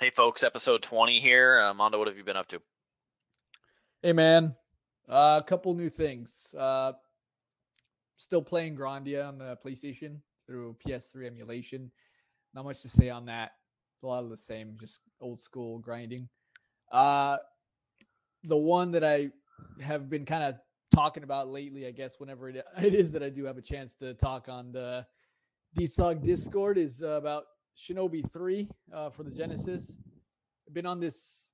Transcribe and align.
Hey, 0.00 0.10
folks, 0.10 0.42
episode 0.42 0.82
20 0.82 1.20
here. 1.20 1.60
Uh, 1.60 1.72
Mondo, 1.72 1.98
what 1.98 2.08
have 2.08 2.16
you 2.16 2.24
been 2.24 2.36
up 2.36 2.48
to? 2.48 2.60
Hey, 4.02 4.12
man. 4.12 4.56
Uh, 5.08 5.40
a 5.40 5.46
couple 5.46 5.72
new 5.72 5.88
things. 5.88 6.52
Uh, 6.58 6.94
still 8.16 8.42
playing 8.42 8.76
Grandia 8.76 9.28
on 9.28 9.38
the 9.38 9.56
PlayStation 9.64 10.16
through 10.48 10.76
PS3 10.84 11.28
emulation. 11.28 11.92
Not 12.54 12.64
much 12.64 12.82
to 12.82 12.88
say 12.88 13.08
on 13.08 13.26
that. 13.26 13.52
It's 13.94 14.02
a 14.02 14.08
lot 14.08 14.24
of 14.24 14.30
the 14.30 14.36
same, 14.36 14.76
just 14.80 15.00
old 15.20 15.40
school 15.40 15.78
grinding. 15.78 16.28
Uh, 16.90 17.36
the 18.42 18.56
one 18.56 18.90
that 18.90 19.04
I 19.04 19.30
have 19.80 20.10
been 20.10 20.24
kind 20.24 20.42
of 20.42 20.56
talking 20.92 21.22
about 21.22 21.46
lately, 21.46 21.86
I 21.86 21.92
guess, 21.92 22.18
whenever 22.18 22.48
it, 22.48 22.66
it 22.82 22.96
is 22.96 23.12
that 23.12 23.22
I 23.22 23.28
do 23.28 23.44
have 23.44 23.58
a 23.58 23.62
chance 23.62 23.94
to 23.96 24.12
talk 24.14 24.48
on 24.48 24.72
the 24.72 25.06
DSOG 25.78 26.20
Discord, 26.20 26.78
is 26.78 27.00
about 27.00 27.44
Shinobi 27.76 28.30
3 28.32 28.68
uh, 28.92 29.10
for 29.10 29.22
the 29.22 29.30
Genesis. 29.30 29.98
I've 30.66 30.74
been 30.74 30.86
on 30.86 31.00
this 31.00 31.52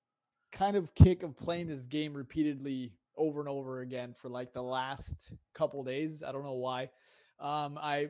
kind 0.53 0.77
of 0.77 0.95
kick 0.95 1.23
of 1.23 1.37
playing 1.37 1.69
this 1.69 1.87
game 1.87 2.15
repeatedly 2.15 2.93
over 3.17 3.41
and 3.41 3.49
over 3.49 3.81
again 3.81 4.15
for 4.15 4.29
like 4.29 4.53
the 4.53 4.63
last 4.63 5.33
couple 5.55 5.83
days. 5.85 6.23
I 6.23 6.33
don't 6.33 6.45
know 6.45 6.55
why. 6.55 6.91
Um, 7.39 7.79
I 7.81 8.09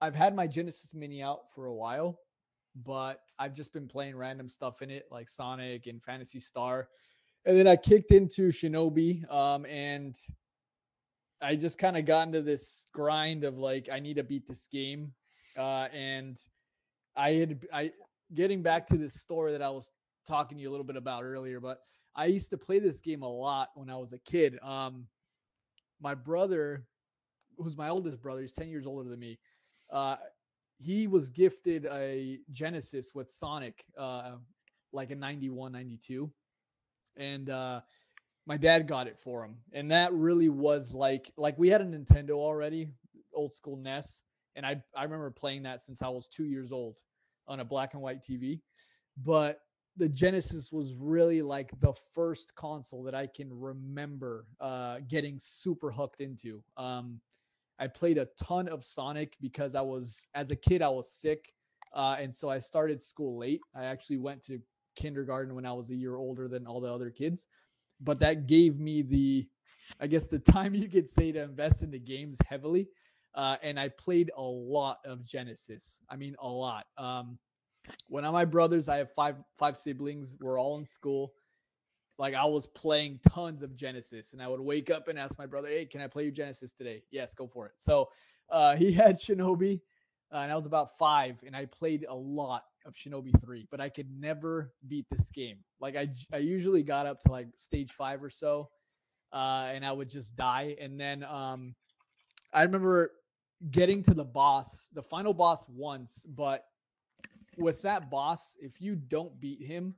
I've 0.00 0.14
had 0.14 0.34
my 0.34 0.46
Genesis 0.46 0.94
Mini 0.94 1.22
out 1.22 1.52
for 1.54 1.66
a 1.66 1.74
while, 1.74 2.20
but 2.84 3.20
I've 3.38 3.54
just 3.54 3.72
been 3.72 3.88
playing 3.88 4.16
random 4.16 4.48
stuff 4.48 4.82
in 4.82 4.90
it, 4.90 5.06
like 5.10 5.28
Sonic 5.28 5.86
and 5.86 6.02
Phantasy 6.02 6.40
Star. 6.40 6.88
And 7.46 7.56
then 7.56 7.66
I 7.66 7.76
kicked 7.76 8.10
into 8.10 8.48
Shinobi, 8.48 9.30
um, 9.32 9.66
and 9.66 10.16
I 11.42 11.56
just 11.56 11.78
kind 11.78 11.96
of 11.96 12.06
got 12.06 12.26
into 12.26 12.42
this 12.42 12.86
grind 12.92 13.44
of 13.44 13.58
like 13.58 13.88
I 13.92 14.00
need 14.00 14.16
to 14.16 14.24
beat 14.24 14.46
this 14.46 14.66
game, 14.66 15.12
uh, 15.56 15.88
and 15.92 16.36
I 17.16 17.32
had 17.32 17.66
I 17.72 17.92
getting 18.34 18.62
back 18.62 18.86
to 18.88 18.96
this 18.96 19.14
story 19.14 19.52
that 19.52 19.62
I 19.62 19.70
was 19.70 19.90
talking 20.26 20.58
to 20.58 20.62
you 20.62 20.70
a 20.70 20.72
little 20.72 20.84
bit 20.84 20.96
about 20.96 21.24
earlier, 21.24 21.60
but 21.60 21.78
I 22.16 22.26
used 22.26 22.50
to 22.50 22.58
play 22.58 22.78
this 22.78 23.00
game 23.00 23.22
a 23.22 23.28
lot 23.28 23.70
when 23.74 23.90
I 23.90 23.96
was 23.96 24.12
a 24.12 24.18
kid. 24.18 24.58
Um, 24.62 25.06
my 26.00 26.14
brother, 26.14 26.86
who's 27.58 27.76
my 27.76 27.88
oldest 27.88 28.22
brother, 28.22 28.40
he's 28.40 28.52
10 28.52 28.68
years 28.68 28.86
older 28.86 29.08
than 29.08 29.18
me. 29.18 29.38
Uh, 29.90 30.16
he 30.78 31.06
was 31.06 31.30
gifted 31.30 31.86
a 31.86 32.38
Genesis 32.50 33.12
with 33.14 33.30
Sonic, 33.30 33.84
uh, 33.98 34.32
like 34.92 35.10
a 35.10 35.14
91, 35.14 35.72
92. 35.72 36.30
And, 37.16 37.50
uh, 37.50 37.80
my 38.46 38.56
dad 38.56 38.86
got 38.86 39.06
it 39.06 39.18
for 39.18 39.42
him. 39.44 39.56
And 39.72 39.90
that 39.90 40.12
really 40.12 40.48
was 40.48 40.92
like, 40.92 41.30
like 41.36 41.58
we 41.58 41.68
had 41.68 41.80
a 41.80 41.84
Nintendo 41.84 42.32
already, 42.32 42.88
old 43.32 43.54
school 43.54 43.76
NES. 43.76 44.22
And 44.56 44.64
I, 44.64 44.82
I 44.96 45.04
remember 45.04 45.30
playing 45.30 45.64
that 45.64 45.82
since 45.82 46.02
I 46.02 46.08
was 46.08 46.28
two 46.28 46.44
years 46.44 46.72
old 46.72 46.98
on 47.46 47.60
a 47.60 47.64
black 47.64 47.94
and 47.94 48.02
white 48.02 48.22
TV. 48.22 48.60
But 49.22 49.60
the 49.96 50.08
Genesis 50.08 50.72
was 50.72 50.94
really 50.94 51.42
like 51.42 51.70
the 51.80 51.92
first 52.14 52.54
console 52.56 53.04
that 53.04 53.14
I 53.14 53.26
can 53.26 53.48
remember 53.50 54.46
uh, 54.60 54.98
getting 55.08 55.36
super 55.38 55.90
hooked 55.90 56.20
into. 56.20 56.62
Um, 56.76 57.20
I 57.78 57.86
played 57.88 58.18
a 58.18 58.28
ton 58.42 58.68
of 58.68 58.84
Sonic 58.84 59.36
because 59.40 59.74
I 59.74 59.82
was, 59.82 60.28
as 60.34 60.50
a 60.50 60.56
kid, 60.56 60.82
I 60.82 60.88
was 60.88 61.12
sick. 61.12 61.52
Uh, 61.92 62.16
and 62.18 62.34
so 62.34 62.50
I 62.50 62.58
started 62.58 63.02
school 63.02 63.38
late. 63.38 63.60
I 63.74 63.84
actually 63.84 64.18
went 64.18 64.42
to 64.44 64.60
kindergarten 64.96 65.54
when 65.54 65.66
I 65.66 65.72
was 65.72 65.90
a 65.90 65.94
year 65.94 66.16
older 66.16 66.48
than 66.48 66.66
all 66.66 66.80
the 66.80 66.92
other 66.92 67.10
kids. 67.10 67.46
But 68.00 68.20
that 68.20 68.46
gave 68.46 68.78
me 68.80 69.02
the, 69.02 69.46
I 70.00 70.08
guess, 70.08 70.26
the 70.26 70.38
time 70.52 70.74
you 70.74 70.88
could 70.88 71.08
say 71.08 71.30
to 71.32 71.42
invest 71.42 71.82
in 71.82 71.90
the 71.90 72.00
games 72.00 72.38
heavily. 72.48 72.88
Uh, 73.34 73.56
and 73.62 73.78
I 73.78 73.88
played 73.88 74.30
a 74.36 74.42
lot 74.42 74.98
of 75.04 75.24
Genesis. 75.24 76.00
I 76.08 76.16
mean, 76.16 76.36
a 76.38 76.48
lot. 76.48 76.86
Um, 76.96 77.38
when 78.08 78.24
my 78.24 78.44
brothers, 78.44 78.88
I 78.88 78.98
have 78.98 79.12
five 79.12 79.36
five 79.56 79.76
siblings. 79.76 80.36
We're 80.40 80.58
all 80.58 80.78
in 80.78 80.86
school. 80.86 81.34
Like 82.16 82.34
I 82.34 82.44
was 82.44 82.66
playing 82.68 83.20
tons 83.28 83.62
of 83.62 83.74
Genesis, 83.74 84.32
and 84.32 84.42
I 84.42 84.48
would 84.48 84.60
wake 84.60 84.90
up 84.90 85.08
and 85.08 85.18
ask 85.18 85.36
my 85.38 85.46
brother, 85.46 85.68
"Hey, 85.68 85.86
can 85.86 86.00
I 86.00 86.06
play 86.06 86.24
you 86.24 86.30
Genesis 86.30 86.72
today?" 86.72 87.02
Yes, 87.10 87.34
go 87.34 87.46
for 87.46 87.66
it. 87.66 87.72
So 87.76 88.10
uh, 88.48 88.76
he 88.76 88.92
had 88.94 89.16
Shinobi, 89.16 89.80
uh, 90.32 90.36
and 90.38 90.52
I 90.52 90.56
was 90.56 90.66
about 90.66 90.96
five, 90.96 91.42
and 91.44 91.56
I 91.56 91.66
played 91.66 92.06
a 92.08 92.14
lot 92.14 92.64
of 92.86 92.94
Shinobi 92.94 93.38
three, 93.40 93.66
but 93.70 93.80
I 93.80 93.88
could 93.88 94.08
never 94.10 94.72
beat 94.86 95.06
this 95.10 95.30
game. 95.30 95.58
Like 95.80 95.96
I, 95.96 96.08
I 96.32 96.38
usually 96.38 96.82
got 96.82 97.06
up 97.06 97.20
to 97.20 97.32
like 97.32 97.48
stage 97.56 97.90
five 97.90 98.22
or 98.22 98.30
so, 98.30 98.70
uh, 99.32 99.68
and 99.72 99.84
I 99.84 99.92
would 99.92 100.08
just 100.08 100.36
die. 100.36 100.76
And 100.80 101.00
then 101.00 101.24
um, 101.24 101.74
I 102.52 102.62
remember 102.62 103.10
getting 103.70 104.02
to 104.04 104.14
the 104.14 104.24
boss, 104.24 104.88
the 104.92 105.02
final 105.02 105.34
boss 105.34 105.68
once, 105.68 106.24
but 106.28 106.64
with 107.56 107.82
that 107.82 108.10
boss, 108.10 108.56
if 108.60 108.80
you 108.80 108.96
don't 108.96 109.40
beat 109.40 109.62
him, 109.62 109.94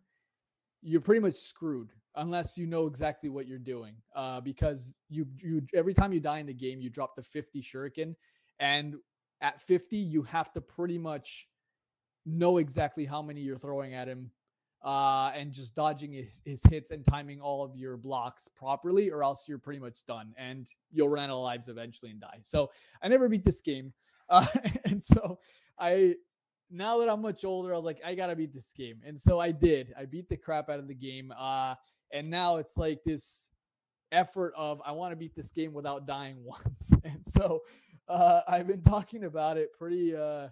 you're 0.83 1.01
pretty 1.01 1.21
much 1.21 1.35
screwed 1.35 1.93
unless 2.15 2.57
you 2.57 2.67
know 2.67 2.87
exactly 2.87 3.29
what 3.29 3.47
you're 3.47 3.59
doing. 3.59 3.95
Uh, 4.15 4.41
because 4.41 4.95
you 5.09 5.27
you 5.43 5.63
every 5.75 5.95
time 5.95 6.13
you 6.13 6.21
die 6.21 6.39
in 6.39 6.47
the 6.47 6.55
game, 6.55 6.81
you 6.81 6.91
drop 6.91 7.15
the 7.15 7.23
50 7.23 7.63
shuriken, 7.63 8.15
and 8.59 8.97
at 9.41 9.61
50, 9.61 9.97
you 9.97 10.23
have 10.23 10.53
to 10.53 10.61
pretty 10.61 10.99
much 10.99 11.49
know 12.25 12.59
exactly 12.59 13.05
how 13.05 13.23
many 13.23 13.41
you're 13.41 13.59
throwing 13.59 13.95
at 13.95 14.09
him. 14.09 14.31
Uh, 14.87 15.33
and 15.35 15.53
just 15.53 15.75
dodging 15.75 16.13
his, 16.13 16.41
his 16.45 16.63
hits 16.71 16.93
and 16.93 17.05
timing 17.05 17.41
all 17.41 17.65
of 17.65 17.75
your 17.75 17.97
blocks 17.97 18.49
properly, 18.55 19.11
or 19.11 19.25
else 19.25 19.47
you're 19.49 19.59
pretty 19.59 19.81
much 19.81 20.07
done 20.07 20.33
and 20.39 20.69
you'll 20.93 21.09
run 21.09 21.25
out 21.25 21.31
of 21.31 21.43
lives 21.43 21.67
eventually 21.67 22.13
and 22.13 22.21
die. 22.21 22.39
So 22.45 22.71
I 23.03 23.09
never 23.09 23.29
beat 23.29 23.45
this 23.45 23.61
game. 23.61 23.93
Uh, 24.29 24.45
and 24.85 25.01
so 25.01 25.39
I 25.79 26.17
now 26.69 26.99
that 26.99 27.09
I'm 27.09 27.23
much 27.23 27.45
older, 27.45 27.73
I 27.73 27.77
was 27.77 27.85
like, 27.85 28.01
I 28.05 28.17
gotta 28.17 28.35
beat 28.35 28.53
this 28.53 28.73
game. 28.77 29.01
And 29.07 29.21
so 29.21 29.39
I 29.39 29.53
did. 29.53 29.95
I 29.97 30.05
beat 30.05 30.29
the 30.29 30.37
crap 30.37 30.69
out 30.69 30.81
of 30.81 30.89
the 30.89 30.97
game. 30.97 31.33
Uh, 31.39 31.77
and 32.13 32.29
now 32.29 32.57
it's 32.57 32.77
like 32.77 33.05
this 33.05 33.51
effort 34.13 34.53
of 34.57 34.81
I 34.85 34.93
want 34.93 35.13
to 35.13 35.17
beat 35.17 35.35
this 35.35 35.51
game 35.53 35.73
without 35.73 36.07
dying 36.07 36.37
once. 36.45 36.93
And 37.05 37.25
so 37.25 37.61
uh, 38.09 38.41
I've 38.49 38.67
been 38.67 38.83
talking 38.83 39.25
about 39.25 39.57
it 39.57 39.71
pretty 39.79 40.15
uh, 40.17 40.49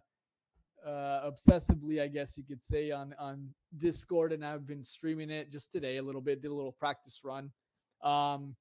uh, 0.87 1.31
obsessively, 1.31 2.01
I 2.01 2.09
guess 2.09 2.37
you 2.37 2.45
could 2.45 2.63
say, 2.63 2.91
on 2.91 3.15
on 3.19 3.49
Discord, 3.79 4.33
and 4.33 4.45
I've 4.45 4.67
been 4.67 4.83
streaming 4.83 5.31
it 5.31 5.51
just 5.51 5.73
today 5.73 5.97
a 5.97 6.03
little 6.03 6.21
bit. 6.21 6.43
Did 6.43 6.51
a 6.51 6.55
little 6.55 6.73
practice 6.73 7.21
run, 7.25 7.51
um, 8.03 8.57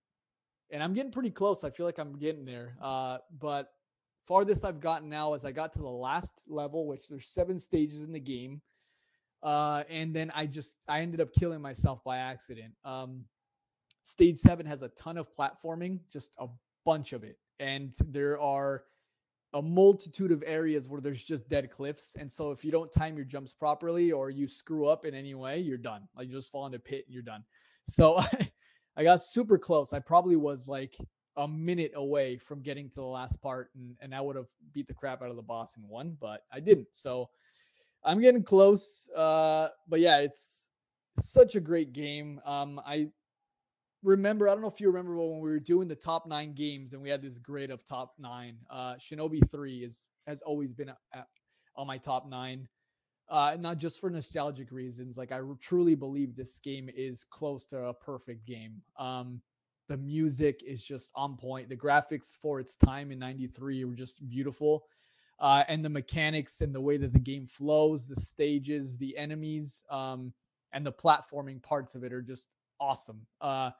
and 0.71 0.81
I'm 0.81 0.93
getting 0.93 1.11
pretty 1.11 1.31
close. 1.31 1.63
I 1.63 1.69
feel 1.69 1.85
like 1.85 1.99
I'm 1.99 2.17
getting 2.17 2.45
there. 2.45 2.75
Uh, 2.81 3.17
but 3.39 3.69
farthest 4.27 4.65
I've 4.65 4.79
gotten 4.79 5.09
now 5.09 5.33
is 5.33 5.45
I 5.45 5.51
got 5.51 5.73
to 5.73 5.79
the 5.79 5.87
last 5.87 6.43
level, 6.47 6.87
which 6.87 7.07
there's 7.07 7.29
seven 7.29 7.59
stages 7.59 8.01
in 8.01 8.11
the 8.11 8.19
game. 8.19 8.61
Uh, 9.41 9.83
and 9.89 10.15
then 10.15 10.31
I 10.33 10.45
just 10.45 10.77
I 10.87 11.01
ended 11.01 11.19
up 11.19 11.33
killing 11.33 11.61
myself 11.61 12.03
by 12.03 12.17
accident. 12.17 12.73
Um, 12.85 13.25
stage 14.01 14.37
seven 14.37 14.65
has 14.65 14.81
a 14.81 14.89
ton 14.89 15.17
of 15.17 15.27
platforming, 15.35 15.99
just 16.11 16.33
a 16.39 16.47
bunch 16.85 17.11
of 17.13 17.23
it, 17.23 17.37
and 17.59 17.93
there 18.07 18.39
are 18.39 18.83
a 19.53 19.61
multitude 19.61 20.31
of 20.31 20.43
areas 20.45 20.87
where 20.87 21.01
there's 21.01 21.23
just 21.23 21.47
dead 21.47 21.69
cliffs. 21.69 22.15
And 22.19 22.31
so 22.31 22.51
if 22.51 22.65
you 22.65 22.71
don't 22.71 22.91
time 22.91 23.15
your 23.15 23.25
jumps 23.25 23.53
properly 23.53 24.11
or 24.11 24.29
you 24.29 24.47
screw 24.47 24.87
up 24.87 25.05
in 25.05 25.13
any 25.13 25.35
way, 25.35 25.59
you're 25.59 25.77
done. 25.77 26.07
Like 26.15 26.27
you 26.27 26.33
just 26.33 26.51
fall 26.51 26.65
into 26.65 26.77
a 26.77 26.81
pit 26.81 27.05
and 27.05 27.13
you're 27.13 27.23
done. 27.23 27.43
So 27.85 28.17
I, 28.19 28.51
I 28.97 29.03
got 29.03 29.21
super 29.21 29.57
close. 29.57 29.93
I 29.93 29.99
probably 29.99 30.35
was 30.35 30.67
like 30.67 30.95
a 31.37 31.47
minute 31.47 31.91
away 31.95 32.37
from 32.37 32.61
getting 32.61 32.89
to 32.89 32.95
the 32.95 33.05
last 33.05 33.41
part 33.41 33.69
and, 33.75 33.95
and 34.01 34.13
I 34.13 34.21
would 34.21 34.35
have 34.35 34.47
beat 34.71 34.87
the 34.87 34.93
crap 34.93 35.21
out 35.21 35.29
of 35.29 35.35
the 35.35 35.41
boss 35.41 35.77
and 35.77 35.87
won, 35.87 36.17
but 36.19 36.41
I 36.51 36.59
didn't. 36.59 36.87
So 36.91 37.29
I'm 38.03 38.21
getting 38.21 38.43
close. 38.43 39.07
Uh, 39.15 39.69
but 39.87 39.99
yeah, 39.99 40.19
it's 40.19 40.69
such 41.19 41.55
a 41.55 41.59
great 41.59 41.93
game. 41.93 42.41
Um, 42.45 42.81
I 42.85 43.09
remember, 44.03 44.47
I 44.49 44.51
don't 44.53 44.61
know 44.61 44.69
if 44.69 44.81
you 44.81 44.87
remember 44.87 45.15
but 45.15 45.25
when 45.25 45.41
we 45.41 45.49
were 45.49 45.59
doing 45.59 45.87
the 45.87 45.95
top 45.95 46.27
nine 46.27 46.53
games 46.53 46.93
and 46.93 47.01
we 47.01 47.09
had 47.09 47.21
this 47.21 47.37
grid 47.37 47.71
of 47.71 47.85
top 47.85 48.13
nine. 48.19 48.57
Uh, 48.69 48.95
Shinobi 48.95 49.49
3 49.49 49.77
is 49.83 50.07
has 50.27 50.41
always 50.41 50.73
been 50.73 50.91
on 51.75 51.87
my 51.87 51.97
top 51.97 52.27
nine. 52.27 52.67
Uh, 53.29 53.55
not 53.59 53.77
just 53.77 53.99
for 53.99 54.09
nostalgic 54.09 54.71
reasons. 54.71 55.17
Like 55.17 55.31
I 55.31 55.39
truly 55.61 55.95
believe 55.95 56.35
this 56.35 56.59
game 56.59 56.89
is 56.93 57.23
close 57.23 57.65
to 57.67 57.85
a 57.85 57.93
perfect 57.93 58.45
game. 58.45 58.81
Um, 58.97 59.41
the 59.87 59.97
music 59.97 60.61
is 60.65 60.83
just 60.83 61.09
on 61.15 61.37
point. 61.37 61.69
The 61.69 61.77
graphics 61.77 62.37
for 62.39 62.59
its 62.59 62.77
time 62.77 63.11
in 63.11 63.19
93 63.19 63.85
were 63.85 63.95
just 63.95 64.27
beautiful. 64.29 64.85
Uh, 65.39 65.63
and 65.67 65.83
the 65.83 65.89
mechanics 65.89 66.61
and 66.61 66.73
the 66.73 66.81
way 66.81 66.95
that 66.97 67.11
the 67.11 67.19
game 67.19 67.47
flows, 67.47 68.07
the 68.07 68.15
stages, 68.15 68.97
the 68.97 69.17
enemies, 69.17 69.83
um, 69.89 70.33
and 70.71 70.85
the 70.85 70.91
platforming 70.91 71.61
parts 71.61 71.95
of 71.95 72.03
it 72.03 72.13
are 72.13 72.21
just 72.21 72.47
awesome. 72.79 73.25
Uh, 73.41 73.71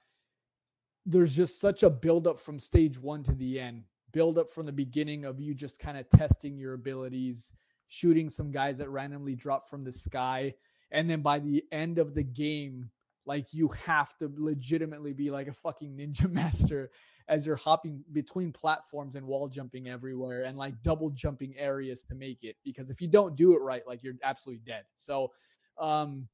there's 1.06 1.36
just 1.36 1.60
such 1.60 1.84
a 1.84 1.90
buildup 1.90 2.40
from 2.40 2.60
stage 2.60 3.00
one 3.00 3.24
to 3.24 3.34
the 3.34 3.60
end, 3.60 3.84
build 4.12 4.38
up 4.38 4.52
from 4.52 4.66
the 4.66 4.72
beginning 4.72 5.26
of 5.26 5.40
you 5.40 5.54
just 5.54 5.80
kind 5.80 5.98
of 5.98 6.10
testing 6.10 6.58
your 6.58 6.74
abilities, 6.74 7.52
shooting 7.88 8.30
some 8.30 8.52
guys 8.52 8.78
that 8.78 8.90
randomly 8.90 9.36
drop 9.36 9.70
from 9.70 9.84
the 9.84 9.92
sky. 9.92 10.54
And 10.92 11.10
then 11.10 11.22
by 11.22 11.40
the 11.40 11.64
end 11.72 11.98
of 11.98 12.14
the 12.14 12.24
game, 12.24 12.90
like 13.26 13.54
you 13.54 13.70
have 13.86 14.16
to 14.18 14.32
legitimately 14.36 15.14
be 15.14 15.32
like 15.32 15.48
a 15.48 15.54
fucking 15.54 15.98
ninja 15.98 16.30
master 16.32 16.92
as 17.28 17.48
you're 17.48 17.56
hopping 17.56 18.04
between 18.12 18.52
platforms 18.52 19.16
and 19.16 19.26
wall 19.26 19.48
jumping 19.48 19.88
everywhere 19.88 20.44
and 20.44 20.58
like 20.58 20.82
double 20.84 21.10
jumping 21.10 21.54
areas 21.58 22.04
to 22.04 22.16
make 22.16 22.44
it 22.44 22.58
because 22.66 22.90
if 22.90 23.02
you 23.02 23.08
don't 23.08 23.38
do 23.38 23.56
it 23.56 23.62
right 23.62 23.88
like 23.88 24.04
you're 24.04 24.16
absolutely 24.24 24.62
dead 24.66 24.84
so 24.98 25.32
um 25.78 26.28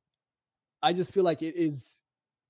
I 0.82 0.94
just 0.94 1.14
feel 1.14 1.24
like 1.24 1.42
it 1.42 1.56
is 1.56 2.00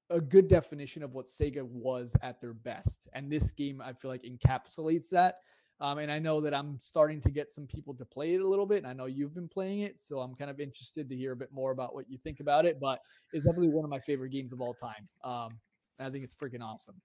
a 0.10 0.20
good 0.20 0.48
definition 0.48 1.04
of 1.04 1.14
what 1.14 1.28
Sega 1.28 1.64
was 1.64 2.16
at 2.22 2.42
their 2.42 2.54
best. 2.54 3.08
And 3.14 3.32
this 3.32 3.52
game, 3.52 3.82
I 3.82 3.94
feel 3.94 4.10
like 4.10 4.24
encapsulates 4.24 5.10
that. 5.10 5.38
Um, 5.82 5.98
and 5.98 6.12
I 6.12 6.20
know 6.20 6.42
that 6.42 6.54
I'm 6.54 6.78
starting 6.80 7.22
to 7.22 7.30
get 7.30 7.52
some 7.52 7.66
people 7.66 7.94
to 7.96 8.06
play 8.06 8.34
it 8.34 8.42
a 8.42 8.48
little 8.48 8.66
bit. 8.66 8.80
And 8.80 8.88
I 8.88 8.94
know 8.94 9.06
you've 9.06 9.34
been 9.34 9.48
playing 9.48 9.82
it. 9.82 10.02
So 10.02 10.20
I'm 10.20 10.36
kind 10.36 10.52
of 10.52 10.60
interested 10.60 11.10
to 11.10 11.16
hear 11.16 11.32
a 11.32 11.38
bit 11.38 11.54
more 11.54 11.72
about 11.72 11.94
what 11.94 12.10
you 12.10 12.18
think 12.18 12.40
about 12.40 12.66
it. 12.66 12.80
But 12.80 13.00
it's 13.32 13.46
definitely 13.46 13.70
one 13.70 13.86
of 13.86 13.92
my 13.92 14.00
favorite 14.00 14.32
games 14.32 14.52
of 14.52 14.62
all 14.62 14.74
time. 14.74 15.08
Um, 15.24 15.60
I 16.00 16.10
think 16.10 16.24
it's 16.24 16.36
freaking 16.36 16.62
awesome. 16.62 16.96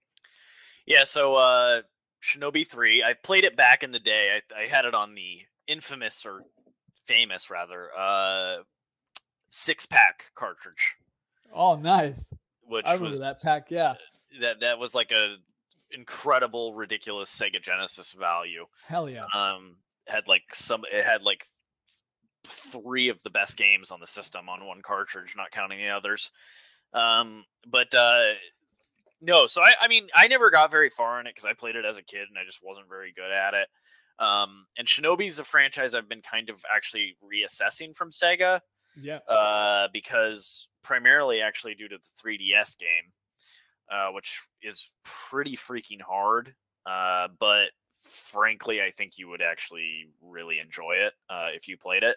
Yeah. 0.87 1.05
So, 1.05 1.37
uh, 1.37 1.83
Shinobi 2.23 2.67
3, 2.67 3.03
I 3.03 3.13
played 3.13 3.45
it 3.45 3.57
back 3.57 3.83
in 3.83 3.91
the 3.91 3.99
day. 3.99 4.41
I, 4.57 4.63
I 4.63 4.67
had 4.67 4.87
it 4.87 4.95
on 4.95 5.15
the 5.15 5.41
infamous 5.69 6.25
or 6.25 6.43
famous 7.07 7.51
rather, 7.51 7.91
uh, 7.97 8.57
six 9.51 9.87
pack 9.87 10.25
cartridge. 10.35 10.97
Oh, 11.53 11.77
nice. 11.77 12.29
Which 12.67 12.87
I 12.87 12.95
remember 12.95 13.11
was 13.11 13.21
that 13.21 13.41
pack. 13.41 13.71
Yeah. 13.71 13.95
that 14.41 14.61
that 14.61 14.79
was 14.79 14.95
like 14.95 15.11
a 15.11 15.37
incredible, 15.91 16.75
ridiculous 16.75 17.31
Sega 17.31 17.63
Genesis 17.63 18.13
value. 18.13 18.67
Hell 18.87 19.09
yeah. 19.09 19.27
Um, 19.35 19.77
had 20.07 20.29
like 20.29 20.43
some, 20.53 20.83
it 20.93 21.05
had 21.05 21.23
like 21.23 21.47
three 22.47 23.09
of 23.09 23.23
the 23.23 23.31
best 23.31 23.57
games 23.57 23.91
on 23.91 24.01
the 24.01 24.07
system 24.07 24.49
on 24.49 24.67
one 24.67 24.83
cartridge, 24.83 25.35
not 25.37 25.51
counting 25.51 25.79
the 25.79 25.89
others. 25.89 26.31
Um, 26.93 27.45
but 27.67 27.95
uh, 27.95 28.33
no, 29.21 29.47
so 29.47 29.63
I, 29.63 29.75
I 29.81 29.89
mean, 29.89 30.09
I 30.15 30.29
never 30.29 30.51
got 30.51 30.71
very 30.71 30.91
far 30.91 31.21
in 31.21 31.27
it 31.27 31.35
because 31.35 31.49
I 31.49 31.55
played 31.55 31.77
it 31.77 31.85
as 31.85 31.97
a 31.97 32.03
kid 32.03 32.27
and 32.29 32.39
I 32.39 32.45
just 32.45 32.61
wasn't 32.63 32.89
very 32.89 33.13
good 33.15 33.31
at 33.31 33.55
it. 33.55 33.69
Um, 34.19 34.67
and 34.79 34.87
Shinobi 34.87 35.27
is 35.27 35.39
a 35.39 35.45
franchise 35.45 35.95
I've 35.95 36.09
been 36.09 36.23
kind 36.23 36.51
of 36.51 36.65
actually 36.75 37.17
reassessing 37.23 37.97
from 37.97 38.11
Sega. 38.11 38.61
Yeah. 39.01 39.19
Uh, 39.29 39.89
because 39.93 40.69
primarily 40.85 41.41
actually 41.41 41.75
due 41.75 41.89
to 41.89 41.97
the 41.97 42.29
3DS 42.29 42.79
game, 42.79 43.13
uh, 43.91 44.13
which 44.13 44.41
is 44.63 44.93
pretty 45.03 45.57
freaking 45.57 46.01
hard. 46.01 46.55
Uh, 46.87 47.29
but 47.41 47.71
frankly, 48.05 48.81
I 48.81 48.93
think 48.93 49.15
you 49.17 49.29
would 49.31 49.43
actually 49.43 50.07
really 50.23 50.61
enjoy 50.61 50.93
it 50.93 51.15
uh, 51.29 51.49
if 51.53 51.67
you 51.67 51.77
played 51.77 52.05
it. 52.05 52.17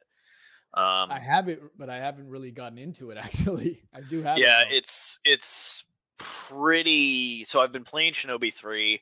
Um, 0.74 1.12
I 1.12 1.20
have 1.20 1.48
it, 1.48 1.62
but 1.78 1.90
I 1.90 1.98
haven't 1.98 2.30
really 2.30 2.52
gotten 2.52 2.78
into 2.78 3.10
it. 3.12 3.18
Actually, 3.22 3.82
I 3.94 4.02
do 4.02 4.22
have. 4.22 4.38
yeah, 4.38 4.62
it, 4.62 4.68
it's 4.72 5.20
it's 5.24 5.86
pretty. 6.18 7.44
So 7.46 7.62
I've 7.62 7.72
been 7.72 7.86
playing 7.86 8.14
Shinobi 8.14 8.54
three. 8.54 9.02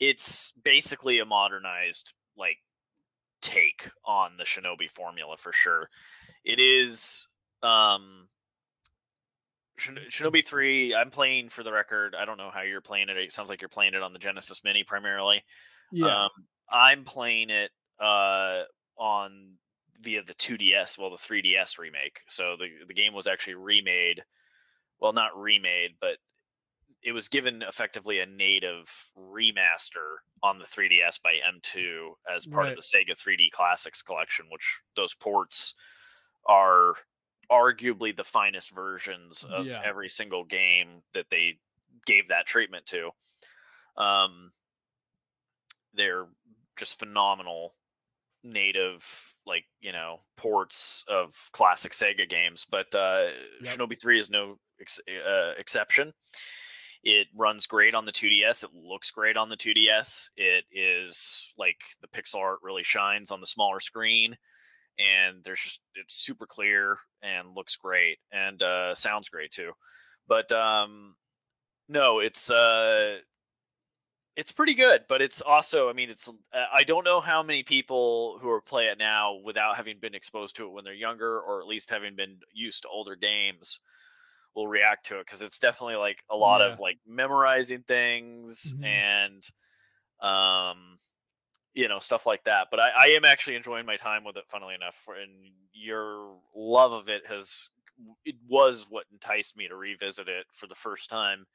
It's 0.00 0.52
basically 0.62 1.20
a 1.20 1.24
modernized 1.24 2.12
like 2.36 2.58
take 3.40 3.88
on 4.04 4.32
the 4.36 4.44
Shinobi 4.44 4.90
formula 4.90 5.36
for 5.36 5.52
sure. 5.52 5.88
It 6.44 6.58
is 6.58 7.28
um 7.62 8.28
Shinobi 9.78 10.44
3, 10.44 10.94
I'm 10.94 11.10
playing 11.10 11.48
for 11.48 11.62
the 11.62 11.72
record. 11.72 12.14
I 12.18 12.24
don't 12.24 12.36
know 12.38 12.50
how 12.52 12.62
you're 12.62 12.80
playing 12.80 13.08
it. 13.08 13.16
It 13.16 13.32
sounds 13.32 13.48
like 13.48 13.60
you're 13.60 13.68
playing 13.68 13.94
it 13.94 14.02
on 14.02 14.12
the 14.12 14.18
Genesis 14.18 14.62
Mini 14.64 14.84
primarily. 14.84 15.42
yeah. 15.92 16.24
Um, 16.24 16.30
I'm 16.70 17.04
playing 17.04 17.50
it 17.50 17.70
uh, 18.00 18.62
on 18.98 19.54
via 20.00 20.22
the 20.22 20.34
2DS, 20.34 20.98
well, 20.98 21.10
the 21.10 21.16
3DS 21.16 21.78
remake. 21.78 22.20
So 22.28 22.56
the 22.58 22.68
the 22.86 22.94
game 22.94 23.14
was 23.14 23.26
actually 23.26 23.54
remade. 23.54 24.22
Well, 25.00 25.12
not 25.12 25.36
remade, 25.40 25.92
but 26.00 26.18
it 27.02 27.12
was 27.12 27.28
given 27.28 27.62
effectively 27.62 28.18
a 28.18 28.26
native 28.26 28.90
remaster 29.16 30.16
on 30.42 30.58
the 30.58 30.64
3DS 30.66 31.22
by 31.22 31.34
M2 31.54 32.10
as 32.34 32.44
part 32.46 32.64
Right. 32.64 32.72
of 32.72 32.76
the 32.76 32.82
Sega 32.82 33.16
3D 33.16 33.50
Classics 33.52 34.02
collection, 34.02 34.46
which 34.50 34.80
those 34.96 35.14
ports 35.14 35.74
are 36.46 36.94
arguably 37.50 38.14
the 38.16 38.24
finest 38.24 38.70
versions 38.70 39.44
of 39.44 39.66
Yeah. 39.66 39.80
every 39.84 40.08
single 40.08 40.44
game 40.44 41.02
that 41.14 41.30
they 41.30 41.58
gave 42.06 42.28
that 42.28 42.46
treatment 42.46 42.86
to. 42.86 43.10
Um, 43.96 44.52
they're 45.94 46.26
just 46.76 46.98
phenomenal 46.98 47.74
native 48.44 49.34
like 49.46 49.64
you 49.80 49.90
know 49.92 50.20
ports 50.36 51.04
of 51.08 51.34
classic 51.52 51.92
Sega 51.92 52.28
games, 52.28 52.66
but 52.70 52.94
uh, 52.94 53.28
Yep. 53.62 53.78
Shinobi 53.78 54.00
Three 54.00 54.20
is 54.20 54.30
no 54.30 54.58
ex- 54.80 55.00
uh, 55.08 55.54
exception. 55.58 56.12
It 57.02 57.28
runs 57.34 57.66
great 57.66 57.94
on 57.94 58.04
the 58.06 58.12
2DS. 58.12 58.64
It 58.64 58.70
looks 58.74 59.10
great 59.10 59.36
on 59.36 59.48
the 59.48 59.56
2DS. 59.56 60.30
It 60.36 60.64
is 60.70 61.46
like 61.56 61.76
the 62.02 62.08
pixel 62.08 62.40
art 62.40 62.58
really 62.62 62.82
shines 62.82 63.30
on 63.30 63.40
the 63.40 63.46
smaller 63.46 63.80
screen, 63.80 64.36
and 64.98 65.44
there's 65.44 65.60
just 65.62 65.82
it's 65.94 66.14
super 66.16 66.46
clear 66.46 66.98
and 67.22 67.54
looks 67.54 67.76
great 67.76 68.18
and 68.32 68.62
uh, 68.62 68.94
sounds 68.94 69.28
great 69.28 69.52
too. 69.52 69.72
But 70.28 70.52
um, 70.52 71.16
no, 71.88 72.20
it's 72.20 72.50
uh, 72.50 73.20
it's 74.36 74.52
pretty 74.52 74.74
good, 74.74 75.04
but 75.08 75.20
it's 75.20 75.42
also, 75.42 75.88
I 75.90 75.92
mean, 75.92 76.10
it's, 76.10 76.28
uh, 76.28 76.66
I 76.72 76.84
don't 76.84 77.02
know 77.02 77.20
how 77.20 77.42
many 77.42 77.64
people 77.64 78.38
who 78.40 78.48
are 78.50 78.60
play 78.60 78.86
it 78.86 78.96
now 78.96 79.34
without 79.34 79.74
having 79.76 79.98
been 79.98 80.14
exposed 80.14 80.54
to 80.56 80.66
it 80.66 80.70
when 80.70 80.84
they're 80.84 80.94
younger, 80.94 81.40
or 81.40 81.60
at 81.60 81.66
least 81.66 81.90
having 81.90 82.14
been 82.14 82.38
used 82.52 82.82
to 82.82 82.88
older 82.88 83.16
games, 83.16 83.80
will 84.54 84.68
react 84.68 85.06
to 85.06 85.16
it 85.20 85.26
because 85.26 85.42
it's 85.42 85.58
definitely 85.60 85.96
like 85.96 86.24
a 86.30 86.36
lot 86.36 86.60
Yeah. 86.60 86.76
of 86.76 86.78
like 86.80 86.98
memorizing 87.06 87.82
things 87.84 88.74
Mhm. 88.74 89.02
and, 89.08 89.42
um, 90.22 90.98
you 91.78 91.86
know, 91.86 92.00
stuff 92.00 92.26
like 92.26 92.42
that. 92.42 92.66
But 92.72 92.80
I, 92.80 92.88
I 92.98 93.06
am 93.10 93.24
actually 93.24 93.54
enjoying 93.54 93.86
my 93.86 93.94
time 93.94 94.24
with 94.24 94.36
it, 94.36 94.42
funnily 94.48 94.74
enough, 94.74 95.06
and 95.08 95.30
your 95.72 96.34
love 96.56 96.90
of 96.90 97.08
it 97.08 97.22
has, 97.28 97.68
it 98.24 98.34
was 98.48 98.86
what 98.90 99.04
enticed 99.12 99.56
me 99.56 99.68
to 99.68 99.76
revisit 99.76 100.26
it 100.28 100.46
for 100.52 100.66
the 100.66 100.74
first 100.74 101.08
time 101.08 101.46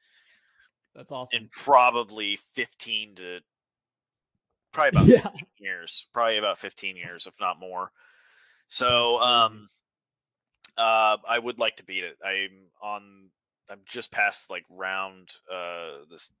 That's 0.94 1.12
awesome. 1.12 1.42
in 1.42 1.48
probably 1.50 2.38
15 2.54 3.16
to 3.16 3.40
probably 4.72 4.88
about 4.98 5.06
Yeah. 5.08 5.18
15 5.18 5.40
years 5.58 6.06
probably 6.14 6.38
about 6.38 6.58
15 6.58 6.96
years 6.96 7.26
if 7.26 7.34
not 7.38 7.60
more 7.60 7.92
so 8.66 9.18
um 9.20 9.68
uh 10.78 11.16
i 11.28 11.38
would 11.38 11.58
like 11.58 11.76
to 11.76 11.84
beat 11.84 12.02
it 12.02 12.16
i'm 12.24 12.70
on 12.82 13.28
i'm 13.70 13.80
just 13.86 14.10
past 14.10 14.50
like 14.50 14.64
round 14.70 15.30
uh 15.52 16.04
this 16.10 16.32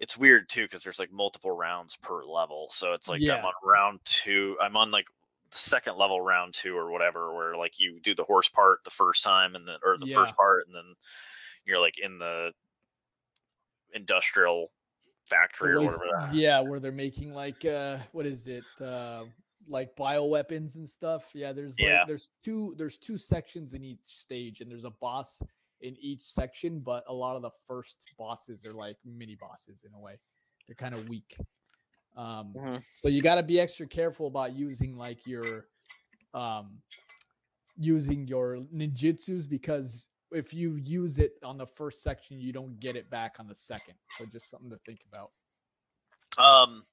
it's 0.00 0.18
weird 0.18 0.48
too 0.48 0.62
because 0.64 0.82
there's 0.82 0.98
like 0.98 1.12
multiple 1.12 1.50
rounds 1.52 1.96
per 1.96 2.24
level 2.24 2.66
so 2.70 2.92
it's 2.94 3.08
like 3.08 3.20
Yeah. 3.20 3.36
i'm 3.36 3.44
on 3.44 3.52
round 3.64 4.00
two 4.04 4.56
i'm 4.60 4.76
on 4.76 4.90
like 4.90 5.06
the 5.50 5.58
second 5.58 5.96
level 5.96 6.20
round 6.20 6.52
two 6.52 6.76
or 6.76 6.90
whatever 6.90 7.32
where 7.34 7.56
like 7.56 7.78
you 7.78 8.00
do 8.00 8.14
the 8.14 8.24
horse 8.24 8.48
part 8.48 8.82
the 8.84 8.90
first 8.90 9.22
time 9.22 9.54
and 9.54 9.66
then 9.68 9.76
or 9.84 9.96
the 9.98 10.06
Yeah. 10.06 10.16
first 10.16 10.36
part 10.36 10.66
and 10.66 10.74
then 10.74 10.94
you're 11.64 11.80
like 11.80 11.98
in 11.98 12.18
the 12.18 12.52
industrial 13.92 14.70
factory 15.26 15.74
The 15.74 15.80
or 15.80 15.84
whatever. 15.84 16.26
that- 16.26 16.34
yeah, 16.34 16.60
where 16.60 16.80
they're 16.80 16.92
making 16.92 17.32
like 17.32 17.64
uh 17.64 17.98
what 18.12 18.26
is 18.26 18.46
it? 18.48 18.64
Uh 18.80 19.24
like 19.66 19.96
bioweapons 19.96 20.76
and 20.76 20.86
stuff. 20.86 21.30
Yeah, 21.32 21.52
there's 21.52 21.76
Yeah. 21.80 21.98
like 22.00 22.08
there's 22.08 22.28
two 22.42 22.74
there's 22.76 22.98
two 22.98 23.16
sections 23.16 23.72
in 23.74 23.82
each 23.84 24.00
stage 24.04 24.60
and 24.60 24.70
there's 24.70 24.84
a 24.84 24.90
boss 24.90 25.40
in 25.84 25.96
each 26.00 26.22
section, 26.22 26.80
but 26.80 27.04
a 27.06 27.12
lot 27.12 27.36
of 27.36 27.42
the 27.42 27.50
first 27.66 28.06
bosses 28.18 28.64
are 28.64 28.72
like 28.72 28.96
mini 29.04 29.36
bosses 29.36 29.84
in 29.84 29.92
a 29.94 30.00
way. 30.00 30.18
They're 30.66 30.74
kind 30.74 30.94
of 30.94 31.08
weak. 31.08 31.36
Um 32.16 32.54
Mhm. 32.54 32.82
so 32.94 33.08
you 33.08 33.22
got 33.22 33.36
to 33.36 33.42
be 33.42 33.60
extra 33.60 33.86
careful 33.86 34.26
about 34.28 34.54
using 34.54 34.96
like 34.96 35.26
your 35.26 35.68
um 36.32 36.82
using 37.76 38.26
your 38.28 38.58
ninjutsus 38.72 39.48
because 39.48 40.06
if 40.30 40.54
you 40.54 40.76
use 40.76 41.18
it 41.18 41.32
on 41.42 41.58
the 41.58 41.66
first 41.66 42.02
section 42.02 42.40
you 42.40 42.52
don't 42.52 42.78
get 42.80 42.94
it 42.96 43.10
back 43.10 43.36
on 43.40 43.48
the 43.48 43.54
second 43.54 43.94
so 44.16 44.24
just 44.26 44.48
something 44.48 44.70
to 44.70 44.78
think 44.78 45.00
about 45.12 45.32
Um, 46.38 46.86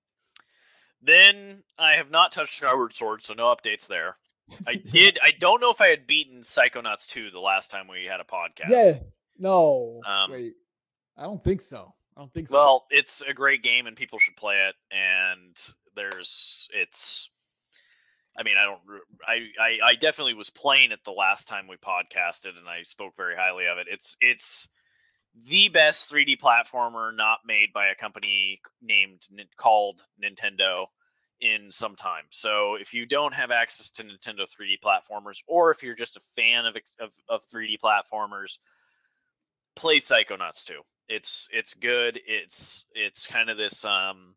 then 1.01 1.63
I 1.77 1.93
have 1.93 2.09
not 2.11 2.31
touched 2.31 2.55
Skyward 2.55 2.93
Sword, 2.95 3.23
so 3.23 3.33
no 3.33 3.45
updates 3.55 3.87
there. 3.87 4.17
I 4.67 4.75
did. 4.91 5.19
I 5.23 5.31
don't 5.39 5.61
know 5.61 5.71
if 5.71 5.81
I 5.81 5.87
had 5.87 6.07
beaten 6.07 6.41
Psychonauts 6.41 7.05
2 7.07 7.29
the 7.31 7.39
last 7.39 7.71
time 7.71 7.87
we 7.87 8.05
had 8.05 8.19
a 8.19 8.23
podcast. 8.23 8.69
yeah 8.69 8.93
no 9.39 10.01
Um, 10.05 10.31
wait 10.31 10.53
i 11.17 11.23
don't 11.23 11.43
think 11.43 11.61
so 11.61 11.93
i 12.15 12.21
don't 12.21 12.31
think 12.33 12.47
so 12.47 12.55
Well, 12.57 12.85
it's 12.91 13.21
a 13.27 13.33
great 13.33 13.63
game 13.63 13.87
and 13.87 13.95
people 13.95 14.19
should 14.19 14.35
play 14.35 14.57
it. 14.67 14.75
And 14.91 15.55
there's, 15.95 16.69
it's, 16.73 17.29
I 18.37 18.43
mean, 18.43 18.55
I 18.57 18.63
don't, 18.63 18.79
I, 19.27 19.47
I, 19.59 19.77
I 19.91 19.95
definitely 19.95 20.35
was 20.35 20.49
playing 20.49 20.91
it 20.91 20.99
the 21.03 21.11
last 21.11 21.47
time 21.47 21.67
we 21.67 21.75
podcasted 21.77 22.57
and 22.57 22.67
I 22.69 22.83
spoke 22.83 23.15
very 23.17 23.35
highly 23.35 23.65
of 23.67 23.77
it. 23.77 23.87
It's, 23.89 24.15
it's 24.21 24.69
the 25.45 25.69
best 25.69 26.11
3D 26.11 26.37
platformer 26.39 27.15
not 27.15 27.39
made 27.45 27.69
by 27.73 27.87
a 27.87 27.95
company 27.95 28.61
named, 28.81 29.27
called 29.57 30.03
Nintendo 30.21 30.87
in 31.41 31.71
some 31.71 31.95
time. 31.95 32.23
So 32.29 32.75
if 32.75 32.93
you 32.93 33.05
don't 33.05 33.33
have 33.33 33.51
access 33.51 33.89
to 33.91 34.03
Nintendo 34.03 34.41
3D 34.41 34.79
platformers, 34.83 35.39
or 35.47 35.71
if 35.71 35.81
you're 35.81 35.95
just 35.95 36.17
a 36.17 36.21
fan 36.35 36.65
of, 36.65 36.75
of, 36.99 37.11
of 37.27 37.45
3D 37.47 37.79
platformers, 37.83 38.57
play 39.75 39.99
Psychonauts 39.99 40.63
2 40.65 40.81
it's 41.11 41.49
it's 41.51 41.73
good 41.73 42.19
it's 42.25 42.85
it's 42.95 43.27
kind 43.27 43.49
of 43.49 43.57
this 43.57 43.83
um 43.83 44.33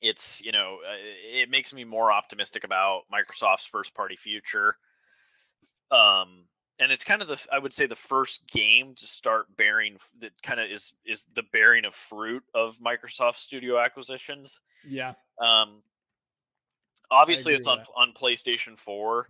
it's 0.00 0.42
you 0.42 0.50
know 0.50 0.78
uh, 0.88 0.96
it 1.32 1.50
makes 1.50 1.74
me 1.74 1.84
more 1.84 2.10
optimistic 2.10 2.64
about 2.64 3.02
microsoft's 3.12 3.66
first 3.66 3.94
party 3.94 4.16
future 4.16 4.76
um 5.90 6.42
and 6.78 6.92
it's 6.92 7.04
kind 7.04 7.22
of 7.22 7.28
the 7.28 7.38
I 7.52 7.58
would 7.58 7.72
say 7.72 7.86
the 7.86 7.94
first 7.94 8.46
game 8.48 8.94
to 8.96 9.06
start 9.06 9.54
bearing 9.56 9.96
that 10.20 10.32
kind 10.42 10.60
of 10.60 10.70
is 10.70 10.92
is 11.04 11.24
the 11.34 11.44
bearing 11.52 11.84
of 11.86 11.94
fruit 11.94 12.42
of 12.54 12.78
Microsoft 12.80 13.36
Studio 13.36 13.78
acquisitions. 13.78 14.60
Yeah. 14.86 15.14
Um, 15.40 15.82
obviously 17.10 17.54
it's 17.54 17.66
on 17.66 17.80
on 17.96 18.12
PlayStation 18.20 18.78
4, 18.78 19.28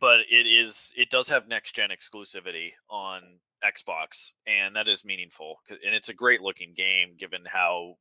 but 0.00 0.20
it 0.30 0.46
is 0.46 0.92
it 0.96 1.10
does 1.10 1.28
have 1.28 1.48
next 1.48 1.74
gen 1.74 1.90
exclusivity 1.90 2.72
on 2.88 3.22
Xbox, 3.64 4.32
and 4.46 4.76
that 4.76 4.88
is 4.88 5.04
meaningful. 5.04 5.58
And 5.68 5.94
it's 5.94 6.08
a 6.08 6.14
great 6.14 6.40
looking 6.40 6.74
game 6.76 7.14
given 7.18 7.40
how 7.46 7.96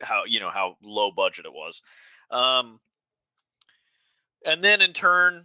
how 0.00 0.24
you 0.26 0.40
know 0.40 0.50
how 0.50 0.76
low 0.82 1.10
budget 1.10 1.46
it 1.46 1.52
was. 1.52 1.80
Um, 2.30 2.80
and 4.44 4.62
then 4.62 4.82
in 4.82 4.92
turn, 4.92 5.44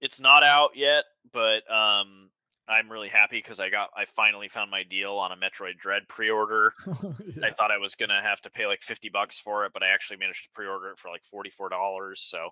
it's 0.00 0.20
not 0.20 0.42
out 0.42 0.70
yet, 0.74 1.04
but 1.32 1.70
um, 1.70 2.30
I'm 2.70 2.90
really 2.90 3.08
happy 3.08 3.38
because 3.38 3.58
I 3.58 3.68
got 3.68 3.90
I 3.96 4.04
finally 4.04 4.48
found 4.48 4.70
my 4.70 4.84
deal 4.84 5.14
on 5.14 5.32
a 5.32 5.36
Metroid 5.36 5.78
Dread 5.78 6.02
pre-order. 6.08 6.72
I 7.42 7.50
thought 7.50 7.72
I 7.72 7.78
was 7.78 7.96
gonna 7.96 8.22
have 8.22 8.40
to 8.42 8.50
pay 8.50 8.66
like 8.66 8.82
fifty 8.82 9.08
bucks 9.08 9.38
for 9.38 9.64
it, 9.66 9.72
but 9.72 9.82
I 9.82 9.88
actually 9.88 10.18
managed 10.18 10.44
to 10.44 10.50
pre-order 10.54 10.90
it 10.90 10.98
for 10.98 11.10
like 11.10 11.24
forty-four 11.24 11.68
dollars. 11.68 12.20
So, 12.20 12.50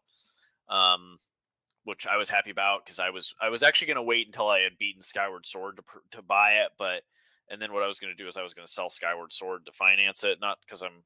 um, 0.74 1.18
which 1.84 2.06
I 2.06 2.16
was 2.16 2.28
happy 2.28 2.50
about 2.50 2.84
because 2.84 2.98
I 2.98 3.10
was 3.10 3.32
I 3.40 3.48
was 3.48 3.62
actually 3.62 3.88
gonna 3.88 4.02
wait 4.02 4.26
until 4.26 4.48
I 4.48 4.60
had 4.60 4.76
beaten 4.78 5.02
Skyward 5.02 5.46
Sword 5.46 5.76
to 5.76 5.82
to 6.16 6.22
buy 6.22 6.54
it, 6.54 6.70
but 6.78 7.02
and 7.48 7.62
then 7.62 7.72
what 7.72 7.84
I 7.84 7.86
was 7.86 8.00
gonna 8.00 8.14
do 8.14 8.26
is 8.26 8.36
I 8.36 8.42
was 8.42 8.54
gonna 8.54 8.68
sell 8.68 8.90
Skyward 8.90 9.32
Sword 9.32 9.66
to 9.66 9.72
finance 9.72 10.24
it, 10.24 10.38
not 10.40 10.58
because 10.66 10.82
I'm 10.82 11.04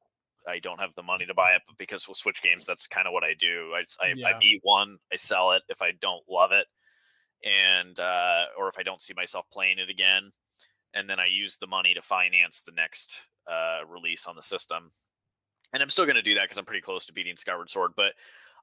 I 0.48 0.58
don't 0.58 0.80
have 0.80 0.94
the 0.94 1.02
money 1.02 1.26
to 1.26 1.34
buy 1.34 1.52
it, 1.52 1.62
but 1.66 1.76
because 1.76 2.08
with 2.08 2.16
Switch 2.16 2.42
games, 2.42 2.64
that's 2.64 2.86
kind 2.86 3.06
of 3.06 3.12
what 3.12 3.24
I 3.24 3.34
do. 3.38 3.72
I, 3.76 3.84
I, 4.04 4.30
I 4.30 4.38
beat 4.40 4.60
one, 4.62 4.98
I 5.12 5.16
sell 5.16 5.52
it 5.52 5.62
if 5.68 5.82
I 5.82 5.92
don't 6.00 6.24
love 6.28 6.50
it, 6.52 6.66
and 7.44 7.98
uh, 7.98 8.44
or 8.58 8.68
if 8.68 8.78
I 8.78 8.82
don't 8.82 9.02
see 9.02 9.14
myself 9.14 9.46
playing 9.52 9.78
it 9.78 9.90
again, 9.90 10.32
and 10.94 11.08
then 11.08 11.18
I 11.18 11.26
use 11.26 11.56
the 11.56 11.66
money 11.66 11.94
to 11.94 12.02
finance 12.02 12.60
the 12.60 12.72
next 12.72 13.22
uh, 13.50 13.80
release 13.88 14.26
on 14.26 14.36
the 14.36 14.42
system. 14.42 14.92
And 15.72 15.82
I'm 15.82 15.88
still 15.88 16.04
going 16.04 16.16
to 16.16 16.22
do 16.22 16.34
that 16.34 16.42
because 16.44 16.58
I'm 16.58 16.66
pretty 16.66 16.82
close 16.82 17.06
to 17.06 17.12
beating 17.12 17.36
Skyward 17.36 17.70
Sword, 17.70 17.92
but 17.96 18.12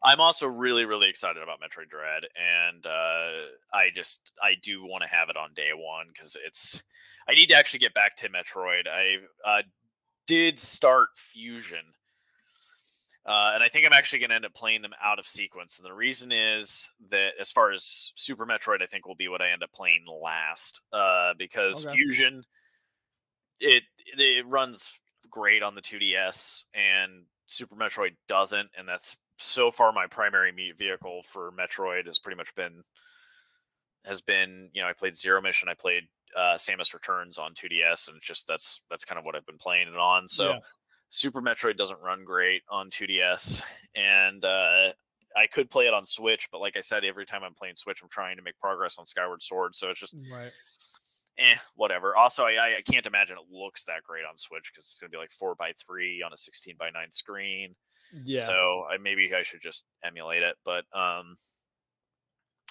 I'm 0.04 0.22
also 0.22 0.48
really, 0.48 0.86
really 0.86 1.10
excited 1.10 1.42
about 1.44 1.60
Metroid 1.60 1.90
Dread, 1.90 2.24
and 2.36 2.86
uh, 2.86 3.50
I 3.74 3.90
just 3.94 4.32
I 4.42 4.54
do 4.62 4.86
want 4.86 5.04
to 5.04 5.10
have 5.10 5.30
it 5.30 5.36
on 5.36 5.54
day 5.54 5.72
one 5.76 6.08
because 6.14 6.38
it's 6.46 6.82
I 7.28 7.34
need 7.34 7.48
to 7.48 7.56
actually 7.56 7.80
get 7.80 7.94
back 7.94 8.16
to 8.18 8.30
Metroid. 8.30 8.88
I 8.88 9.18
uh, 9.46 9.62
did 10.26 10.60
start 10.60 11.10
Fusion, 11.18 11.94
uh, 13.30 13.52
and 13.54 13.64
I 13.64 13.70
think 13.70 13.86
I'm 13.86 13.94
actually 13.94 14.20
going 14.20 14.32
to 14.32 14.36
end 14.36 14.46
up 14.46 14.54
playing 14.54 14.82
them 14.82 14.94
out 15.04 15.20
of 15.20 15.28
sequence. 15.28 15.78
And 15.78 15.86
the 15.86 15.94
reason 15.94 16.32
is 16.32 16.90
that 17.12 17.34
as 17.40 17.52
far 17.52 17.72
as 17.72 18.12
Super 18.16 18.46
Metroid, 18.46 18.82
I 18.82 18.88
think 18.88 19.06
will 19.06 19.16
be 19.16 19.28
what 19.28 19.42
I 19.42 19.52
end 19.52 19.64
up 19.64 19.72
playing 19.72 20.04
last 20.22 20.82
uh, 20.92 21.34
because 21.38 21.86
Okay. 21.86 21.96
Fusion 21.96 22.44
it 23.60 23.84
it 24.18 24.48
runs 24.48 24.94
great 25.30 25.64
on 25.64 25.76
the 25.76 25.82
2DS, 25.82 26.66
and 26.74 27.26
Super 27.48 27.76
Metroid 27.76 28.16
doesn't, 28.28 28.70
and 28.78 28.88
that's 28.88 29.18
so 29.38 29.72
far 29.72 29.92
my 29.92 30.08
primary 30.08 30.52
vehicle 30.78 31.24
for 31.24 31.52
Metroid 31.52 32.08
has 32.08 32.20
pretty 32.20 32.38
much 32.38 32.54
been 32.56 32.82
has 34.06 34.22
been 34.22 34.70
you 34.74 34.82
know 34.82 34.88
I 34.88 34.94
played 34.94 35.16
Zero 35.16 35.42
Mission, 35.42 35.70
I 35.70 35.74
played 35.74 36.04
uh, 36.36 36.56
Samus 36.56 36.94
Returns 36.94 37.38
on 37.38 37.54
2DS, 37.54 38.08
and 38.08 38.18
it's 38.18 38.28
just 38.28 38.48
that's 38.48 38.82
that's 38.90 39.06
kind 39.06 39.20
of 39.20 39.26
what 39.26 39.36
I've 39.36 39.46
been 39.46 39.58
playing 39.58 39.88
it 39.88 39.98
on. 39.98 40.28
So 40.28 40.50
Yeah. 40.50 40.60
Super 41.10 41.42
Metroid 41.42 41.78
doesn't 41.78 42.00
run 42.02 42.24
great 42.24 42.62
on 42.70 42.90
2DS, 42.90 43.62
and 43.96 44.44
uh, 44.46 44.92
I 45.36 45.48
could 45.52 45.70
play 45.72 45.86
it 45.88 45.94
on 45.94 46.06
Switch, 46.06 46.48
but 46.52 46.62
like 46.62 46.78
I 46.78 46.82
said, 46.82 47.04
every 47.04 47.26
time 47.26 47.44
I'm 47.44 47.54
playing 47.56 47.76
Switch, 47.76 48.02
I'm 48.04 48.10
trying 48.10 48.38
to 48.38 48.44
make 48.44 48.58
progress 48.60 48.98
on 49.00 49.06
Skyward 49.06 49.42
Sword, 49.42 49.76
so 49.76 49.90
it's 49.90 50.00
just 50.00 50.16
Right. 50.32 50.52
eh, 51.40 51.56
whatever. 51.76 52.16
Also, 52.16 52.44
I, 52.44 52.78
I- 52.78 52.82
can't 52.90 53.08
imagine 53.08 53.38
it 53.38 53.52
looks 53.52 53.84
that 53.86 54.04
great 54.04 54.24
on 54.30 54.38
Switch 54.38 54.72
because 54.72 54.86
it's 54.86 55.00
going 55.00 55.10
to 55.12 55.16
be 55.16 55.20
like 55.20 55.32
four 55.32 55.56
by 55.56 55.74
three 55.86 56.22
on 56.22 56.32
a 56.34 56.38
16 56.38 56.76
by 56.78 56.90
nine 56.92 57.12
screen. 57.12 57.76
Yeah. 58.24 58.46
So 58.46 58.86
I 58.92 58.98
maybe 58.98 59.32
I 59.36 59.44
should 59.44 59.62
just 59.62 59.84
emulate 60.04 60.42
it, 60.44 60.56
but 60.66 60.84
um, 60.94 61.36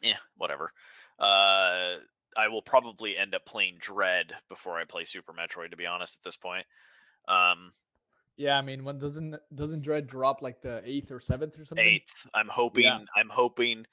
yeah, 0.02 0.16
whatever. 0.36 0.72
Uh, 1.18 1.96
I 2.36 2.48
will 2.48 2.62
probably 2.62 3.16
end 3.16 3.34
up 3.34 3.44
playing 3.46 3.76
Dread 3.80 4.32
before 4.48 4.78
I 4.78 4.84
play 4.84 5.04
Super 5.04 5.32
Metroid. 5.32 5.70
To 5.70 5.76
be 5.76 5.86
honest, 5.86 6.18
at 6.20 6.24
this 6.24 6.36
point, 6.36 6.66
um, 7.28 7.70
yeah. 8.38 8.56
I 8.56 8.62
mean, 8.62 8.84
when 8.84 8.98
doesn't 8.98 9.36
doesn't 9.54 9.82
Dread 9.82 10.06
drop 10.06 10.40
like 10.40 10.62
the 10.62 10.80
eighth 10.86 11.10
or 11.12 11.20
seventh 11.20 11.58
or 11.58 11.66
something? 11.66 11.84
eighth. 11.84 12.26
I'm 12.32 12.48
hoping. 12.48 12.86
I'm 12.86 13.28
hoping. 13.28 13.84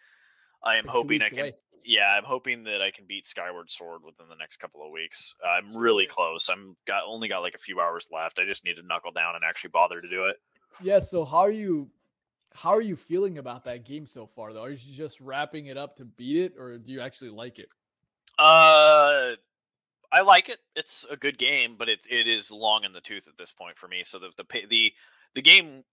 I 0.63 0.77
am 0.77 0.85
like 0.85 0.95
hoping 0.95 1.21
I 1.21 1.29
can. 1.29 1.39
away. 1.39 1.53
Yeah, 1.83 2.15
I'm 2.17 2.23
hoping 2.23 2.63
that 2.63 2.81
I 2.81 2.89
can 2.89 3.05
beat 3.05 3.27
Skyward 3.27 3.69
Sword 3.69 4.01
within 4.03 4.27
the 4.29 4.35
next 4.35 4.57
couple 4.57 4.85
of 4.85 4.91
weeks. 4.91 5.35
Uh, 5.43 5.49
I'm 5.49 5.75
really 5.75 6.07
close. 6.07 6.49
I'm 6.49 6.77
got 6.87 7.03
only 7.05 7.27
got 7.27 7.39
like 7.39 7.55
a 7.55 7.59
few 7.59 7.81
hours 7.81 8.07
left. 8.11 8.39
I 8.39 8.45
just 8.45 8.63
need 8.63 8.75
to 8.75 8.81
knuckle 8.81 9.11
down 9.11 9.35
and 9.35 9.43
actually 9.43 9.71
bother 9.71 9.99
to 9.99 10.09
do 10.09 10.25
it. 10.25 10.37
Yeah. 10.81 10.99
So 10.99 11.25
how 11.25 11.39
are 11.39 11.51
you? 11.51 11.89
How 12.53 12.69
are 12.69 12.81
you 12.81 12.95
feeling 12.95 13.37
about 13.37 13.65
that 13.65 13.83
game 13.83 14.05
so 14.05 14.25
far, 14.25 14.53
though? 14.53 14.63
Are 14.63 14.69
you 14.69 14.77
just 14.77 15.19
wrapping 15.19 15.65
it 15.65 15.77
up 15.77 15.97
to 15.97 16.05
beat 16.05 16.37
it, 16.37 16.53
or 16.57 16.77
do 16.77 16.93
you 16.93 17.01
actually 17.01 17.31
like 17.31 17.59
it? 17.59 17.67
Uh, 18.39 19.33
I 20.11 20.21
like 20.21 20.49
it. 20.49 20.59
It's 20.75 21.05
a 21.09 21.17
good 21.17 21.37
game, 21.37 21.75
but 21.77 21.89
it's 21.89 22.07
it 22.09 22.27
is 22.27 22.51
long 22.51 22.83
in 22.83 22.93
the 22.93 23.01
tooth 23.01 23.27
at 23.27 23.37
this 23.37 23.51
point 23.51 23.77
for 23.77 23.87
me. 23.87 24.03
So 24.03 24.19
the 24.19 24.31
the 24.37 24.45
the 24.69 24.93
the 25.35 25.41
game 25.41 25.83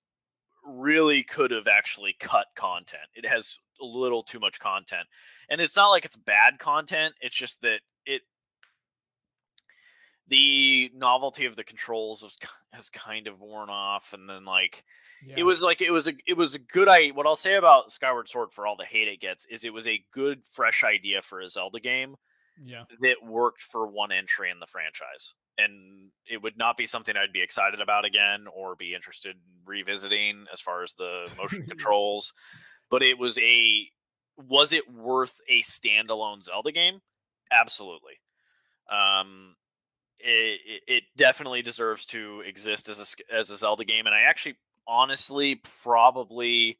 really 0.64 1.22
could 1.24 1.50
have 1.50 1.66
actually 1.66 2.14
cut 2.20 2.46
content. 2.54 3.02
It 3.14 3.26
has 3.26 3.58
a 3.80 3.84
little 3.84 4.22
too 4.22 4.38
much 4.40 4.60
content, 4.60 5.06
and 5.48 5.60
it's 5.60 5.76
not 5.76 5.88
like 5.90 6.04
it's 6.04 6.16
bad 6.16 6.58
content. 6.58 7.14
It's 7.20 7.36
just 7.36 7.60
that 7.62 7.80
it 8.06 8.22
the 10.28 10.90
novelty 10.94 11.46
of 11.46 11.56
the 11.56 11.64
controls 11.64 12.22
has, 12.22 12.36
has 12.72 12.88
kind 12.90 13.26
of 13.26 13.40
worn 13.40 13.68
off, 13.68 14.12
and 14.14 14.28
then 14.28 14.44
like 14.44 14.84
Yeah. 15.26 15.34
it 15.38 15.42
was 15.42 15.62
like 15.62 15.82
it 15.82 15.90
was 15.90 16.08
a 16.08 16.12
it 16.26 16.36
was 16.36 16.54
a 16.54 16.58
good 16.58 16.88
I 16.88 17.08
what 17.08 17.26
I'll 17.26 17.36
say 17.36 17.54
about 17.54 17.92
Skyward 17.92 18.28
Sword 18.28 18.52
for 18.52 18.66
all 18.66 18.76
the 18.76 18.84
hate 18.84 19.08
it 19.08 19.20
gets 19.20 19.44
is 19.46 19.64
it 19.64 19.72
was 19.72 19.86
a 19.86 20.04
good 20.12 20.42
fresh 20.44 20.84
idea 20.84 21.22
for 21.22 21.40
a 21.40 21.48
Zelda 21.48 21.80
game 21.80 22.16
Yeah. 22.62 22.84
that 23.00 23.16
worked 23.24 23.62
for 23.62 23.86
one 23.86 24.12
entry 24.12 24.50
in 24.50 24.58
the 24.60 24.66
franchise. 24.66 25.34
And 25.58 26.10
it 26.26 26.42
would 26.42 26.56
not 26.56 26.76
be 26.76 26.86
something 26.86 27.14
I'd 27.16 27.32
be 27.32 27.42
excited 27.42 27.80
about 27.80 28.04
again 28.04 28.46
or 28.54 28.74
be 28.74 28.94
interested 28.94 29.36
in 29.36 29.42
revisiting 29.66 30.46
as 30.52 30.60
far 30.60 30.82
as 30.82 30.94
the 30.94 31.30
motion 31.38 31.66
controls. 31.68 32.32
But 32.90 33.02
it 33.02 33.18
was 33.18 33.38
a 33.38 33.86
was 34.38 34.72
it 34.72 34.90
worth 34.90 35.38
a 35.48 35.60
standalone 35.60 36.42
Zelda 36.42 36.72
game? 36.72 37.00
Absolutely. 37.52 38.14
Um 38.90 39.56
it, 40.18 40.60
it- 40.66 40.82
it 40.86 41.02
definitely 41.16 41.62
deserves 41.62 42.06
to 42.06 42.42
exist 42.46 42.88
as 42.88 42.98
a 43.30 43.34
as 43.34 43.50
a 43.50 43.56
Zelda 43.56 43.84
game 43.84 44.06
and 44.06 44.14
I 44.14 44.22
actually 44.22 44.56
honestly 44.86 45.60
probably 45.82 46.78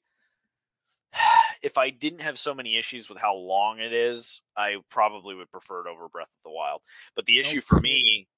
if 1.63 1.79
I 1.79 1.91
didn't 1.91 2.21
have 2.21 2.39
so 2.39 2.55
many 2.55 2.77
issues 2.77 3.09
with 3.09 3.19
how 3.19 3.35
long 3.35 3.79
it 3.81 3.93
is, 3.93 4.43
I 4.57 4.77
probably 4.91 5.35
would 5.35 5.51
prefer 5.51 5.87
it 5.87 5.91
over 5.91 6.09
Breath 6.09 6.29
of 6.33 6.43
the 6.45 6.51
Wild. 6.51 6.83
But 7.15 7.27
the 7.27 7.39
issue 7.39 7.61
for 7.61 7.79
me 7.81 8.29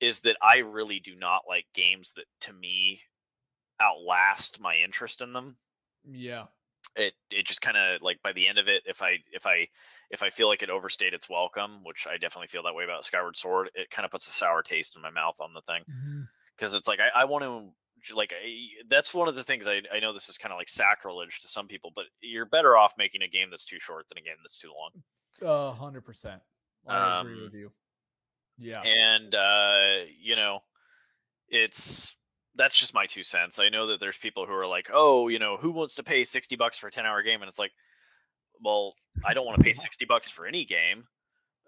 is 0.00 0.20
that 0.20 0.36
I 0.42 0.58
really 0.58 0.98
do 1.00 1.14
not 1.14 1.42
like 1.48 1.66
games 1.74 2.12
that 2.16 2.24
to 2.42 2.52
me 2.52 3.02
outlast 3.80 4.60
my 4.60 4.76
interest 4.76 5.20
in 5.20 5.32
them. 5.32 5.56
Yeah. 6.04 6.46
It 6.96 7.14
it 7.30 7.46
just 7.46 7.60
kind 7.60 7.76
of 7.76 8.02
like 8.02 8.20
by 8.22 8.32
the 8.32 8.48
end 8.48 8.58
of 8.58 8.66
it, 8.66 8.82
if 8.84 9.00
I 9.00 9.18
if 9.32 9.46
I 9.46 9.68
if 10.10 10.22
I 10.24 10.30
feel 10.30 10.48
like 10.48 10.62
it 10.62 10.70
overstayed 10.70 11.14
its 11.14 11.28
welcome, 11.28 11.84
which 11.84 12.06
I 12.10 12.16
definitely 12.16 12.48
feel 12.48 12.64
that 12.64 12.74
way 12.74 12.82
about 12.82 13.04
Skyward 13.04 13.36
Sword, 13.36 13.70
it 13.74 13.90
kind 13.90 14.04
of 14.04 14.10
puts 14.10 14.26
a 14.26 14.32
sour 14.32 14.62
taste 14.62 14.96
in 14.96 15.02
my 15.02 15.10
mouth 15.10 15.40
on 15.40 15.54
the 15.54 15.60
thing 15.62 15.84
Mhm. 15.88 16.28
because 16.56 16.74
it's 16.74 16.88
like 16.88 16.98
I, 16.98 17.20
I 17.20 17.24
want 17.26 17.44
to 17.44 17.72
like 18.14 18.32
I, 18.32 18.50
that's 18.88 19.12
one 19.14 19.28
of 19.28 19.34
the 19.34 19.44
things 19.44 19.66
I, 19.66 19.82
I 19.94 20.00
know 20.00 20.12
this 20.12 20.28
is 20.28 20.38
kind 20.38 20.52
of 20.52 20.58
like 20.58 20.68
sacrilege 20.68 21.40
to 21.40 21.48
some 21.48 21.66
people 21.68 21.90
but 21.94 22.04
you're 22.20 22.46
better 22.46 22.76
off 22.76 22.94
making 22.98 23.22
a 23.22 23.28
game 23.28 23.48
that's 23.50 23.64
too 23.64 23.78
short 23.80 24.08
than 24.08 24.18
a 24.18 24.22
game 24.22 24.36
that's 24.42 24.58
too 24.58 24.70
long 24.76 25.02
A 25.42 25.72
hundred 25.72 26.02
percent. 26.04 26.40
I 26.86 27.20
agree 27.20 27.32
Um, 27.34 27.42
with 27.44 27.54
you. 27.54 27.72
Yeah. 28.58 28.82
and 28.82 29.34
uh 29.34 30.04
you 30.20 30.36
know 30.36 30.60
it's 31.48 32.16
that's 32.56 32.78
just 32.78 32.94
my 32.94 33.06
two 33.06 33.22
cents 33.22 33.58
i 33.58 33.68
know 33.68 33.86
that 33.86 34.00
there's 34.00 34.16
people 34.18 34.46
who 34.46 34.52
are 34.52 34.66
like 34.66 34.90
oh 34.92 35.28
you 35.28 35.38
know 35.38 35.56
who 35.56 35.70
wants 35.70 35.94
to 35.96 36.02
pay 36.02 36.24
60 36.24 36.56
bucks 36.56 36.76
for 36.76 36.88
a 36.88 36.90
10 36.90 37.06
hour 37.06 37.22
game 37.22 37.40
and 37.42 37.48
it's 37.48 37.58
like 37.58 37.72
well 38.62 38.94
i 39.24 39.32
don't 39.34 39.46
want 39.46 39.58
to 39.58 39.64
pay 39.64 39.72
60 39.74 40.04
bucks 40.06 40.30
for 40.30 40.46
any 40.46 40.64
game 40.64 41.04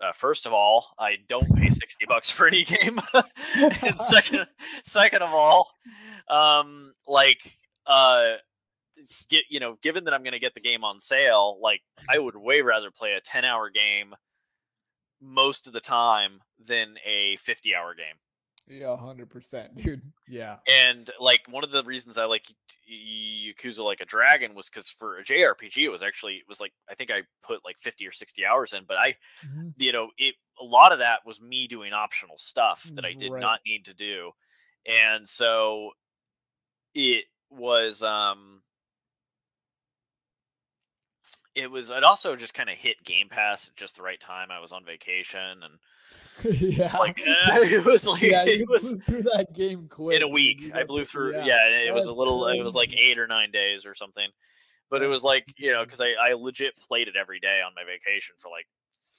uh, 0.03 0.13
first 0.13 0.45
of 0.47 0.53
all 0.53 0.89
i 0.99 1.17
don't 1.29 1.55
pay 1.57 1.71
60 1.71 2.05
bucks 2.07 2.31
for 2.31 2.47
any 2.47 2.65
game 2.77 3.01
and 3.57 4.01
second 4.01 4.47
second 4.85 5.23
of 5.23 5.31
all 5.33 5.71
um 6.29 6.93
like 7.07 7.59
uh 7.87 8.35
get 9.29 9.45
you 9.51 9.59
know 9.59 9.77
given 9.83 10.05
that 10.05 10.15
i'm 10.15 10.23
going 10.23 10.33
to 10.33 10.39
get 10.39 10.55
the 10.55 10.61
game 10.61 10.85
on 10.85 11.01
sale 11.01 11.59
like 11.61 11.83
i 12.09 12.19
would 12.19 12.37
way 12.37 12.61
rather 12.61 12.91
play 12.91 13.13
a 13.13 13.21
10 13.21 13.45
hour 13.45 13.71
game 13.71 14.15
most 15.21 15.67
of 15.67 15.73
the 15.73 15.81
time 15.81 16.41
than 16.65 16.97
a 17.07 17.37
50 17.37 17.75
hour 17.75 17.95
game 17.95 18.17
Yeah, 18.69 18.97
hundred 18.97 19.31
percent, 19.31 19.75
dude. 19.83 20.03
Yeah. 20.29 20.57
And 20.69 21.11
like 21.21 21.41
one 21.49 21.65
of 21.65 21.73
the 21.73 21.83
reasons 21.85 22.17
I 22.17 22.25
like 22.25 22.45
Yakuza 22.91 23.85
like 23.85 24.01
a 24.01 24.05
Dragon 24.05 24.55
was 24.55 24.69
because 24.69 24.89
for 24.89 25.19
a 25.19 25.25
JRPG, 25.25 25.79
it 25.79 25.89
was 25.89 26.03
actually 26.03 26.35
it 26.35 26.49
was 26.49 26.61
like 26.61 26.73
I 26.89 26.95
think 26.95 27.11
I 27.11 27.23
put 27.43 27.65
like 27.65 27.77
fifty 27.81 28.07
or 28.07 28.13
sixty 28.13 28.47
hours 28.47 28.73
in, 28.73 28.85
but 28.87 28.97
I, 28.99 29.17
mm-hmm. 29.45 29.69
you 29.79 29.93
know, 29.93 30.09
it 30.17 30.35
a 30.61 30.65
lot 30.65 30.93
of 30.93 31.01
that 31.01 31.21
was 31.27 31.41
me 31.41 31.67
doing 31.67 31.93
optional 31.93 32.39
stuff 32.39 32.89
that 32.95 33.05
I 33.05 33.15
did 33.15 33.33
right. 33.33 33.41
not 33.41 33.61
need 33.67 33.87
to 33.87 33.95
do, 33.95 34.31
and 34.87 35.29
so 35.29 35.91
it 36.95 37.25
was 37.51 38.03
um 38.03 38.63
it 41.55 41.71
was 41.71 41.91
it 41.91 42.05
also 42.05 42.37
just 42.37 42.55
kind 42.55 42.71
of 42.71 42.77
hit 42.77 43.03
Game 43.05 43.29
Pass 43.29 43.69
at 43.69 43.77
just 43.77 43.97
the 43.97 44.03
right 44.03 44.21
time. 44.21 44.51
I 44.51 44.61
was 44.61 44.73
on 44.73 44.85
vacation 44.85 45.63
and 45.63 45.79
yeah, 46.61 46.97
like 46.97 47.21
uh, 47.21 47.23
it 47.63 47.85
was 47.85 48.07
like 48.07 48.23
yeah, 48.23 48.45
it 48.45 48.69
was 48.69 48.97
through 49.07 49.23
that 49.23 49.53
game 49.55 49.89
quick 49.89 50.17
in 50.17 50.23
a 50.23 50.29
week. 50.29 50.73
I 50.75 50.85
blew 50.85 51.05
through 51.05 51.33
yeah, 51.33 51.47
yeah 51.47 51.89
it 51.89 51.95
was 51.95 52.07
a 52.07 52.13
little 52.13 52.45
crazy. 52.45 52.61
it 52.61 52.65
was 52.65 52.75
like 52.75 52.93
eight 52.95 53.19
or 53.19 53.27
nine 53.27 53.51
days 53.51 53.85
or 53.85 53.95
something. 53.95 54.29
But 54.91 55.03
it 55.03 55.07
was 55.07 55.23
like 55.23 55.45
you 55.57 55.73
know 55.73 55.85
because 55.85 56.01
I 56.01 56.13
I 56.21 56.33
legit 56.35 56.77
played 56.77 57.09
it 57.09 57.17
every 57.21 57.41
day 57.41 57.61
on 57.65 57.73
my 57.75 57.83
vacation 57.85 58.35
for 58.39 58.49
like 58.51 58.67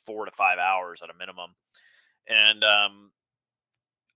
four 0.05 0.25
to 0.25 0.31
five 0.31 0.57
hours 0.57 1.01
at 1.03 1.09
a 1.09 1.17
minimum, 1.17 1.51
and 2.27 2.63
um 2.63 3.11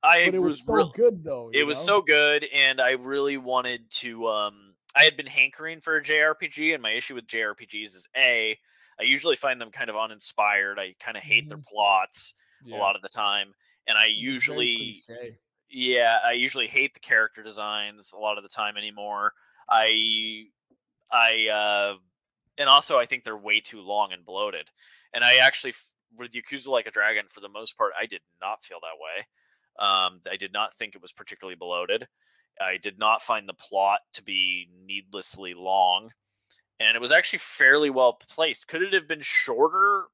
I 0.04 0.26
but 0.26 0.36
it 0.36 0.40
was, 0.40 0.54
was 0.54 0.66
so 0.66 0.74
really, 0.74 0.92
good 0.96 1.24
though. 1.24 1.50
It 1.54 1.62
know? 1.62 1.66
was 1.68 1.80
so 1.80 2.02
good, 2.02 2.46
and 2.54 2.80
I 2.80 2.92
really 2.92 3.38
wanted 3.38 3.90
to 3.92 4.28
um 4.28 4.74
I 4.96 5.04
had 5.04 5.18
been 5.18 5.28
hankering 5.28 5.82
for 5.82 5.98
a 5.98 6.04
JRPG, 6.04 6.74
and 6.74 6.82
my 6.82 6.92
issue 6.92 7.16
with 7.16 7.28
JRPGs 7.28 7.96
is 7.96 8.08
a 8.16 8.58
I 9.00 9.04
usually 9.04 9.36
find 9.36 9.62
them 9.62 9.72
kind 9.72 9.90
of 9.90 9.96
uninspired. 9.96 10.80
I 10.80 10.96
kind 11.00 11.18
of 11.18 11.24
hate 11.24 11.44
mm-hmm. 11.44 11.50
their 11.50 11.64
plots 11.68 12.34
yeah. 12.66 12.76
a 12.76 12.80
lot 12.80 12.96
of 12.96 13.02
the 13.02 13.10
time, 13.10 13.54
and 13.88 13.98
I 13.98 14.06
it's 14.06 14.16
usually 14.16 15.02
yeah 15.70 16.18
I 16.26 16.32
usually 16.32 16.68
hate 16.68 16.94
the 16.94 17.00
character 17.00 17.44
designs 17.44 18.14
a 18.14 18.20
lot 18.20 18.38
of 18.38 18.44
the 18.44 18.50
time 18.50 18.78
anymore. 18.78 19.34
I 19.70 20.46
I 21.12 21.48
uh, 21.50 21.98
and 22.58 22.70
also 22.70 22.98
I 22.98 23.06
think 23.06 23.24
they're 23.24 23.38
way 23.38 23.60
too 23.60 23.82
long 23.82 24.14
and 24.14 24.26
bloated. 24.26 24.70
And 25.14 25.24
I 25.24 25.38
actually 25.38 25.74
with 26.18 26.32
Yakuza 26.32 26.68
Like 26.68 26.88
a 26.88 26.92
Dragon 26.92 27.26
for 27.30 27.42
the 27.42 27.50
most 27.50 27.78
part 27.78 27.94
I 28.00 28.06
did 28.06 28.22
not 28.42 28.64
feel 28.64 28.80
that 28.82 29.02
way. 29.02 29.26
Um, 29.80 30.22
I 30.30 30.38
did 30.38 30.54
not 30.54 30.74
think 30.74 30.96
it 30.96 31.02
was 31.02 31.12
particularly 31.12 31.56
bloated. 31.56 32.08
I 32.60 32.78
did 32.78 32.98
not 32.98 33.22
find 33.22 33.48
the 33.48 33.54
plot 33.54 34.00
to 34.14 34.24
be 34.24 34.70
needlessly 34.86 35.54
long, 35.54 36.12
and 36.80 36.96
it 36.96 37.02
was 37.02 37.12
actually 37.12 37.40
fairly 37.40 37.90
well 37.90 38.14
placed. 38.14 38.68
Could 38.68 38.82
it 38.82 38.94
have 38.94 39.08
been 39.08 39.22
shorter? 39.22 40.06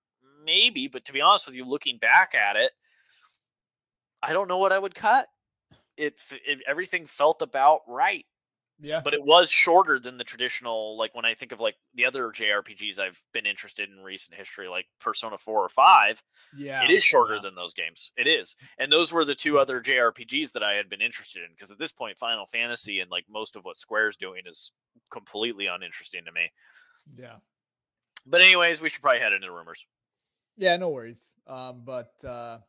Maybe, 0.46 0.88
but 0.88 1.06
to 1.06 1.14
be 1.14 1.22
honest 1.22 1.48
with 1.48 1.56
you, 1.56 1.64
looking 1.64 1.98
back 1.98 2.36
at 2.36 2.58
it, 2.58 2.72
I 4.22 4.34
don't 4.34 4.50
know 4.50 4.58
what 4.58 4.74
I 4.74 4.80
would 4.80 4.94
cut. 4.94 5.28
It, 5.96 6.20
it 6.46 6.60
everything 6.68 7.06
felt 7.06 7.42
about 7.42 7.82
right. 7.88 8.26
Yeah. 8.80 9.02
But 9.04 9.14
it 9.14 9.24
was 9.24 9.50
shorter 9.50 10.00
than 10.00 10.18
the 10.18 10.24
traditional, 10.24 10.98
like 10.98 11.14
when 11.16 11.26
I 11.26 11.36
think 11.36 11.52
of 11.52 11.60
like 11.60 11.76
the 11.94 12.06
other 12.06 12.30
JRPGs 12.30 13.00
I've 13.00 13.22
been 13.34 13.46
interested 13.46 13.90
in 13.90 14.04
recent 14.04 14.38
history, 14.38 14.68
like 14.68 14.88
Persona 15.00 15.38
4 15.38 15.66
or 15.66 15.70
5. 15.70 16.24
Yeah. 16.58 16.84
It 16.84 16.90
is 16.90 17.04
shorter 17.04 17.36
yeah. 17.36 17.42
than 17.44 17.56
those 17.56 17.74
games. 17.74 18.12
It 18.18 18.28
is. 18.28 18.56
And 18.78 18.92
those 18.92 19.14
were 19.14 19.26
the 19.26 19.36
two 19.36 19.60
other 19.60 19.82
JRPGs 19.82 20.52
that 20.54 20.64
I 20.64 20.74
had 20.74 20.90
been 20.90 21.02
interested 21.02 21.44
in. 21.44 21.50
Because 21.56 21.72
at 21.72 21.80
this 21.80 21.92
point, 21.92 22.18
Final 22.18 22.46
Fantasy 22.46 23.00
and 23.00 23.10
like 23.10 23.26
most 23.30 23.56
of 23.56 23.64
what 23.64 23.78
Square's 23.78 24.18
doing 24.18 24.44
is 24.46 24.72
completely 25.12 25.68
uninteresting 25.68 26.26
to 26.26 26.32
me. 26.32 26.52
Yeah. 27.16 27.36
But 28.26 28.42
anyways, 28.42 28.82
we 28.82 28.90
should 28.90 29.02
probably 29.02 29.22
head 29.22 29.34
into 29.34 29.52
rumors. 29.52 29.86
Yeah, 30.58 30.78
no 30.78 30.90
worries. 30.90 31.34
Um, 31.48 31.82
but 31.86 32.14
uh 32.26 32.60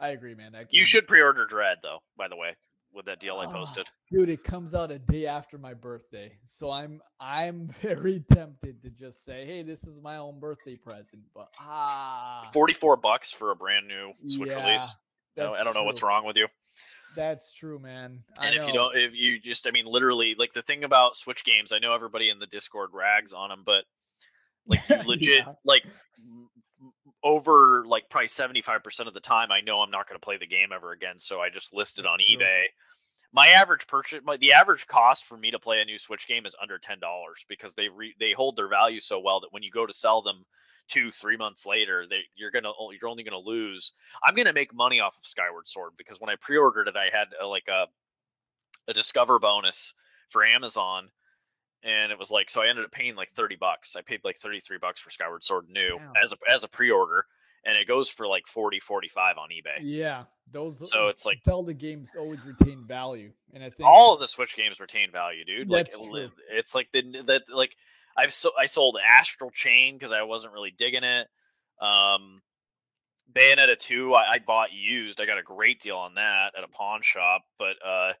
I 0.00 0.10
agree, 0.10 0.34
man. 0.34 0.52
That 0.52 0.70
game... 0.70 0.78
You 0.78 0.84
should 0.84 1.06
pre-order 1.06 1.44
Dread, 1.44 1.78
though. 1.82 1.98
By 2.16 2.28
the 2.28 2.36
way, 2.36 2.56
with 2.92 3.06
that 3.06 3.20
deal 3.20 3.36
I 3.38 3.46
posted. 3.46 3.86
dude, 4.10 4.28
it 4.28 4.42
comes 4.44 4.74
out 4.74 4.90
a 4.90 4.98
day 4.98 5.26
after 5.26 5.58
my 5.58 5.74
birthday. 5.74 6.32
So 6.46 6.70
I'm 6.70 7.00
I'm 7.20 7.68
very 7.82 8.24
tempted 8.32 8.82
to 8.82 8.90
just 8.90 9.24
say, 9.24 9.46
"Hey, 9.46 9.62
this 9.62 9.84
is 9.84 10.00
my 10.00 10.16
own 10.16 10.40
birthday 10.40 10.76
present." 10.76 11.22
But 11.34 11.48
ah 11.60 12.48
44 12.52 12.96
bucks 12.96 13.30
for 13.30 13.50
a 13.50 13.56
brand 13.56 13.86
new 13.88 14.12
Switch 14.28 14.50
yeah, 14.50 14.66
release. 14.66 14.94
No, 15.36 15.54
I 15.54 15.62
don't 15.62 15.74
know 15.74 15.84
what's 15.84 16.02
wrong 16.02 16.24
with 16.24 16.36
you. 16.36 16.48
That's 17.14 17.54
true, 17.54 17.78
man. 17.78 18.22
and 18.42 18.54
if 18.54 18.66
you 18.66 18.72
don't 18.72 18.96
if 18.96 19.14
you 19.14 19.40
just 19.40 19.66
I 19.66 19.70
mean 19.70 19.86
literally 19.86 20.34
like 20.38 20.52
the 20.52 20.62
thing 20.62 20.84
about 20.84 21.16
Switch 21.16 21.44
games, 21.44 21.72
I 21.72 21.78
know 21.78 21.94
everybody 21.94 22.30
in 22.30 22.38
the 22.38 22.46
Discord 22.46 22.90
rags 22.92 23.32
on 23.32 23.48
them, 23.48 23.62
but 23.64 23.84
like 24.66 24.88
you 24.88 24.96
legit 25.06 25.44
yeah. 25.46 25.52
like 25.64 25.84
over 27.24 27.84
like 27.86 28.08
probably 28.08 28.28
75% 28.28 29.06
of 29.06 29.14
the 29.14 29.20
time 29.20 29.50
I 29.50 29.60
know 29.60 29.80
I'm 29.80 29.90
not 29.90 30.08
going 30.08 30.18
to 30.18 30.24
play 30.24 30.36
the 30.36 30.46
game 30.46 30.68
ever 30.72 30.92
again 30.92 31.18
so 31.18 31.40
I 31.40 31.50
just 31.50 31.74
list 31.74 31.98
it 31.98 32.02
That's 32.02 32.12
on 32.12 32.18
true. 32.18 32.44
eBay. 32.44 32.62
My 33.32 33.48
average 33.48 33.86
purchase 33.86 34.20
my, 34.24 34.36
the 34.36 34.52
average 34.52 34.86
cost 34.86 35.24
for 35.24 35.36
me 35.36 35.50
to 35.50 35.58
play 35.58 35.80
a 35.80 35.84
new 35.84 35.98
Switch 35.98 36.26
game 36.26 36.46
is 36.46 36.54
under 36.62 36.78
$10 36.78 36.96
because 37.48 37.74
they 37.74 37.88
re, 37.88 38.14
they 38.20 38.32
hold 38.32 38.56
their 38.56 38.68
value 38.68 39.00
so 39.00 39.20
well 39.20 39.40
that 39.40 39.52
when 39.52 39.62
you 39.62 39.70
go 39.70 39.84
to 39.84 39.92
sell 39.92 40.22
them 40.22 40.44
2 40.88 41.10
3 41.10 41.36
months 41.36 41.66
later 41.66 42.06
they 42.08 42.20
you're 42.36 42.50
going 42.50 42.64
to 42.64 42.72
you're 42.98 43.10
only 43.10 43.24
going 43.24 43.32
to 43.32 43.50
lose. 43.50 43.92
I'm 44.24 44.34
going 44.34 44.46
to 44.46 44.52
make 44.52 44.72
money 44.72 45.00
off 45.00 45.18
of 45.18 45.26
Skyward 45.26 45.68
Sword 45.68 45.92
because 45.98 46.20
when 46.20 46.30
I 46.30 46.36
pre-ordered 46.40 46.88
it 46.88 46.96
I 46.96 47.14
had 47.16 47.28
a, 47.40 47.46
like 47.46 47.68
a 47.68 47.86
a 48.88 48.94
discover 48.94 49.38
bonus 49.38 49.92
for 50.30 50.44
Amazon 50.44 51.10
and 51.82 52.12
it 52.12 52.18
was 52.18 52.30
like 52.30 52.50
so 52.50 52.62
I 52.62 52.68
ended 52.68 52.84
up 52.84 52.92
paying 52.92 53.14
like 53.14 53.30
30 53.30 53.56
bucks. 53.56 53.96
I 53.96 54.02
paid 54.02 54.20
like 54.24 54.36
33 54.36 54.78
bucks 54.78 55.00
for 55.00 55.10
Skyward 55.10 55.44
Sword 55.44 55.68
new 55.68 55.98
as 56.22 56.32
a 56.32 56.36
as 56.50 56.64
a 56.64 56.68
pre-order 56.68 57.24
and 57.64 57.76
it 57.76 57.86
goes 57.86 58.08
for 58.08 58.26
like 58.26 58.46
40 58.46 58.80
45 58.80 59.36
on 59.38 59.48
eBay. 59.50 59.78
Yeah, 59.80 60.24
those 60.50 60.90
So 60.90 61.08
it's 61.08 61.26
like 61.26 61.38
Zelda 61.44 61.74
games 61.74 62.14
always 62.18 62.44
retain 62.44 62.84
value 62.86 63.32
and 63.52 63.62
I 63.62 63.70
think 63.70 63.88
all 63.88 64.14
of 64.14 64.20
the 64.20 64.28
Switch 64.28 64.56
games 64.56 64.80
retain 64.80 65.10
value, 65.10 65.44
dude. 65.44 65.68
Like 65.68 65.88
it, 65.92 66.30
it's 66.50 66.74
like 66.74 66.88
the 66.92 67.02
that 67.26 67.42
like 67.52 67.76
I've 68.16 68.32
so 68.32 68.50
I 68.58 68.66
sold 68.66 68.96
Astral 69.06 69.50
Chain 69.50 69.98
cuz 69.98 70.12
I 70.12 70.22
wasn't 70.22 70.52
really 70.52 70.72
digging 70.76 71.04
it. 71.04 71.28
Um 71.80 72.42
Bayonetta 73.32 73.78
2 73.78 74.14
I, 74.14 74.32
I 74.32 74.38
bought 74.38 74.72
used. 74.72 75.20
I 75.20 75.26
got 75.26 75.38
a 75.38 75.42
great 75.42 75.80
deal 75.80 75.96
on 75.96 76.14
that 76.14 76.54
at 76.56 76.64
a 76.64 76.68
pawn 76.68 77.02
shop, 77.02 77.42
but 77.58 77.76
uh 77.84 78.14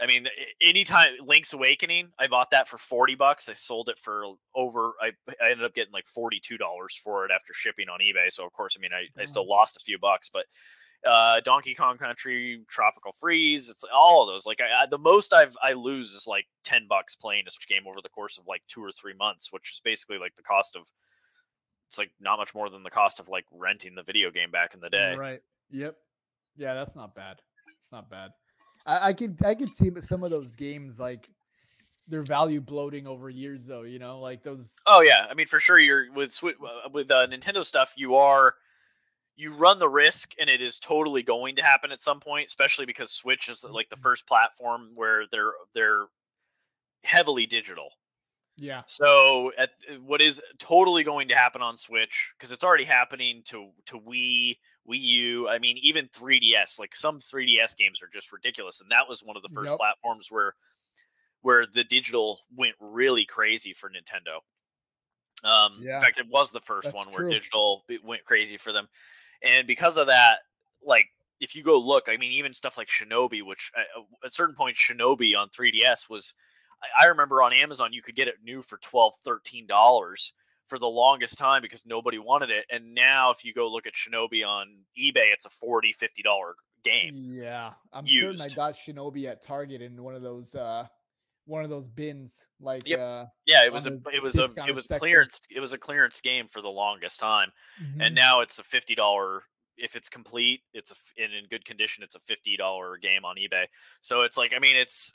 I 0.00 0.06
mean, 0.06 0.26
anytime 0.60 1.12
Link's 1.24 1.52
Awakening, 1.52 2.08
I 2.18 2.26
bought 2.26 2.50
that 2.50 2.66
for 2.66 2.78
40 2.78 3.14
bucks. 3.14 3.48
I 3.48 3.52
sold 3.52 3.88
it 3.88 3.98
for 3.98 4.24
over, 4.54 4.94
I, 5.00 5.12
I 5.40 5.50
ended 5.52 5.64
up 5.64 5.74
getting 5.74 5.92
like 5.92 6.06
$42 6.06 6.58
for 7.02 7.24
it 7.24 7.30
after 7.32 7.52
shipping 7.52 7.88
on 7.88 8.00
eBay. 8.00 8.30
So, 8.30 8.44
of 8.44 8.52
course, 8.52 8.76
I 8.76 8.80
mean, 8.80 8.90
I, 8.92 9.06
I 9.20 9.24
still 9.24 9.48
lost 9.48 9.76
a 9.76 9.80
few 9.80 9.98
bucks, 9.98 10.30
but 10.32 10.46
uh, 11.08 11.40
Donkey 11.40 11.74
Kong 11.74 11.96
Country, 11.96 12.62
Tropical 12.68 13.14
Freeze, 13.20 13.68
it's 13.68 13.84
all 13.94 14.22
of 14.22 14.34
those. 14.34 14.46
Like, 14.46 14.60
I, 14.60 14.82
I, 14.82 14.86
the 14.86 14.98
most 14.98 15.32
I've, 15.32 15.54
I 15.62 15.74
lose 15.74 16.10
is 16.12 16.26
like 16.26 16.46
10 16.64 16.86
bucks 16.88 17.14
playing 17.14 17.44
a 17.46 17.72
game 17.72 17.86
over 17.86 18.00
the 18.02 18.08
course 18.08 18.36
of 18.36 18.48
like 18.48 18.62
two 18.66 18.82
or 18.82 18.90
three 18.90 19.14
months, 19.14 19.52
which 19.52 19.74
is 19.74 19.80
basically 19.84 20.18
like 20.18 20.34
the 20.34 20.42
cost 20.42 20.74
of, 20.74 20.82
it's 21.88 21.98
like 21.98 22.10
not 22.20 22.38
much 22.38 22.52
more 22.52 22.68
than 22.68 22.82
the 22.82 22.90
cost 22.90 23.20
of 23.20 23.28
like 23.28 23.44
renting 23.52 23.94
the 23.94 24.02
video 24.02 24.32
game 24.32 24.50
back 24.50 24.74
in 24.74 24.80
the 24.80 24.90
day. 24.90 25.14
Right. 25.16 25.40
Yep. 25.70 25.96
Yeah, 26.56 26.74
that's 26.74 26.96
not 26.96 27.14
bad. 27.14 27.40
It's 27.80 27.92
not 27.92 28.10
bad. 28.10 28.32
I, 28.86 29.08
I 29.08 29.12
could 29.12 29.38
I 29.44 29.54
could 29.54 29.74
see 29.74 29.90
some 30.00 30.22
of 30.22 30.30
those 30.30 30.54
games 30.54 30.98
like 30.98 31.28
their 32.08 32.22
value 32.22 32.60
bloating 32.60 33.06
over 33.06 33.30
years 33.30 33.64
though 33.64 33.82
you 33.82 33.98
know 33.98 34.20
like 34.20 34.42
those 34.42 34.78
oh 34.86 35.00
yeah 35.00 35.26
i 35.30 35.34
mean 35.34 35.46
for 35.46 35.58
sure 35.58 35.78
you're 35.78 36.12
with 36.12 36.38
uh, 36.44 36.88
with 36.92 37.10
uh, 37.10 37.26
nintendo 37.26 37.64
stuff 37.64 37.94
you 37.96 38.14
are 38.14 38.54
you 39.36 39.50
run 39.52 39.78
the 39.78 39.88
risk 39.88 40.32
and 40.38 40.50
it 40.50 40.60
is 40.60 40.78
totally 40.78 41.22
going 41.22 41.56
to 41.56 41.62
happen 41.62 41.90
at 41.90 42.00
some 42.00 42.20
point 42.20 42.46
especially 42.46 42.86
because 42.86 43.10
switch 43.10 43.48
is 43.48 43.64
like 43.64 43.88
the 43.88 43.96
mm-hmm. 43.96 44.02
first 44.02 44.26
platform 44.26 44.90
where 44.94 45.24
they're 45.30 45.52
they're 45.74 46.04
heavily 47.04 47.46
digital 47.46 47.88
yeah 48.56 48.82
so 48.86 49.50
at 49.58 49.70
what 50.04 50.20
is 50.20 50.42
totally 50.58 51.04
going 51.04 51.28
to 51.28 51.34
happen 51.34 51.62
on 51.62 51.76
switch 51.76 52.32
because 52.36 52.52
it's 52.52 52.64
already 52.64 52.84
happening 52.84 53.42
to 53.44 53.70
to 53.86 53.98
wii 53.98 54.56
Wii 54.88 55.00
U. 55.00 55.48
I 55.48 55.58
mean, 55.58 55.78
even 55.82 56.08
3DS. 56.08 56.78
Like 56.78 56.94
some 56.94 57.18
3DS 57.18 57.76
games 57.76 58.02
are 58.02 58.10
just 58.12 58.32
ridiculous, 58.32 58.80
and 58.80 58.90
that 58.90 59.08
was 59.08 59.22
one 59.22 59.36
of 59.36 59.42
the 59.42 59.48
first 59.48 59.70
yep. 59.70 59.78
platforms 59.78 60.30
where 60.30 60.54
where 61.42 61.66
the 61.66 61.84
digital 61.84 62.40
went 62.56 62.74
really 62.80 63.26
crazy 63.26 63.74
for 63.74 63.90
Nintendo. 63.90 64.40
Um, 65.46 65.80
yeah. 65.82 65.96
In 65.96 66.02
fact, 66.02 66.18
it 66.18 66.26
was 66.28 66.50
the 66.50 66.60
first 66.60 66.86
That's 66.86 66.96
one 66.96 67.06
where 67.08 67.24
true. 67.24 67.30
digital 67.30 67.84
went 68.02 68.24
crazy 68.24 68.56
for 68.56 68.72
them, 68.72 68.88
and 69.42 69.66
because 69.66 69.96
of 69.96 70.06
that, 70.06 70.38
like 70.84 71.06
if 71.40 71.54
you 71.54 71.62
go 71.62 71.78
look, 71.78 72.04
I 72.08 72.16
mean, 72.16 72.32
even 72.32 72.54
stuff 72.54 72.78
like 72.78 72.88
Shinobi, 72.88 73.42
which 73.42 73.70
uh, 73.76 74.02
at 74.24 74.32
certain 74.32 74.54
point 74.54 74.76
Shinobi 74.76 75.36
on 75.36 75.48
3DS 75.48 76.08
was, 76.08 76.34
I 76.98 77.06
remember 77.06 77.42
on 77.42 77.52
Amazon 77.52 77.92
you 77.92 78.02
could 78.02 78.16
get 78.16 78.28
it 78.28 78.36
new 78.42 78.62
for 78.62 78.78
12 78.78 79.14
13 79.24 79.66
dollars 79.66 80.32
for 80.68 80.78
the 80.78 80.86
longest 80.86 81.38
time 81.38 81.62
because 81.62 81.84
nobody 81.86 82.18
wanted 82.18 82.50
it. 82.50 82.64
And 82.70 82.94
now, 82.94 83.30
if 83.30 83.44
you 83.44 83.52
go 83.52 83.70
look 83.70 83.86
at 83.86 83.94
Shinobi 83.94 84.46
on 84.46 84.66
eBay, 84.98 85.32
it's 85.32 85.46
a 85.46 85.50
40 85.50 85.92
50 85.92 86.22
dollar 86.22 86.54
game. 86.84 87.14
Yeah, 87.14 87.72
I'm 87.92 88.06
used. 88.06 88.40
certain 88.40 88.52
I 88.52 88.54
got 88.54 88.74
Shinobi 88.74 89.26
at 89.26 89.42
Target 89.42 89.82
in 89.82 90.02
one 90.02 90.14
of 90.14 90.22
those 90.22 90.54
uh 90.54 90.86
one 91.46 91.62
of 91.64 91.70
those 91.70 91.88
bins. 91.88 92.48
Like, 92.60 92.88
yep. 92.88 93.00
uh, 93.00 93.24
yeah, 93.46 93.64
it 93.64 93.72
was 93.72 93.86
a 93.86 93.98
it 94.12 94.22
was 94.22 94.36
a 94.36 94.66
it 94.66 94.74
was 94.74 94.88
section. 94.88 94.98
clearance 94.98 95.40
it 95.54 95.60
was 95.60 95.72
a 95.72 95.78
clearance 95.78 96.20
game 96.20 96.46
for 96.48 96.62
the 96.62 96.68
longest 96.68 97.20
time, 97.20 97.50
mm-hmm. 97.82 98.00
and 98.00 98.14
now 98.14 98.40
it's 98.40 98.58
a 98.58 98.64
fifty 98.64 98.94
dollar 98.94 99.42
if 99.76 99.96
it's 99.96 100.08
complete, 100.08 100.60
it's 100.72 100.92
a, 100.92 101.22
and 101.22 101.32
in 101.32 101.46
good 101.48 101.64
condition, 101.64 102.04
it's 102.04 102.14
a 102.14 102.20
fifty 102.20 102.56
dollar 102.56 102.96
game 102.96 103.24
on 103.24 103.36
eBay. 103.36 103.64
So 104.00 104.22
it's 104.22 104.36
like, 104.36 104.52
I 104.56 104.60
mean, 104.60 104.76
it's 104.76 105.12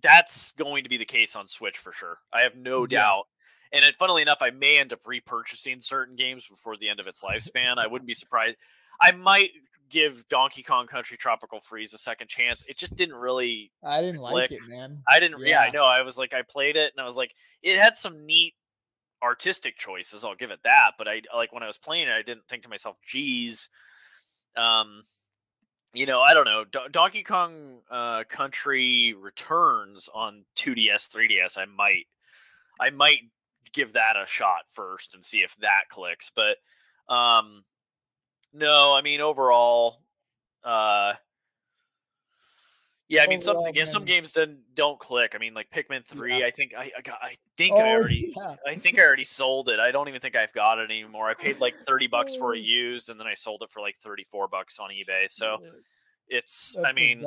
that's 0.00 0.52
going 0.52 0.82
to 0.84 0.90
be 0.90 0.96
the 0.96 1.04
case 1.04 1.36
on 1.36 1.46
Switch 1.46 1.78
for 1.78 1.92
sure. 1.92 2.18
I 2.32 2.42
have 2.42 2.56
no 2.56 2.82
yeah. 2.82 3.00
doubt. 3.00 3.24
And 3.72 3.84
it, 3.84 3.96
funnily 3.98 4.22
enough, 4.22 4.38
I 4.40 4.50
may 4.50 4.78
end 4.78 4.92
up 4.92 5.02
repurchasing 5.04 5.82
certain 5.82 6.16
games 6.16 6.46
before 6.46 6.76
the 6.76 6.88
end 6.88 7.00
of 7.00 7.06
its 7.06 7.22
lifespan. 7.22 7.78
I 7.78 7.86
wouldn't 7.86 8.06
be 8.06 8.14
surprised. 8.14 8.56
I 9.00 9.12
might 9.12 9.50
give 9.88 10.26
Donkey 10.28 10.62
Kong 10.62 10.86
Country 10.86 11.16
Tropical 11.16 11.60
Freeze 11.60 11.94
a 11.94 11.98
second 11.98 12.28
chance. 12.28 12.64
It 12.66 12.76
just 12.76 12.96
didn't 12.96 13.14
really. 13.14 13.72
I 13.82 14.00
didn't 14.00 14.20
click. 14.20 14.50
like 14.50 14.52
it, 14.52 14.68
man. 14.68 15.02
I 15.08 15.20
didn't. 15.20 15.40
Yeah. 15.40 15.48
yeah, 15.48 15.60
I 15.60 15.70
know. 15.70 15.84
I 15.84 16.02
was 16.02 16.18
like, 16.18 16.34
I 16.34 16.42
played 16.42 16.76
it, 16.76 16.92
and 16.94 17.02
I 17.02 17.06
was 17.06 17.16
like, 17.16 17.34
it 17.62 17.78
had 17.78 17.96
some 17.96 18.26
neat 18.26 18.54
artistic 19.22 19.76
choices. 19.78 20.24
I'll 20.24 20.34
give 20.34 20.50
it 20.50 20.60
that. 20.64 20.92
But 20.98 21.08
I 21.08 21.22
like 21.34 21.52
when 21.52 21.62
I 21.62 21.66
was 21.66 21.78
playing 21.78 22.08
it, 22.08 22.12
I 22.12 22.22
didn't 22.22 22.46
think 22.48 22.64
to 22.64 22.68
myself, 22.68 22.96
"Geez, 23.06 23.68
um, 24.56 25.02
you 25.94 26.06
know, 26.06 26.20
I 26.20 26.34
don't 26.34 26.44
know. 26.44 26.64
Do- 26.64 26.88
Donkey 26.90 27.22
Kong 27.22 27.80
uh, 27.90 28.24
Country 28.28 29.14
Returns 29.14 30.08
on 30.12 30.44
2DS, 30.56 31.08
3DS. 31.14 31.58
I 31.58 31.66
might, 31.66 32.06
I 32.80 32.90
might 32.90 33.18
give 33.72 33.94
that 33.94 34.16
a 34.16 34.26
shot 34.26 34.62
first 34.72 35.14
and 35.14 35.24
see 35.24 35.38
if 35.38 35.56
that 35.56 35.88
clicks. 35.88 36.30
But 36.34 36.56
um, 37.08 37.64
no, 38.52 38.94
I 38.96 39.02
mean 39.02 39.20
overall, 39.20 40.00
uh, 40.64 41.14
yeah, 43.08 43.22
I 43.22 43.26
mean 43.26 43.40
some 43.40 43.58
some 43.84 44.04
games 44.04 44.32
don't 44.32 44.58
don't 44.74 44.98
click. 44.98 45.32
I 45.34 45.38
mean 45.38 45.54
like 45.54 45.70
Pikmin 45.70 46.04
three. 46.04 46.40
Yeah. 46.40 46.46
I 46.46 46.50
think 46.50 46.72
I 46.76 46.90
I, 46.96 47.00
got, 47.02 47.18
I 47.20 47.34
think 47.56 47.74
oh, 47.74 47.80
I 47.80 47.92
already 47.92 48.32
yeah. 48.36 48.56
I 48.66 48.76
think 48.76 48.98
I 48.98 49.02
already 49.02 49.24
sold 49.24 49.68
it. 49.68 49.78
I 49.78 49.90
don't 49.90 50.08
even 50.08 50.20
think 50.20 50.36
I've 50.36 50.52
got 50.52 50.78
it 50.78 50.90
anymore. 50.90 51.28
I 51.28 51.34
paid 51.34 51.60
like 51.60 51.76
thirty 51.76 52.06
bucks 52.08 52.34
for 52.34 52.54
it 52.54 52.60
used, 52.60 53.10
and 53.10 53.20
then 53.20 53.26
I 53.26 53.34
sold 53.34 53.62
it 53.62 53.70
for 53.70 53.80
like 53.80 53.96
thirty 53.96 54.24
four 54.24 54.48
bucks 54.48 54.78
on 54.78 54.90
eBay. 54.90 55.26
So 55.28 55.58
it's 56.28 56.78
I, 56.78 56.90
I 56.90 56.92
mean. 56.92 57.22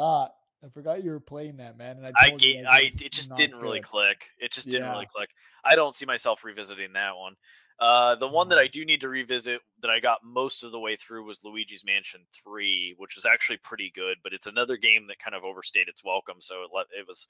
I 0.65 0.69
forgot 0.69 1.03
you 1.03 1.11
were 1.11 1.19
playing 1.19 1.57
that, 1.57 1.77
man. 1.77 1.97
And 1.97 2.07
I, 2.17 2.29
I, 2.31 2.63
I, 2.67 2.79
it 2.99 3.11
just 3.11 3.35
didn't 3.35 3.53
good. 3.53 3.61
really 3.61 3.81
click. 3.81 4.29
It 4.39 4.51
just 4.51 4.69
didn't 4.69 4.89
really 4.89 5.07
click. 5.13 5.29
I 5.63 5.75
don't 5.75 5.93
see 5.93 6.05
myself 6.05 6.43
revisiting 6.43 6.93
that 6.93 7.15
one. 7.15 7.35
Uh, 7.79 8.15
the 8.15 8.27
one 8.27 8.47
that 8.49 8.57
I 8.57 8.67
do 8.67 8.85
need 8.85 9.01
to 9.01 9.09
revisit 9.09 9.61
that 9.81 9.91
I 9.91 9.99
got 9.99 10.19
most 10.23 10.63
of 10.63 10.71
the 10.71 10.79
way 10.79 10.95
through 10.95 11.25
was 11.25 11.43
Luigi's 11.43 11.83
Mansion 11.85 12.21
3, 12.43 12.95
which 12.97 13.17
is 13.17 13.25
actually 13.25 13.57
pretty 13.57 13.91
good, 13.93 14.17
but 14.23 14.33
it's 14.33 14.47
another 14.47 14.77
game 14.77 15.07
that 15.07 15.19
kind 15.19 15.35
of 15.35 15.43
overstayed 15.43 15.89
its 15.89 16.03
welcome. 16.03 16.37
So 16.39 16.63
it, 16.63 16.69
let, 16.73 16.85
it 16.97 17.05
was 17.07 17.27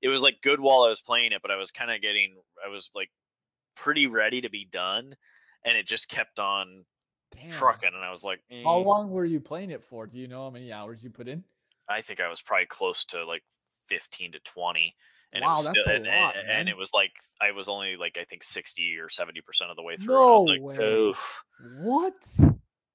it 0.00 0.08
was 0.08 0.22
like 0.22 0.40
good 0.42 0.60
while 0.60 0.82
I 0.82 0.88
was 0.88 1.02
playing 1.02 1.32
it, 1.32 1.42
but 1.42 1.50
I 1.50 1.56
was 1.56 1.70
kind 1.70 1.90
of 1.90 2.00
getting 2.00 2.34
I 2.64 2.70
was 2.70 2.90
like 2.94 3.10
pretty 3.76 4.06
ready 4.06 4.40
to 4.40 4.48
be 4.48 4.66
done, 4.72 5.14
and 5.64 5.76
it 5.76 5.86
just 5.86 6.08
kept 6.08 6.38
on 6.38 6.84
Damn. 7.30 7.50
trucking, 7.50 7.90
and 7.94 8.04
I 8.04 8.10
was 8.10 8.24
like, 8.24 8.40
eh. 8.50 8.62
how 8.64 8.78
long 8.78 9.10
were 9.10 9.26
you 9.26 9.40
playing 9.40 9.70
it 9.70 9.84
for? 9.84 10.06
Do 10.06 10.16
you 10.16 10.26
know 10.26 10.44
how 10.44 10.50
many 10.50 10.72
hours 10.72 11.04
you 11.04 11.10
put 11.10 11.28
in? 11.28 11.44
I 11.92 12.02
think 12.02 12.20
I 12.20 12.28
was 12.28 12.42
probably 12.42 12.66
close 12.66 13.04
to 13.06 13.24
like 13.24 13.42
15 13.88 14.32
to 14.32 14.38
20 14.40 14.94
and 15.32 15.42
wow, 15.42 15.48
it 15.48 15.52
was 15.52 15.66
still, 15.68 15.94
and, 15.94 16.04
lot, 16.04 16.36
and, 16.36 16.50
and, 16.50 16.68
it 16.68 16.76
was 16.76 16.90
like 16.92 17.12
I 17.40 17.52
was 17.52 17.68
only 17.68 17.96
like 17.96 18.18
I 18.20 18.24
think 18.24 18.44
sixty 18.44 18.96
or 19.00 19.08
seventy 19.08 19.40
percent 19.40 19.70
of 19.70 19.76
the 19.76 19.82
way 19.82 19.96
through. 19.96 20.14
No 20.14 20.38
like, 20.40 20.60
way. 20.60 20.76
Oof. 20.76 21.44
What? 21.80 22.12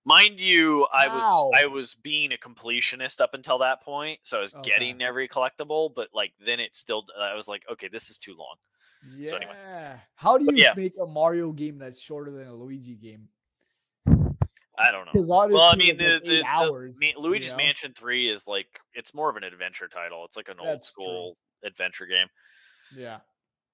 Mind 0.05 0.39
you, 0.39 0.81
wow. 0.81 0.87
I 0.93 1.07
was 1.07 1.51
I 1.63 1.65
was 1.65 1.95
being 1.95 2.31
a 2.31 2.37
completionist 2.37 3.21
up 3.21 3.33
until 3.33 3.57
that 3.59 3.81
point, 3.81 4.19
so 4.23 4.37
I 4.37 4.41
was 4.41 4.53
okay. 4.53 4.69
getting 4.69 5.01
every 5.01 5.27
collectible. 5.27 5.91
But 5.93 6.09
like 6.13 6.33
then 6.45 6.59
it 6.59 6.75
still, 6.75 7.05
uh, 7.17 7.23
I 7.23 7.33
was 7.33 7.47
like, 7.47 7.63
okay, 7.71 7.89
this 7.91 8.11
is 8.11 8.19
too 8.19 8.35
long. 8.37 8.55
Yeah. 9.17 9.31
So 9.31 9.35
anyway. 9.37 9.55
How 10.15 10.37
do 10.37 10.45
you 10.45 10.51
yeah. 10.55 10.73
make 10.77 10.93
a 11.01 11.07
Mario 11.07 11.51
game 11.51 11.79
that's 11.79 11.99
shorter 11.99 12.31
than 12.31 12.47
a 12.47 12.53
Luigi 12.53 12.95
game? 12.95 13.29
I 14.77 14.91
don't 14.91 15.05
know. 15.05 15.11
Because 15.13 15.27
well, 15.27 15.39
I 15.39 15.75
mean, 15.75 15.97
the, 15.97 16.13
like 16.13 16.23
the, 16.23 16.43
hours, 16.45 16.99
the, 16.99 17.13
Luigi's 17.17 17.47
you 17.47 17.51
know? 17.51 17.57
Mansion 17.57 17.93
Three 17.93 18.29
is 18.29 18.47
like 18.47 18.67
it's 18.93 19.13
more 19.13 19.29
of 19.29 19.35
an 19.35 19.43
adventure 19.43 19.87
title. 19.87 20.23
It's 20.25 20.37
like 20.37 20.49
an 20.49 20.57
that's 20.57 20.69
old 20.69 20.83
school 20.83 21.37
true. 21.61 21.69
adventure 21.69 22.05
game. 22.05 22.27
Yeah, 22.95 23.17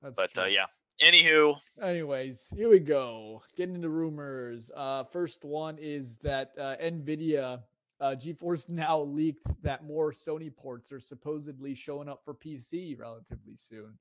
that's 0.02 0.16
but 0.16 0.38
uh, 0.38 0.46
yeah. 0.46 0.66
Anywho, 1.04 1.60
anyways, 1.82 2.54
here 2.56 2.70
we 2.70 2.80
go. 2.80 3.42
Getting 3.58 3.76
into 3.76 3.90
rumors. 3.90 4.72
Uh, 4.76 5.04
first 5.04 5.44
one 5.44 5.78
is 5.80 6.20
that 6.20 6.52
uh, 6.58 6.76
Nvidia, 6.82 7.62
uh, 8.00 8.16
GeForce 8.16 8.70
now 8.70 9.02
leaked 9.02 9.62
that 9.64 9.84
more 9.84 10.12
Sony 10.12 10.56
ports 10.56 10.92
are 10.92 11.00
supposedly 11.00 11.76
showing 11.76 12.08
up 12.08 12.22
for 12.24 12.34
PC 12.34 12.98
relatively 12.98 13.56
soon. 13.56 13.98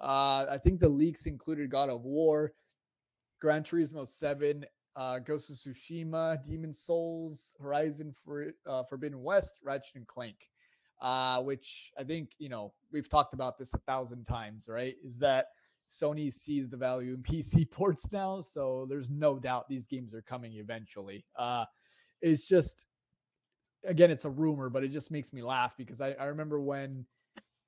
Uh, 0.00 0.46
I 0.50 0.58
think 0.58 0.80
the 0.80 0.88
leaks 0.88 1.26
included 1.26 1.70
God 1.70 1.90
of 1.90 2.04
War, 2.04 2.54
Gran 3.38 3.62
Turismo 3.62 4.08
7, 4.08 4.64
uh, 4.96 5.18
Ghost 5.18 5.50
of 5.50 5.56
Tsushima, 5.56 6.42
Demon's 6.42 6.80
Souls, 6.80 7.54
Horizon 7.60 8.12
for, 8.12 8.52
uh, 8.66 8.82
Forbidden 8.84 9.22
West, 9.22 9.60
Ratchet 9.64 9.96
and 9.96 10.06
Clank. 10.06 10.48
Uh, 11.00 11.40
which 11.40 11.92
I 11.98 12.04
think 12.04 12.32
you 12.38 12.50
know 12.50 12.74
we've 12.92 13.08
talked 13.08 13.32
about 13.32 13.56
this 13.56 13.72
a 13.72 13.78
thousand 13.78 14.26
times, 14.26 14.66
right? 14.68 14.96
Is 15.02 15.18
that 15.20 15.46
Sony 15.88 16.30
sees 16.30 16.68
the 16.68 16.76
value 16.76 17.14
in 17.14 17.22
PC 17.22 17.70
ports 17.70 18.12
now, 18.12 18.42
so 18.42 18.86
there's 18.86 19.08
no 19.08 19.38
doubt 19.38 19.68
these 19.68 19.86
games 19.86 20.14
are 20.14 20.20
coming 20.20 20.54
eventually. 20.56 21.24
Uh, 21.36 21.64
it's 22.20 22.46
just 22.46 22.86
again, 23.84 24.10
it's 24.10 24.24
a 24.24 24.30
rumor, 24.30 24.68
but 24.68 24.84
it 24.84 24.88
just 24.88 25.10
makes 25.10 25.32
me 25.32 25.42
laugh 25.42 25.74
because 25.76 26.00
I, 26.00 26.12
I 26.12 26.24
remember 26.26 26.60
when 26.60 27.06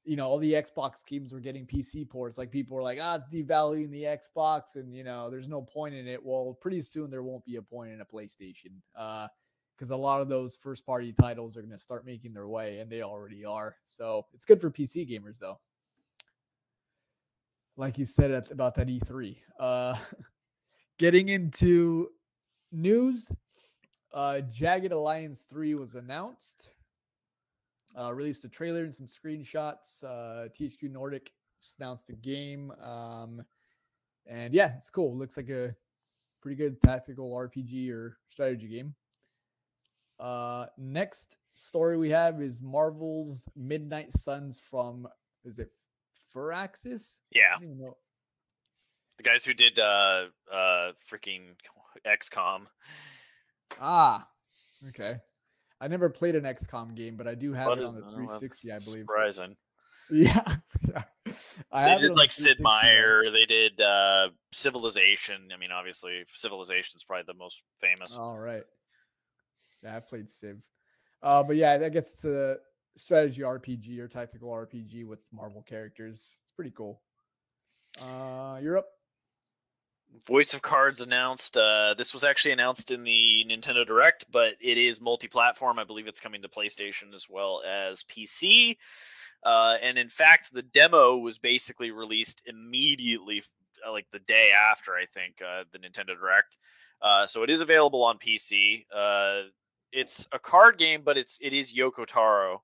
you 0.05 0.17
know, 0.17 0.27
all 0.27 0.38
the 0.38 0.53
Xbox 0.53 1.05
games 1.07 1.33
were 1.33 1.41
getting 1.41 1.67
PC 1.67 2.09
ports. 2.09 2.37
Like 2.37 2.51
people 2.51 2.77
were 2.77 2.83
like, 2.83 2.99
ah, 3.01 3.17
it's 3.17 3.27
devaluing 3.33 3.91
the 3.91 4.03
Xbox, 4.03 4.77
and 4.77 4.95
you 4.95 5.05
know, 5.05 5.31
there's 5.31 5.49
no 5.49 5.62
point 5.62 5.95
in 5.95 6.09
it. 6.09 6.25
Well, 6.25 6.57
pretty 6.61 6.81
soon 6.81 7.11
there 7.11 7.23
won't 7.23 7.45
be 7.45 7.57
a 7.57 7.62
point 7.62 7.93
in 7.93 8.01
a 8.01 8.05
PlayStation. 8.05 8.81
Uh, 8.97 9.29
because 9.77 9.91
a 9.91 9.97
lot 9.97 10.21
of 10.21 10.29
those 10.29 10.57
first 10.57 10.87
party 10.87 11.12
titles 11.12 11.57
are 11.57 11.61
going 11.61 11.73
to 11.73 11.79
start 11.79 12.07
making 12.07 12.33
their 12.33 12.47
way, 12.47 12.79
and 12.79 12.88
they 12.88 13.03
already 13.03 13.45
are. 13.45 13.75
So 13.85 14.27
it's 14.33 14.45
good 14.45 14.61
for 14.61 14.71
PC 14.71 15.11
gamers, 15.11 15.41
though. 15.41 15.59
Like 17.77 17.99
you 17.99 18.07
said 18.07 18.31
at, 18.31 18.51
about 18.53 18.77
that 18.77 18.87
E3. 18.87 19.37
Uh, 19.59 19.97
getting 20.99 21.31
into 21.31 22.11
news, 22.71 23.33
uh, 24.15 24.41
Jagged 24.43 24.93
Alliance 24.93 25.43
3 25.51 25.75
was 25.75 25.97
announced 25.97 26.71
uh, 27.98 28.12
released 28.12 28.44
a 28.44 28.48
trailer 28.48 28.85
and 28.85 28.94
some 28.94 29.07
screenshots. 29.07 30.05
Uh, 30.05 30.48
THQ 30.48 30.90
Nordic 30.90 31.33
just 31.61 31.78
announced 31.78 32.07
the 32.09 32.14
game. 32.14 32.72
Um, 32.83 33.44
and 34.26 34.55
yeah, 34.55 34.74
it's 34.76 34.90
cool. 34.90 35.16
Looks 35.16 35.37
like 35.37 35.48
a 35.48 35.74
pretty 36.40 36.57
good 36.57 36.81
tactical 36.81 37.33
RPG 37.33 37.90
or 37.92 38.18
strategy 38.28 38.68
game. 38.68 38.94
Uh, 40.18 40.66
next 40.78 41.37
story 41.55 41.96
we 41.96 42.11
have 42.11 42.40
is 42.40 42.62
Marvel's 42.62 43.48
Midnight 43.57 44.12
Suns 44.12 44.61
from, 44.61 45.09
is 45.44 45.59
it 45.59 45.74
Firaxis? 46.35 47.20
Yeah. 47.31 47.57
The 49.18 49.22
guys 49.22 49.44
who 49.44 49.55
did 49.55 49.78
uh 49.78 50.26
uh 50.50 50.92
freaking 51.11 51.55
XCOM. 52.07 52.62
Ah, 53.81 54.26
okay. 54.88 55.16
I 55.83 55.88
never 55.88 56.09
played 56.09 56.37
an 56.37 56.45
XCOM 56.45 56.95
game, 56.95 57.16
but 57.16 57.27
I 57.27 57.35
do 57.35 57.53
have 57.53 57.66
it 57.77 57.85
on 57.85 57.97
the 57.97 58.03
360, 58.03 58.71
I 58.71 58.79
believe. 58.85 59.03
Surprising. 59.03 59.57
Yeah. 60.11 60.45
yeah. 60.88 61.05
I 61.73 61.95
they 61.95 62.03
did 62.03 62.16
like 62.16 62.33
Sid 62.33 62.59
Meier. 62.61 63.31
They 63.33 63.47
did 63.47 63.81
uh, 63.81 64.29
Civilization. 64.51 65.49
I 65.55 65.57
mean, 65.59 65.71
obviously, 65.73 66.25
Civilization 66.35 66.97
is 66.97 67.05
probably 67.05 67.25
the 67.27 67.38
most 67.38 67.62
famous. 67.81 68.16
All 68.16 68.38
right. 68.38 68.64
Yeah, 69.83 69.97
I 69.97 70.01
played 70.01 70.29
Civ. 70.29 70.59
Uh, 71.23 71.45
but 71.45 71.57
yeah, 71.57 71.73
I 71.83 71.88
guess 71.88 72.12
it's 72.12 72.25
a 72.27 72.59
strategy 72.97 73.40
RPG 73.40 74.01
or 74.01 74.09
tactical 74.09 74.51
RPG 74.51 75.07
with 75.07 75.23
Marvel 75.33 75.62
characters. 75.62 76.37
It's 76.42 76.53
pretty 76.55 76.73
cool. 76.73 77.01
Uh, 78.03 78.59
you're 78.61 78.79
up. 78.79 78.88
Voice 80.27 80.55
of 80.55 80.62
Cards 80.62 81.01
announced. 81.01 81.57
Uh, 81.57 81.94
this 81.96 82.12
was 82.12 82.25
actually 82.25 82.53
announced 82.53 82.90
in 82.90 83.03
the 83.03 83.44
Nintendo 83.48 83.87
Direct, 83.87 84.27
but 84.31 84.55
it 84.61 84.79
is 84.79 85.01
multi-platform. 85.01 85.79
I 85.79 85.85
believe 85.85 86.07
it's 86.07 86.20
coming 86.20 86.42
to 86.42 86.48
PlayStation 86.48 87.14
as 87.14 87.29
well 87.29 87.62
as 87.66 88.05
PC. 88.05 88.77
Uh, 89.42 89.77
and 89.83 89.98
in 89.98 90.09
fact, 90.09 90.53
the 90.53 90.62
demo 90.62 91.16
was 91.16 91.38
basically 91.38 91.90
released 91.90 92.42
immediately, 92.46 93.42
uh, 93.87 93.90
like 93.90 94.07
the 94.12 94.20
day 94.20 94.53
after, 94.53 94.92
I 94.92 95.07
think, 95.07 95.40
uh, 95.42 95.64
the 95.72 95.79
Nintendo 95.79 96.16
Direct. 96.16 96.57
Uh, 97.01 97.27
so 97.27 97.42
it 97.42 97.51
is 97.51 97.61
available 97.61 98.05
on 98.05 98.18
PC. 98.18 98.85
Uh, 98.94 99.48
it's 99.90 100.29
a 100.31 100.38
card 100.38 100.79
game, 100.79 101.03
but 101.05 101.18
it's 101.18 101.38
it 101.42 101.53
is 101.53 101.75
Yoko 101.75 102.07
Taro, 102.07 102.62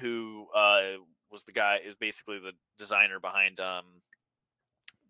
who 0.00 0.46
was 1.30 1.44
the 1.44 1.52
guy 1.52 1.80
is 1.84 1.96
basically 1.96 2.38
the 2.38 2.52
designer 2.78 3.18
behind 3.18 3.58
um, 3.58 3.84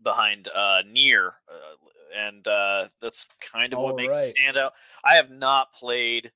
behind 0.04 0.48
uh, 0.54 0.82
NieR, 0.86 1.32
uh, 1.48 2.16
and 2.16 2.46
uh, 2.46 2.86
that's 3.00 3.26
kind 3.40 3.72
of 3.72 3.80
All 3.80 3.86
what 3.86 3.96
makes 3.96 4.14
right. 4.14 4.20
it 4.20 4.28
stand 4.28 4.56
out. 4.56 4.72
I 5.04 5.14
have 5.16 5.30
not 5.30 5.72
played 5.72 6.30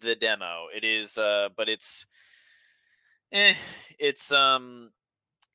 the 0.00 0.16
demo. 0.16 0.66
It 0.74 0.82
is, 0.82 1.16
uh, 1.18 1.50
but 1.56 1.68
it's, 1.68 2.06
eh, 3.30 3.54
it's 3.98 4.32
um, 4.32 4.90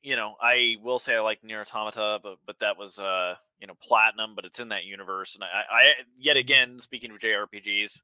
you 0.02 0.16
know, 0.16 0.36
I 0.40 0.76
will 0.82 0.98
say 0.98 1.16
I 1.16 1.20
like 1.20 1.42
NieR 1.42 1.60
Automata, 1.60 2.18
but 2.22 2.36
but 2.46 2.58
that 2.60 2.78
was 2.78 2.98
uh, 2.98 3.34
you 3.60 3.66
know, 3.66 3.74
platinum, 3.82 4.34
but 4.34 4.44
it's 4.44 4.60
in 4.60 4.68
that 4.68 4.84
universe, 4.84 5.34
and 5.34 5.44
I, 5.44 5.64
I 5.70 5.92
yet 6.18 6.36
mm-hmm. 6.36 6.40
again 6.40 6.80
speaking 6.80 7.10
of 7.10 7.18
JRPGs. 7.18 8.02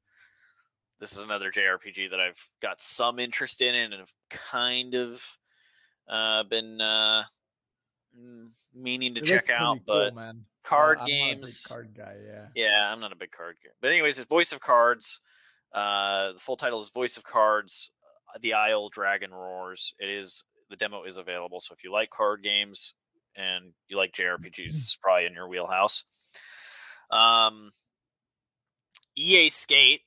this 0.99 1.11
is 1.11 1.19
another 1.19 1.51
JRPG 1.51 2.11
that 2.11 2.19
I've 2.19 2.43
got 2.61 2.81
some 2.81 3.19
interest 3.19 3.61
in 3.61 3.75
and 3.75 3.93
have 3.93 4.13
kind 4.29 4.95
of 4.95 5.23
uh, 6.07 6.43
been 6.43 6.81
uh, 6.81 7.23
meaning 8.73 9.13
to 9.15 9.21
It 9.21 9.25
check 9.25 9.49
out. 9.49 9.77
cool, 9.77 9.83
but 9.85 10.15
man. 10.15 10.45
Card 10.63 10.97
I'm 10.99 11.03
not 11.03 11.05
a 11.05 11.07
big 11.29 11.35
games, 11.37 11.65
card 11.67 11.89
guy. 11.95 12.15
Yeah. 12.25 12.47
yeah, 12.55 12.91
I'm 12.91 12.99
not 12.99 13.11
a 13.11 13.15
big 13.15 13.31
card 13.31 13.57
guy. 13.63 13.69
But 13.81 13.91
anyways, 13.91 14.17
it's 14.17 14.27
Voice 14.27 14.51
of 14.51 14.59
Cards. 14.59 15.19
Uh, 15.73 16.33
the 16.33 16.39
full 16.39 16.57
title 16.57 16.81
is 16.81 16.89
Voice 16.89 17.17
of 17.17 17.23
Cards. 17.23 17.91
uh, 18.33 18.39
The 18.41 18.53
Isle 18.53 18.89
Dragon 18.89 19.31
Roars. 19.31 19.93
It 19.99 20.09
is 20.09 20.43
the 20.69 20.75
demo 20.75 21.03
is 21.03 21.17
available. 21.17 21.59
So 21.59 21.73
if 21.77 21.83
you 21.83 21.91
like 21.91 22.09
card 22.09 22.41
games 22.41 22.93
and 23.35 23.73
you 23.87 23.97
like 23.97 24.11
JRPGs, 24.17 24.69
it's 24.69 24.97
probably 25.01 25.25
in 25.27 25.33
your 25.33 25.47
wheelhouse. 25.47 26.03
Um, 27.11 27.71
EA 29.15 29.49
Skate 29.49 30.01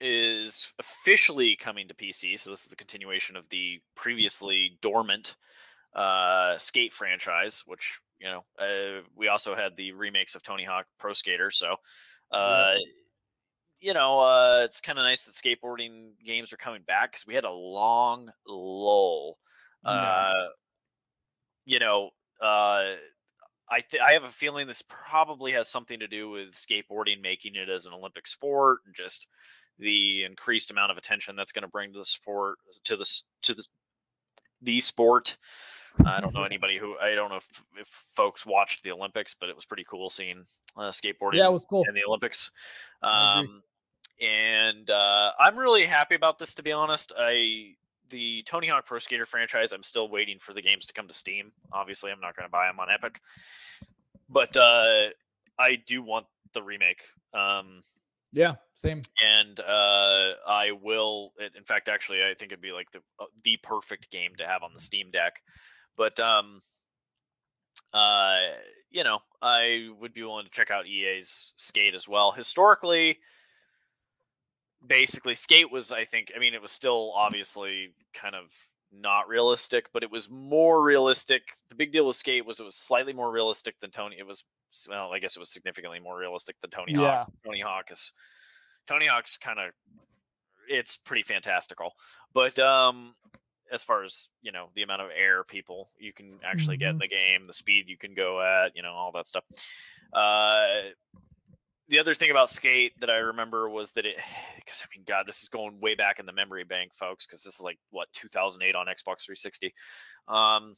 is 0.00 0.72
officially 0.78 1.56
coming 1.56 1.86
to 1.88 1.94
PC. 1.94 2.38
So 2.38 2.50
this 2.50 2.62
is 2.62 2.66
the 2.68 2.76
continuation 2.76 3.36
of 3.36 3.48
the 3.50 3.80
previously 3.94 4.78
dormant 4.82 5.36
uh, 5.94 6.56
Skate 6.58 6.92
franchise, 6.92 7.62
which 7.66 8.00
you 8.18 8.28
know 8.28 8.44
uh, 8.58 9.02
we 9.16 9.28
also 9.28 9.54
had 9.54 9.76
the 9.76 9.92
remakes 9.92 10.34
of 10.34 10.42
Tony 10.42 10.64
Hawk 10.64 10.86
Pro 10.98 11.12
Skater. 11.12 11.50
So 11.50 11.76
uh, 12.30 12.74
you 13.80 13.94
know 13.94 14.20
uh, 14.20 14.60
it's 14.64 14.80
kind 14.80 14.98
of 14.98 15.04
nice 15.04 15.24
that 15.24 15.34
skateboarding 15.34 16.10
games 16.24 16.52
are 16.52 16.58
coming 16.58 16.82
back 16.86 17.12
because 17.12 17.26
we 17.26 17.34
had 17.34 17.44
a 17.44 17.50
long 17.50 18.30
lull. 18.46 19.38
Yeah. 19.84 19.90
Uh, 19.90 20.48
you 21.64 21.78
know. 21.78 22.10
Uh, 22.40 22.94
I 23.70 23.82
th- 23.82 24.02
I 24.04 24.12
have 24.12 24.24
a 24.24 24.30
feeling 24.30 24.66
this 24.66 24.82
probably 24.88 25.52
has 25.52 25.68
something 25.68 26.00
to 26.00 26.08
do 26.08 26.28
with 26.28 26.54
skateboarding 26.54 27.22
making 27.22 27.54
it 27.54 27.68
as 27.68 27.86
an 27.86 27.92
Olympic 27.92 28.26
sport 28.26 28.80
and 28.84 28.94
just 28.94 29.28
the 29.78 30.24
increased 30.24 30.70
amount 30.70 30.90
of 30.90 30.98
attention 30.98 31.36
that's 31.36 31.52
going 31.52 31.62
to 31.62 31.68
bring 31.68 31.92
to 31.92 31.98
the 31.98 32.04
sport 32.04 32.58
to 32.84 32.96
the 32.96 33.08
to 33.42 33.54
the 33.54 33.64
the 34.60 34.80
sport. 34.80 35.36
I 36.04 36.20
don't 36.20 36.32
know 36.34 36.44
anybody 36.44 36.78
who 36.78 36.96
I 36.98 37.14
don't 37.14 37.30
know 37.30 37.36
if, 37.36 37.48
if 37.78 37.88
folks 38.12 38.46
watched 38.46 38.82
the 38.84 38.92
Olympics, 38.92 39.34
but 39.38 39.48
it 39.48 39.56
was 39.56 39.64
pretty 39.64 39.84
cool 39.88 40.08
seeing 40.10 40.44
uh, 40.76 40.90
skateboarding 40.90 41.34
Yeah, 41.34 41.48
it 41.48 41.52
was 41.52 41.64
cool. 41.66 41.84
in 41.88 41.94
the 41.94 42.04
Olympics. 42.06 42.50
Um, 43.02 43.62
and 44.20 44.88
uh, 44.90 45.32
I'm 45.38 45.56
really 45.58 45.86
happy 45.86 46.14
about 46.14 46.38
this, 46.38 46.54
to 46.54 46.62
be 46.62 46.72
honest. 46.72 47.12
I 47.18 47.74
the 48.10 48.42
Tony 48.44 48.68
Hawk 48.68 48.86
Pro 48.86 48.98
Skater 48.98 49.24
franchise. 49.26 49.72
I'm 49.72 49.82
still 49.84 50.08
waiting 50.08 50.38
for 50.40 50.52
the 50.52 50.62
games 50.62 50.86
to 50.86 50.92
come 50.92 51.06
to 51.08 51.14
Steam. 51.14 51.52
Obviously, 51.72 52.10
I'm 52.10 52.20
not 52.20 52.36
going 52.36 52.46
to 52.46 52.50
buy 52.50 52.66
them 52.66 52.80
on 52.80 52.88
Epic, 52.90 53.20
but 54.28 54.56
uh, 54.56 55.08
I 55.58 55.76
do 55.86 56.02
want 56.02 56.26
the 56.52 56.62
remake. 56.62 57.02
Um, 57.32 57.82
Yeah. 58.32 58.54
Same. 58.74 59.00
and 59.24 59.58
uh, 59.60 60.32
I 60.46 60.72
will. 60.82 61.32
It, 61.38 61.52
in 61.56 61.64
fact, 61.64 61.88
actually, 61.88 62.22
I 62.22 62.34
think 62.34 62.50
it'd 62.52 62.60
be 62.60 62.72
like 62.72 62.90
the 62.90 62.98
uh, 63.20 63.26
the 63.44 63.58
perfect 63.62 64.10
game 64.10 64.32
to 64.38 64.46
have 64.46 64.62
on 64.62 64.72
the 64.74 64.80
Steam 64.80 65.10
Deck. 65.12 65.40
But 65.96 66.18
um, 66.20 66.62
uh, 67.92 68.38
you 68.90 69.04
know, 69.04 69.20
I 69.42 69.88
would 70.00 70.12
be 70.12 70.22
willing 70.22 70.44
to 70.44 70.50
check 70.50 70.70
out 70.70 70.86
EA's 70.86 71.52
Skate 71.56 71.94
as 71.94 72.08
well. 72.08 72.32
Historically, 72.32 73.18
basically, 74.86 75.34
Skate 75.34 75.70
was, 75.70 75.92
I 75.92 76.04
think, 76.04 76.32
I 76.34 76.38
mean, 76.38 76.54
it 76.54 76.62
was 76.62 76.72
still 76.72 77.12
obviously 77.14 77.92
kind 78.12 78.34
of 78.34 78.46
not 78.92 79.28
realistic, 79.28 79.86
but 79.92 80.02
it 80.02 80.10
was 80.10 80.28
more 80.28 80.82
realistic. 80.82 81.42
The 81.68 81.74
big 81.74 81.92
deal 81.92 82.06
with 82.06 82.16
Skate 82.16 82.44
was 82.44 82.60
it 82.60 82.64
was 82.64 82.76
slightly 82.76 83.12
more 83.12 83.30
realistic 83.30 83.78
than 83.80 83.90
Tony. 83.90 84.16
It 84.18 84.26
was 84.26 84.44
well, 84.88 85.12
I 85.12 85.18
guess 85.18 85.36
it 85.36 85.40
was 85.40 85.50
significantly 85.50 85.98
more 85.98 86.16
realistic 86.18 86.60
than 86.60 86.70
Tony 86.70 86.94
Hawk. 86.94 87.02
Yeah. 87.02 87.24
Tony 87.44 87.60
Hawk 87.60 87.90
is 87.90 88.12
Tony 88.86 89.06
Hawk's 89.06 89.36
kind 89.36 89.58
of 89.58 89.72
it's 90.68 90.96
pretty 90.96 91.22
fantastical. 91.22 91.92
But 92.32 92.58
um 92.58 93.14
as 93.72 93.82
far 93.84 94.02
as, 94.04 94.28
you 94.42 94.52
know, 94.52 94.68
the 94.74 94.82
amount 94.82 95.02
of 95.02 95.10
air 95.16 95.44
people 95.44 95.90
you 95.98 96.12
can 96.12 96.38
actually 96.44 96.76
get 96.76 96.90
in 96.90 96.96
Mhm. 96.96 97.00
the 97.00 97.08
game, 97.08 97.46
the 97.46 97.52
speed 97.52 97.88
you 97.88 97.96
can 97.96 98.14
go 98.14 98.40
at, 98.40 98.74
you 98.76 98.82
know, 98.82 98.92
all 98.92 99.12
that 99.12 99.26
stuff. 99.26 99.44
Uh 100.12 100.90
the 101.88 101.98
other 101.98 102.14
thing 102.14 102.30
about 102.30 102.48
skate 102.48 102.92
that 103.00 103.10
I 103.10 103.16
remember 103.16 103.68
was 103.68 103.90
that 103.92 104.06
it 104.06 104.16
because 104.56 104.84
I 104.84 104.88
mean 104.96 105.04
god 105.04 105.26
this 105.26 105.42
is 105.42 105.48
going 105.48 105.80
way 105.80 105.94
back 105.94 106.18
in 106.18 106.26
the 106.26 106.32
memory 106.32 106.64
bank 106.64 106.94
folks 106.94 107.26
because 107.26 107.42
this 107.42 107.54
is 107.56 107.60
like 107.60 107.78
what 107.90 108.12
2008 108.12 108.74
on 108.76 108.86
Xbox 108.86 109.24
360 109.24 109.74
um 110.28 110.76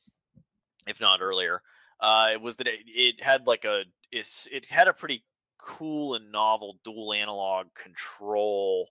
if 0.86 1.00
not 1.00 1.20
earlier 1.20 1.62
uh 2.00 2.30
it 2.32 2.40
was 2.40 2.56
that 2.56 2.66
it, 2.66 2.80
it 2.86 3.22
had 3.22 3.46
like 3.46 3.64
a 3.64 3.84
it's 4.10 4.48
it 4.50 4.64
had 4.66 4.88
a 4.88 4.92
pretty 4.94 5.22
cool 5.58 6.14
and 6.14 6.32
novel 6.32 6.78
dual 6.82 7.12
analog 7.12 7.66
control 7.74 8.88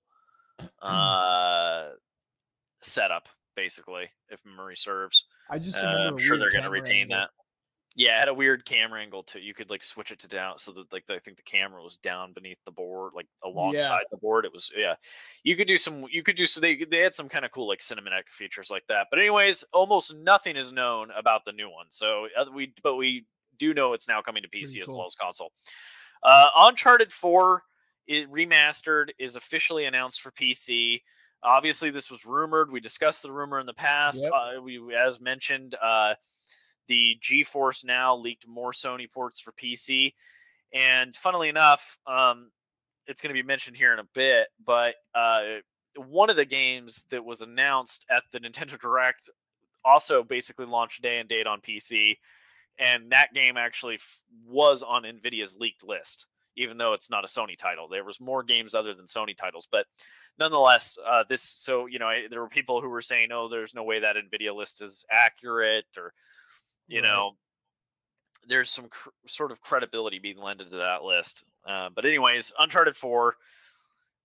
uh 0.82 1.90
setup 2.82 3.28
basically 3.62 4.10
if 4.30 4.44
memory 4.46 4.76
serves 4.76 5.26
I 5.50 5.60
just 5.60 5.84
uh, 5.86 5.88
I'm 5.88 6.18
sure 6.18 6.38
they're 6.38 6.50
going 6.50 6.64
to 6.64 6.70
retain 6.70 7.04
angle. 7.04 7.18
that. 7.18 7.30
Yeah, 7.94 8.16
it 8.16 8.20
had 8.20 8.28
a 8.30 8.34
weird 8.34 8.64
camera 8.66 9.02
angle 9.02 9.22
too. 9.22 9.40
You 9.40 9.54
could 9.54 9.70
like 9.70 9.84
switch 9.84 10.12
it 10.12 10.20
to 10.20 10.28
down 10.28 10.58
so 10.58 10.72
that 10.72 10.92
like 10.94 11.04
I 11.10 11.20
think 11.20 11.36
the 11.36 11.44
camera 11.44 11.84
was 11.84 11.98
down 11.98 12.32
beneath 12.32 12.58
the 12.64 12.72
board, 12.72 13.12
like 13.14 13.28
alongside 13.44 14.04
the 14.10 14.18
board. 14.18 14.46
It 14.46 14.54
was 14.54 14.72
yeah. 14.76 14.96
You 15.44 15.58
could 15.58 15.68
do 15.68 15.76
some. 15.78 16.06
You 16.10 16.24
could 16.24 16.38
do 16.38 16.46
so. 16.46 16.62
They 16.62 16.86
they 16.90 17.00
had 17.00 17.14
some 17.14 17.28
kind 17.28 17.44
of 17.44 17.52
cool 17.52 17.68
like 17.68 17.80
cinematic 17.80 18.30
features 18.30 18.70
like 18.72 18.84
that. 18.88 19.08
But 19.12 19.20
anyways, 19.20 19.66
almost 19.74 20.16
nothing 20.16 20.56
is 20.56 20.72
known 20.72 21.10
about 21.18 21.44
the 21.44 21.52
new 21.52 21.70
one. 21.70 21.88
So 21.90 22.28
uh, 22.40 22.46
we 22.56 22.74
but 22.82 22.96
we 22.96 23.26
do 23.60 23.74
know 23.74 23.92
it's 23.92 24.08
now 24.08 24.22
coming 24.22 24.44
to 24.44 24.50
PC 24.50 24.62
Pretty 24.62 24.82
as 24.82 24.88
cool. 24.88 24.98
well 24.98 25.08
as 25.08 25.16
console. 25.16 25.52
Uh, 26.24 26.48
Uncharted 26.60 27.12
Four, 27.12 27.64
it 28.08 28.32
remastered 28.32 29.10
is 29.20 29.36
officially 29.36 29.84
announced 29.84 30.22
for 30.22 30.32
PC. 30.32 31.02
Obviously, 31.44 31.90
this 31.90 32.12
was 32.12 32.26
rumored. 32.26 32.72
We 32.72 32.80
discussed 32.80 33.24
the 33.24 33.32
rumor 33.32 33.60
in 33.60 33.66
the 33.66 33.74
past. 33.74 34.24
Yep. 34.24 34.32
Uh, 34.34 34.62
we, 34.62 34.80
as 34.96 35.20
mentioned, 35.20 35.76
uh, 35.82 36.14
the 36.88 37.18
GeForce 37.22 37.84
Now 37.84 38.16
leaked 38.16 38.48
more 38.48 38.72
Sony 38.72 39.12
ports 39.12 39.40
for 39.40 39.52
PC, 39.52 40.14
and 40.74 41.16
funnily 41.16 41.50
enough, 41.50 41.98
um, 42.06 42.52
it's 43.08 43.22
going 43.22 43.34
to 43.34 43.42
be 43.42 43.46
mentioned 43.46 43.76
here 43.76 43.94
in 43.94 44.00
a 44.00 44.08
bit. 44.14 44.48
But 44.64 44.96
uh, 45.16 45.40
one 45.96 46.30
of 46.30 46.36
the 46.36 46.46
games 46.46 47.06
that 47.10 47.26
was 47.26 47.42
announced 47.42 48.06
at 48.10 48.24
the 48.32 48.40
Nintendo 48.40 48.80
Direct 48.80 49.30
also 49.84 50.24
basically 50.24 50.66
launched 50.66 51.02
day 51.02 51.18
and 51.18 51.28
date 51.28 51.48
on 51.48 51.60
PC, 51.60 52.18
and 52.78 53.12
that 53.12 53.34
game 53.34 53.58
actually 53.58 53.96
f- 53.96 54.22
was 54.46 54.84
on 54.84 55.04
Nvidia's 55.04 55.56
leaked 55.58 55.84
list, 55.84 56.28
even 56.56 56.78
though 56.78 56.94
it's 56.94 57.10
not 57.10 57.24
a 57.24 57.28
Sony 57.28 57.58
title. 57.58 57.88
There 57.88 58.04
was 58.04 58.20
more 58.20 58.44
games 58.44 58.76
other 58.76 58.94
than 58.94 59.06
Sony 59.08 59.36
titles, 59.36 59.68
but 59.72 59.86
nonetheless, 60.42 60.98
uh, 61.08 61.24
this 61.30 61.44
so 61.44 61.86
you 61.86 62.00
know 62.00 62.08
I, 62.08 62.28
there 62.30 62.42
were 62.42 62.50
people 62.50 62.82
who 62.82 62.90
were 62.90 63.02
saying, 63.02 63.30
"Oh, 63.32 63.48
there's 63.48 63.76
no 63.76 63.84
way 63.84 64.00
that 64.00 64.16
Nvidia 64.16 64.54
list 64.56 64.82
is 64.82 65.06
accurate," 65.10 65.86
or 65.96 66.14
you 66.88 67.02
Right. 67.02 67.08
know, 67.08 67.38
there's 68.48 68.72
some 68.72 68.90
cr- 68.90 69.10
sort 69.28 69.52
of 69.52 69.62
credibility 69.62 70.20
being 70.20 70.38
lended 70.38 70.72
to 70.72 70.78
that 70.78 71.04
list. 71.04 71.44
Uh, 71.66 71.90
but 71.96 72.06
anyways, 72.06 72.52
Uncharted 72.60 72.96
Four 72.98 73.36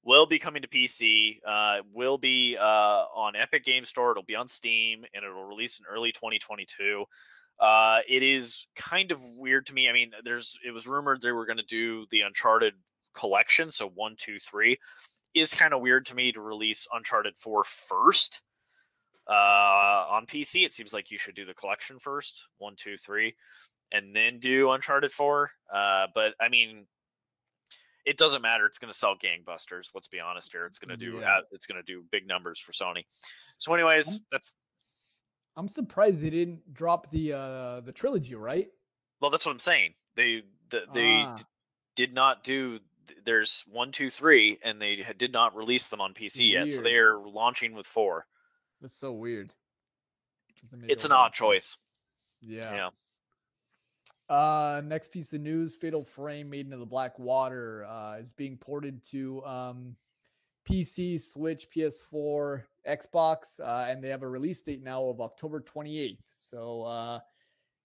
will 0.03 0.27
be 0.27 0.39
coming 0.39 0.63
to 0.63 0.69
PC. 0.69 1.41
Uh, 1.47 1.83
will 1.93 2.17
be 2.17 2.57
uh, 2.59 2.63
on 3.15 3.37
Epic 3.37 3.65
Game 3.65 3.85
Store. 3.85 4.13
It'll 4.13 4.23
be 4.23 4.37
on 4.37 4.49
Steam, 4.49 5.05
and 5.15 5.25
it'll 5.25 5.45
release 5.45 5.79
in 5.79 5.85
early 5.87 6.13
2022. 6.13 7.05
Uh, 7.61 7.99
it 8.09 8.23
is 8.23 8.67
kind 8.75 9.13
of 9.13 9.21
weird 9.37 9.67
to 9.67 9.75
me. 9.75 9.89
I 9.89 9.93
mean, 9.93 10.13
there's 10.25 10.59
it 10.65 10.71
was 10.73 10.87
rumored 10.87 11.21
they 11.21 11.33
were 11.33 11.47
going 11.47 11.59
to 11.59 11.63
do 11.65 12.07
the 12.11 12.23
Uncharted 12.23 12.75
collection, 13.15 13.71
so 13.71 13.89
one, 13.89 14.15
two, 14.17 14.39
three. 14.39 14.79
Is 15.37 15.53
kind 15.55 15.75
of 15.75 15.81
weird 15.83 16.07
to 16.07 16.15
me 16.15 16.33
to 16.33 16.41
release 16.41 16.89
Uncharted 16.95 17.37
4 17.37 17.63
first. 17.65 18.41
Uh, 19.29 20.07
on 20.11 20.25
PC, 20.25 20.65
it 20.65 20.73
seems 20.73 20.93
like 20.95 21.11
you 21.11 21.19
should 21.19 21.35
do 21.35 21.45
the 21.45 21.53
collection 21.53 21.99
first, 21.99 22.45
one, 22.59 22.75
two, 22.77 22.97
three, 22.97 23.35
and 23.93 24.15
then 24.17 24.39
do 24.39 24.71
Uncharted 24.71 25.13
4. 25.13 25.51
Uh, 25.73 26.07
but 26.15 26.35
I 26.41 26.49
mean, 26.49 26.87
it 28.07 28.17
doesn't 28.17 28.41
matter. 28.41 28.65
It's 28.67 28.79
going 28.79 28.91
to 28.93 28.97
sell 28.97 29.15
gangbusters. 29.15 29.91
Let's 29.95 30.09
be 30.09 30.21
honest 30.21 30.53
here. 30.53 30.65
It's 30.65 30.79
going 30.79 30.97
to 30.97 31.05
do 31.05 31.19
Yeah. 31.19 31.41
it's 31.51 31.67
going 31.67 31.83
to 31.83 31.93
do 31.93 32.03
big 32.11 32.27
numbers 32.27 32.59
for 32.59 32.73
Sony. 32.73 33.05
So, 33.59 33.75
anyways, 33.75 34.21
that's 34.33 34.55
I'm 35.57 35.69
surprised 35.69 36.23
they 36.23 36.31
didn't 36.31 36.73
drop 36.73 37.11
the 37.11 37.33
uh 37.33 37.81
the 37.81 37.93
trilogy, 37.93 38.35
right? 38.37 38.69
well, 39.21 39.31
that's 39.31 39.45
what 39.45 39.53
I'm 39.53 39.59
saying. 39.59 39.95
They 40.15 40.43
the, 40.71 40.83
they 40.95 41.23
Ah. 41.27 41.35
d- 41.37 41.45
did 41.97 42.15
not 42.15 42.45
do. 42.45 42.79
There's 43.25 43.65
one, 43.71 43.93
two, 43.93 44.11
three, 44.11 44.59
and 44.63 44.81
they 44.81 45.05
did 45.17 45.33
not 45.33 45.57
release 45.57 45.89
them 45.89 46.01
on 46.01 46.15
PC 46.15 46.53
yet. 46.53 46.71
So 46.73 46.83
they 46.83 46.95
are 46.95 47.19
launching 47.19 47.75
with 47.75 47.87
four. 47.87 48.27
That's 48.81 48.97
so 48.97 49.13
weird. 49.13 49.51
It's 50.89 51.05
an 51.05 51.13
odd 51.13 51.33
choice. 51.33 51.77
Yeah. 52.41 52.91
Yeah. 54.29 54.35
Uh, 54.35 54.83
next 54.85 55.13
piece 55.13 55.33
of 55.33 55.41
news: 55.41 55.77
Fatal 55.77 56.05
Frame, 56.05 56.51
Maiden 56.51 56.73
of 56.73 56.81
the 56.81 56.87
Black 56.87 57.19
Water, 57.19 57.87
uh, 57.87 58.17
is 58.19 58.33
being 58.33 58.57
ported 58.57 59.03
to 59.11 59.45
um, 59.45 59.97
PC, 60.69 61.21
Switch, 61.21 61.69
PS4, 61.75 62.65
Xbox, 62.89 63.61
uh, 63.61 63.87
and 63.89 64.03
they 64.03 64.09
have 64.09 64.23
a 64.23 64.29
release 64.29 64.63
date 64.63 64.83
now 64.83 65.05
of 65.05 65.21
October 65.21 65.61
28th. 65.61 66.19
So, 66.27 66.83
uh, 66.83 67.21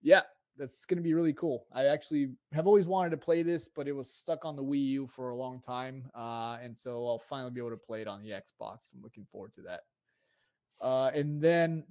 yeah, 0.02 0.22
that's 0.62 0.86
going 0.86 1.00
to 1.00 1.04
be 1.04 1.16
really 1.16 1.34
cool. 1.34 1.66
I 1.74 1.86
actually 1.86 2.34
have 2.54 2.68
always 2.68 2.88
wanted 2.88 3.10
to 3.10 3.18
play 3.18 3.42
this, 3.42 3.68
but 3.68 3.88
it 3.88 3.96
was 3.96 4.14
stuck 4.14 4.46
on 4.46 4.56
the 4.56 4.64
Wii 4.64 4.86
U 4.90 5.08
for 5.08 5.32
a 5.32 5.36
long 5.36 5.60
time, 5.60 6.04
uh, 6.16 6.60
and 6.62 6.78
so 6.78 7.08
I'll 7.08 7.18
finally 7.18 7.50
be 7.50 7.60
able 7.60 7.72
to 7.72 7.78
play 7.78 8.02
it 8.02 8.08
on 8.08 8.22
the 8.22 8.30
Xbox. 8.30 8.94
I'm 8.94 9.02
looking 9.02 9.26
forward 9.32 9.56
to 9.56 9.62
that. 9.62 9.82
Uh, 10.80 11.10
and 11.16 11.42
then 11.42 11.86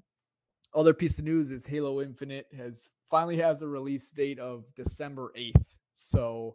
other 0.72 0.94
piece 0.94 1.18
of 1.18 1.24
news 1.24 1.50
is 1.50 1.66
Halo 1.66 2.00
Infinite 2.00 2.46
has 2.56 2.90
finally 3.10 3.38
has 3.38 3.62
a 3.62 3.66
release 3.68 4.08
date 4.12 4.38
of 4.38 4.64
December 4.76 5.32
8th. 5.36 5.76
So 5.92 6.54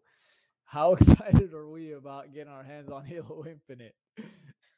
how 0.63 0.93
excited 0.93 1.53
are 1.53 1.69
we 1.69 1.91
about 1.91 2.33
getting 2.33 2.51
our 2.51 2.63
hands 2.63 2.89
on 2.89 3.05
Halo 3.05 3.43
Infinite? 3.45 3.95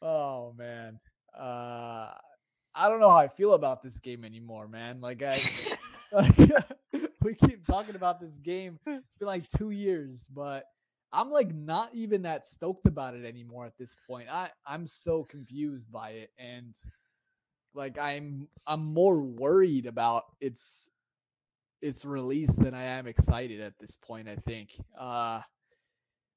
Oh 0.02 0.54
man. 0.58 1.00
Uh 1.38 2.14
I 2.74 2.90
don't 2.90 3.00
know 3.00 3.10
how 3.10 3.18
I 3.18 3.28
feel 3.28 3.54
about 3.54 3.82
this 3.82 4.00
game 4.00 4.24
anymore, 4.24 4.68
man. 4.68 5.02
Like 5.02 5.24
I 5.24 5.32
like, 6.12 6.38
we 7.28 7.36
keep 7.36 7.66
talking 7.66 7.96
about 7.96 8.22
this 8.22 8.40
game. 8.40 8.80
It's 8.88 9.16
been 9.20 9.28
like 9.28 9.48
2 9.50 9.72
years, 9.72 10.28
but 10.34 10.64
I'm 11.12 11.30
like 11.30 11.54
not 11.54 11.94
even 11.94 12.22
that 12.22 12.46
stoked 12.46 12.86
about 12.86 13.16
it 13.16 13.26
anymore 13.26 13.66
at 13.66 13.78
this 13.78 13.96
point. 14.08 14.30
I 14.30 14.50
I'm 14.66 14.88
so 14.88 15.24
confused 15.24 15.92
by 15.92 16.12
it 16.12 16.32
and 16.38 16.74
like 17.74 17.98
I'm 17.98 18.48
I'm 18.66 18.94
more 18.94 19.20
worried 19.22 19.86
about 19.88 20.24
its 20.40 20.90
its 21.82 22.06
release 22.06 22.56
than 22.56 22.74
I 22.74 22.84
am 22.84 23.08
excited 23.08 23.60
at 23.62 23.78
this 23.80 23.98
point, 23.98 24.30
I 24.30 24.36
think. 24.36 24.72
Uh 24.98 25.42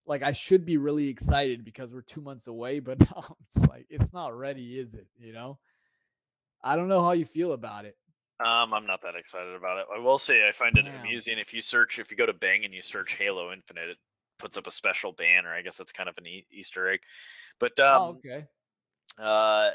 like 0.06 0.24
I 0.24 0.32
should 0.32 0.66
be 0.66 0.76
really 0.76 1.08
excited 1.08 1.64
because 1.64 1.92
we're 1.94 2.02
2 2.02 2.20
months 2.20 2.48
away, 2.48 2.80
but 2.80 2.98
now 3.10 3.36
it's 3.54 3.64
like 3.68 3.86
it's 3.90 4.12
not 4.12 4.36
ready, 4.36 4.78
is 4.78 4.94
it, 4.94 5.06
you 5.18 5.32
know? 5.32 5.58
I 6.62 6.74
don't 6.74 6.88
know 6.88 7.02
how 7.02 7.12
you 7.12 7.24
feel 7.24 7.52
about 7.52 7.84
it. 7.84 7.96
Um, 8.44 8.72
I'm 8.72 8.86
not 8.86 9.02
that 9.02 9.16
excited 9.16 9.54
about 9.54 9.78
it. 9.78 9.86
I 9.94 9.98
will 9.98 10.18
say 10.18 10.48
I 10.48 10.52
find 10.52 10.76
it 10.78 10.84
Damn. 10.84 11.00
amusing 11.00 11.38
if 11.38 11.52
you 11.52 11.60
search 11.60 11.98
if 11.98 12.10
you 12.10 12.16
go 12.16 12.26
to 12.26 12.32
Bing 12.32 12.64
and 12.64 12.72
you 12.72 12.80
search 12.80 13.16
Halo 13.18 13.52
Infinite, 13.52 13.90
it 13.90 13.98
puts 14.38 14.56
up 14.56 14.66
a 14.66 14.70
special 14.70 15.12
banner. 15.12 15.52
I 15.52 15.60
guess 15.62 15.76
that's 15.76 15.92
kind 15.92 16.08
of 16.08 16.16
an 16.16 16.26
e- 16.26 16.46
Easter 16.50 16.90
egg. 16.90 17.00
But 17.58 17.72
oh, 17.78 17.84
um, 17.84 18.02
oh, 18.02 18.18
okay. 18.18 18.46
Uh, 19.18 19.70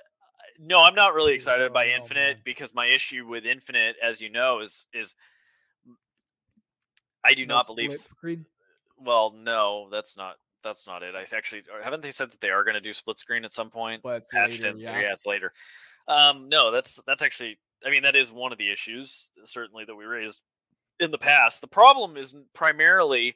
no, 0.60 0.80
I'm 0.82 0.96
not 0.96 1.14
really 1.14 1.34
excited 1.34 1.74
by 1.74 1.88
Infinite 1.90 2.44
because 2.44 2.74
my 2.74 2.88
issue 2.88 3.28
with 3.28 3.46
Infinite, 3.46 3.98
as 4.02 4.20
you 4.22 4.30
know, 4.30 4.62
is 4.62 4.88
is 4.94 5.16
I 7.24 7.34
do 7.34 7.46
no 7.46 7.56
not 7.56 7.68
believe. 7.68 8.02
Screen? 8.02 8.46
Well, 8.98 9.34
no, 9.36 9.90
that's 9.92 10.16
not 10.16 10.36
that's 10.64 10.88
not 10.88 11.04
it. 11.04 11.14
I 11.16 11.26
actually 11.36 11.64
haven't 11.84 12.02
they 12.02 12.12
said 12.12 12.32
that 12.32 12.42
they 12.42 12.50
are 12.50 12.64
going 12.64 12.76
to 12.76 12.82
do 12.82 12.94
split 12.94 13.20
screen 13.20 13.46
at 13.46 13.54
some 13.54 13.70
point. 13.70 14.02
But 14.04 14.18
it's 14.18 14.34
later, 14.34 14.74
yeah. 14.76 15.00
yeah, 15.00 15.12
it's 15.12 15.26
later. 15.26 15.52
Um, 16.08 16.50
no, 16.50 16.72
that's 16.72 17.00
that's 17.06 17.22
actually. 17.22 17.58
I 17.86 17.92
mean, 17.92 18.04
that 18.04 18.16
is 18.16 18.32
one 18.32 18.52
of 18.52 18.58
the 18.58 18.72
issues 18.72 19.30
certainly 19.44 19.86
that 19.86 19.96
we 19.96 20.06
raised 20.06 20.40
in 21.00 21.12
the 21.12 21.18
past. 21.18 21.62
The 21.62 21.68
problem 21.68 22.18
is 22.18 22.36
primarily 22.54 23.36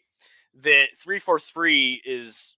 that 0.62 0.88
three 0.98 1.20
four 1.20 1.40
three 1.40 2.02
is 2.06 2.56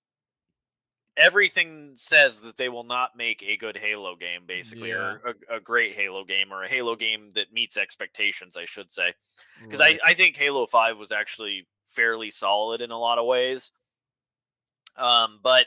everything 1.17 1.93
says 1.95 2.41
that 2.41 2.57
they 2.57 2.69
will 2.69 2.83
not 2.83 3.15
make 3.15 3.43
a 3.43 3.57
good 3.57 3.77
Halo 3.77 4.15
game, 4.15 4.41
basically, 4.47 4.89
yeah. 4.89 4.95
or 4.95 5.35
a, 5.49 5.57
a, 5.57 5.59
great 5.59 5.95
Halo 5.95 6.23
game, 6.23 6.51
or 6.51 6.63
a 6.63 6.69
Halo 6.69 6.95
game 6.95 7.31
that 7.35 7.53
meets 7.53 7.77
expectations, 7.77 8.55
I 8.55 8.65
should 8.65 8.91
say. 8.91 9.13
Because 9.61 9.81
right. 9.81 9.99
I, 10.05 10.11
I 10.11 10.13
think 10.13 10.37
Halo 10.37 10.65
5 10.65 10.97
was 10.97 11.11
actually 11.11 11.67
fairly 11.85 12.31
solid 12.31 12.81
in 12.81 12.91
a 12.91 12.97
lot 12.97 13.17
of 13.17 13.25
ways. 13.25 13.71
Um, 14.97 15.39
but 15.43 15.65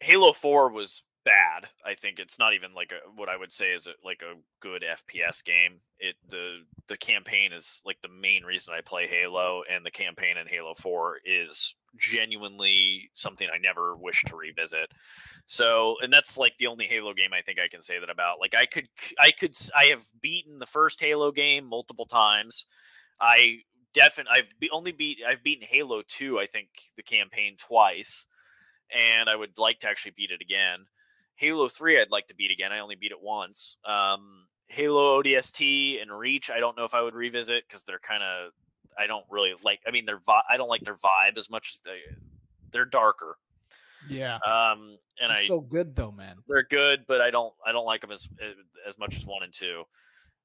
Halo 0.00 0.32
4 0.32 0.70
was 0.70 1.02
bad. 1.28 1.68
I 1.84 1.94
think 1.94 2.18
it's 2.18 2.38
not 2.38 2.54
even 2.54 2.72
like 2.74 2.90
a 2.90 3.10
what 3.14 3.28
I 3.28 3.36
would 3.36 3.52
say 3.52 3.72
is 3.72 3.86
a, 3.86 3.90
like 4.02 4.22
a 4.22 4.38
good 4.60 4.82
FPS 4.82 5.44
game. 5.44 5.80
It 5.98 6.16
the 6.26 6.60
the 6.88 6.96
campaign 6.96 7.52
is 7.52 7.82
like 7.84 8.00
the 8.00 8.08
main 8.08 8.44
reason 8.44 8.72
I 8.72 8.80
play 8.80 9.06
Halo, 9.06 9.62
and 9.70 9.84
the 9.84 9.90
campaign 9.90 10.38
in 10.38 10.46
Halo 10.46 10.72
Four 10.72 11.18
is 11.26 11.74
genuinely 11.98 13.10
something 13.14 13.46
I 13.52 13.58
never 13.58 13.94
wish 13.94 14.22
to 14.24 14.36
revisit. 14.36 14.90
So, 15.46 15.96
and 16.00 16.10
that's 16.12 16.38
like 16.38 16.54
the 16.58 16.66
only 16.66 16.86
Halo 16.86 17.12
game 17.12 17.32
I 17.34 17.42
think 17.42 17.58
I 17.58 17.68
can 17.68 17.82
say 17.82 17.98
that 17.98 18.10
about. 18.10 18.40
Like 18.40 18.54
I 18.56 18.64
could 18.64 18.88
I 19.20 19.30
could 19.30 19.54
I 19.76 19.86
have 19.86 20.06
beaten 20.22 20.58
the 20.58 20.66
first 20.66 21.00
Halo 21.00 21.30
game 21.30 21.66
multiple 21.66 22.06
times. 22.06 22.64
I 23.20 23.58
definitely 23.92 24.32
I've 24.34 24.60
be, 24.60 24.70
only 24.72 24.92
beat 24.92 25.18
I've 25.28 25.42
beaten 25.42 25.66
Halo 25.68 26.02
2 26.06 26.38
I 26.38 26.46
think 26.46 26.68
the 26.96 27.02
campaign 27.02 27.56
twice 27.58 28.26
and 28.94 29.28
I 29.28 29.36
would 29.36 29.58
like 29.58 29.80
to 29.80 29.88
actually 29.88 30.12
beat 30.16 30.30
it 30.30 30.40
again. 30.40 30.86
Halo 31.38 31.68
3 31.68 32.00
I'd 32.00 32.10
like 32.10 32.26
to 32.28 32.34
beat 32.34 32.50
again. 32.50 32.72
I 32.72 32.80
only 32.80 32.96
beat 32.96 33.12
it 33.12 33.22
once. 33.22 33.76
Um, 33.84 34.46
Halo 34.66 35.22
ODST 35.22 36.02
and 36.02 36.10
Reach 36.10 36.50
I 36.50 36.60
don't 36.60 36.76
know 36.76 36.84
if 36.84 36.94
I 36.94 37.02
would 37.02 37.14
revisit 37.14 37.64
because 37.66 37.84
they're 37.84 37.98
kind 37.98 38.22
of 38.22 38.52
I 38.98 39.06
don't 39.06 39.24
really 39.30 39.52
like. 39.64 39.80
I 39.86 39.92
mean, 39.92 40.06
their 40.06 40.18
vi- 40.18 40.42
I 40.50 40.56
don't 40.56 40.68
like 40.68 40.80
their 40.80 40.96
vibe 40.96 41.38
as 41.38 41.48
much 41.48 41.70
as 41.74 41.80
they 41.84 42.00
they're 42.72 42.84
darker. 42.84 43.36
Yeah. 44.08 44.34
Um, 44.36 44.98
and 45.20 45.30
they're 45.30 45.38
I 45.38 45.44
so 45.44 45.60
good 45.60 45.94
though, 45.94 46.10
man. 46.10 46.36
They're 46.48 46.64
good, 46.64 47.04
but 47.06 47.20
I 47.20 47.30
don't 47.30 47.54
I 47.64 47.72
don't 47.72 47.86
like 47.86 48.00
them 48.00 48.10
as 48.10 48.28
as 48.86 48.98
much 48.98 49.16
as 49.16 49.24
one 49.24 49.42
and 49.42 49.52
two. 49.52 49.84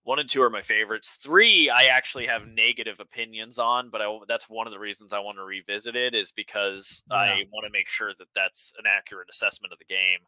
One 0.03 0.19
and 0.19 0.29
two 0.29 0.41
are 0.41 0.49
my 0.49 0.61
favorites. 0.61 1.17
Three, 1.21 1.69
I 1.69 1.85
actually 1.85 2.27
have 2.27 2.45
negative 2.45 2.99
opinions 2.99 3.57
on, 3.57 3.89
but 3.89 4.01
I, 4.01 4.17
that's 4.27 4.49
one 4.49 4.67
of 4.67 4.73
the 4.73 4.79
reasons 4.79 5.13
I 5.13 5.19
want 5.19 5.37
to 5.37 5.43
revisit 5.43 5.95
it 5.95 6.13
is 6.13 6.33
because 6.33 7.03
yeah. 7.09 7.15
I 7.15 7.43
want 7.53 7.65
to 7.65 7.71
make 7.71 7.87
sure 7.87 8.11
that 8.19 8.27
that's 8.35 8.73
an 8.77 8.83
accurate 8.85 9.29
assessment 9.31 9.71
of 9.71 9.79
the 9.79 9.85
game. 9.85 10.19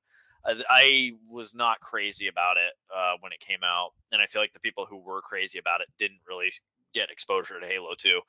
I, 0.46 0.64
I 0.70 1.12
was 1.30 1.54
not 1.54 1.80
crazy 1.80 2.28
about 2.28 2.58
it 2.58 2.74
uh, 2.96 3.14
when 3.20 3.32
it 3.32 3.40
came 3.40 3.64
out, 3.64 3.92
and 4.12 4.22
I 4.22 4.28
feel 4.28 4.42
like 4.42 4.54
the 4.54 4.60
people 4.60 4.86
who 4.86 4.98
were 4.98 5.22
crazy 5.22 5.58
about 5.58 5.82
it 5.82 5.88
didn't 5.98 6.20
really 6.28 6.52
get 6.94 7.10
exposure 7.10 7.60
to 7.60 7.66
Halo 7.66 7.96
2. 7.98 8.22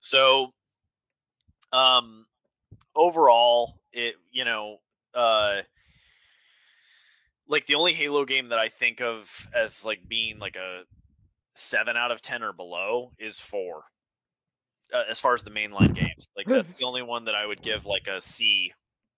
So, 0.00 0.52
um, 1.72 2.26
overall, 2.94 3.80
it 3.92 4.14
you 4.30 4.44
know, 4.44 4.78
uh, 5.14 5.62
like 7.48 7.66
the 7.66 7.74
only 7.74 7.94
Halo 7.94 8.24
game 8.24 8.48
that 8.48 8.58
I 8.58 8.68
think 8.68 9.00
of 9.00 9.48
as 9.54 9.84
like 9.84 10.06
being 10.08 10.38
like 10.38 10.56
a 10.56 10.82
seven 11.54 11.96
out 11.96 12.10
of 12.10 12.20
ten 12.20 12.42
or 12.42 12.52
below 12.52 13.12
is 13.18 13.40
four. 13.40 13.84
Uh, 14.92 15.04
as 15.10 15.18
far 15.18 15.34
as 15.34 15.42
the 15.42 15.50
mainline 15.50 15.94
games, 16.00 16.28
like 16.36 16.46
that's 16.46 16.76
the 16.76 16.84
only 16.86 17.02
one 17.02 17.24
that 17.24 17.34
I 17.34 17.46
would 17.46 17.62
give 17.62 17.86
like 17.86 18.06
a 18.06 18.20
C 18.20 18.72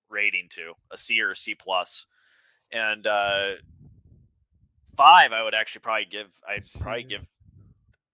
rating 0.08 0.48
to, 0.50 0.72
a 0.92 0.96
C 0.96 1.20
or 1.20 1.32
a 1.32 1.36
C 1.36 1.54
plus, 1.54 2.06
and 2.72 3.06
uh, 3.06 3.52
five 4.96 5.32
I 5.32 5.42
would 5.42 5.54
actually 5.54 5.80
probably 5.80 6.06
give. 6.10 6.28
I'd 6.48 6.62
probably 6.80 7.04
give. 7.04 7.26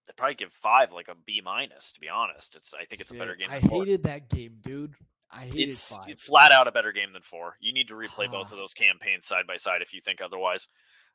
I'd 0.09 0.17
probably 0.17 0.35
give 0.35 0.51
five 0.51 0.91
like 0.93 1.07
a 1.07 1.15
B 1.25 1.41
minus. 1.43 1.91
To 1.93 1.99
be 1.99 2.09
honest, 2.09 2.55
it's 2.55 2.73
I 2.73 2.85
think 2.85 3.01
it's 3.01 3.11
a 3.11 3.15
better 3.15 3.35
game. 3.35 3.49
I 3.49 3.59
hated 3.59 4.03
that 4.03 4.29
game, 4.29 4.57
dude. 4.61 4.95
I 5.31 5.45
hated 5.45 5.69
it's 5.69 5.97
five. 5.97 6.19
flat 6.19 6.51
out 6.51 6.67
a 6.67 6.71
better 6.71 6.91
game 6.91 7.13
than 7.13 7.21
four. 7.21 7.57
You 7.59 7.73
need 7.73 7.87
to 7.87 7.95
replay 7.95 8.29
both 8.29 8.51
of 8.51 8.57
those 8.57 8.73
campaigns 8.73 9.25
side 9.25 9.47
by 9.47 9.57
side 9.57 9.81
if 9.81 9.93
you 9.93 10.01
think 10.01 10.21
otherwise. 10.21 10.67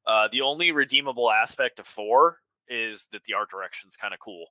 Uh, 0.06 0.28
the 0.30 0.40
only 0.40 0.72
redeemable 0.72 1.30
aspect 1.30 1.78
of 1.78 1.86
four 1.86 2.38
is 2.68 3.08
that 3.12 3.24
the 3.24 3.34
art 3.34 3.50
direction 3.50 3.88
is 3.88 3.96
kind 3.96 4.14
of 4.14 4.20
cool. 4.20 4.46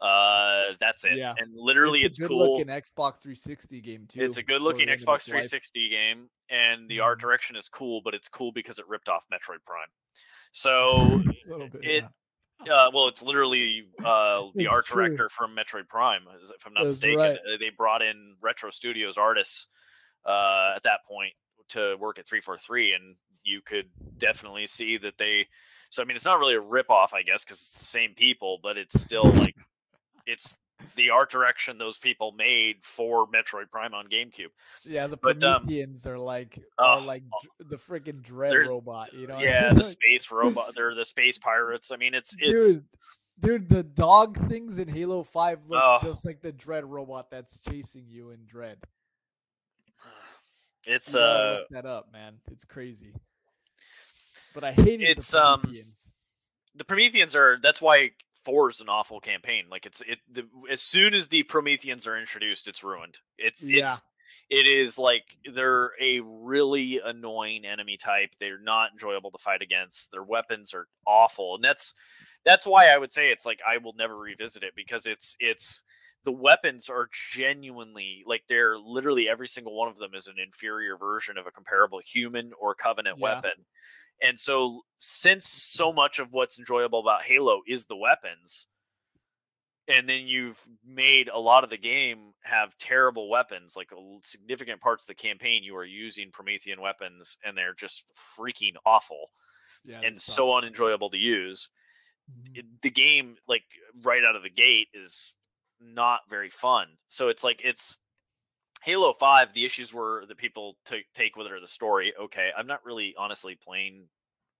Uh, 0.00 0.74
that's 0.78 1.04
it. 1.04 1.16
Yeah. 1.16 1.34
And 1.38 1.52
literally, 1.54 2.00
it's, 2.00 2.18
it's 2.18 2.18
good 2.18 2.28
cool. 2.28 2.58
looking 2.58 2.66
Xbox 2.66 3.22
360 3.22 3.80
game 3.80 4.06
too. 4.06 4.22
It's 4.22 4.36
a 4.36 4.42
good 4.42 4.62
looking 4.62 4.88
Xbox 4.88 5.24
360 5.24 5.80
life. 5.80 5.90
game, 5.90 6.28
and 6.50 6.88
the 6.88 6.96
mm-hmm. 6.96 7.04
art 7.04 7.20
direction 7.20 7.56
is 7.56 7.68
cool, 7.68 8.02
but 8.04 8.14
it's 8.14 8.28
cool 8.28 8.52
because 8.52 8.78
it 8.78 8.86
ripped 8.88 9.08
off 9.08 9.24
Metroid 9.32 9.64
Prime. 9.66 9.88
So 10.52 11.20
bit, 11.50 11.80
it. 11.82 12.04
Yeah. 12.64 12.72
Uh, 12.72 12.90
well, 12.94 13.08
it's 13.08 13.22
literally 13.22 13.88
uh, 14.02 14.44
the 14.54 14.64
it's 14.64 14.72
art 14.72 14.86
true. 14.86 15.02
director 15.02 15.28
from 15.28 15.54
Metroid 15.54 15.86
Prime, 15.86 16.22
if 16.42 16.66
I'm 16.66 16.72
not 16.72 16.84
That's 16.84 17.02
mistaken. 17.02 17.18
Right. 17.18 17.36
Uh, 17.36 17.58
they 17.60 17.70
brought 17.76 18.00
in 18.00 18.36
Retro 18.40 18.70
Studios 18.70 19.18
artists 19.18 19.66
uh, 20.24 20.72
at 20.74 20.82
that 20.84 21.00
point 21.06 21.34
to 21.70 21.96
work 21.96 22.18
at 22.18 22.26
343, 22.26 22.94
and 22.94 23.16
you 23.42 23.60
could 23.60 23.86
definitely 24.16 24.66
see 24.66 24.96
that 24.96 25.18
they. 25.18 25.46
So 25.90 26.02
I 26.02 26.06
mean, 26.06 26.16
it's 26.16 26.24
not 26.24 26.38
really 26.38 26.54
a 26.54 26.60
ripoff, 26.60 27.12
I 27.12 27.22
guess, 27.22 27.44
because 27.44 27.58
it's 27.58 27.78
the 27.78 27.84
same 27.84 28.14
people, 28.14 28.58
but 28.62 28.78
it's 28.78 28.98
still 28.98 29.30
like 29.30 29.56
it's 30.26 30.58
the 30.94 31.10
art 31.10 31.30
direction 31.30 31.78
those 31.78 31.98
people 31.98 32.32
made 32.32 32.76
for 32.82 33.26
Metroid 33.26 33.70
Prime 33.70 33.94
on 33.94 34.06
GameCube. 34.06 34.50
Yeah, 34.84 35.06
the 35.06 35.16
but, 35.16 35.40
Prometheans 35.40 36.06
um, 36.06 36.12
are 36.12 36.18
like 36.18 36.58
are 36.78 37.00
like 37.00 37.22
the 37.58 37.76
freaking 37.76 38.22
dread 38.22 38.54
robot, 38.54 39.14
you 39.14 39.26
know? 39.26 39.38
Yeah, 39.46 39.72
the 39.72 39.84
space 39.84 40.30
robot. 40.30 40.72
They're 40.76 40.94
the 40.94 41.04
space 41.04 41.38
pirates. 41.38 41.90
I 41.90 41.96
mean, 41.96 42.14
it's 42.14 42.36
it's 42.38 42.74
dude, 42.74 42.84
dude 43.40 43.68
the 43.68 43.82
dog 43.82 44.48
things 44.48 44.78
in 44.78 44.88
Halo 44.88 45.22
Five 45.22 45.60
look 45.68 45.82
uh, 45.82 45.98
just 46.02 46.26
like 46.26 46.40
the 46.42 46.52
dread 46.52 46.84
robot 46.84 47.30
that's 47.30 47.58
chasing 47.60 48.04
you 48.08 48.30
in 48.30 48.40
Dread. 48.46 48.78
It's 50.88 51.16
uh 51.16 51.58
look 51.58 51.68
that 51.70 51.84
up, 51.84 52.12
man. 52.12 52.34
It's 52.52 52.64
crazy. 52.64 53.12
But 54.54 54.62
I 54.62 54.70
hate 54.70 55.00
it. 55.00 55.08
it's 55.08 55.34
um 55.34 55.74
the 56.76 56.84
Prometheans 56.84 57.34
are 57.34 57.58
that's 57.60 57.82
why 57.82 58.12
four 58.46 58.70
is 58.70 58.80
an 58.80 58.88
awful 58.88 59.20
campaign. 59.20 59.64
Like 59.70 59.84
it's 59.84 60.00
it 60.02 60.20
the, 60.32 60.44
as 60.70 60.80
soon 60.80 61.12
as 61.12 61.26
the 61.26 61.42
Prometheans 61.42 62.06
are 62.06 62.18
introduced, 62.18 62.68
it's 62.68 62.84
ruined. 62.84 63.18
It's 63.36 63.66
yeah. 63.66 63.84
it's 63.84 64.00
it 64.48 64.66
is 64.66 64.98
like 64.98 65.24
they're 65.52 65.90
a 66.00 66.20
really 66.20 67.00
annoying 67.04 67.66
enemy 67.66 67.96
type. 67.96 68.30
They're 68.38 68.60
not 68.60 68.92
enjoyable 68.92 69.32
to 69.32 69.38
fight 69.38 69.60
against. 69.60 70.12
Their 70.12 70.22
weapons 70.22 70.72
are 70.72 70.86
awful, 71.06 71.56
and 71.56 71.64
that's 71.64 71.92
that's 72.44 72.66
why 72.66 72.86
I 72.86 72.98
would 72.98 73.12
say 73.12 73.30
it's 73.30 73.44
like 73.44 73.58
I 73.68 73.78
will 73.78 73.94
never 73.98 74.16
revisit 74.16 74.62
it 74.62 74.74
because 74.76 75.04
it's 75.06 75.36
it's 75.40 75.82
the 76.24 76.32
weapons 76.32 76.88
are 76.88 77.08
genuinely 77.32 78.22
like 78.26 78.42
they're 78.48 78.78
literally 78.78 79.28
every 79.28 79.48
single 79.48 79.76
one 79.76 79.88
of 79.88 79.96
them 79.96 80.14
is 80.14 80.28
an 80.28 80.34
inferior 80.44 80.96
version 80.96 81.38
of 81.38 81.46
a 81.46 81.50
comparable 81.50 82.00
human 82.04 82.52
or 82.60 82.74
covenant 82.74 83.18
Yeah. 83.18 83.34
weapon. 83.34 83.64
And 84.22 84.38
so 84.38 84.82
since 84.98 85.48
so 85.48 85.92
much 85.92 86.18
of 86.18 86.32
what's 86.32 86.58
enjoyable 86.58 87.00
about 87.00 87.22
Halo 87.22 87.60
is 87.66 87.84
the 87.86 87.96
weapons, 87.96 88.66
and 89.88 90.08
then 90.08 90.26
you've 90.26 90.60
made 90.84 91.28
a 91.28 91.38
lot 91.38 91.62
of 91.64 91.70
the 91.70 91.76
game 91.78 92.32
have 92.42 92.76
terrible 92.78 93.28
weapons, 93.30 93.76
like 93.76 93.90
significant 94.22 94.80
parts 94.80 95.04
of 95.04 95.06
the 95.06 95.14
campaign 95.14 95.62
you 95.62 95.76
are 95.76 95.84
using 95.84 96.30
Promethean 96.32 96.80
weapons 96.80 97.36
and 97.44 97.56
they're 97.56 97.74
just 97.74 98.04
freaking 98.36 98.74
awful 98.84 99.30
Yeah, 99.84 100.00
and 100.02 100.20
so 100.20 100.54
unenjoyable 100.56 101.10
to 101.10 101.18
use 101.18 101.68
Mhm. 102.28 102.56
it- 102.58 102.82
the 102.82 102.90
game 102.90 103.38
like 103.46 103.64
right 104.02 104.24
out 104.24 104.34
of 104.34 104.42
the 104.42 104.50
gate 104.50 104.88
is 104.92 105.34
not 105.78 106.28
very 106.28 106.50
fun 106.50 106.98
so 107.08 107.28
it's 107.28 107.44
like 107.44 107.60
it's 107.62 107.98
halo 108.86 109.12
5 109.12 109.52
the 109.52 109.64
issues 109.64 109.92
were 109.92 110.24
that 110.28 110.38
people 110.38 110.76
ta- 110.86 110.96
take 111.12 111.34
with 111.34 111.46
it 111.46 111.52
are 111.52 111.60
the 111.60 111.66
story 111.66 112.14
okay 112.20 112.50
i'm 112.56 112.68
not 112.68 112.84
really 112.84 113.14
honestly 113.18 113.58
playing 113.60 114.04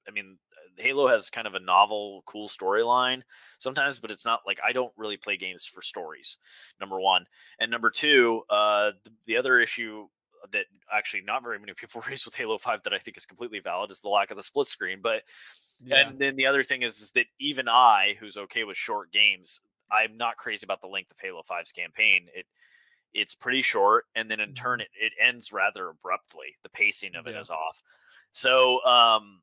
i 0.09 0.11
mean 0.11 0.37
uh, 0.53 0.83
halo 0.83 1.07
has 1.07 1.31
kind 1.31 1.47
of 1.47 1.55
a 1.55 1.61
novel 1.61 2.25
cool 2.27 2.49
storyline 2.49 3.23
sometimes 3.59 4.01
but 4.01 4.11
it's 4.11 4.25
not 4.25 4.41
like 4.45 4.59
i 4.67 4.73
don't 4.73 4.93
really 4.97 5.17
play 5.17 5.37
games 5.37 5.65
for 5.65 5.81
stories 5.81 6.39
number 6.81 7.01
one 7.01 7.25
and 7.61 7.71
number 7.71 7.89
two 7.89 8.43
uh 8.51 8.91
the, 9.05 9.13
the 9.27 9.37
other 9.37 9.61
issue 9.61 10.09
that 10.51 10.67
actually 10.93 11.23
not 11.23 11.43
very 11.45 11.59
many 11.61 11.73
people 11.75 12.03
raise 12.09 12.25
with 12.25 12.35
halo 12.35 12.59
5 12.59 12.83
that 12.83 12.93
i 12.93 12.99
think 12.99 13.17
is 13.17 13.27
completely 13.27 13.61
valid 13.61 13.93
is 13.93 14.01
the 14.01 14.09
lack 14.09 14.33
of 14.33 14.37
the 14.37 14.43
split 14.43 14.67
screen 14.67 14.99
but 15.01 15.23
Yeah. 15.85 16.09
and 16.09 16.19
then 16.19 16.35
the 16.35 16.47
other 16.47 16.65
thing 16.65 16.83
is, 16.83 16.99
is 17.01 17.11
that 17.13 17.27
even 17.39 17.69
I, 17.69 18.17
who's 18.19 18.37
okay 18.37 18.65
with 18.65 18.79
short 18.79 19.13
games, 19.13 19.61
I'm 19.93 20.17
not 20.17 20.37
crazy 20.37 20.65
about 20.65 20.81
the 20.81 20.89
length 20.89 21.11
of 21.11 21.19
Halo 21.21 21.43
5's 21.43 21.71
campaign. 21.71 22.29
It 22.35 22.47
it's 23.17 23.35
pretty 23.35 23.63
short, 23.63 24.05
and 24.15 24.31
then 24.31 24.41
in 24.41 24.53
turn 24.55 24.81
it, 24.81 24.89
it 24.95 25.13
ends 25.21 25.53
rather 25.53 25.89
abruptly. 25.89 26.57
The 26.63 26.69
pacing 26.69 27.17
of 27.17 27.27
it 27.27 27.35
is 27.37 27.49
Yeah. 27.49 27.57
off. 27.57 27.83
So 28.33 28.85
um 28.85 29.43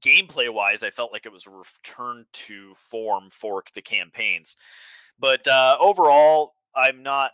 gameplay 0.00 0.52
wise, 0.52 0.82
I 0.82 0.90
felt 0.90 1.12
like 1.12 1.26
it 1.26 1.32
was 1.32 1.46
a 1.46 1.50
return 1.50 2.26
to 2.32 2.74
form 2.74 3.30
for 3.30 3.62
the 3.74 3.82
campaigns. 3.82 4.56
But 5.18 5.46
uh 5.46 5.76
overall, 5.80 6.54
I'm 6.74 7.02
not 7.02 7.32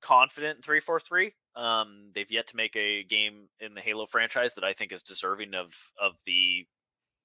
confident 0.00 0.56
in 0.56 0.62
343. 0.62 1.34
Um, 1.56 2.10
they've 2.14 2.30
yet 2.30 2.48
to 2.48 2.56
make 2.56 2.74
a 2.74 3.04
game 3.04 3.48
in 3.60 3.74
the 3.74 3.80
Halo 3.80 4.06
franchise 4.06 4.54
that 4.54 4.64
I 4.64 4.72
think 4.72 4.90
is 4.92 5.02
deserving 5.02 5.54
of 5.54 5.72
of 6.00 6.14
the 6.24 6.66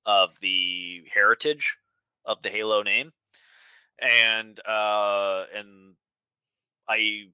of 0.06 0.39
the 0.39 1.04
heritage 1.12 1.78
of 2.26 2.41
the 2.41 2.50
Halo 2.50 2.84
name, 2.84 3.12
and 4.00 4.60
uh, 4.68 5.45
and 5.54 5.95
I 6.90 7.28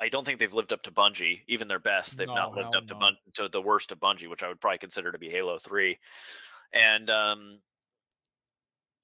I 0.00 0.08
don't 0.08 0.24
think 0.24 0.38
they've 0.38 0.52
lived 0.52 0.72
up 0.72 0.82
to 0.82 0.90
Bungie, 0.90 1.42
even 1.46 1.68
their 1.68 1.78
best. 1.78 2.18
They've 2.18 2.26
not 2.26 2.54
lived 2.54 2.74
up 2.74 2.86
to. 2.88 2.94
Bun- 2.94 3.16
to 3.34 3.48
the 3.48 3.62
worst 3.62 3.92
of 3.92 4.00
Bungie, 4.00 4.28
which 4.28 4.42
I 4.42 4.48
would 4.48 4.60
probably 4.60 4.78
consider 4.78 5.12
to 5.12 5.18
be 5.18 5.30
Halo 5.30 5.58
Three, 5.58 5.98
and 6.72 7.08
um, 7.10 7.60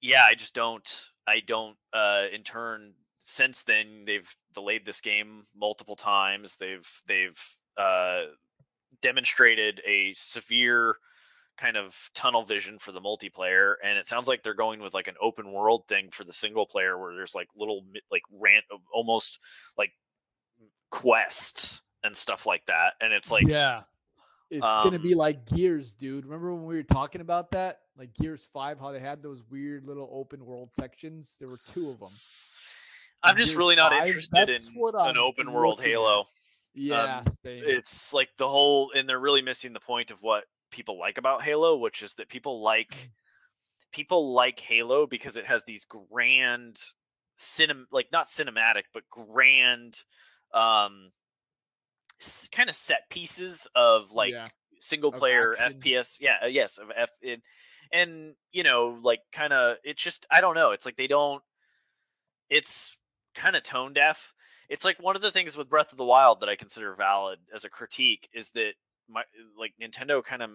yeah, 0.01 0.23
I 0.23 0.35
just 0.35 0.53
don't. 0.53 1.07
I 1.27 1.41
don't. 1.45 1.77
Uh, 1.93 2.25
in 2.33 2.43
turn, 2.43 2.93
since 3.21 3.63
then 3.63 4.03
they've 4.05 4.29
delayed 4.53 4.85
this 4.85 5.01
game 5.01 5.45
multiple 5.55 5.95
times. 5.95 6.57
They've 6.57 6.89
they've 7.07 7.39
uh, 7.77 8.23
demonstrated 9.01 9.81
a 9.87 10.13
severe 10.15 10.97
kind 11.61 11.77
of 11.77 12.09
tunnel 12.15 12.43
vision 12.43 12.79
for 12.79 12.91
the 12.91 12.99
multiplayer 12.99 13.75
and 13.83 13.97
it 13.97 14.07
sounds 14.07 14.27
like 14.27 14.41
they're 14.41 14.55
going 14.55 14.81
with 14.81 14.95
like 14.95 15.07
an 15.07 15.13
open 15.21 15.51
world 15.51 15.83
thing 15.87 16.09
for 16.11 16.23
the 16.23 16.33
single 16.33 16.65
player 16.65 16.97
where 16.97 17.13
there's 17.13 17.35
like 17.35 17.47
little 17.55 17.83
like 18.11 18.23
rant 18.31 18.65
of 18.71 18.79
almost 18.91 19.37
like 19.77 19.91
quests 20.89 21.83
and 22.03 22.17
stuff 22.17 22.47
like 22.47 22.65
that 22.65 22.93
and 22.99 23.13
it's 23.13 23.31
like 23.31 23.47
yeah. 23.47 23.81
It's 24.53 24.79
gonna 24.83 24.97
um, 24.97 25.01
be 25.01 25.15
like 25.15 25.45
Gears, 25.45 25.95
dude. 25.95 26.25
Remember 26.25 26.53
when 26.53 26.65
we 26.65 26.75
were 26.75 26.83
talking 26.83 27.21
about 27.21 27.51
that? 27.51 27.79
Like 27.97 28.13
Gears 28.13 28.43
5, 28.51 28.81
how 28.81 28.91
they 28.91 28.99
had 28.99 29.23
those 29.23 29.41
weird 29.49 29.85
little 29.85 30.09
open 30.11 30.45
world 30.45 30.73
sections? 30.73 31.37
There 31.39 31.47
were 31.47 31.61
two 31.71 31.89
of 31.89 32.01
them. 32.01 32.09
i'm 33.23 33.37
just 33.37 33.51
Gears 33.51 33.57
really 33.57 33.77
not 33.77 33.93
5, 33.93 34.07
interested 34.07 34.49
in 34.49 34.61
an 34.93 35.17
open 35.17 35.53
world 35.53 35.77
looking 35.77 35.93
at. 35.93 35.95
halo 35.95 36.25
Yeah, 36.73 37.19
Um, 37.19 37.33
it's 37.45 38.13
like 38.13 38.27
the 38.35 38.49
whole 38.49 38.91
and 38.93 39.07
they're 39.07 39.21
really 39.21 39.41
missing 39.41 39.71
the 39.71 39.79
point 39.79 40.11
of 40.11 40.21
what 40.21 40.43
people 40.71 40.97
like 40.97 41.17
about 41.17 41.43
halo 41.43 41.75
which 41.75 42.01
is 42.01 42.13
that 42.15 42.29
people 42.29 42.61
like 42.61 43.11
people 43.91 44.33
like 44.33 44.59
halo 44.59 45.05
because 45.05 45.35
it 45.35 45.45
has 45.45 45.63
these 45.65 45.85
grand 45.85 46.79
cinem 47.37 47.83
like 47.91 48.07
not 48.11 48.27
cinematic 48.27 48.83
but 48.93 49.03
grand 49.09 50.03
um 50.53 51.11
kind 52.51 52.69
of 52.69 52.75
set 52.75 53.09
pieces 53.09 53.67
of 53.75 54.11
like 54.11 54.33
yeah. 54.33 54.47
single 54.79 55.11
player 55.11 55.55
fps 55.59 56.19
yeah 56.21 56.37
uh, 56.43 56.47
yes 56.47 56.77
of 56.77 56.91
f 56.95 57.09
and, 57.23 57.41
and 57.91 58.35
you 58.51 58.63
know 58.63 58.97
like 59.01 59.19
kind 59.33 59.53
of 59.53 59.77
it's 59.83 60.01
just 60.01 60.25
i 60.31 60.39
don't 60.39 60.55
know 60.55 60.71
it's 60.71 60.85
like 60.85 60.97
they 60.97 61.07
don't 61.07 61.41
it's 62.51 62.97
kind 63.33 63.55
of 63.55 63.63
tone 63.63 63.93
deaf. 63.93 64.33
It's 64.69 64.85
like 64.85 65.01
one 65.01 65.15
of 65.15 65.21
the 65.21 65.31
things 65.31 65.57
with 65.57 65.69
breath 65.69 65.91
of 65.91 65.97
the 65.97 66.05
wild 66.05 66.39
that 66.41 66.49
i 66.49 66.55
consider 66.55 66.93
valid 66.93 67.39
as 67.53 67.65
a 67.65 67.69
critique 67.69 68.29
is 68.33 68.51
that 68.51 68.73
my 69.11 69.23
like 69.57 69.73
nintendo 69.81 70.23
kind 70.23 70.41
of 70.41 70.49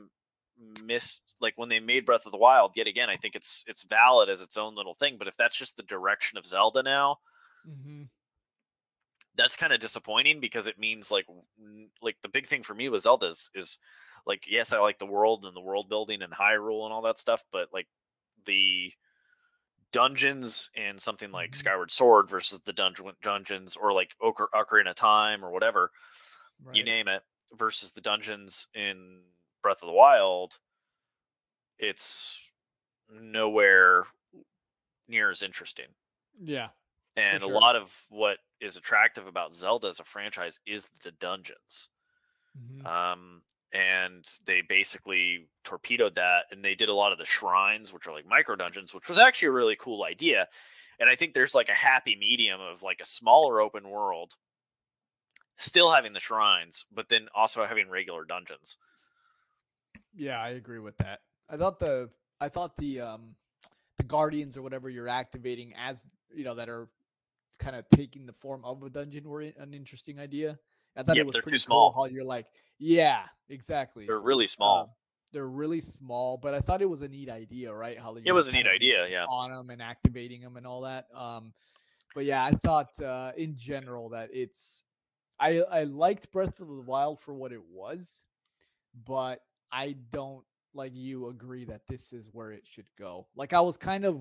missed 0.83 1.21
like 1.41 1.53
when 1.57 1.69
they 1.69 1.81
made 1.81 2.07
breath 2.07 2.25
of 2.25 2.33
the 2.33 2.39
wild 2.39 2.73
yet 2.77 2.87
again 2.87 3.11
i 3.11 3.17
think 3.17 3.35
it's 3.35 3.63
it's 3.67 3.83
valid 3.83 4.31
as 4.31 4.41
its 4.41 4.57
own 4.57 4.75
little 4.75 4.95
thing 4.95 5.17
but 5.19 5.29
if 5.29 5.37
that's 5.37 5.57
just 5.57 5.77
the 5.77 5.83
direction 5.83 6.39
of 6.39 6.47
zelda 6.47 6.83
now 6.83 7.19
hmm 7.65 8.05
that's 9.37 9.57
kind 9.57 9.75
of 9.75 9.81
disappointing 9.81 10.41
because 10.41 10.67
it 10.67 10.79
means 10.79 11.11
like 11.11 11.27
like 12.01 12.17
the 12.23 12.29
big 12.29 12.47
thing 12.47 12.63
for 12.63 12.75
me 12.75 12.89
with 12.89 13.03
Zelda 13.03 13.27
is, 13.27 13.51
is 13.55 13.79
like 14.27 14.45
yes 14.49 14.73
I 14.73 14.79
like 14.79 14.99
the 14.99 15.05
world 15.05 15.45
and 15.45 15.55
the 15.55 15.61
world 15.61 15.91
building 15.91 16.23
and 16.23 16.33
Hyrule 16.33 16.85
and 16.85 16.93
all 16.95 17.03
that 17.03 17.19
stuff 17.19 17.45
but 17.53 17.69
like 17.71 17.87
the 18.47 18.95
dungeons 19.93 20.71
in 20.75 20.99
something 20.99 21.33
like 21.33 21.51
Mhm. 21.51 21.57
Skyward 21.57 21.91
Sword 21.93 22.31
versus 22.31 22.61
the 22.65 22.73
dungeon 22.73 23.13
dungeons 23.23 23.77
or 23.77 23.93
like 23.93 24.15
Ocar- 24.23 24.49
Ocarina 24.55 24.91
of 24.91 24.97
Time 24.97 25.45
or 25.45 25.51
whatever 25.51 25.91
you 26.73 26.83
name 26.83 27.07
it 27.09 27.23
versus 27.57 27.93
the 27.93 28.01
dungeons 28.01 28.69
in 28.75 29.21
Breath 29.63 29.83
of 29.83 29.89
the 29.89 29.93
Wild 29.95 30.59
it's 31.79 32.41
nowhere 33.11 34.05
near 35.09 35.31
as 35.31 35.43
interesting 35.43 35.87
Yeah. 36.43 36.69
and 37.17 37.41
sure. 37.43 37.51
a 37.53 37.55
lot 37.55 37.77
of 37.77 38.05
what 38.09 38.39
is 38.61 38.77
attractive 38.77 39.27
about 39.27 39.55
Zelda 39.55 39.89
as 39.89 40.01
a 40.01 40.05
franchise 40.05 40.59
is 40.67 40.87
the 41.03 41.11
dungeons. 41.13 41.89
Mhm. 42.59 42.87
Um, 42.87 43.43
and 43.73 44.25
they 44.47 44.63
basically 44.63 45.47
torpedoed 45.65 46.15
that 46.15 46.47
and 46.51 46.65
they 46.65 46.75
did 46.75 46.89
a 46.89 46.95
lot 46.95 47.13
of 47.13 47.19
the 47.19 47.27
shrines, 47.27 47.93
which 47.93 48.07
are 48.07 48.13
like 48.15 48.25
micro 48.27 48.57
dungeons, 48.57 48.95
which 48.95 49.09
was 49.09 49.19
actually 49.19 49.49
a 49.49 49.53
really 49.53 49.77
cool 49.77 50.05
idea. 50.05 50.49
And 50.99 51.11
I 51.11 51.15
think 51.17 51.35
there's 51.35 51.55
like 51.55 51.69
a 51.69 51.75
happy 51.75 52.17
medium 52.17 52.61
of 52.61 52.83
like 52.83 53.01
a 53.01 53.07
smaller 53.07 53.61
open 53.61 53.91
world, 53.91 54.35
still 55.57 55.91
having 55.93 56.13
the 56.13 56.21
shrines, 56.21 56.85
but 56.93 57.09
then 57.09 57.29
also 57.35 57.65
having 57.67 57.89
regular 57.89 58.25
dungeons. 58.25 58.77
Yeah, 60.15 60.41
I 60.41 60.51
agree 60.51 60.79
with 60.79 60.97
that. 60.99 61.21
I 61.49 61.57
thought 61.57 61.79
the 61.79 62.11
I 62.41 62.49
thought 62.49 62.77
the 62.77 63.01
um 63.01 63.35
the 63.99 64.05
guardians 64.05 64.57
or 64.57 64.63
whatever 64.63 64.89
you're 64.91 65.09
activating 65.09 65.75
as 65.77 66.05
you 66.35 66.45
know 66.45 66.55
that 66.55 66.69
are 66.69 66.89
kind 67.59 67.77
of 67.77 67.89
taking 67.89 68.27
the 68.27 68.33
form 68.33 68.65
of 68.65 68.83
a 68.83 68.91
dungeon 68.91 69.25
were 69.29 69.41
an 69.41 69.73
interesting 69.73 70.19
idea. 70.19 70.59
I 70.97 71.03
thought 71.03 71.17
Yep, 71.17 71.25
it 71.25 71.27
was 71.27 71.37
pretty 71.43 71.59
small. 71.59 71.93
cool 71.93 72.03
how 72.05 72.11
you're 72.11 72.25
like, 72.25 72.47
yeah, 72.79 73.23
exactly. 73.49 74.07
They're 74.07 74.21
really 74.21 74.47
small. 74.47 74.81
Um, 74.81 74.89
they're 75.33 75.49
really 75.49 75.81
small, 75.81 76.39
but 76.39 76.55
I 76.55 76.61
thought 76.61 76.81
it 76.81 76.89
was 76.89 77.03
a 77.03 77.09
neat 77.09 77.29
idea, 77.29 77.73
right? 77.75 77.99
How 77.99 78.15
It 78.15 78.33
was 78.33 78.49
a 78.49 78.53
neat 78.53 78.67
idea, 78.67 79.07
yeah. 79.09 79.25
On 79.27 79.51
them 79.51 79.71
and 79.71 79.83
activating 79.83 80.41
them 80.41 80.57
and 80.57 80.67
all 80.67 80.83
that. 80.83 81.07
Um, 81.15 81.53
but 82.15 82.25
yeah, 82.25 82.45
I 82.45 82.53
thought 82.53 82.99
uh, 83.03 83.33
in 83.37 83.57
general 83.57 84.11
that 84.11 84.31
it's 84.33 84.85
I 85.39 85.61
I 85.71 85.85
liked 85.85 86.31
Breath 86.33 86.61
of 86.61 86.69
the 86.69 86.83
Wild 86.87 87.21
for 87.21 87.35
what 87.35 87.53
it 87.53 87.63
was, 87.71 88.25
but 89.07 89.41
I 89.73 89.97
don't 90.11 90.45
like 90.75 90.93
you 90.95 91.29
agree 91.29 91.65
that 91.67 91.83
this 91.89 92.13
is 92.13 92.29
where 92.33 92.53
it 92.53 92.67
should 92.67 92.87
go. 92.99 93.27
Like 93.35 93.53
I 93.53 93.61
was 93.61 93.77
kind 93.77 94.05
of 94.05 94.21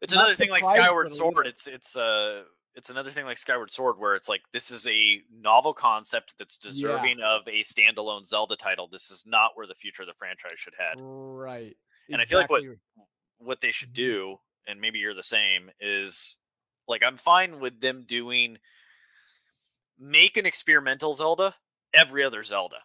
It's 0.00 0.12
another 0.12 0.32
thing 0.34 0.50
like 0.50 0.64
Skyward 0.68 1.12
Sword. 1.14 1.46
It's 1.46 1.66
it's 1.66 1.96
uh 1.96 2.42
it's 2.74 2.88
another 2.88 3.10
thing 3.10 3.24
like 3.24 3.36
Skyward 3.38 3.70
Sword 3.70 3.98
where 3.98 4.14
it's 4.14 4.28
like 4.28 4.42
this 4.52 4.70
is 4.70 4.86
a 4.86 5.20
novel 5.32 5.74
concept 5.74 6.34
that's 6.38 6.56
deserving 6.56 7.18
of 7.20 7.42
a 7.48 7.62
standalone 7.62 8.26
Zelda 8.26 8.56
title. 8.56 8.88
This 8.90 9.10
is 9.10 9.24
not 9.26 9.52
where 9.54 9.66
the 9.66 9.74
future 9.74 10.02
of 10.02 10.08
the 10.08 10.14
franchise 10.14 10.52
should 10.58 10.74
head. 10.78 10.94
right. 10.98 11.76
And 12.10 12.20
I 12.20 12.24
feel 12.24 12.38
like 12.40 12.50
what- 12.50 12.62
What 13.38 13.60
they 13.62 13.70
should 13.72 13.90
Mhm. 13.90 13.94
do, 13.94 14.40
and 14.66 14.80
maybe 14.80 14.98
you're 14.98 15.14
the 15.14 15.22
same, 15.22 15.70
is 15.80 16.36
like 16.86 17.02
I'm 17.02 17.16
fine 17.16 17.58
with 17.58 17.80
them 17.80 18.04
doing 18.04 18.58
make 20.00 20.36
an 20.36 20.46
experimental 20.46 21.12
Zelda 21.12 21.54
every 21.94 22.24
other 22.24 22.42
Zelda. 22.42 22.78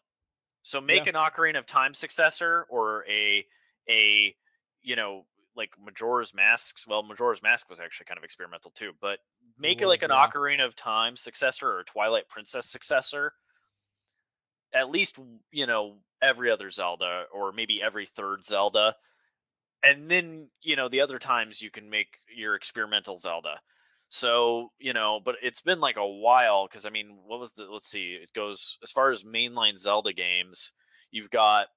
So 0.63 0.81
make 0.81 1.05
Yeah. 1.05 1.09
an 1.09 1.15
Ocarina 1.15 1.57
of 1.57 1.65
Time 1.65 1.93
successor 1.93 2.63
or 2.69 3.05
a 3.07 3.47
a 3.89 4.35
you 4.81 4.95
know 4.95 5.25
like 5.55 5.71
Majora's 5.79 6.33
Masks. 6.33 6.85
Well, 6.85 7.01
Majora's 7.03 7.41
Mask 7.41 7.69
was 7.69 7.79
actually 7.79 8.05
kind 8.07 8.17
of 8.17 8.23
experimental 8.25 8.71
too, 8.71 8.91
but 8.99 9.19
make 9.57 9.79
it, 9.81 9.85
was, 9.85 9.93
like 9.93 10.03
an 10.03 10.09
yeah. 10.11 10.27
Ocarina 10.27 10.65
of 10.65 10.75
Time 10.75 11.15
successor 11.15 11.71
or 11.71 11.83
Twilight 11.83 12.27
Princess 12.27 12.65
successor. 12.65 13.33
At 14.73 14.89
least 14.89 15.17
you 15.51 15.65
know 15.65 15.99
every 16.21 16.51
other 16.51 16.69
Zelda, 16.71 17.25
or 17.31 17.51
maybe 17.53 17.81
every 17.81 18.05
third 18.05 18.43
Zelda, 18.43 18.95
and 19.83 20.09
then 20.09 20.49
you 20.61 20.75
know 20.75 20.89
the 20.89 21.01
other 21.01 21.19
times 21.19 21.61
you 21.61 21.69
can 21.71 21.89
make 21.89 22.17
your 22.35 22.55
experimental 22.55 23.17
Zelda. 23.17 23.61
So 24.09 24.71
you 24.79 24.93
know, 24.93 25.19
but 25.23 25.35
it's 25.41 25.61
been 25.61 25.79
like 25.79 25.97
a 25.97 26.07
while 26.07 26.67
because 26.67 26.85
I 26.85 26.89
mean, 26.89 27.17
what 27.25 27.39
was 27.39 27.51
the? 27.53 27.63
Let's 27.65 27.89
see. 27.89 28.17
It 28.21 28.31
goes 28.33 28.77
as 28.83 28.91
far 28.91 29.11
as 29.11 29.23
mainline 29.23 29.77
Zelda 29.77 30.13
games. 30.13 30.71
You've 31.11 31.29
got 31.31 31.67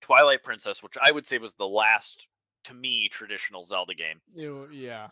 Twilight 0.00 0.42
Princess, 0.42 0.82
which 0.82 0.94
I 1.00 1.10
would 1.12 1.26
say 1.26 1.38
was 1.38 1.54
the 1.54 1.68
last 1.68 2.26
to 2.64 2.74
me 2.74 3.08
traditional 3.10 3.64
Zelda 3.64 3.94
game. 3.94 4.20
Yeah, 4.34 5.08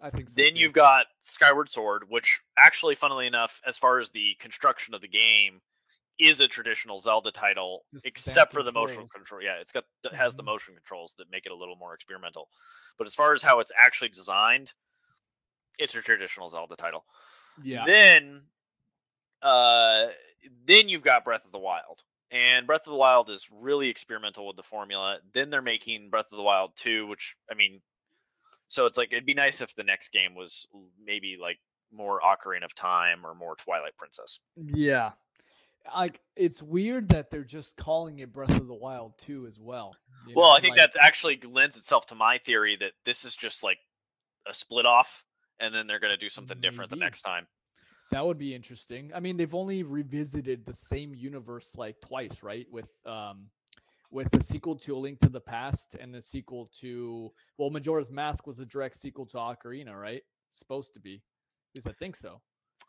I 0.00 0.10
think 0.10 0.28
so. 0.28 0.34
Then 0.36 0.52
too. 0.54 0.60
you've 0.60 0.72
got 0.72 1.06
Skyward 1.22 1.68
Sword, 1.68 2.04
which 2.08 2.40
actually, 2.58 2.94
funnily 2.94 3.26
enough, 3.26 3.60
as 3.66 3.76
far 3.78 3.98
as 3.98 4.10
the 4.10 4.34
construction 4.38 4.94
of 4.94 5.00
the 5.00 5.08
game, 5.08 5.60
is 6.18 6.40
a 6.40 6.48
traditional 6.48 6.98
Zelda 6.98 7.30
title, 7.30 7.84
Just 7.92 8.06
except 8.06 8.52
for 8.52 8.62
the 8.62 8.72
motion 8.72 9.04
control. 9.06 9.42
Yeah, 9.42 9.56
it's 9.60 9.72
got 9.72 9.84
it 10.04 10.14
has 10.14 10.34
the 10.36 10.42
Mhm. 10.42 10.46
motion 10.46 10.74
controls 10.74 11.14
that 11.18 11.30
make 11.30 11.44
it 11.44 11.52
a 11.52 11.56
little 11.56 11.76
more 11.76 11.92
experimental. 11.92 12.48
But 12.98 13.06
as 13.06 13.14
far 13.14 13.32
as 13.34 13.42
how 13.42 13.60
it's 13.60 13.72
actually 13.76 14.08
designed, 14.08 14.72
it's 15.78 15.94
a 15.94 16.00
traditional 16.02 16.48
Zelda 16.48 16.76
title. 16.76 17.04
yeah, 17.62 17.84
Then, 17.86 18.42
uh, 19.42 20.06
then 20.66 20.88
you've 20.88 21.02
got 21.02 21.24
Breath 21.24 21.44
of 21.44 21.52
the 21.52 21.58
Wild, 21.58 22.02
and 22.30 22.66
Breath 22.66 22.86
of 22.86 22.90
the 22.92 22.96
Wild 22.98 23.30
is 23.30 23.48
really 23.50 23.88
experimental 23.88 24.46
with 24.46 24.56
the 24.56 24.62
formula. 24.62 25.18
Then 25.32 25.50
they're 25.50 25.62
making 25.62 26.10
Breath 26.10 26.26
of 26.32 26.36
the 26.36 26.42
Wild 26.42 26.72
two, 26.76 27.06
which 27.06 27.36
I 27.50 27.54
mean, 27.54 27.80
so 28.68 28.86
it's 28.86 28.98
like 28.98 29.12
it'd 29.12 29.26
be 29.26 29.34
nice 29.34 29.60
if 29.60 29.74
the 29.74 29.84
next 29.84 30.10
game 30.12 30.34
was 30.34 30.66
maybe 31.04 31.36
like 31.40 31.58
more 31.92 32.20
Ocarina 32.20 32.64
of 32.64 32.74
Time 32.74 33.24
or 33.24 33.34
more 33.34 33.54
Twilight 33.56 33.96
Princess. 33.96 34.40
yeah. 34.56 35.12
Like 35.96 36.20
it's 36.34 36.60
weird 36.60 37.10
that 37.10 37.30
they're 37.30 37.44
just 37.44 37.76
calling 37.76 38.18
it 38.18 38.32
Breath 38.32 38.50
of 38.50 38.66
the 38.66 38.74
Wild 38.74 39.12
2 39.18 39.46
as 39.46 39.60
well. 39.60 39.94
Well, 40.34 40.50
know, 40.50 40.56
I 40.56 40.60
think 40.60 40.76
like- 40.76 40.92
that 40.92 41.00
actually 41.00 41.40
lends 41.48 41.76
itself 41.76 42.06
to 42.06 42.16
my 42.16 42.38
theory 42.38 42.76
that 42.80 42.90
this 43.04 43.24
is 43.24 43.36
just 43.36 43.62
like 43.62 43.78
a 44.48 44.52
split 44.52 44.84
off, 44.84 45.22
and 45.60 45.74
then 45.74 45.86
they're 45.86 46.00
going 46.00 46.12
to 46.12 46.16
do 46.16 46.28
something 46.28 46.60
different 46.60 46.90
the 46.90 46.96
next 46.96 47.22
time. 47.22 47.46
That 48.12 48.24
would 48.24 48.38
be 48.38 48.54
interesting. 48.54 49.10
I 49.14 49.20
mean, 49.20 49.36
they've 49.36 49.54
only 49.54 49.82
revisited 49.82 50.64
the 50.64 50.74
same 50.74 51.14
universe 51.14 51.74
like 51.76 52.00
twice, 52.00 52.42
right? 52.42 52.66
With 52.70 52.90
um 53.04 53.46
with 54.12 54.30
the 54.30 54.40
sequel 54.40 54.76
to 54.76 54.96
A 54.96 54.98
Link 54.98 55.18
to 55.20 55.28
the 55.28 55.40
Past 55.40 55.96
and 55.98 56.14
the 56.14 56.22
sequel 56.22 56.70
to 56.80 57.32
well, 57.58 57.70
Majora's 57.70 58.10
Mask 58.10 58.46
was 58.46 58.60
a 58.60 58.66
direct 58.66 58.96
sequel 58.96 59.26
to 59.26 59.38
Ocarina, 59.38 60.00
right? 60.00 60.22
Supposed 60.52 60.94
to 60.94 61.00
be. 61.00 61.14
At 61.14 61.74
least 61.74 61.88
I 61.88 61.92
think 61.92 62.14
so. 62.16 62.40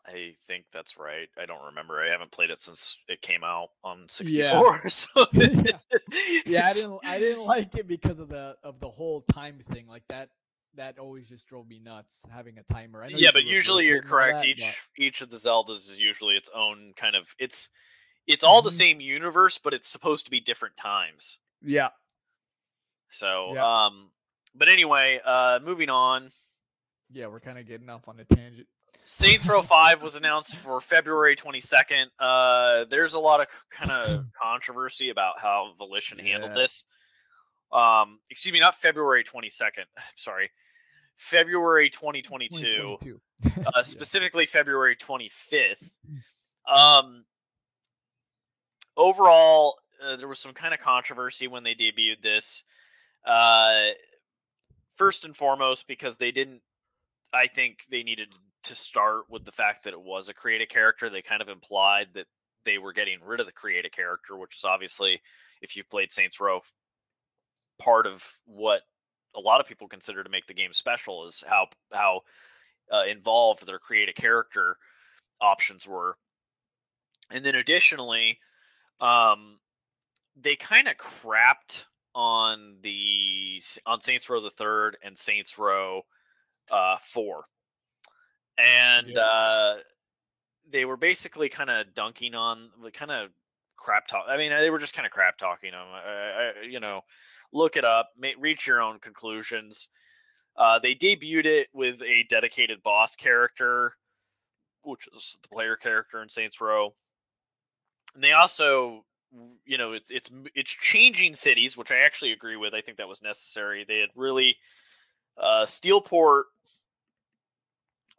I 0.06 0.32
think 0.46 0.64
that's 0.72 0.96
right. 0.96 1.28
I 1.36 1.44
don't 1.44 1.64
remember. 1.66 2.00
I 2.00 2.08
haven't 2.10 2.30
played 2.30 2.50
it 2.50 2.60
since 2.60 2.96
it 3.08 3.20
came 3.20 3.42
out 3.44 3.70
on 3.84 4.06
Yeah. 4.22 4.60
64. 4.60 4.88
So 4.88 5.26
Yeah. 5.32 5.72
Yeah, 6.46 6.66
I 6.66 6.72
didn't 6.72 7.00
I 7.04 7.18
didn't 7.18 7.44
like 7.46 7.74
it 7.74 7.88
because 7.88 8.20
of 8.20 8.28
the 8.28 8.56
of 8.62 8.78
the 8.78 8.88
whole 8.88 9.22
time 9.22 9.58
thing. 9.58 9.86
Like 9.88 10.04
that 10.08 10.30
that 10.74 10.98
always 10.98 11.28
just 11.28 11.48
drove 11.48 11.66
me 11.68 11.80
nuts 11.80 12.24
having 12.32 12.58
a 12.58 12.62
timer. 12.72 13.04
Yeah, 13.08 13.30
but 13.32 13.44
usually 13.44 13.86
you're 13.86 13.96
it 13.96 14.04
and 14.04 14.12
all 14.12 14.18
correct. 14.18 14.38
that, 14.40 14.46
each 14.48 14.60
but- 14.60 15.02
each 15.02 15.20
of 15.20 15.30
the 15.30 15.36
Zeldas 15.38 15.90
is 15.90 15.98
usually 15.98 16.34
its 16.36 16.50
own 16.54 16.92
kind 16.96 17.16
of 17.16 17.34
it's 17.38 17.70
it's 18.26 18.44
all 18.44 18.60
the 18.62 18.70
Mhm. 18.70 18.72
same 18.74 19.00
universe, 19.00 19.58
but 19.58 19.72
it's 19.74 19.88
supposed 19.88 20.24
to 20.26 20.30
be 20.30 20.40
different 20.40 20.76
times. 20.76 21.38
yeah. 21.62 21.88
So 23.10 23.54
Yeah. 23.54 23.84
um 23.86 24.12
but 24.54 24.68
anyway, 24.68 25.20
uh 25.24 25.60
moving 25.62 25.88
on. 25.90 26.30
Yeah, 27.10 27.26
we're 27.28 27.40
kind 27.40 27.58
of 27.58 27.66
getting 27.66 27.88
off 27.88 28.06
on 28.08 28.20
a 28.20 28.24
tangent. 28.24 28.68
Saints 29.04 29.46
Row 29.46 29.62
5 29.76 30.02
was 30.02 30.14
announced 30.14 30.56
for 30.56 30.80
February 30.82 31.34
22nd. 31.36 32.10
Uh, 32.18 32.84
there's 32.84 33.14
a 33.14 33.18
lot 33.18 33.40
of 33.40 33.46
kind 33.70 33.90
of 33.90 34.26
controversy 34.40 35.08
about 35.08 35.38
how 35.40 35.72
Volition 35.78 36.18
handled 36.18 36.54
this. 36.54 36.84
Um, 37.72 38.18
excuse 38.30 38.52
me, 38.52 38.60
not 38.60 38.74
February 38.76 39.24
22nd. 39.24 39.84
Sorry, 40.16 40.50
February 41.16 41.90
2022. 41.90 42.58
2022. 42.58 43.20
Uh, 43.44 43.50
Yeah. 43.76 43.82
specifically 43.82 44.46
February 44.46 44.96
25th. 44.96 45.90
Um, 46.66 47.24
overall, 48.96 49.76
uh, 50.04 50.16
there 50.16 50.28
was 50.28 50.38
some 50.38 50.52
kind 50.52 50.74
of 50.74 50.80
controversy 50.80 51.46
when 51.46 51.62
they 51.62 51.74
debuted 51.74 52.22
this. 52.22 52.64
Uh, 53.24 53.90
first 54.96 55.24
and 55.24 55.36
foremost, 55.36 55.86
because 55.86 56.16
they 56.16 56.30
didn't. 56.30 56.62
I 57.32 57.46
think 57.46 57.80
they 57.90 58.02
needed 58.02 58.28
to 58.64 58.74
start 58.74 59.24
with 59.28 59.44
the 59.44 59.52
fact 59.52 59.84
that 59.84 59.92
it 59.92 60.00
was 60.00 60.28
a 60.28 60.34
creative 60.34 60.68
character. 60.68 61.08
They 61.10 61.22
kind 61.22 61.42
of 61.42 61.48
implied 61.48 62.08
that 62.14 62.26
they 62.64 62.78
were 62.78 62.92
getting 62.92 63.18
rid 63.24 63.40
of 63.40 63.46
the 63.46 63.52
creative 63.52 63.92
character, 63.92 64.36
which 64.36 64.56
is 64.56 64.64
obviously, 64.64 65.20
if 65.62 65.76
you've 65.76 65.88
played 65.90 66.10
Saints 66.10 66.40
Row, 66.40 66.60
part 67.78 68.06
of 68.06 68.24
what 68.44 68.82
a 69.36 69.40
lot 69.40 69.60
of 69.60 69.66
people 69.66 69.88
consider 69.88 70.24
to 70.24 70.30
make 70.30 70.46
the 70.46 70.54
game 70.54 70.72
special 70.72 71.26
is 71.26 71.44
how 71.46 71.66
how 71.92 72.22
uh, 72.92 73.04
involved 73.08 73.66
their 73.66 73.78
create 73.78 74.08
a 74.08 74.12
character 74.12 74.76
options 75.40 75.86
were. 75.86 76.16
And 77.30 77.44
then 77.44 77.54
additionally, 77.54 78.38
um, 79.00 79.60
they 80.40 80.56
kind 80.56 80.88
of 80.88 80.96
crapped 80.96 81.84
on 82.14 82.78
the 82.82 83.60
on 83.86 84.00
Saints 84.00 84.28
Row 84.30 84.40
the 84.40 84.50
Third 84.50 84.96
and 85.04 85.16
Saints 85.16 85.58
Row 85.58 86.02
uh, 86.70 86.96
Four, 87.02 87.44
and 88.56 89.08
Yeah. 89.08 89.20
uh, 89.20 89.76
they 90.70 90.84
were 90.84 90.96
basically 90.96 91.48
kind 91.48 91.70
of 91.70 91.94
dunking 91.94 92.34
on 92.34 92.70
the 92.82 92.90
kind 92.90 93.10
of 93.10 93.30
crap 93.76 94.06
talk. 94.06 94.24
I 94.28 94.36
mean, 94.36 94.50
they 94.50 94.70
were 94.70 94.78
just 94.78 94.94
kind 94.94 95.06
of 95.06 95.12
crap 95.12 95.38
talking 95.38 95.70
them. 95.70 95.86
I, 95.92 96.52
I, 96.62 96.62
you 96.66 96.80
know, 96.80 97.02
look 97.52 97.76
it 97.76 97.84
up, 97.84 98.10
reach 98.38 98.66
your 98.66 98.80
own 98.80 98.98
conclusions. 98.98 99.88
Uh, 100.56 100.78
they 100.78 100.94
debuted 100.94 101.46
it 101.46 101.68
with 101.72 102.02
a 102.02 102.24
dedicated 102.28 102.82
boss 102.82 103.14
character, 103.14 103.92
which 104.82 105.08
is 105.16 105.38
the 105.42 105.48
player 105.48 105.76
character 105.76 106.22
in 106.22 106.28
Saints 106.28 106.60
Row. 106.60 106.94
And 108.14 108.24
they 108.24 108.32
also, 108.32 109.04
you 109.64 109.78
know, 109.78 109.92
it's 109.92 110.10
it's 110.10 110.30
it's 110.54 110.70
changing 110.70 111.34
cities, 111.34 111.76
which 111.76 111.92
I 111.92 111.98
actually 111.98 112.32
agree 112.32 112.56
with. 112.56 112.74
I 112.74 112.80
think 112.80 112.96
that 112.98 113.08
was 113.08 113.22
necessary. 113.22 113.84
They 113.86 114.00
had 114.00 114.10
really 114.16 114.56
uh, 115.36 115.64
Steelport 115.64 116.44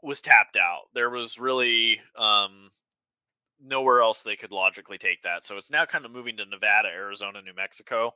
was 0.01 0.21
tapped 0.21 0.55
out. 0.55 0.83
There 0.93 1.09
was 1.09 1.37
really 1.37 1.99
um, 2.15 2.69
nowhere 3.61 4.01
else 4.01 4.21
they 4.21 4.37
could 4.37 4.51
logically 4.51 4.97
take 4.97 5.23
that. 5.23 5.43
So 5.43 5.57
it's 5.57 5.71
now 5.71 5.83
kind 5.85 6.05
of 6.05 6.11
moving 6.11 6.37
to 6.37 6.45
Nevada, 6.45 6.87
Arizona, 6.87 7.41
New 7.41 7.53
Mexico 7.53 8.13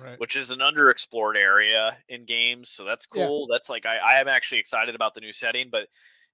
Right. 0.00 0.18
which 0.18 0.36
is 0.36 0.50
an 0.50 0.60
underexplored 0.60 1.36
area 1.36 1.98
in 2.08 2.24
games. 2.24 2.70
So 2.70 2.84
that's 2.84 3.06
Yeah. 3.12 3.26
cool. 3.26 3.46
That's 3.46 3.68
like 3.70 3.86
I, 3.86 3.98
I 3.98 4.20
am 4.20 4.28
actually 4.28 4.58
excited 4.58 4.94
about 4.94 5.14
the 5.14 5.20
new 5.20 5.32
setting, 5.32 5.68
but 5.70 5.88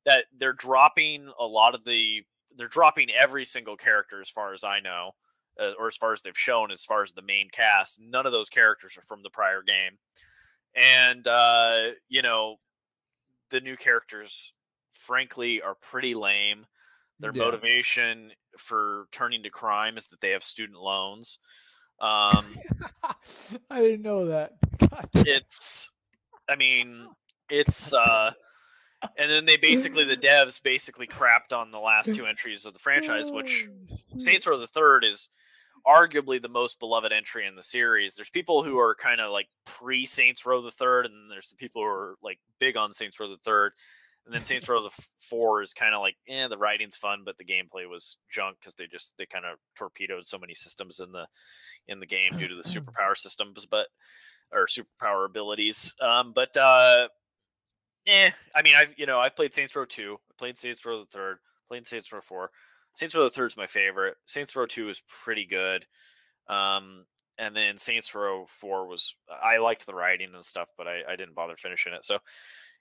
that 0.04 0.26
they're 0.36 0.52
dropping 0.52 1.30
a 1.38 1.44
lot 1.46 1.74
of 1.74 1.84
the 1.84 2.22
they're 2.56 2.68
dropping 2.68 3.10
every 3.10 3.44
single 3.44 3.76
character 3.76 4.20
as 4.20 4.28
far 4.30 4.52
as 4.52 4.64
I 4.64 4.80
know, 4.80 5.12
uh, 5.60 5.72
or 5.78 5.86
as 5.88 5.96
far 5.96 6.12
as 6.12 6.22
they've 6.22 6.36
shown, 6.38 6.70
as 6.72 6.84
far 6.84 7.02
as 7.02 7.12
the 7.12 7.22
main 7.22 7.50
cast. 7.50 8.00
None 8.00 8.26
of 8.26 8.32
those 8.32 8.48
characters 8.48 8.96
are 8.96 9.02
from 9.02 9.22
the 9.22 9.30
prior 9.30 9.62
game, 9.62 9.98
and 10.74 11.26
uh, 11.26 11.90
you 12.08 12.22
know 12.22 12.56
the 13.50 13.60
new 13.60 13.76
characters, 13.76 14.52
frankly, 14.92 15.62
are 15.62 15.74
pretty 15.74 16.14
lame. 16.14 16.66
Their 17.20 17.32
Yeah. 17.32 17.44
motivation 17.44 18.32
for 18.58 19.06
turning 19.12 19.42
to 19.42 19.50
crime 19.50 19.96
is 19.96 20.06
that 20.06 20.20
they 20.20 20.30
have 20.30 20.44
student 20.44 20.78
loans. 20.80 21.38
Um, 22.00 22.56
I 23.70 23.80
didn't 23.80 24.02
know 24.02 24.26
that. 24.26 24.52
God 24.78 25.08
it's 25.14 25.90
i 26.48 26.56
mean 26.56 27.08
it's 27.50 27.92
uh 27.92 28.30
and 29.18 29.30
then 29.30 29.44
they 29.44 29.56
basically 29.56 30.04
the 30.04 30.16
devs 30.16 30.62
basically 30.62 31.06
crapped 31.06 31.52
on 31.52 31.70
the 31.70 31.78
last 31.78 32.14
two 32.14 32.26
entries 32.26 32.64
of 32.64 32.72
the 32.72 32.78
franchise 32.78 33.30
which 33.30 33.68
Oh, 33.90 34.18
saints 34.18 34.46
row 34.46 34.58
the 34.58 34.66
third 34.66 35.04
is 35.04 35.28
arguably 35.86 36.40
the 36.40 36.48
most 36.48 36.78
beloved 36.80 37.12
entry 37.12 37.46
in 37.46 37.54
the 37.54 37.62
series. 37.62 38.14
There's 38.14 38.30
people 38.30 38.62
who 38.62 38.78
are 38.78 38.94
kind 38.94 39.20
of 39.20 39.30
like 39.30 39.48
pre 39.64 40.04
saints 40.04 40.44
row 40.44 40.60
the 40.60 40.70
third 40.70 41.06
and 41.06 41.30
there's 41.30 41.48
the 41.48 41.56
people 41.56 41.82
who 41.82 41.88
are 41.88 42.16
like 42.22 42.38
big 42.58 42.76
on 42.76 42.92
saints 42.92 43.18
row 43.18 43.28
the 43.28 43.38
third 43.44 43.72
and 44.28 44.34
then 44.34 44.44
saints 44.44 44.68
row 44.68 44.82
the 44.82 45.04
four 45.18 45.62
is 45.62 45.72
kind 45.72 45.94
of 45.94 46.00
like 46.00 46.16
eh 46.28 46.46
the 46.48 46.58
writing's 46.58 46.96
fun 46.96 47.22
but 47.24 47.36
the 47.38 47.44
gameplay 47.44 47.88
was 47.88 48.18
junk 48.30 48.58
because 48.60 48.74
they 48.74 48.86
just 48.86 49.14
they 49.18 49.24
kind 49.26 49.46
of 49.46 49.58
torpedoed 49.74 50.26
so 50.26 50.38
many 50.38 50.54
systems 50.54 51.00
in 51.00 51.10
the 51.12 51.26
in 51.88 51.98
the 51.98 52.06
game 52.06 52.32
due 52.36 52.48
to 52.48 52.54
the 52.54 52.62
superpower 52.62 53.16
systems 53.16 53.66
but 53.66 53.86
or 54.52 54.66
superpower 54.66 55.26
abilities. 55.26 55.94
Um, 56.00 56.32
but 56.34 56.56
uh, 56.56 57.08
eh, 58.06 58.30
I 58.54 58.62
mean, 58.62 58.74
I've 58.76 58.94
you 58.96 59.06
know 59.06 59.18
I've 59.18 59.36
played 59.36 59.54
Saints 59.54 59.74
Row 59.74 59.84
two, 59.84 60.18
I 60.30 60.34
played 60.38 60.58
Saints 60.58 60.84
Row 60.84 61.00
the 61.00 61.06
third, 61.06 61.38
played 61.68 61.86
Saints 61.86 62.12
Row 62.12 62.20
four. 62.20 62.50
Saints 62.94 63.14
Row 63.14 63.24
the 63.24 63.30
third 63.30 63.52
is 63.52 63.56
my 63.56 63.66
favorite. 63.66 64.16
Saints 64.26 64.54
Row 64.56 64.66
two 64.66 64.88
is 64.88 65.02
pretty 65.24 65.46
good. 65.46 65.86
Um, 66.48 67.04
and 67.38 67.54
then 67.54 67.78
Saints 67.78 68.14
Row 68.14 68.46
Four 68.48 68.88
was 68.88 69.14
I 69.30 69.58
liked 69.58 69.86
the 69.86 69.94
writing 69.94 70.30
and 70.34 70.44
stuff, 70.44 70.68
but 70.76 70.88
I, 70.88 71.02
I 71.08 71.16
didn't 71.16 71.36
bother 71.36 71.56
finishing 71.56 71.92
it. 71.92 72.04
So 72.04 72.18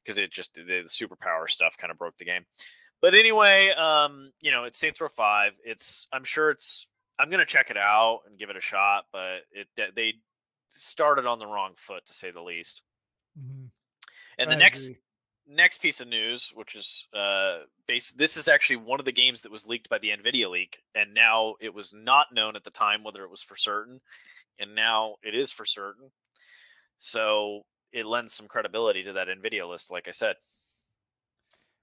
because 0.07 0.17
it 0.17 0.31
just 0.31 0.53
the, 0.53 0.63
the 0.63 0.83
superpower 0.87 1.49
stuff 1.49 1.77
kind 1.77 1.91
of 1.91 1.97
broke 1.97 2.17
the 2.17 2.25
game. 2.25 2.45
But 3.01 3.13
anyway, 3.13 3.69
um, 3.71 4.31
you 4.39 4.51
know, 4.51 4.63
it's 4.63 4.79
Saints 4.79 5.01
Row 5.01 5.09
Five. 5.09 5.51
It's 5.63 6.07
I'm 6.13 6.23
sure 6.23 6.49
it's 6.49 6.87
I'm 7.19 7.29
gonna 7.29 7.45
check 7.45 7.69
it 7.69 7.77
out 7.77 8.21
and 8.27 8.39
give 8.39 8.49
it 8.49 8.57
a 8.57 8.61
shot, 8.61 9.05
but 9.11 9.39
it 9.51 9.67
they 9.95 10.13
started 10.69 11.25
on 11.25 11.39
the 11.39 11.45
wrong 11.45 11.73
foot 11.75 12.05
to 12.05 12.13
say 12.13 12.31
the 12.31 12.41
least. 12.41 12.81
Mm-hmm. 13.37 13.65
And 14.39 14.51
the 14.51 14.55
I 14.55 14.59
next 14.59 14.85
agree. 14.85 14.97
next 15.47 15.81
piece 15.81 15.99
of 15.99 16.07
news, 16.07 16.51
which 16.55 16.75
is 16.75 17.05
uh, 17.13 17.59
base, 17.87 18.11
this 18.13 18.37
is 18.37 18.47
actually 18.47 18.77
one 18.77 18.99
of 18.99 19.05
the 19.05 19.11
games 19.11 19.41
that 19.41 19.51
was 19.51 19.67
leaked 19.67 19.89
by 19.89 19.97
the 19.97 20.09
Nvidia 20.09 20.49
leak, 20.49 20.79
and 20.95 21.13
now 21.13 21.55
it 21.59 21.73
was 21.73 21.93
not 21.93 22.27
known 22.33 22.55
at 22.55 22.63
the 22.63 22.71
time 22.71 23.03
whether 23.03 23.23
it 23.23 23.31
was 23.31 23.41
for 23.41 23.55
certain, 23.55 23.99
and 24.59 24.73
now 24.73 25.15
it 25.21 25.35
is 25.35 25.51
for 25.51 25.65
certain. 25.65 26.11
So 26.99 27.63
it 27.97 28.05
lends 28.05 28.33
some 28.33 28.47
credibility 28.47 29.03
to 29.03 29.13
that 29.13 29.27
Nvidia 29.27 29.67
list, 29.67 29.91
like 29.91 30.07
I 30.07 30.11
said. 30.11 30.35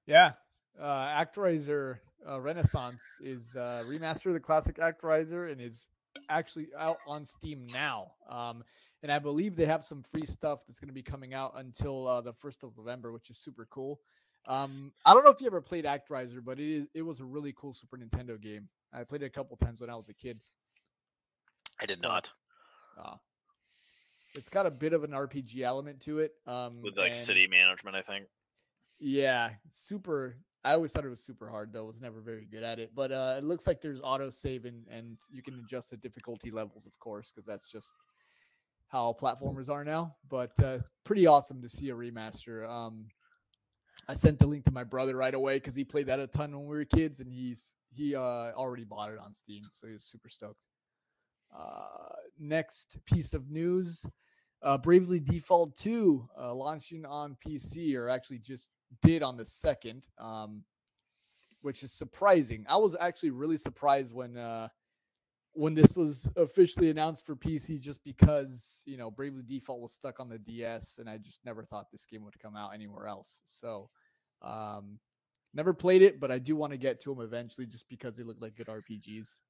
Yeah, 0.07 0.33
uh, 0.81 1.25
Actraiser 1.25 1.99
uh, 2.29 2.41
Renaissance 2.41 3.21
is 3.23 3.57
uh, 3.57 3.83
remaster 3.87 4.27
of 4.27 4.35
the 4.35 4.41
classic 4.41 4.77
Actraiser 4.77 5.51
and 5.51 5.61
is 5.61 5.89
actually 6.29 6.69
out 6.79 6.99
on 7.07 7.25
Steam 7.25 7.67
now. 7.73 8.13
Um, 8.29 8.63
and 9.03 9.13
I 9.13 9.19
believe 9.19 9.57
they 9.57 9.67
have 9.67 9.85
some 9.85 10.03
free 10.03 10.25
stuff 10.25 10.65
that's 10.67 10.81
going 10.81 10.89
to 10.89 10.95
be 10.95 11.03
coming 11.03 11.35
out 11.35 11.53
until 11.57 12.07
uh, 12.07 12.21
the 12.21 12.33
first 12.33 12.65
of 12.65 12.77
November, 12.77 13.13
which 13.13 13.29
is 13.29 13.39
super 13.39 13.67
cool. 13.71 14.01
Um, 14.47 14.93
I 15.05 15.15
don't 15.15 15.25
know 15.25 15.31
if 15.31 15.41
you 15.41 15.47
ever 15.47 15.61
played 15.61 15.85
Actraiser, 15.85 16.45
but 16.45 16.61
it 16.61 16.71
is 16.71 16.87
it 16.95 17.03
was 17.03 17.21
a 17.21 17.25
really 17.25 17.55
cool 17.57 17.73
Super 17.73 17.97
Nintendo 17.97 18.41
game. 18.41 18.69
I 18.93 19.05
played 19.05 19.23
it 19.23 19.27
a 19.27 19.31
couple 19.31 19.57
times 19.57 19.81
when 19.81 19.91
I 19.91 19.95
was 19.95 20.09
a 20.09 20.15
kid. 20.15 20.39
I 21.81 21.87
did 21.87 22.01
not. 22.01 22.31
Uh, 23.03 23.17
it's 24.35 24.49
got 24.49 24.67
a 24.67 24.71
bit 24.71 24.93
of 24.93 25.05
an 25.05 25.11
RPG 25.11 25.61
element 25.61 26.01
to 26.01 26.19
it. 26.21 26.33
Um, 26.47 26.83
With 26.83 26.97
like 26.97 27.09
and, 27.09 27.17
city 27.17 27.47
management, 27.47 27.97
I 27.97 28.03
think. 28.03 28.27
Yeah, 28.99 29.51
super. 29.71 30.37
I 30.65 30.73
always 30.73 30.93
thought 30.93 31.05
it 31.05 31.11
was 31.11 31.23
super 31.23 31.49
hard 31.49 31.73
though. 31.73 31.85
Was 31.85 32.01
never 32.01 32.21
very 32.21 32.47
good 32.51 32.63
at 32.63 32.79
it, 32.79 32.93
but 32.95 33.13
uh, 33.13 33.35
it 33.39 33.45
looks 33.45 33.67
like 33.67 33.81
there's 33.81 34.01
auto 34.03 34.31
save 34.31 34.65
and, 34.65 34.87
and 34.91 35.19
you 35.31 35.43
can 35.43 35.63
adjust 35.65 35.91
the 35.91 35.97
difficulty 35.97 36.51
levels, 36.51 36.87
of 36.87 36.99
course, 36.99 37.31
because 37.31 37.47
that's 37.47 37.71
just 37.71 37.93
how 38.89 39.15
platformers 39.21 39.69
are 39.69 39.85
now. 39.85 40.17
But 40.29 40.53
uh, 40.63 40.79
pretty 41.05 41.27
awesome 41.27 41.61
to 41.63 41.69
see 41.69 41.91
a 41.91 41.95
remaster. 41.95 42.69
Um, 42.69 43.09
I 44.09 44.15
sent 44.15 44.39
the 44.39 44.47
link 44.47 44.65
to 44.65 44.71
my 44.71 44.85
brother 44.85 45.17
right 45.17 45.35
away 45.35 45.57
because 45.57 45.75
he 45.75 45.85
played 45.85 46.07
that 46.07 46.21
a 46.21 46.27
ton 46.27 46.53
when 46.53 46.67
we 46.67 46.77
were 46.77 46.85
kids, 46.85 47.21
and 47.21 47.31
he's 47.31 47.75
he 47.95 48.15
uh, 48.15 48.53
already 48.53 48.85
bought 48.85 49.11
it 49.11 49.19
on 49.19 49.33
Steam, 49.33 49.65
so 49.75 49.87
he 49.87 49.93
was 49.93 50.05
super 50.05 50.29
stoked. 50.29 50.61
Uh, 51.55 52.17
next 52.39 52.99
piece 53.07 53.35
of 53.35 53.51
news: 53.51 54.05
uh, 54.63 54.79
Bravely 54.79 55.21
Default 55.21 55.77
2 55.77 56.29
uh, 56.39 56.55
launching 56.55 57.05
on 57.05 57.37
PC, 57.47 57.95
or 57.95 58.09
actually 58.09 58.39
just 58.39 58.71
did 59.03 59.23
on 59.23 59.37
the 59.37 59.45
second, 59.45 60.09
um, 60.19 60.65
which 61.61 61.83
is 61.83 61.93
surprising. 61.93 62.65
I 62.69 62.77
was 62.77 62.97
actually 62.99 63.31
really 63.31 63.57
surprised 63.57 64.15
when 64.15 64.37
uh, 64.37 64.69
when 65.53 65.75
this 65.75 65.97
was 65.97 66.29
officially 66.37 66.91
announced 66.91 67.25
for 67.25 67.37
PC, 67.37 67.81
just 67.81 68.03
because 68.05 68.83
you 68.87 68.97
know 68.97 69.11
Bravely 69.11 69.43
Default 69.43 69.81
was 69.81 69.93
stuck 69.93 70.19
on 70.21 70.29
the 70.29 70.39
DS, 70.39 70.99
and 70.99 71.09
I 71.09 71.19
just 71.19 71.45
never 71.45 71.63
thought 71.63 71.91
this 71.91 72.07
game 72.07 72.25
would 72.25 72.39
come 72.41 72.57
out 72.57 72.75
anywhere 72.75 73.07
else. 73.07 73.43
So, 73.47 73.91
um, 74.43 74.99
never 75.55 75.73
played 75.73 76.03
it, 76.03 76.21
but 76.21 76.31
I 76.31 76.39
do 76.39 76.57
want 76.57 76.73
to 76.73 76.79
get 76.79 77.01
to 77.03 77.15
them 77.15 77.25
eventually, 77.25 77.67
just 77.67 77.89
because 77.89 78.17
they 78.17 78.25
look 78.25 78.41
like 78.41 78.57
good 78.57 78.67
RPGs. 78.67 79.41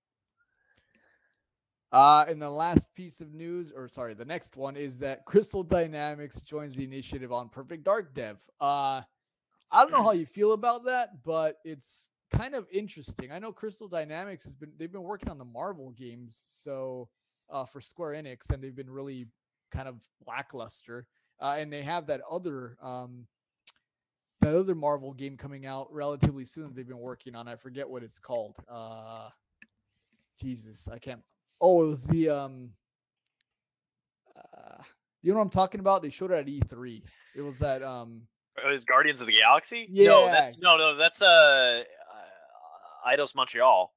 Uh, 1.95 2.25
and 2.29 2.43
the 2.43 2.51
last 2.51 2.93
piece 2.97 3.21
of 3.21 3.33
news, 3.33 3.73
or 3.75 3.87
sorry, 3.87 4.15
the 4.15 4.25
next 4.25 4.57
one 4.57 4.75
is 4.75 4.99
that 4.99 5.25
Crystal 5.25 5.63
Dynamics 5.63 6.43
joins 6.43 6.75
the 6.75 6.83
initiative 6.83 7.33
on 7.33 7.49
Perfect 7.49 7.85
Dark 7.85 8.13
Dev. 8.13 8.43
Uh, 8.61 9.01
I 9.71 9.83
don't 9.83 9.93
know 9.93 10.03
how 10.03 10.11
you 10.11 10.27
feel 10.27 10.55
about 10.55 10.87
that, 10.87 11.23
but 11.23 11.59
it's 11.65 12.11
kind 12.33 12.57
of 12.57 12.67
interesting. 12.73 13.31
I 13.31 13.39
know 13.39 13.53
Crystal 13.53 13.87
Dynamics 13.87 14.43
has 14.43 14.57
been 14.57 14.73
they've 14.77 14.91
been 14.91 15.05
working 15.05 15.31
on 15.31 15.39
the 15.39 15.45
Marvel 15.45 15.93
games, 15.93 16.43
so 16.49 17.09
uh, 17.49 17.65
for 17.65 17.81
Square 17.81 18.21
Enix, 18.21 18.51
and 18.51 18.61
they've 18.61 18.75
been 18.75 18.91
really 18.91 19.29
kind 19.71 19.87
of 19.87 20.03
lackluster. 20.27 21.07
Uh, 21.41 21.57
and 21.59 21.73
they 21.73 21.83
have 21.83 22.09
that 22.09 22.23
other 22.29 22.77
um, 22.83 23.29
that 24.41 24.57
other 24.57 24.75
Marvel 24.75 25.13
game 25.13 25.37
coming 25.37 25.65
out 25.65 25.93
relatively 25.93 26.45
soon. 26.45 26.75
They've 26.75 26.89
been 26.89 26.99
working 26.99 27.37
on. 27.37 27.47
I 27.47 27.55
forget 27.55 27.89
what 27.89 28.03
it's 28.03 28.19
called. 28.19 28.57
Uh, 28.69 29.29
Jesus, 30.41 30.89
I 30.89 30.99
can't. 30.99 31.23
Oh, 31.67 31.83
it 31.83 31.89
was 31.89 32.05
the 32.05 32.29
um. 32.29 32.71
Uh, 34.37 34.83
you 35.23 35.33
know 35.33 35.39
what 35.39 35.47
I'm 35.47 35.51
talking 35.51 35.81
about? 35.81 36.03
They 36.03 36.11
showed 36.11 36.31
it 36.31 36.35
at 36.35 36.47
E3. 36.47 37.03
It 37.35 37.41
was 37.41 37.59
that 37.61 37.83
um. 37.83 38.23
It 38.63 38.71
was 38.71 38.85
Guardians 38.85 39.23
of 39.23 39.27
the 39.27 39.39
Galaxy. 39.39 39.87
Yeah. 39.89 40.11
No, 40.11 40.27
that's 40.27 40.59
no, 40.59 40.77
no, 40.77 40.97
that's 40.97 41.23
uh 41.23 41.83
Eidos 43.09 43.35
Montreal. 43.35 43.95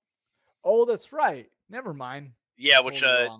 Oh, 0.63 0.85
that's 0.85 1.11
right. 1.11 1.47
Never 1.69 1.93
mind. 1.93 2.31
Yeah, 2.57 2.79
which 2.79 3.03
uh, 3.03 3.37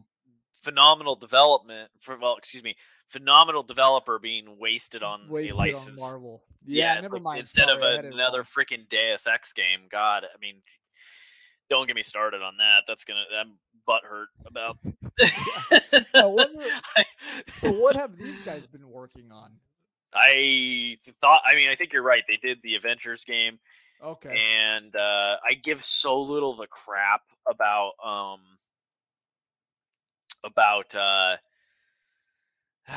phenomenal 0.61 1.15
development 1.15 1.89
for 2.01 2.17
well, 2.17 2.36
excuse 2.36 2.63
me, 2.63 2.75
phenomenal 3.07 3.63
developer 3.63 4.19
being 4.19 4.57
wasted 4.59 5.03
on 5.03 5.30
wasted 5.30 5.55
a 5.55 5.57
license. 5.57 6.01
On 6.01 6.11
Marvel. 6.11 6.43
Yeah, 6.65 6.95
yeah 6.95 7.01
never 7.01 7.15
like, 7.15 7.23
mind. 7.23 7.39
Instead 7.39 7.69
Sorry, 7.69 7.97
of 7.97 8.05
a, 8.05 8.07
another 8.09 8.43
freaking 8.43 8.89
Deus 8.89 9.25
Ex 9.25 9.53
game. 9.53 9.88
God, 9.89 10.23
I 10.25 10.38
mean, 10.41 10.55
don't 11.69 11.88
get 11.88 11.95
me 11.95 12.03
started 12.03 12.41
on 12.41 12.57
that. 12.57 12.82
That's 12.88 13.05
gonna 13.05 13.23
I'm 13.39 13.53
butthurt 13.88 14.28
about. 14.46 14.78
wonder, 16.14 16.66
so 17.50 17.72
what 17.72 17.96
have 17.96 18.18
these 18.18 18.42
guys 18.42 18.68
been 18.68 18.90
working 18.90 19.32
on? 19.32 19.52
I 20.14 20.98
thought. 21.22 21.42
I 21.46 21.56
mean, 21.56 21.70
I 21.70 21.76
think 21.76 21.94
you're 21.94 22.04
right. 22.04 22.24
They 22.28 22.38
did 22.38 22.60
the 22.64 22.76
Avengers 22.76 23.24
game. 23.24 23.60
Okay. 24.04 24.40
And 24.60 24.96
uh, 24.96 25.38
I 25.48 25.54
give 25.54 25.84
so 25.84 26.22
little 26.22 26.56
the 26.56 26.68
crap 26.68 27.22
about 27.50 27.94
um 28.04 28.40
about 30.44 30.94
uh 30.96 31.38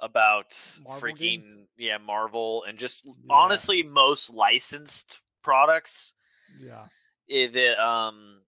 about 0.00 0.54
Marvel 0.84 1.08
freaking 1.08 1.18
games? 1.18 1.64
yeah 1.76 1.98
Marvel 1.98 2.64
and 2.66 2.78
just 2.78 3.02
yeah. 3.04 3.12
honestly 3.28 3.82
most 3.82 4.32
licensed 4.32 5.20
products. 5.42 6.14
Yeah. 6.58 6.86
It, 7.28 7.54
it 7.56 7.78
um 7.78 8.39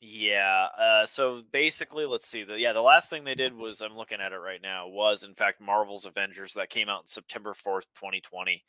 yeah. 0.00 0.66
Uh, 0.78 1.06
so 1.06 1.42
basically, 1.52 2.06
let's 2.06 2.28
see. 2.28 2.44
The 2.44 2.58
yeah, 2.58 2.72
the 2.72 2.80
last 2.80 3.10
thing 3.10 3.24
they 3.24 3.34
did 3.34 3.54
was 3.54 3.80
I'm 3.80 3.96
looking 3.96 4.20
at 4.20 4.32
it 4.32 4.36
right 4.36 4.62
now 4.62 4.88
was 4.88 5.22
in 5.22 5.34
fact 5.34 5.60
Marvel's 5.60 6.04
Avengers 6.04 6.54
that 6.54 6.70
came 6.70 6.88
out 6.88 7.02
in 7.02 7.06
September 7.06 7.54
fourth, 7.54 7.86
2020. 7.94 8.62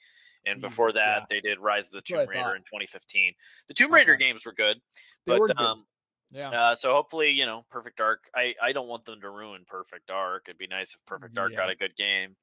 And 0.46 0.62
before 0.62 0.94
that, 0.94 1.24
yeah. 1.24 1.26
they 1.30 1.42
did 1.42 1.60
Rise 1.60 1.88
of 1.88 1.92
the 1.92 2.02
Tomb 2.02 2.20
Raider 2.20 2.56
in 2.56 2.62
2015. 2.62 3.34
The 3.68 3.74
Tomb 3.74 3.94
Raider 3.94 4.14
okay. 4.14 4.24
games 4.24 4.46
were 4.46 4.54
good, 4.54 4.78
they 5.26 5.34
but 5.34 5.40
were 5.40 5.48
good. 5.48 5.60
um, 5.60 5.86
yeah. 6.32 6.50
Uh, 6.50 6.76
so 6.76 6.94
hopefully, 6.94 7.32
you 7.32 7.46
know, 7.46 7.66
Perfect 7.70 7.98
Dark. 7.98 8.30
I 8.34 8.56
I 8.62 8.72
don't 8.72 8.88
want 8.88 9.06
them 9.06 9.20
to 9.22 9.30
ruin 9.30 9.66
Perfect 9.68 10.08
Dark. 10.08 10.44
It'd 10.48 10.58
be 10.58 10.68
nice 10.68 10.94
if 10.94 11.06
Perfect 11.06 11.36
Dark 11.36 11.52
yeah. 11.52 11.58
got 11.58 11.70
a 11.70 11.76
good 11.76 11.96
game. 11.96 12.36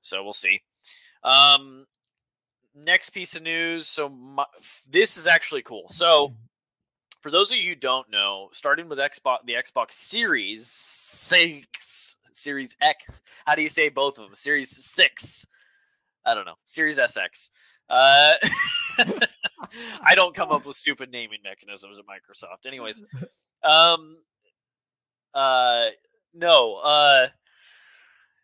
So 0.00 0.22
we'll 0.24 0.32
see. 0.32 0.62
Um, 1.22 1.86
next 2.74 3.10
piece 3.10 3.36
of 3.36 3.42
news. 3.42 3.88
So 3.88 4.08
my, 4.08 4.44
this 4.88 5.16
is 5.16 5.26
actually 5.26 5.62
cool. 5.62 5.86
So 5.90 6.34
for 7.20 7.30
those 7.30 7.50
of 7.50 7.58
you 7.58 7.70
who 7.70 7.74
don't 7.74 8.10
know, 8.10 8.48
starting 8.52 8.88
with 8.88 8.98
Xbox, 8.98 9.38
the 9.44 9.54
Xbox 9.54 9.92
Series 9.92 10.68
Six, 10.68 12.16
Series 12.32 12.76
X. 12.80 13.20
How 13.46 13.54
do 13.54 13.62
you 13.62 13.68
say 13.68 13.88
both 13.88 14.18
of 14.18 14.24
them? 14.24 14.34
Series 14.34 14.70
Six. 14.84 15.46
I 16.24 16.34
don't 16.34 16.46
know. 16.46 16.54
Series 16.66 16.98
SX. 16.98 17.50
Uh, 17.88 18.34
I 20.02 20.14
don't 20.14 20.34
come 20.34 20.50
up 20.50 20.64
with 20.64 20.76
stupid 20.76 21.10
naming 21.10 21.40
mechanisms 21.44 21.98
at 21.98 22.04
Microsoft. 22.04 22.66
Anyways, 22.66 23.02
um, 23.62 24.16
uh, 25.34 25.86
no. 26.34 26.76
Uh, 26.76 27.28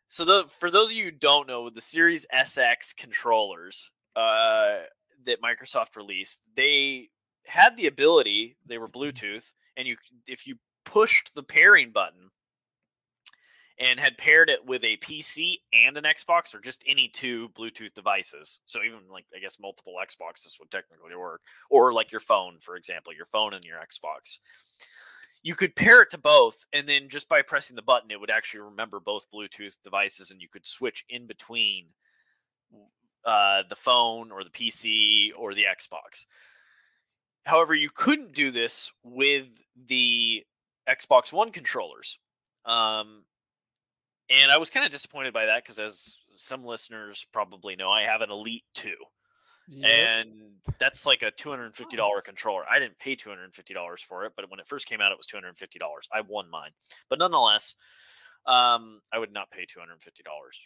so 0.09 0.25
the 0.25 0.45
for 0.59 0.71
those 0.71 0.91
of 0.91 0.97
you 0.97 1.05
who 1.05 1.11
don't 1.11 1.47
know, 1.49 1.71
the 1.71 1.81
Series 1.81 2.27
SX 2.35 2.97
controllers 2.97 3.91
uh, 4.15 4.79
that 5.25 5.43
Microsoft 5.43 5.97
released, 5.97 6.43
they 6.57 7.11
had 7.47 7.77
the 7.77 7.87
ability. 7.87 8.57
They 8.67 8.79
were 8.79 8.89
Bluetooth, 8.89 9.53
and 9.77 9.87
you 9.87 9.97
if 10.27 10.47
you 10.47 10.57
pushed 10.85 11.33
the 11.35 11.43
pairing 11.43 11.91
button 11.91 12.31
and 13.79 14.01
had 14.01 14.17
paired 14.17 14.49
it 14.49 14.65
with 14.65 14.83
a 14.85 14.97
PC 14.99 15.57
and 15.73 15.99
an 15.99 16.05
Xbox 16.05 16.55
or 16.55 16.61
just 16.61 16.83
any 16.87 17.09
two 17.09 17.51
Bluetooth 17.51 17.93
devices. 17.95 18.61
So 18.65 18.81
even 18.83 19.01
like 19.11 19.27
I 19.35 19.41
guess 19.41 19.59
multiple 19.61 19.95
Xboxes 20.01 20.59
would 20.59 20.71
technically 20.71 21.17
work, 21.17 21.43
or 21.71 21.93
like 21.93 22.13
your 22.13 22.21
phone, 22.21 22.59
for 22.61 22.77
example, 22.77 23.13
your 23.15 23.27
phone 23.27 23.55
and 23.55 23.65
your 23.65 23.79
Xbox. 23.79 24.39
You 25.43 25.55
could 25.55 25.77
pair 25.77 26.03
it 26.03 26.11
to 26.11 26.19
both, 26.19 26.65
and 26.73 26.89
then 26.89 27.09
just 27.09 27.29
by 27.29 27.43
pressing 27.43 27.77
the 27.77 27.83
button, 27.83 28.11
it 28.11 28.19
would 28.19 28.31
actually 28.31 28.61
remember 28.61 28.99
both 28.99 29.31
Bluetooth 29.33 29.77
devices, 29.85 30.31
and 30.31 30.41
you 30.41 30.49
could 30.49 30.67
switch 30.67 31.05
in 31.09 31.27
between 31.27 31.87
uh, 33.25 33.63
the 33.69 33.77
phone 33.77 34.33
or 34.33 34.43
the 34.43 34.51
PC 34.51 35.31
or 35.37 35.55
the 35.55 35.65
Xbox. 35.65 36.27
However, 37.47 37.75
you 37.75 37.91
couldn't 37.95 38.35
do 38.35 38.51
this 38.51 38.93
with 39.05 39.47
the 39.87 40.45
Xbox 40.89 41.33
One 41.33 41.53
controllers. 41.53 42.19
Um, 42.65 43.23
and 44.29 44.51
I 44.51 44.59
was 44.59 44.69
kind 44.69 44.85
of 44.85 44.91
disappointed 44.91 45.33
by 45.33 45.47
that 45.47 45.63
because, 45.63 45.79
as 45.79 46.17
some 46.37 46.65
listeners 46.65 47.25
probably 47.33 47.77
know, 47.77 47.89
I 47.89 48.03
have 48.03 48.21
an 48.21 48.31
Elite 48.31 48.65
2. 48.75 48.91
Yep. 49.69 49.89
And 49.89 50.31
that's 50.79 51.07
like 51.07 51.23
a 51.23 51.31
$250 51.31 52.25
controller. 52.25 52.65
I 52.69 52.81
didn't 52.81 52.99
pay 52.99 53.15
$250 53.15 54.01
for 54.01 54.25
it, 54.25 54.33
but 54.37 54.51
when 54.51 54.59
it 54.59 54.67
first 54.67 54.87
came 54.87 55.01
out, 55.01 55.13
it 55.13 55.19
was 55.19 55.27
$250. 55.27 55.79
I 56.13 56.23
won 56.23 56.51
mine. 56.51 56.71
But 57.09 57.21
nonetheless, 57.21 57.77
um, 58.47 59.01
I 59.13 59.19
would 59.19 59.33
not 59.33 59.51
pay 59.51 59.63
$250 59.63 59.67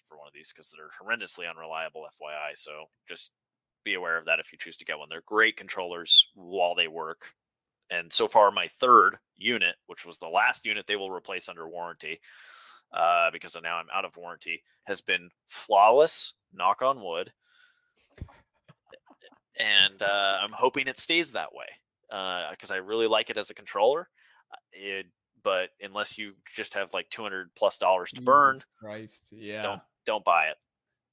for 0.07 0.19
one 0.19 0.27
of 0.27 0.35
these 0.35 0.53
because 0.53 0.71
they're 0.71 0.91
horrendously 1.01 1.49
unreliable, 1.49 2.03
FYI. 2.03 2.55
So 2.55 2.87
just 3.09 3.33
be 3.85 3.95
aware 3.95 4.19
of 4.19 4.27
that 4.27 4.41
if 4.41 4.53
you 4.53 4.59
choose 4.59 4.77
to 4.79 4.85
get 4.85 4.99
one. 4.99 5.09
They're 5.11 5.23
great 5.25 5.57
controllers 5.57 6.27
while 6.35 6.75
they 6.75 6.89
work. 6.89 7.33
And 7.91 8.13
so 8.13 8.29
far, 8.29 8.51
my 8.51 8.69
third 8.69 9.19
unit, 9.37 9.75
which 9.87 10.07
was 10.07 10.19
the 10.19 10.29
last 10.29 10.65
unit 10.65 10.87
they 10.87 10.97
will 10.97 11.11
replace 11.11 11.49
under 11.49 11.69
warranty, 11.69 12.21
uh, 12.93 13.31
because 13.33 13.57
now 13.61 13.77
I'm 13.77 13.87
out 13.93 14.05
of 14.05 14.17
warranty, 14.17 14.63
has 14.85 15.01
been 15.01 15.31
flawless. 15.47 16.35
Knock 16.53 16.83
on 16.83 17.01
wood. 17.03 17.33
and 19.59 20.03
uh, 20.03 20.39
I'm 20.43 20.53
hoping 20.53 20.89
it 20.89 20.99
stays 20.99 21.33
that 21.33 21.55
way 21.55 21.67
because 22.09 22.71
uh, 22.71 22.75
I 22.75 22.79
really 22.79 23.07
like 23.07 23.31
it 23.31 23.37
as 23.37 23.51
a 23.51 23.55
controller. 23.55 24.09
Uh, 24.53 24.57
it, 24.73 25.07
but 25.43 25.71
unless 25.81 26.19
you 26.19 26.33
just 26.55 26.75
have 26.75 26.93
like 26.93 27.09
200 27.11 27.55
plus 27.55 27.79
dollars 27.79 28.11
to 28.11 28.17
Jesus 28.17 28.25
burn, 28.25 28.59
Christ, 28.81 29.29
yeah, 29.33 29.63
don't 29.63 29.81
don't 30.07 30.25
buy 30.25 30.47
it, 30.47 30.57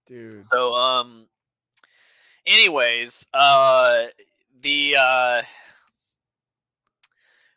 dude. 0.07 0.43
So 0.51 0.73
um, 0.73 1.27
anyways, 2.47 3.27
uh, 3.33 4.05
the 4.61 4.95
uh 4.97 5.41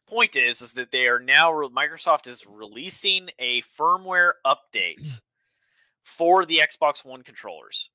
point 0.07 0.36
is 0.36 0.61
is 0.61 0.72
that 0.72 0.91
they 0.91 1.07
are 1.07 1.20
now 1.20 1.53
Microsoft 1.53 2.26
is 2.26 2.45
releasing 2.47 3.30
a 3.38 3.62
firmware 3.78 4.32
update 4.45 5.20
for 6.03 6.45
the 6.45 6.59
Xbox 6.59 7.05
One 7.05 7.22
controllers. 7.22 7.91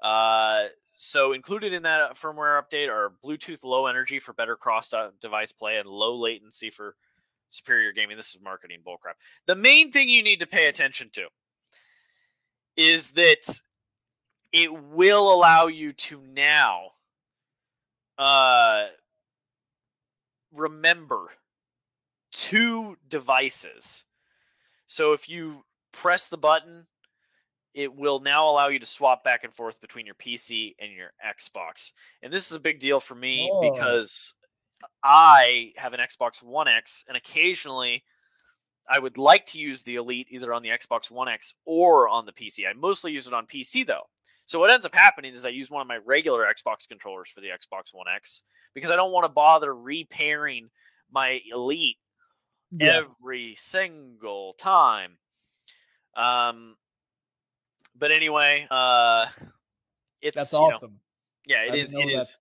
Uh, 0.00 0.66
so 0.92 1.32
included 1.32 1.72
in 1.72 1.82
that 1.82 2.16
firmware 2.16 2.62
update 2.62 2.88
are 2.88 3.14
Bluetooth 3.24 3.64
low 3.64 3.86
energy 3.86 4.20
for 4.20 4.32
better 4.32 4.54
cross-device 4.56 5.52
play 5.52 5.78
and 5.78 5.88
low 5.88 6.14
latency 6.14 6.70
for 6.70 6.94
superior 7.50 7.92
gaming. 7.92 8.16
This 8.16 8.34
is 8.34 8.40
marketing 8.40 8.78
bullcrap. 8.86 9.14
The 9.46 9.56
main 9.56 9.90
thing 9.90 10.08
you 10.08 10.22
need 10.22 10.38
to 10.40 10.46
pay 10.46 10.68
attention 10.68 11.10
to 11.14 11.26
is 12.76 13.12
that 13.12 13.60
it 14.52 14.72
will 14.72 15.32
allow 15.32 15.66
you 15.66 15.92
to 15.92 16.20
now 16.34 16.92
uh, 18.18 18.86
remember 20.52 21.28
two 22.32 22.96
devices. 23.08 24.04
So 24.86 25.12
if 25.12 25.28
you 25.28 25.64
press 25.92 26.28
the 26.28 26.38
button, 26.38 26.86
it 27.74 27.94
will 27.94 28.20
now 28.20 28.48
allow 28.48 28.68
you 28.68 28.78
to 28.78 28.86
swap 28.86 29.22
back 29.22 29.44
and 29.44 29.54
forth 29.54 29.80
between 29.80 30.06
your 30.06 30.14
PC 30.14 30.74
and 30.80 30.90
your 30.92 31.12
Xbox. 31.24 31.92
And 32.22 32.32
this 32.32 32.50
is 32.50 32.56
a 32.56 32.60
big 32.60 32.80
deal 32.80 32.98
for 32.98 33.14
me 33.14 33.50
oh. 33.52 33.72
because 33.72 34.34
I 35.04 35.72
have 35.76 35.92
an 35.92 36.00
Xbox 36.00 36.42
One 36.42 36.68
X, 36.68 37.04
and 37.06 37.16
occasionally 37.16 38.04
I 38.90 38.98
would 38.98 39.18
like 39.18 39.46
to 39.46 39.60
use 39.60 39.82
the 39.82 39.96
Elite 39.96 40.28
either 40.30 40.52
on 40.54 40.62
the 40.62 40.70
Xbox 40.70 41.10
One 41.10 41.28
X 41.28 41.54
or 41.66 42.08
on 42.08 42.26
the 42.26 42.32
PC. 42.32 42.60
I 42.68 42.72
mostly 42.72 43.12
use 43.12 43.26
it 43.26 43.34
on 43.34 43.46
PC 43.46 43.86
though. 43.86 44.08
So 44.48 44.58
what 44.58 44.70
ends 44.70 44.86
up 44.86 44.94
happening 44.94 45.34
is 45.34 45.44
I 45.44 45.50
use 45.50 45.70
one 45.70 45.82
of 45.82 45.86
my 45.86 45.98
regular 46.06 46.42
Xbox 46.44 46.88
controllers 46.88 47.28
for 47.28 47.42
the 47.42 47.48
Xbox 47.48 47.92
One 47.92 48.06
X 48.12 48.44
because 48.74 48.90
I 48.90 48.96
don't 48.96 49.12
want 49.12 49.24
to 49.24 49.28
bother 49.28 49.74
repairing 49.74 50.70
my 51.12 51.40
Elite 51.54 51.98
yeah. 52.72 53.02
every 53.02 53.54
single 53.58 54.54
time. 54.58 55.18
Um, 56.16 56.76
but 57.94 58.10
anyway, 58.10 58.66
uh, 58.70 59.26
it's 60.22 60.38
that's 60.38 60.54
awesome. 60.54 60.98
You 61.46 61.56
know, 61.56 61.62
yeah, 61.64 61.74
it 61.74 61.78
is. 61.78 61.92
It 61.92 61.98
is. 61.98 62.36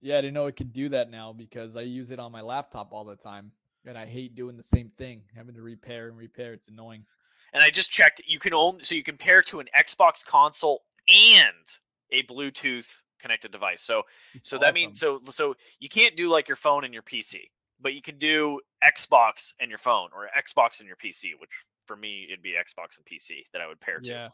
Yeah, 0.00 0.18
I 0.18 0.20
didn't 0.22 0.34
know 0.34 0.46
it 0.46 0.56
could 0.56 0.72
do 0.72 0.88
that 0.88 1.12
now 1.12 1.32
because 1.32 1.76
I 1.76 1.82
use 1.82 2.10
it 2.10 2.18
on 2.18 2.32
my 2.32 2.40
laptop 2.40 2.92
all 2.92 3.04
the 3.04 3.14
time, 3.14 3.52
and 3.86 3.96
I 3.96 4.04
hate 4.04 4.34
doing 4.34 4.56
the 4.56 4.64
same 4.64 4.90
thing, 4.98 5.22
having 5.36 5.54
to 5.54 5.62
repair 5.62 6.08
and 6.08 6.18
repair. 6.18 6.54
It's 6.54 6.66
annoying. 6.66 7.04
And 7.52 7.62
I 7.62 7.70
just 7.70 7.90
checked. 7.90 8.22
You 8.26 8.38
can 8.38 8.54
only 8.54 8.82
so 8.82 8.94
you 8.94 9.02
can 9.02 9.16
pair 9.16 9.42
to 9.42 9.60
an 9.60 9.66
Xbox 9.78 10.24
console 10.24 10.82
and 11.08 11.66
a 12.10 12.22
Bluetooth 12.24 12.88
connected 13.20 13.52
device. 13.52 13.82
So 13.82 14.02
it's 14.34 14.50
so 14.50 14.56
awesome. 14.56 14.64
that 14.64 14.74
means 14.74 15.00
so 15.00 15.20
so 15.30 15.54
you 15.80 15.88
can't 15.88 16.16
do 16.16 16.28
like 16.28 16.48
your 16.48 16.56
phone 16.56 16.84
and 16.84 16.92
your 16.94 17.02
PC 17.02 17.36
but 17.82 17.94
you 17.94 18.02
can 18.02 18.16
do 18.16 18.60
Xbox 18.82 19.52
and 19.60 19.68
your 19.68 19.78
phone 19.78 20.10
or 20.14 20.28
Xbox 20.38 20.78
and 20.78 20.86
your 20.86 20.96
PC, 20.96 21.32
which 21.38 21.50
for 21.86 21.96
me 21.96 22.26
it'd 22.28 22.42
be 22.42 22.52
Xbox 22.52 22.96
and 22.96 23.04
PC 23.04 23.44
that 23.52 23.60
I 23.60 23.66
would 23.66 23.80
pair 23.80 23.98
to. 23.98 24.08
Yeah. 24.08 24.28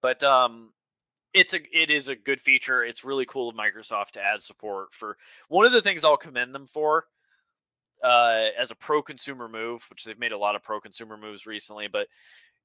But 0.00 0.24
um 0.24 0.72
it's 1.34 1.54
a 1.54 1.60
it 1.72 1.90
is 1.90 2.08
a 2.08 2.16
good 2.16 2.40
feature. 2.40 2.82
It's 2.82 3.04
really 3.04 3.26
cool 3.26 3.50
of 3.50 3.56
Microsoft 3.56 4.12
to 4.12 4.22
add 4.22 4.42
support 4.42 4.94
for 4.94 5.16
one 5.48 5.66
of 5.66 5.72
the 5.72 5.82
things 5.82 6.04
I'll 6.04 6.16
commend 6.16 6.54
them 6.54 6.66
for 6.66 7.04
uh 8.02 8.46
as 8.58 8.70
a 8.70 8.76
pro 8.76 9.02
consumer 9.02 9.48
move, 9.48 9.84
which 9.90 10.04
they've 10.04 10.18
made 10.18 10.32
a 10.32 10.38
lot 10.38 10.56
of 10.56 10.62
pro 10.62 10.80
consumer 10.80 11.16
moves 11.16 11.46
recently, 11.46 11.88
but 11.88 12.08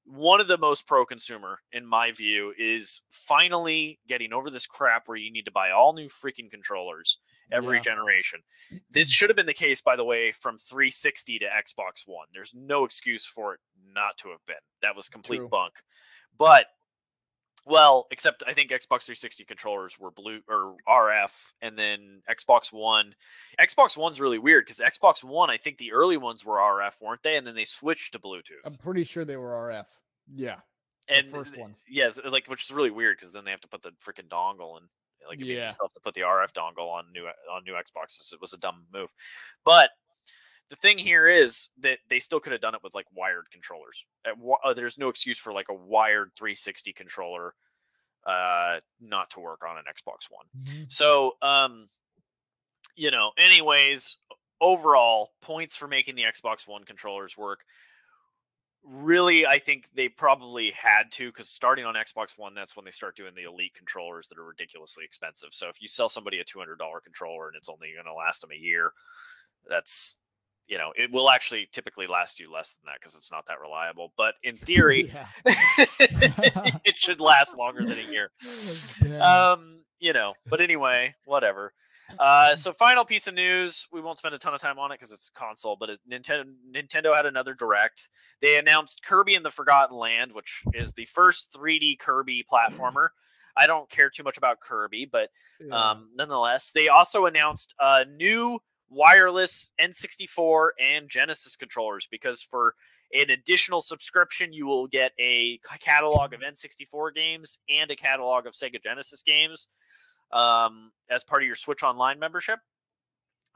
one 0.06 0.40
of 0.40 0.48
the 0.48 0.58
most 0.58 0.86
pro 0.86 1.06
consumer 1.06 1.60
in 1.72 1.86
my 1.86 2.12
view 2.12 2.52
is 2.58 3.02
finally 3.10 3.98
getting 4.06 4.32
over 4.32 4.50
this 4.50 4.66
crap 4.66 5.04
where 5.06 5.16
you 5.16 5.32
need 5.32 5.46
to 5.46 5.50
buy 5.50 5.70
all 5.70 5.94
new 5.94 6.08
freaking 6.08 6.50
controllers 6.50 7.18
every 7.50 7.78
yeah. 7.78 7.82
generation. 7.82 8.40
This 8.90 9.08
mm-hmm. 9.08 9.12
should 9.12 9.30
have 9.30 9.36
been 9.36 9.46
the 9.46 9.54
case 9.54 9.80
by 9.80 9.96
the 9.96 10.04
way 10.04 10.32
from 10.32 10.58
360 10.58 11.38
to 11.38 11.46
Xbox 11.46 12.02
1. 12.06 12.26
There's 12.32 12.52
no 12.54 12.84
excuse 12.84 13.26
for 13.26 13.54
it 13.54 13.60
not 13.94 14.18
to 14.18 14.28
have 14.28 14.44
been. 14.46 14.56
That 14.82 14.96
was 14.96 15.08
complete 15.08 15.38
True. 15.38 15.48
bunk. 15.48 15.74
But 16.38 16.66
well, 17.66 18.06
except 18.10 18.42
I 18.46 18.52
think 18.52 18.70
Xbox 18.70 19.04
360 19.04 19.44
controllers 19.44 19.98
were 19.98 20.10
blue 20.10 20.40
or 20.48 20.76
RF, 20.88 21.32
and 21.62 21.78
then 21.78 22.22
Xbox 22.30 22.72
One. 22.72 23.14
Xbox 23.60 23.96
One's 23.96 24.20
really 24.20 24.38
weird 24.38 24.66
because 24.66 24.80
Xbox 24.80 25.24
One, 25.24 25.50
I 25.50 25.56
think 25.56 25.78
the 25.78 25.92
early 25.92 26.16
ones 26.16 26.44
were 26.44 26.56
RF, 26.56 27.00
weren't 27.00 27.22
they? 27.22 27.36
And 27.36 27.46
then 27.46 27.54
they 27.54 27.64
switched 27.64 28.12
to 28.12 28.18
Bluetooth. 28.18 28.64
I'm 28.66 28.76
pretty 28.76 29.04
sure 29.04 29.24
they 29.24 29.36
were 29.36 29.50
RF. 29.50 29.86
Yeah, 30.32 30.56
and 31.08 31.26
first 31.28 31.56
ones. 31.58 31.84
Yes, 31.88 32.18
like 32.28 32.46
which 32.48 32.64
is 32.64 32.70
really 32.70 32.90
weird 32.90 33.16
because 33.18 33.32
then 33.32 33.44
they 33.44 33.50
have 33.50 33.60
to 33.60 33.68
put 33.68 33.82
the 33.82 33.92
freaking 34.04 34.28
dongle 34.28 34.76
and 34.76 34.86
like 35.28 35.40
you 35.40 35.54
yeah. 35.54 35.60
have 35.62 35.92
to 35.92 36.00
put 36.02 36.14
the 36.14 36.22
RF 36.22 36.52
dongle 36.52 36.90
on 36.90 37.06
new 37.12 37.26
on 37.50 37.64
new 37.64 37.72
Xboxes. 37.72 38.32
It 38.32 38.40
was 38.40 38.52
a 38.52 38.58
dumb 38.58 38.84
move, 38.92 39.12
but 39.64 39.90
the 40.70 40.76
thing 40.76 40.98
here 40.98 41.28
is 41.28 41.70
that 41.80 41.98
they 42.08 42.18
still 42.18 42.40
could 42.40 42.52
have 42.52 42.60
done 42.60 42.74
it 42.74 42.82
with 42.82 42.94
like 42.94 43.06
wired 43.14 43.50
controllers. 43.52 44.04
Uh, 44.26 44.74
there's 44.74 44.98
no 44.98 45.08
excuse 45.08 45.38
for 45.38 45.52
like 45.52 45.68
a 45.68 45.74
wired 45.74 46.30
360 46.36 46.92
controller 46.92 47.54
uh, 48.26 48.76
not 49.00 49.30
to 49.30 49.40
work 49.40 49.62
on 49.68 49.76
an 49.76 49.84
Xbox 49.84 50.30
One. 50.30 50.46
Mm-hmm. 50.58 50.84
So, 50.88 51.32
um, 51.42 51.88
you 52.96 53.10
know, 53.10 53.32
anyways, 53.38 54.18
overall 54.60 55.32
points 55.42 55.76
for 55.76 55.88
making 55.88 56.14
the 56.14 56.24
Xbox 56.24 56.66
One 56.66 56.84
controllers 56.84 57.36
work. 57.36 57.64
Really, 58.86 59.46
I 59.46 59.58
think 59.58 59.88
they 59.94 60.08
probably 60.08 60.70
had 60.70 61.10
to 61.12 61.28
because 61.28 61.48
starting 61.48 61.84
on 61.86 61.94
Xbox 61.94 62.36
One, 62.36 62.54
that's 62.54 62.76
when 62.76 62.84
they 62.84 62.90
start 62.90 63.16
doing 63.16 63.32
the 63.34 63.44
elite 63.44 63.74
controllers 63.74 64.28
that 64.28 64.38
are 64.38 64.44
ridiculously 64.44 65.04
expensive. 65.04 65.50
So 65.52 65.68
if 65.68 65.80
you 65.80 65.88
sell 65.88 66.08
somebody 66.08 66.38
a 66.38 66.44
two 66.44 66.58
hundred 66.58 66.78
dollar 66.78 67.00
controller 67.00 67.48
and 67.48 67.56
it's 67.56 67.70
only 67.70 67.92
going 67.94 68.04
to 68.04 68.14
last 68.14 68.42
them 68.42 68.52
a 68.52 68.58
year, 68.58 68.92
that's 69.68 70.18
you 70.66 70.78
know, 70.78 70.92
it 70.96 71.12
will 71.12 71.30
actually 71.30 71.68
typically 71.72 72.06
last 72.06 72.40
you 72.40 72.50
less 72.52 72.74
than 72.74 72.86
that 72.86 73.00
because 73.00 73.14
it's 73.14 73.30
not 73.30 73.46
that 73.46 73.60
reliable. 73.60 74.12
But 74.16 74.34
in 74.42 74.56
theory, 74.56 75.12
it 75.44 76.96
should 76.96 77.20
last 77.20 77.58
longer 77.58 77.84
than 77.84 77.98
a 77.98 78.10
year. 78.10 78.30
Yeah. 79.04 79.52
Um, 79.52 79.80
you 79.98 80.12
know, 80.12 80.34
but 80.48 80.60
anyway, 80.60 81.14
whatever. 81.26 81.72
Uh, 82.18 82.54
so 82.54 82.72
final 82.72 83.04
piece 83.04 83.26
of 83.26 83.34
news. 83.34 83.86
We 83.92 84.00
won't 84.00 84.18
spend 84.18 84.34
a 84.34 84.38
ton 84.38 84.54
of 84.54 84.60
time 84.60 84.78
on 84.78 84.92
it 84.92 84.98
because 84.98 85.12
it's 85.12 85.30
console, 85.34 85.76
but 85.78 85.90
it, 85.90 86.00
Nintendo 86.10 86.44
Nintendo 86.74 87.14
had 87.14 87.26
another 87.26 87.54
direct. 87.54 88.08
They 88.40 88.58
announced 88.58 89.02
Kirby 89.04 89.34
and 89.34 89.44
the 89.44 89.50
Forgotten 89.50 89.96
Land, 89.96 90.32
which 90.32 90.62
is 90.72 90.92
the 90.92 91.06
first 91.06 91.52
3D 91.52 91.98
Kirby 91.98 92.44
platformer. 92.50 93.08
I 93.56 93.66
don't 93.66 93.90
care 93.90 94.10
too 94.10 94.22
much 94.22 94.36
about 94.36 94.60
Kirby, 94.60 95.08
but 95.10 95.28
um, 95.70 96.10
nonetheless, 96.14 96.72
they 96.72 96.88
also 96.88 97.26
announced 97.26 97.74
a 97.78 98.04
new 98.04 98.60
wireless 98.94 99.70
N64 99.80 100.68
and 100.80 101.08
Genesis 101.08 101.56
controllers 101.56 102.06
because 102.10 102.42
for 102.42 102.74
an 103.12 103.30
additional 103.30 103.80
subscription, 103.80 104.52
you 104.52 104.66
will 104.66 104.86
get 104.86 105.12
a 105.20 105.58
catalog 105.80 106.32
of 106.32 106.40
N64 106.40 107.14
games 107.14 107.58
and 107.68 107.90
a 107.90 107.96
catalog 107.96 108.46
of 108.46 108.54
Sega 108.54 108.82
Genesis 108.82 109.22
games 109.22 109.68
um, 110.32 110.90
as 111.10 111.24
part 111.24 111.42
of 111.42 111.46
your 111.46 111.56
Switch 111.56 111.82
Online 111.82 112.18
membership. 112.18 112.58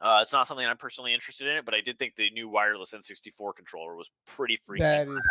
Uh, 0.01 0.20
it's 0.22 0.32
not 0.32 0.47
something 0.47 0.64
I'm 0.64 0.76
personally 0.76 1.12
interested 1.12 1.49
in 1.49 1.57
it, 1.57 1.64
but 1.64 1.74
I 1.74 1.80
did 1.80 1.99
think 1.99 2.14
the 2.14 2.30
new 2.30 2.49
wireless 2.49 2.93
N64 2.93 3.57
controller 3.57 3.97
was 3.97 4.11
pretty 4.26 4.59
freaking. 4.68 4.78
That 4.78 5.09
is, 5.09 5.28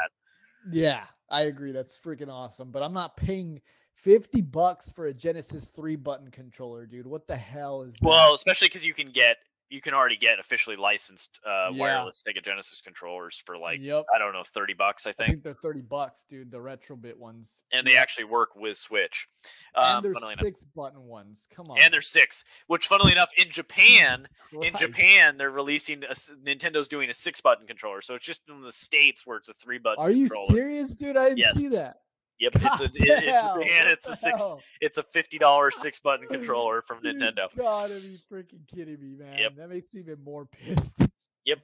yeah, 0.72 1.04
I 1.30 1.44
agree. 1.44 1.72
That's 1.72 1.98
freaking 1.98 2.30
awesome. 2.30 2.72
But 2.72 2.84
I'm 2.84 2.94
not 2.94 3.16
paying 3.16 3.62
50 3.96 4.42
bucks 4.42 4.92
for 4.92 5.08
a 5.08 5.14
Genesis 5.14 5.68
3 5.70 5.96
button 5.96 6.30
controller, 6.32 6.86
dude. 6.86 7.08
What 7.08 7.28
the 7.28 7.38
hell 7.38 7.84
is 7.84 7.94
that? 7.94 8.04
Well, 8.04 8.34
especially 8.34 8.68
because 8.68 8.86
you 8.86 8.94
can 8.94 9.12
get 9.12 9.38
you 9.70 9.82
can 9.82 9.94
already 9.94 10.18
get 10.18 10.40
officially 10.40 10.76
licensed 10.76 11.40
uh, 11.46 11.70
Yeah. 11.72 11.80
wireless 11.80 12.24
Sega 12.28 12.44
Genesis 12.44 12.82
controllers 12.82 13.42
for 13.46 13.58
like 13.58 13.80
yep. 13.82 14.06
I 14.14 14.18
don't 14.18 14.34
know 14.34 14.44
thirty 14.54 14.74
bucks 14.74 15.06
I 15.06 15.10
I 15.10 15.14
think, 15.14 15.30
think 15.30 15.44
they're 15.44 15.54
30 15.54 15.82
bucks, 15.82 16.24
dude. 16.24 16.52
The 16.52 16.62
Retro-Bit 16.62 17.18
ones. 17.20 17.62
and 17.72 17.86
they 17.86 17.98
actually 17.98 18.26
work 18.26 18.56
with 18.56 18.78
Switch. 18.78 19.28
and 19.76 19.86
Um, 19.98 20.04
there's 20.04 20.14
funnily 20.16 20.34
enough. 20.34 20.46
six 20.46 20.64
button 20.76 21.04
ones. 21.04 21.48
Come 21.54 21.70
on. 21.72 21.80
and 21.82 21.94
there's 21.94 22.08
six. 22.08 22.44
Which, 22.68 22.88
funnily 22.88 23.12
enough, 23.12 23.30
in 23.38 23.50
Japan, 23.52 24.24
in 24.62 24.76
Japan, 24.78 25.38
they're 25.38 25.52
releasing 25.52 26.04
a, 26.04 26.14
Nintendo's 26.14 26.88
doing 26.88 27.10
a 27.10 27.14
six 27.14 27.42
button 27.42 27.68
controller. 27.68 28.02
So 28.02 28.16
it's 28.16 28.26
just 28.26 28.44
in 28.50 28.62
the 28.62 28.72
states 28.72 29.26
where 29.28 29.38
it's 29.38 29.50
a 29.50 29.54
three 29.54 29.78
button. 29.80 30.04
Are 30.04 30.12
you 30.12 30.30
controller. 30.30 30.48
serious, 30.62 30.96
dude? 30.96 31.18
I 31.18 31.34
didn't 31.34 31.56
see 31.56 31.70
that. 31.70 31.98
Yep, 32.40 32.52
it's 32.56 32.82
a 32.82 32.88
God 32.88 32.96
it, 32.96 33.26
Japan, 33.26 33.58
what 33.58 33.68
it's 33.68 34.08
a 34.10 34.16
six. 34.16 34.38
hell? 34.44 34.62
It's 34.82 34.98
a 34.98 35.04
fifty 35.04 35.38
dollars 35.38 35.80
six 35.80 36.00
button 36.00 36.28
controller 36.28 36.82
from 36.82 37.00
You 37.04 37.14
Nintendo. 37.14 37.48
gotta 37.58 37.94
be 37.94 38.18
freaking 38.32 38.68
kidding 38.68 39.00
me, 39.02 39.16
man. 39.18 39.38
Yep. 39.40 39.56
That 39.58 39.70
makes 39.70 39.94
me 39.94 40.02
even 40.02 40.24
more 40.24 40.46
pissed. 40.46 41.02
Yep. 41.46 41.60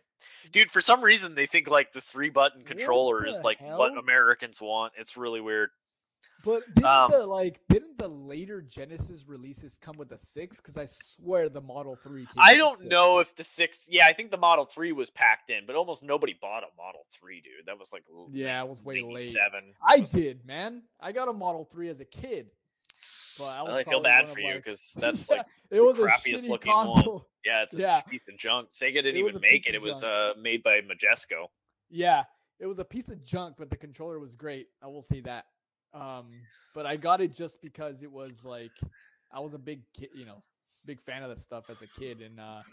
Dude, 0.51 0.71
for 0.71 0.81
some 0.81 1.01
reason 1.03 1.35
they 1.35 1.45
think 1.45 1.69
like 1.69 1.91
the 1.93 2.01
three 2.01 2.29
button 2.29 2.63
controller 2.63 3.25
is 3.25 3.37
like 3.43 3.59
what? 3.61 3.97
Americans 3.97 4.61
want. 4.61 4.93
It's 4.97 5.17
really 5.17 5.41
weird. 5.41 5.69
But 6.43 6.63
didn't 6.75 6.85
Um, 6.85 7.09
the 7.09 7.25
like 7.25 7.61
didn't 7.69 7.97
the 7.97 8.07
later 8.09 8.61
Genesis 8.61 9.25
releases 9.27 9.77
come 9.77 9.95
with 9.97 10.11
a 10.11 10.17
six? 10.17 10.57
Because 10.59 10.77
I 10.77 10.85
swear 10.85 11.47
the 11.49 11.61
Model 11.61 11.95
Three. 11.95 12.25
Came 12.25 12.33
I 12.37 12.55
don't 12.57 12.83
know 12.85 13.19
if 13.19 13.33
the 13.35 13.43
six. 13.45 13.87
Yeah, 13.89 14.05
I 14.07 14.13
think 14.13 14.29
the 14.29 14.37
Model 14.37 14.65
Three 14.65 14.91
was 14.91 15.09
packed 15.09 15.49
in, 15.49 15.65
but 15.65 15.75
almost 15.77 16.03
nobody 16.03 16.35
bought 16.41 16.63
a 16.63 16.67
Model 16.77 17.05
Three, 17.13 17.39
dude. 17.41 17.65
That 17.67 17.79
was 17.79 17.91
like 17.93 18.03
Yeah, 18.31 18.61
it 18.61 18.67
was 18.69 18.83
way 18.83 19.01
late. 19.01 19.21
Seven. 19.21 19.73
I 19.81 20.01
did, 20.01 20.45
man. 20.45 20.83
I 20.99 21.13
got 21.13 21.29
a 21.29 21.33
Model 21.33 21.63
Three 21.63 21.87
as 21.89 22.01
a 22.01 22.05
kid. 22.05 22.49
But 23.39 23.45
I, 23.45 23.79
I 23.79 23.83
feel 23.83 24.01
bad 24.01 24.25
one 24.25 24.33
for 24.33 24.39
you 24.41 24.47
like- 24.53 24.63
because 24.63 24.93
that's 24.99 25.29
like 25.29 25.45
it 25.71 25.81
was 25.81 25.97
a 25.97 26.03
crappiest 26.03 26.47
looking 26.49 26.71
one. 26.71 26.87
console. 26.87 27.25
yeah, 27.45 27.63
it's 27.63 27.73
a 27.77 27.79
Yeah. 27.81 28.01
piece 28.01 28.21
of 28.29 28.37
junk. 28.37 28.69
Sega 28.73 28.95
didn't 28.95 29.17
even 29.17 29.39
make 29.41 29.65
it. 29.65 29.75
It 29.75 29.81
was 29.81 30.03
uh, 30.03 30.33
made 30.39 30.61
by 30.61 30.81
Majesco. 30.81 31.47
Yeah, 31.89 32.23
it 32.59 32.65
was 32.67 32.79
a 32.79 32.85
piece 32.85 33.09
of 33.09 33.23
junk, 33.23 33.55
but 33.57 33.69
the 33.69 33.77
controller 33.77 34.19
was 34.19 34.35
great. 34.35 34.67
I 34.83 34.87
will 34.87 35.01
say 35.01 35.21
that. 35.21 35.45
Um, 35.93 36.47
but 36.73 36.85
I 36.85 36.95
got 36.97 37.21
it 37.21 37.35
just 37.35 37.61
because 37.61 38.01
it 38.01 38.11
was 38.11 38.43
like 38.43 38.79
I 39.31 39.39
was 39.39 39.53
a 39.53 39.59
big 39.59 39.81
kid, 39.93 40.09
you 40.13 40.25
know, 40.25 40.43
big 40.85 41.01
fan 41.01 41.23
of 41.23 41.29
that 41.29 41.39
stuff 41.39 41.69
as 41.69 41.81
a 41.81 41.87
kid, 41.87 42.21
and 42.21 42.39
uh, 42.39 42.63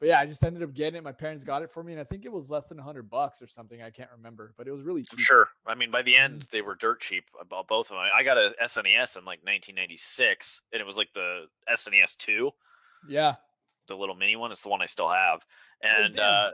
but 0.00 0.08
yeah, 0.08 0.20
I 0.20 0.26
just 0.26 0.42
ended 0.44 0.62
up 0.62 0.74
getting 0.74 0.98
it. 0.98 1.04
My 1.04 1.12
parents 1.12 1.44
got 1.44 1.62
it 1.62 1.70
for 1.72 1.82
me, 1.82 1.92
and 1.92 2.00
I 2.00 2.04
think 2.04 2.24
it 2.24 2.32
was 2.32 2.50
less 2.50 2.68
than 2.68 2.78
hundred 2.78 3.10
bucks 3.10 3.42
or 3.42 3.46
something. 3.46 3.82
I 3.82 3.90
can't 3.90 4.10
remember, 4.16 4.54
but 4.56 4.66
it 4.66 4.72
was 4.72 4.82
really 4.84 5.04
cheap. 5.04 5.18
Sure. 5.20 5.48
I 5.66 5.74
mean, 5.74 5.90
by 5.90 6.02
the 6.02 6.16
Mm-hmm. 6.18 6.24
end, 6.24 6.48
they 6.50 6.62
were 6.62 6.74
dirt 6.74 7.00
cheap. 7.00 7.24
About 7.40 7.68
both 7.68 7.90
of 7.90 7.96
them. 7.96 8.06
I 8.14 8.22
got 8.22 8.38
a 8.38 8.54
SNES 8.62 9.16
in 9.18 9.24
like 9.24 9.40
1996, 9.44 10.62
and 10.72 10.80
it 10.80 10.84
was 10.86 10.96
like 10.96 11.12
the 11.14 11.46
SNES 11.68 12.16
two, 12.16 12.50
Yeah, 13.06 13.36
the 13.86 13.96
little 13.96 14.14
mini 14.14 14.36
one. 14.36 14.50
It's 14.50 14.62
the 14.62 14.68
one 14.70 14.82
I 14.82 14.86
still 14.86 15.08
have, 15.10 15.44
and 15.82 16.14
damn. 16.14 16.22
uh, 16.24 16.50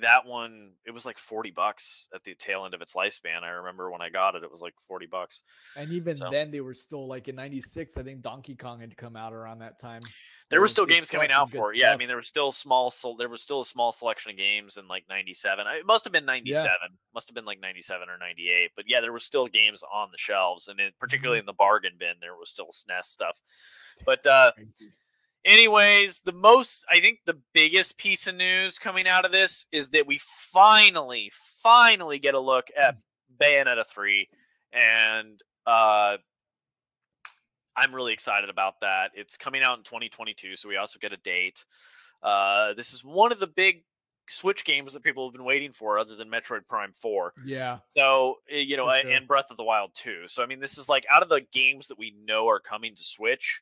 that 0.00 0.24
one 0.26 0.70
it 0.86 0.92
was 0.92 1.04
like 1.04 1.18
40 1.18 1.50
bucks 1.50 2.08
at 2.14 2.24
the 2.24 2.34
tail 2.34 2.64
end 2.64 2.74
of 2.74 2.80
its 2.80 2.94
lifespan. 2.94 3.42
I 3.42 3.50
remember 3.50 3.90
when 3.90 4.00
I 4.00 4.08
got 4.10 4.34
it, 4.34 4.42
it 4.42 4.50
was 4.50 4.60
like 4.60 4.74
40 4.88 5.06
bucks. 5.06 5.42
and 5.76 5.90
even 5.92 6.16
So- 6.16 6.30
then 6.30 6.50
they 6.50 6.60
were 6.60 6.74
still 6.74 7.06
like 7.06 7.28
in 7.28 7.36
'96. 7.36 7.96
I 7.96 8.02
think 8.02 8.22
Donkey 8.22 8.54
Kong 8.56 8.80
had 8.80 8.96
come 8.96 9.16
out 9.16 9.32
around 9.32 9.58
that 9.60 9.78
time. 9.78 10.00
There 10.50 10.60
were 10.60 10.68
still 10.68 10.86
games 10.86 11.10
coming 11.10 11.30
out 11.30 11.50
for 11.50 11.72
it. 11.72 11.78
Yeah, 11.78 11.92
I 11.92 11.96
mean 11.96 12.06
there 12.08 12.16
was 12.18 12.28
still 12.28 12.52
small. 12.52 12.90
So 12.90 13.16
there 13.18 13.28
was 13.28 13.42
still 13.42 13.62
a 13.62 13.64
small 13.64 13.92
selection 13.92 14.30
of 14.30 14.36
games 14.36 14.76
in 14.76 14.86
like 14.88 15.04
'97. 15.08 15.66
It 15.66 15.86
must 15.86 16.04
have 16.04 16.12
been 16.12 16.26
'97. 16.26 16.70
Must 17.14 17.28
have 17.28 17.34
been 17.34 17.44
like 17.46 17.60
'97 17.60 18.08
or 18.08 18.18
'98. 18.18 18.70
But 18.76 18.84
yeah, 18.86 19.00
there 19.00 19.12
were 19.12 19.20
still 19.20 19.46
games 19.48 19.82
on 19.92 20.08
the 20.12 20.18
shelves, 20.18 20.68
and 20.68 20.78
it, 20.80 20.94
particularly 20.98 21.40
in 21.40 21.46
the 21.46 21.52
bargain 21.54 21.92
bin, 21.98 22.14
there 22.20 22.36
was 22.36 22.50
still 22.50 22.68
SNES 22.72 23.04
stuff. 23.06 23.38
But 24.04 24.26
uh. 24.26 24.52
Anyways, 25.44 26.20
the 26.20 26.32
most 26.32 26.84
I 26.90 27.00
think 27.00 27.20
the 27.24 27.38
biggest 27.52 27.98
piece 27.98 28.26
of 28.26 28.36
news 28.36 28.78
coming 28.78 29.06
out 29.06 29.24
of 29.24 29.32
this 29.32 29.66
is 29.72 29.90
that 29.90 30.06
we 30.06 30.18
finally, 30.18 31.30
finally 31.62 32.18
get 32.18 32.34
a 32.34 32.40
look 32.40 32.68
at 32.76 32.96
Bayonetta 33.40 33.86
three, 33.86 34.28
and 34.72 35.40
uh, 35.66 36.16
I'm 37.76 37.94
really 37.94 38.12
excited 38.12 38.50
about 38.50 38.80
that. 38.80 39.10
It's 39.14 39.36
coming 39.36 39.62
out 39.62 39.78
in 39.78 39.84
2022, 39.84 40.56
so 40.56 40.68
we 40.68 40.76
also 40.76 40.98
get 40.98 41.12
a 41.12 41.16
date. 41.18 41.64
Uh, 42.22 42.74
this 42.74 42.92
is 42.92 43.04
one 43.04 43.32
of 43.32 43.38
the 43.38 43.46
big 43.46 43.82
Switch 44.26 44.64
games 44.64 44.94
that 44.94 45.02
people 45.02 45.26
have 45.26 45.34
been 45.34 45.44
waiting 45.44 45.72
for, 45.72 45.98
other 45.98 46.16
than 46.16 46.30
Metroid 46.30 46.66
Prime 46.66 46.92
Four. 46.92 47.34
Yeah, 47.44 47.78
So 47.96 48.36
eh, 48.50 48.58
you 48.58 48.76
know, 48.76 48.90
sure. 48.90 49.10
and 49.10 49.28
Breath 49.28 49.50
of 49.50 49.56
the 49.58 49.64
Wild 49.64 49.90
too. 49.94 50.22
So 50.26 50.42
I 50.42 50.46
mean, 50.46 50.60
this 50.60 50.78
is 50.78 50.88
like 50.88 51.04
out 51.12 51.22
of 51.22 51.28
the 51.28 51.42
games 51.52 51.88
that 51.88 51.98
we 51.98 52.14
know 52.24 52.48
are 52.48 52.60
coming 52.60 52.94
to 52.94 53.04
Switch. 53.04 53.60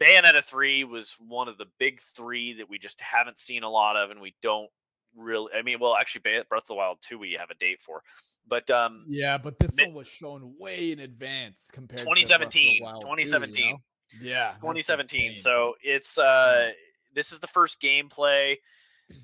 Bayonetta 0.00 0.42
three 0.42 0.84
was 0.84 1.16
one 1.26 1.48
of 1.48 1.58
the 1.58 1.66
big 1.78 2.00
three 2.14 2.54
that 2.54 2.68
we 2.70 2.78
just 2.78 3.00
haven't 3.00 3.38
seen 3.38 3.62
a 3.62 3.68
lot 3.70 3.96
of, 3.96 4.10
and 4.10 4.20
we 4.20 4.34
don't 4.42 4.70
really. 5.16 5.52
I 5.54 5.62
mean, 5.62 5.78
well, 5.80 5.96
actually, 5.96 6.22
Bay- 6.22 6.42
Breath 6.48 6.62
of 6.64 6.68
the 6.68 6.74
Wild 6.74 6.98
two 7.00 7.18
we 7.18 7.32
have 7.38 7.50
a 7.50 7.54
date 7.54 7.80
for, 7.82 8.02
but 8.48 8.70
um, 8.70 9.04
yeah, 9.06 9.36
but 9.38 9.58
this 9.58 9.76
Mi- 9.76 9.86
one 9.86 9.94
was 9.94 10.08
shown 10.08 10.54
way 10.58 10.92
in 10.92 11.00
advance 11.00 11.70
compared. 11.72 11.98
to 12.00 12.04
2017, 12.04 12.82
Breath 12.82 12.94
of 12.94 13.00
the 13.02 13.06
Wild 13.06 13.16
2, 13.18 13.24
2017. 13.24 13.64
you 13.66 13.72
know? 13.72 13.78
Yeah, 14.22 14.52
2017. 14.60 15.32
insane. 15.32 15.38
So 15.38 15.74
it's 15.82 16.18
uh, 16.18 16.70
this 17.14 17.30
is 17.32 17.38
the 17.40 17.46
first 17.46 17.80
gameplay. 17.80 18.56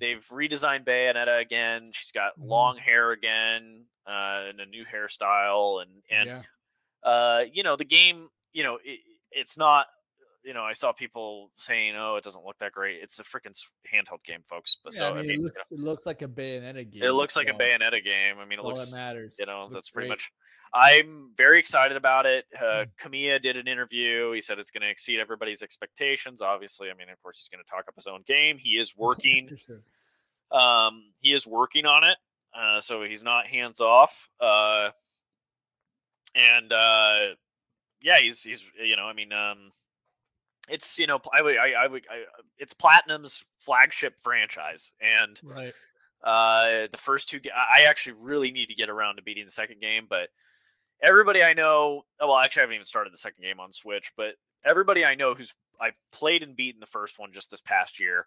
They've 0.00 0.26
redesigned 0.30 0.84
Bayonetta 0.84 1.40
again. 1.40 1.90
She's 1.92 2.10
got 2.10 2.38
Mhm. 2.38 2.46
long 2.48 2.76
hair 2.76 3.12
again, 3.12 3.84
uh, 4.06 4.44
and 4.48 4.60
a 4.60 4.66
new 4.66 4.84
hairstyle, 4.84 5.80
and 5.82 5.90
and 6.10 6.26
yeah. 6.28 6.42
uh, 7.08 7.44
you 7.52 7.62
know, 7.62 7.76
the 7.76 7.84
game, 7.84 8.28
you 8.52 8.62
know, 8.64 8.78
it, 8.84 9.00
it's 9.30 9.56
not, 9.56 9.86
you 10.46 10.54
know, 10.54 10.62
I 10.62 10.72
saw 10.72 10.92
people 10.92 11.50
saying, 11.58 11.94
"Oh, 11.96 12.16
it 12.16 12.24
doesn't 12.24 12.44
look 12.44 12.56
that 12.58 12.70
great." 12.72 13.00
It's 13.02 13.18
a 13.18 13.24
freaking 13.24 13.54
handheld 13.92 14.22
game, 14.24 14.40
folks. 14.48 14.78
But 14.82 14.94
Yeah, 14.94 14.98
so 15.00 15.10
I 15.10 15.14
mean, 15.16 15.24
you 15.24 15.30
it 15.32 15.36
know, 15.38 15.42
looks 15.44 15.72
it 15.72 15.78
looks 15.80 16.06
like 16.06 16.22
a 16.22 16.28
Bayonetta 16.28 16.88
game. 16.90 17.02
it 17.02 17.10
looks 17.10 17.36
like 17.36 17.48
a 17.48 17.52
so 17.52 17.58
Bayonetta 17.58 18.02
game. 18.04 18.38
I 18.38 18.44
mean, 18.44 18.60
it 18.60 18.62
All 18.62 18.70
looks, 18.74 18.88
that 18.90 18.96
matters. 18.96 19.36
you 19.38 19.46
know, 19.46 19.62
Looks 19.64 19.74
that's 19.74 19.90
pretty 19.90 20.06
great. 20.08 20.12
much. 20.14 20.30
I'm 20.72 21.30
very 21.36 21.58
excited 21.58 21.96
about 21.96 22.26
it. 22.26 22.44
Uh, 22.56 22.84
Mm. 22.84 22.86
Kamiya 23.00 23.42
did 23.42 23.56
an 23.56 23.66
interview. 23.68 24.32
He 24.32 24.40
said 24.40 24.58
it's 24.58 24.70
going 24.70 24.82
to 24.82 24.88
exceed 24.90 25.20
everybody's 25.20 25.62
expectations. 25.62 26.40
Obviously, 26.42 26.90
I 26.90 26.94
mean, 26.94 27.08
of 27.08 27.20
course, 27.22 27.40
he's 27.40 27.48
going 27.48 27.64
to 27.64 27.70
talk 27.70 27.84
up 27.88 27.94
his 27.96 28.06
own 28.06 28.22
game. 28.26 28.58
He 28.58 28.70
is 28.70 28.94
working. 28.96 29.50
Sure. 29.56 29.80
Um, 30.50 31.02
he 31.20 31.32
is 31.32 31.46
working 31.46 31.86
on 31.86 32.04
it, 32.04 32.16
uh, 32.56 32.80
so 32.80 33.02
he's 33.02 33.22
not 33.24 33.46
hands 33.46 33.80
off. 33.80 34.28
Uh, 34.40 34.90
and 36.34 36.72
uh, 36.72 37.18
yeah, 38.02 38.18
he's 38.18 38.42
he's 38.42 38.62
you 38.84 38.96
know, 38.96 39.04
I 39.06 39.12
mean, 39.12 39.32
um, 39.32 39.70
it's 40.68 40.98
you 40.98 41.06
know, 41.06 41.20
I 41.32 41.42
would 41.42 41.56
I, 41.58 41.72
I 41.72 41.86
would 41.86 42.06
I, 42.10 42.24
it's 42.58 42.74
Platinum's 42.74 43.44
flagship 43.58 44.14
franchise, 44.22 44.92
and 45.00 45.40
Right. 45.42 45.74
uh, 46.22 46.88
the 46.90 46.98
first 46.98 47.28
two, 47.28 47.40
I 47.54 47.86
actually 47.88 48.16
really 48.20 48.50
need 48.50 48.66
to 48.68 48.74
get 48.74 48.90
around 48.90 49.16
to 49.16 49.22
beating 49.22 49.44
the 49.44 49.50
second 49.52 49.80
game, 49.80 50.06
but 50.08 50.28
everybody 51.02 51.42
I 51.42 51.52
know, 51.52 52.02
oh, 52.20 52.28
well, 52.28 52.38
actually, 52.38 52.60
I 52.60 52.64
haven't 52.64 52.74
even 52.76 52.86
started 52.86 53.12
the 53.12 53.18
second 53.18 53.42
game 53.42 53.60
on 53.60 53.72
Switch, 53.72 54.12
but 54.16 54.34
everybody 54.64 55.04
I 55.04 55.14
know 55.14 55.34
who's 55.34 55.54
I've 55.80 55.96
played 56.12 56.42
and 56.42 56.56
beaten 56.56 56.80
the 56.80 56.86
first 56.86 57.18
one 57.18 57.32
just 57.32 57.50
this 57.50 57.60
past 57.60 58.00
year, 58.00 58.26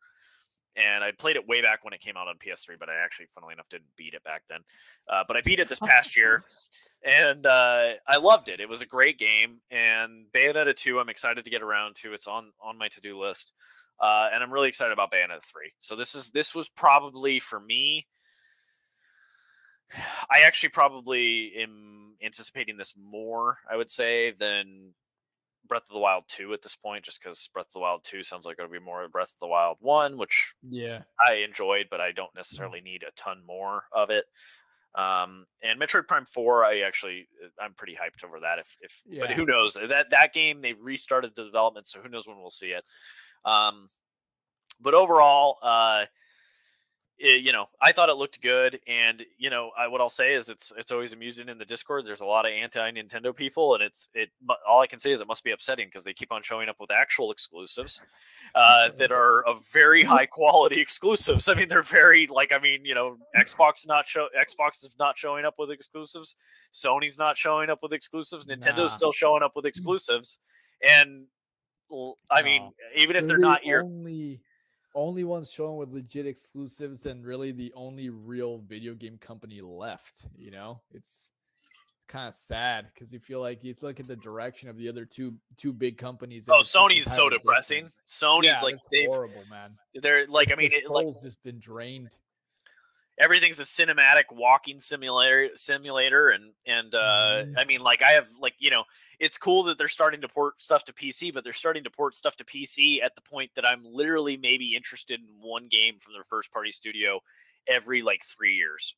and 0.76 1.04
I 1.04 1.12
played 1.12 1.36
it 1.36 1.48
way 1.48 1.62
back 1.62 1.84
when 1.84 1.94
it 1.94 2.02
came 2.02 2.18
out 2.18 2.28
on 2.28 2.36
PS3, 2.36 2.78
but 2.80 2.90
I 2.90 3.04
actually, 3.04 3.28
funnily 3.34 3.54
enough, 3.54 3.70
didn't 3.70 3.96
beat 3.98 4.14
it 4.14 4.24
back 4.24 4.44
then. 4.50 4.60
Uh, 5.08 5.24
but 5.28 5.38
I 5.38 5.42
beat 5.42 5.60
it 5.60 5.70
this 5.70 5.80
past 5.84 6.16
year, 6.16 6.44
and 7.04 7.46
uh, 7.46 7.94
I 8.08 8.18
loved 8.18 8.50
it. 8.50 8.60
It 8.60 8.70
was 8.70 8.82
a 8.82 8.86
great 8.86 9.18
game, 9.18 9.60
and 9.72 10.26
Bayonetta 10.34 10.76
2, 10.76 11.00
I'm 11.00 11.10
excited 11.10 11.44
to 11.44 11.52
get 11.52 11.62
around 11.62 11.96
to. 11.98 12.14
It's 12.14 12.28
on 12.28 12.52
on 12.64 12.78
my 12.78 12.88
to 12.90 13.02
do 13.02 13.20
list, 13.20 13.54
uh, 14.00 14.30
and 14.34 14.44
I'm 14.44 14.52
really 14.52 14.70
excited 14.70 14.94
about 14.94 15.12
Bayonetta 15.12 15.44
3. 15.44 15.72
So 15.80 15.96
this 15.96 16.16
is 16.16 16.30
this 16.30 16.56
was 16.56 16.70
probably 16.70 17.40
for 17.40 17.60
me. 17.60 18.08
I 20.30 20.42
actually 20.46 20.70
probably 20.70 21.54
am 21.60 22.16
anticipating 22.24 22.78
this 22.78 22.94
more, 23.02 23.58
I 23.70 23.76
would 23.76 23.90
say, 23.90 24.32
than 24.32 24.94
Breath 25.70 25.84
of 25.84 25.94
the 25.94 26.00
Wild 26.00 26.26
2 26.28 26.52
at 26.54 26.62
this 26.62 26.76
point, 26.76 27.06
just 27.06 27.22
because 27.24 27.48
Breath 27.54 27.68
of 27.68 27.74
the 27.74 27.80
Wild 27.80 28.04
2 28.04 28.24
sounds 28.24 28.46
like 28.46 28.58
it'll 28.60 28.70
be 28.72 28.80
more 28.80 29.08
Breath 29.08 29.30
of 29.30 29.40
the 29.40 29.48
Wild 29.48 29.78
1, 29.80 30.18
which 30.18 30.54
Yeah. 30.68 31.04
I 31.26 31.36
enjoyed, 31.36 31.88
but 31.90 32.02
I 32.02 32.12
don't 32.12 32.36
necessarily 32.36 32.82
need 32.82 33.04
a 33.04 33.12
ton 33.12 33.44
more 33.48 33.84
of 33.94 34.10
it. 34.10 34.26
Um, 34.96 35.46
and 35.62 35.80
Metroid 35.80 36.08
Prime 36.08 36.26
Four, 36.26 36.66
I 36.66 36.80
actually 36.80 37.28
uh, 37.46 37.50
I'm 37.64 37.76
pretty 37.76 37.94
hyped 37.94 38.24
over 38.26 38.40
that. 38.40 38.58
If 38.58 38.76
if 38.82 39.02
but 39.22 39.30
who 39.32 39.46
knows 39.46 39.76
that 39.76 40.10
that 40.10 40.34
game 40.34 40.62
they 40.62 40.74
restarted 40.74 41.36
the 41.36 41.46
development, 41.46 41.86
so 41.86 42.02
who 42.02 42.10
knows 42.10 42.28
when 42.28 42.38
we'll 42.40 42.50
see 42.50 42.70
it. 42.72 42.84
Um, 43.46 43.88
but 44.82 44.96
overall, 44.96 45.60
uh, 45.62 46.06
it- 47.20 47.42
you 47.42 47.52
know, 47.52 47.68
I 47.82 47.92
thought 47.92 48.10
it 48.10 48.14
looked 48.16 48.42
good, 48.42 48.80
and 48.88 49.26
you 49.38 49.50
know, 49.50 49.72
I, 49.78 49.88
what 49.88 50.00
I'll 50.02 50.10
say 50.10 50.34
is 50.34 50.48
it's 50.50 50.72
it's 50.78 50.92
always 50.92 51.12
amusing 51.14 51.50
in 51.50 51.58
the 51.58 51.66
Discord. 51.66 52.06
There's 52.06 52.22
a 52.22 52.26
lot 52.26 52.46
of 52.46 52.52
anti 52.52 52.92
Nintendo 52.92 53.36
people, 53.36 53.76
and 53.76 53.84
it's 53.84 54.08
it. 54.14 54.30
All 54.68 54.80
I 54.82 54.88
can 54.88 55.00
say 55.00 55.12
is 55.12 55.20
it 55.22 55.28
must 55.28 55.44
be 55.44 55.52
upsetting 55.52 55.88
because 55.88 56.04
they 56.04 56.14
keep 56.14 56.32
on 56.32 56.42
showing 56.44 56.70
up 56.70 56.78
with 56.80 56.92
actual 56.92 57.32
exclusives 57.32 58.00
uh, 58.56 58.90
that 58.98 59.12
are 59.12 59.44
of 59.46 59.66
very 59.68 60.04
high 60.04 60.26
quality 60.26 60.80
exclusives. 60.80 61.48
I 61.50 61.54
mean, 61.56 61.68
they're 61.68 61.82
very 61.84 62.28
like 62.28 62.54
I 62.54 62.60
mean, 62.60 62.86
you 62.86 62.96
know, 62.96 63.18
Xbox 63.38 63.86
not 63.86 64.08
show 64.08 64.28
Xbox 64.40 64.84
is 64.84 64.96
not 64.98 65.18
showing 65.18 65.46
up 65.46 65.56
with 65.60 65.70
exclusives. 65.72 66.36
Sony's 66.74 67.18
not 67.18 67.38
showing 67.38 67.70
up 67.70 67.80
with 67.84 67.94
exclusives. 67.94 68.46
Nintendo's 68.46 68.78
Nah. 68.78 68.88
still 68.88 69.12
showing 69.14 69.44
up 69.44 69.54
with 69.56 69.66
exclusives, 69.66 70.40
and 70.88 71.26
I 72.32 72.44
mean, 72.44 72.62
No. 72.64 72.74
even 72.96 73.16
if 73.16 73.22
They're 73.24 73.30
they're 73.30 73.38
not 73.40 73.62
the 73.62 73.68
your 73.68 73.84
only 73.84 74.42
only 74.96 75.24
ones 75.24 75.52
showing 75.52 75.78
with 75.78 75.90
legit 75.90 76.26
exclusives 76.26 77.06
and 77.06 77.26
really 77.26 77.52
the 77.52 77.72
only 77.76 78.10
real 78.10 78.60
video 78.60 78.94
game 78.94 79.18
company 79.18 79.62
left. 79.62 80.26
You 80.38 80.52
know, 80.52 80.82
it's 80.92 81.32
it's 81.98 82.06
kind 82.08 82.28
of 82.28 82.34
sad 82.34 82.88
because 82.94 83.14
you 83.14 83.20
feel 83.20 83.40
like 83.42 83.64
you 83.64 83.74
look 83.82 84.00
at 84.00 84.08
the 84.08 84.16
direction 84.16 84.70
of 84.70 84.78
the 84.78 84.90
other 84.90 85.06
two 85.06 85.36
two 85.58 85.74
big 85.74 85.98
companies. 85.98 86.50
Oh, 86.50 86.60
Sony's 86.60 87.14
so 87.14 87.30
depressing. 87.30 87.86
Different. 87.86 87.94
Sony's 88.08 88.46
yeah, 88.46 88.62
like 88.62 88.80
horrible, 89.08 89.44
man. 89.50 89.78
They're 89.96 90.28
like, 90.28 90.52
I 90.52 90.56
mean, 90.56 90.70
it, 90.72 90.90
like, 90.90 91.08
just 91.08 91.44
been 91.44 91.60
drained 91.60 92.10
everything's 93.20 93.60
a 93.60 93.64
cinematic 93.64 94.24
walking 94.32 94.80
simulator 94.80 95.50
simulator 95.56 96.30
and 96.30 96.54
and 96.66 96.96
uh 96.96 97.44
mm. 97.44 97.54
i 97.58 97.66
mean 97.66 97.82
like 97.82 98.02
i 98.02 98.12
have 98.12 98.28
like 98.40 98.54
you 98.60 98.72
know 98.72 98.84
it's 99.20 99.38
cool 99.38 99.64
that 99.64 99.78
they're 99.78 99.88
starting 99.88 100.22
to 100.22 100.28
port 100.28 100.62
stuff 100.62 100.84
to 100.84 100.94
pc 100.94 101.34
but 101.34 101.44
they're 101.44 101.54
starting 101.54 101.84
to 101.84 101.90
port 101.90 102.16
stuff 102.16 102.36
to 102.36 102.44
pc 102.44 103.04
at 103.04 103.16
the 103.16 103.22
point 103.22 103.52
that 103.56 103.66
i'm 103.66 103.84
literally 103.84 104.38
maybe 104.38 104.76
interested 104.76 105.20
in 105.20 105.28
one 105.42 105.68
game 105.70 105.96
from 106.00 106.14
their 106.14 106.24
first 106.24 106.52
party 106.52 106.72
studio 106.72 107.20
every 107.68 108.02
like 108.02 108.24
three 108.24 108.56
years 108.56 108.96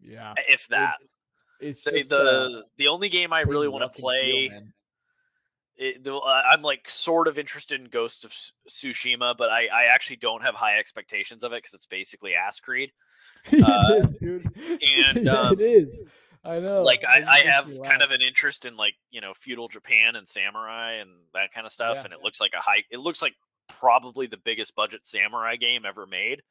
yeah 0.00 0.34
if 0.48 0.66
that 0.68 0.94
it's, 1.00 1.14
it's 1.60 1.84
the 1.84 1.90
just, 1.90 2.10
the, 2.10 2.16
uh, 2.16 2.62
the 2.76 2.88
only 2.88 3.08
game 3.08 3.32
i 3.32 3.42
really 3.42 3.68
want 3.68 3.90
to 3.90 4.00
play 4.00 4.48
feel, 4.48 4.62
it, 5.78 6.04
the, 6.04 6.14
uh, 6.14 6.42
I'm 6.50 6.62
like 6.62 6.88
sort 6.88 7.28
of 7.28 7.38
interested 7.38 7.80
in 7.80 7.88
Ghost 7.88 8.24
of 8.24 8.32
Tsushima, 8.68 9.36
but 9.36 9.50
I, 9.50 9.66
I 9.66 9.84
actually 9.92 10.16
don't 10.16 10.42
have 10.42 10.54
high 10.54 10.78
expectations 10.78 11.44
of 11.44 11.52
it 11.52 11.56
because 11.56 11.74
it's 11.74 11.86
basically 11.86 12.34
Ass 12.34 12.60
Creed. 12.60 12.92
Uh, 13.46 13.84
it 13.90 14.04
is, 14.04 14.16
dude. 14.16 14.50
And 15.14 15.28
um, 15.28 15.52
it 15.52 15.60
is. 15.60 16.02
I 16.46 16.60
know. 16.60 16.82
Like 16.82 17.04
I, 17.08 17.22
I 17.26 17.38
have 17.40 17.70
kind 17.82 18.02
of 18.02 18.10
an 18.10 18.22
interest 18.22 18.64
in 18.64 18.76
like 18.76 18.94
you 19.10 19.20
know 19.20 19.32
feudal 19.34 19.68
Japan 19.68 20.16
and 20.16 20.26
samurai 20.28 20.94
and 20.94 21.10
that 21.34 21.52
kind 21.52 21.66
of 21.66 21.72
stuff, 21.72 21.96
yeah. 21.96 22.04
and 22.04 22.12
it 22.12 22.20
looks 22.22 22.40
like 22.40 22.52
a 22.54 22.60
high. 22.60 22.84
It 22.90 22.98
looks 22.98 23.22
like 23.22 23.34
probably 23.68 24.26
the 24.26 24.36
biggest 24.36 24.74
budget 24.74 25.06
samurai 25.06 25.56
game 25.56 25.84
ever 25.84 26.06
made. 26.06 26.42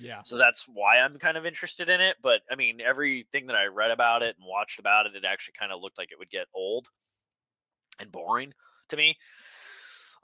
Yeah. 0.00 0.22
So 0.24 0.38
that's 0.38 0.66
why 0.72 0.98
I'm 0.98 1.18
kind 1.18 1.36
of 1.36 1.44
interested 1.44 1.88
in 1.88 2.00
it. 2.00 2.16
But 2.22 2.40
I 2.50 2.56
mean, 2.56 2.80
everything 2.80 3.46
that 3.46 3.56
I 3.56 3.66
read 3.66 3.90
about 3.90 4.22
it 4.22 4.36
and 4.38 4.46
watched 4.48 4.78
about 4.78 5.06
it, 5.06 5.14
it 5.14 5.24
actually 5.24 5.54
kind 5.58 5.72
of 5.72 5.80
looked 5.80 5.98
like 5.98 6.12
it 6.12 6.18
would 6.18 6.30
get 6.30 6.46
old 6.54 6.88
and 8.00 8.10
boring 8.10 8.54
to 8.88 8.96
me. 8.96 9.16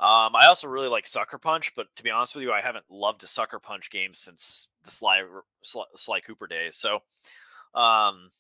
Um, 0.01 0.37
I 0.37 0.47
also 0.47 0.69
really 0.69 0.89
like 0.89 1.07
Sucker 1.07 1.39
Punch, 1.39 1.75
but 1.75 1.89
to 1.97 2.05
be 2.05 2.11
honest 2.11 2.37
with 2.37 2.45
you, 2.45 2.53
I 2.53 2.61
haven't 2.61 2.85
loved 2.89 3.25
a 3.25 3.27
Sucker 3.27 3.59
Punch 3.59 3.91
game 3.91 4.15
since 4.15 4.69
the 4.85 4.93
Sly 4.93 5.23
Sly, 5.65 5.85
Sly 5.97 6.21
Cooper 6.21 6.47
days. 6.47 6.77
So, 6.77 7.01
um, 7.75 8.31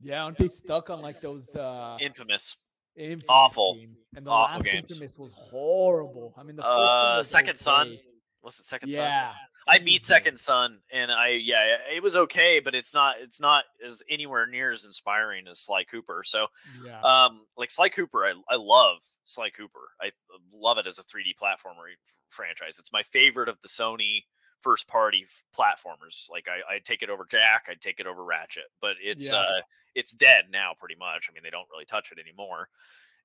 yeah, 0.00 0.24
aren't 0.24 0.38
they 0.38 0.48
stuck 0.48 0.90
on 0.90 1.00
like 1.00 1.20
those 1.20 1.54
uh 1.56 1.96
infamous, 2.00 2.56
infamous 2.96 3.24
awful, 3.28 3.74
games? 3.74 3.98
And 4.16 4.26
the 4.26 4.30
awful 4.30 4.54
last 4.56 4.64
games. 4.64 4.90
infamous 4.90 5.18
was 5.18 5.32
horrible. 5.32 6.34
I 6.36 6.42
mean, 6.42 6.56
the 6.56 6.62
first 6.62 6.72
uh, 6.72 7.14
was 7.18 7.30
Second 7.30 7.50
okay. 7.50 7.58
Son 7.58 7.98
was 8.42 8.58
it 8.58 8.66
Second 8.66 8.90
yeah. 8.90 9.30
Son? 9.30 9.36
I 9.70 9.78
beat 9.78 10.02
Second 10.04 10.38
Son, 10.38 10.78
and 10.90 11.12
I 11.12 11.28
yeah, 11.42 11.76
it 11.94 12.02
was 12.02 12.16
okay, 12.16 12.60
but 12.60 12.74
it's 12.74 12.94
not 12.94 13.16
it's 13.20 13.40
not 13.40 13.64
as 13.86 14.02
anywhere 14.08 14.46
near 14.46 14.72
as 14.72 14.84
inspiring 14.84 15.46
as 15.46 15.60
Sly 15.60 15.84
Cooper. 15.84 16.22
So, 16.24 16.46
yeah. 16.84 17.00
um, 17.02 17.42
like 17.56 17.70
Sly 17.70 17.90
Cooper, 17.90 18.24
I 18.24 18.32
I 18.48 18.56
love 18.56 18.98
Sly 19.26 19.50
Cooper. 19.50 19.90
I 20.00 20.10
love 20.54 20.78
it 20.78 20.86
as 20.86 20.98
a 20.98 21.02
3D 21.02 21.34
platformer 21.40 21.84
franchise. 22.30 22.78
It's 22.78 22.92
my 22.92 23.02
favorite 23.02 23.50
of 23.50 23.58
the 23.62 23.68
Sony 23.68 24.22
first 24.60 24.86
party 24.88 25.26
platformers. 25.56 26.28
Like 26.30 26.48
I, 26.48 26.74
I'd 26.74 26.84
take 26.84 27.02
it 27.02 27.10
over 27.10 27.26
Jak, 27.30 27.66
I'd 27.70 27.80
take 27.80 28.00
it 28.00 28.06
over 28.06 28.24
Ratchet, 28.24 28.64
but 28.80 28.96
it's 29.02 29.30
Yeah. 29.32 29.38
uh 29.38 29.60
it's 29.94 30.12
dead 30.12 30.46
now 30.50 30.72
pretty 30.78 30.96
much. 30.96 31.28
I 31.30 31.32
mean 31.32 31.42
they 31.42 31.50
don't 31.50 31.68
really 31.70 31.84
touch 31.84 32.12
it 32.12 32.18
anymore. 32.18 32.68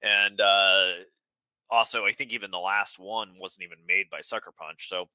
And 0.02 0.40
uh 0.42 0.88
also 1.70 2.06
I 2.06 2.12
think 2.12 2.32
even 2.32 2.52
the 2.52 2.60
last 2.60 3.00
one 3.00 3.34
wasn't 3.40 3.64
even 3.64 3.80
made 3.88 4.10
by 4.12 4.22
Sucker 4.22 4.52
Punch. 4.52 4.88
So 4.90 5.10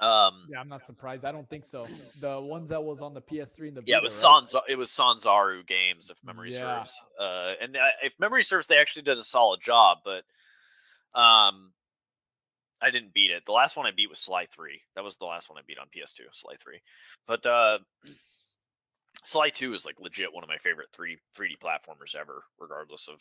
um 0.00 0.48
Yeah, 0.50 0.58
I'm 0.60 0.68
not 0.68 0.86
surprised. 0.86 1.24
I 1.24 1.32
don't 1.32 1.48
think 1.48 1.64
so. 1.66 1.86
The 2.20 2.40
ones 2.40 2.68
that 2.70 2.82
was 2.82 3.00
on 3.00 3.14
the 3.14 3.20
PS3 3.20 3.68
and 3.68 3.76
the 3.76 3.82
yeah, 3.86 3.96
Vita, 3.96 3.98
it 3.98 4.02
was 4.04 4.24
right? 4.24 4.48
Sanz- 4.48 4.62
it 4.68 4.76
was 4.76 4.90
Sanzaru 4.90 5.66
Games, 5.66 6.10
if 6.10 6.16
memory 6.24 6.50
Yeah. 6.52 6.80
serves. 6.82 7.02
Uh, 7.20 7.52
and 7.60 7.76
uh, 7.76 7.90
if 8.02 8.14
memory 8.18 8.42
serves, 8.42 8.66
they 8.66 8.78
actually 8.78 9.02
did 9.02 9.18
a 9.18 9.22
solid 9.24 9.60
job. 9.60 9.98
But 10.04 10.24
um, 11.14 11.72
I 12.82 12.90
didn't 12.90 13.14
beat 13.14 13.30
it. 13.30 13.44
The 13.46 13.52
last 13.52 13.76
one 13.76 13.86
I 13.86 13.90
beat 13.96 14.10
was 14.10 14.18
Sly 14.18 14.46
Three. 14.46 14.80
That 14.96 15.04
was 15.04 15.16
the 15.16 15.26
last 15.26 15.48
one 15.48 15.58
I 15.58 15.62
beat 15.66 15.78
on 15.78 15.86
PS2, 15.86 16.22
Sly 16.32 16.54
Three. 16.60 16.80
But 17.26 17.46
uh, 17.46 17.78
Sly 19.24 19.50
Two 19.50 19.72
is 19.74 19.84
like 19.86 20.00
legit 20.00 20.32
one 20.34 20.42
of 20.42 20.48
my 20.48 20.58
favorite 20.58 20.88
three 20.92 21.18
3D 21.38 21.58
platformers 21.62 22.14
ever, 22.18 22.42
regardless 22.58 23.08
of 23.08 23.20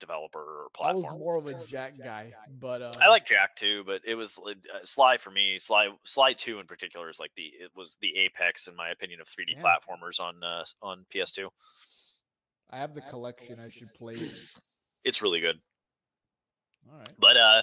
developer 0.00 0.38
or 0.40 0.66
platform. 0.74 1.04
I 1.06 1.10
was 1.12 1.18
more 1.18 1.36
of 1.38 1.46
a 1.46 1.54
Jak 1.66 1.96
guy, 1.96 2.32
but 2.60 2.82
uh, 2.82 2.90
I 3.00 3.08
like 3.08 3.26
Jak 3.26 3.54
too, 3.56 3.82
but 3.86 4.02
it 4.04 4.14
was 4.14 4.38
uh, 4.46 4.54
Sly 4.84 5.16
for 5.18 5.30
me. 5.30 5.58
Sly 5.58 5.88
Sly 6.04 6.32
Two 6.32 6.58
in 6.58 6.66
particular 6.66 7.08
is 7.08 7.20
like 7.20 7.32
the 7.36 7.44
it 7.44 7.70
was 7.76 7.96
the 8.00 8.16
apex 8.16 8.66
in 8.66 8.74
my 8.74 8.90
opinion 8.90 9.20
of 9.20 9.28
3D 9.28 9.54
Yeah. 9.56 9.62
platformers 9.62 10.20
on 10.20 10.42
uh, 10.42 10.64
on 10.82 11.06
PS2. 11.14 11.48
I 12.70 12.78
have 12.78 12.94
the 12.94 13.00
collection. 13.02 13.60
I 13.60 13.68
should 13.68 13.94
play 13.94 14.14
it. 14.14 14.52
It's 15.04 15.22
really 15.22 15.40
good. 15.40 15.60
All 16.90 16.98
right. 16.98 17.08
But 17.18 17.36
uh, 17.36 17.62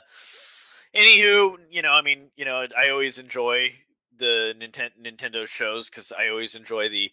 anywho, 0.96 1.58
you 1.70 1.82
know, 1.82 1.91
I 1.91 2.02
mean, 2.02 2.30
you 2.36 2.46
know, 2.46 2.66
I 2.78 2.89
always 2.89 3.20
enjoy 3.20 3.74
the 4.18 4.54
Nintendo 4.58 4.91
Nintendo 5.02 5.48
shows 5.48 5.89
because 5.89 6.12
I 6.12 6.30
always 6.30 6.56
enjoy 6.56 6.89
the. 6.89 7.12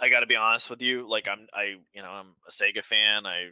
I 0.00 0.08
got 0.08 0.20
to 0.20 0.26
be 0.26 0.36
honest 0.36 0.68
with 0.68 0.82
you, 0.82 1.08
like 1.08 1.28
I'm, 1.28 1.46
I, 1.54 1.76
you 1.92 2.02
know, 2.02 2.08
I'm 2.08 2.34
a 2.48 2.50
Sega 2.50 2.82
fan. 2.82 3.24
I, 3.24 3.50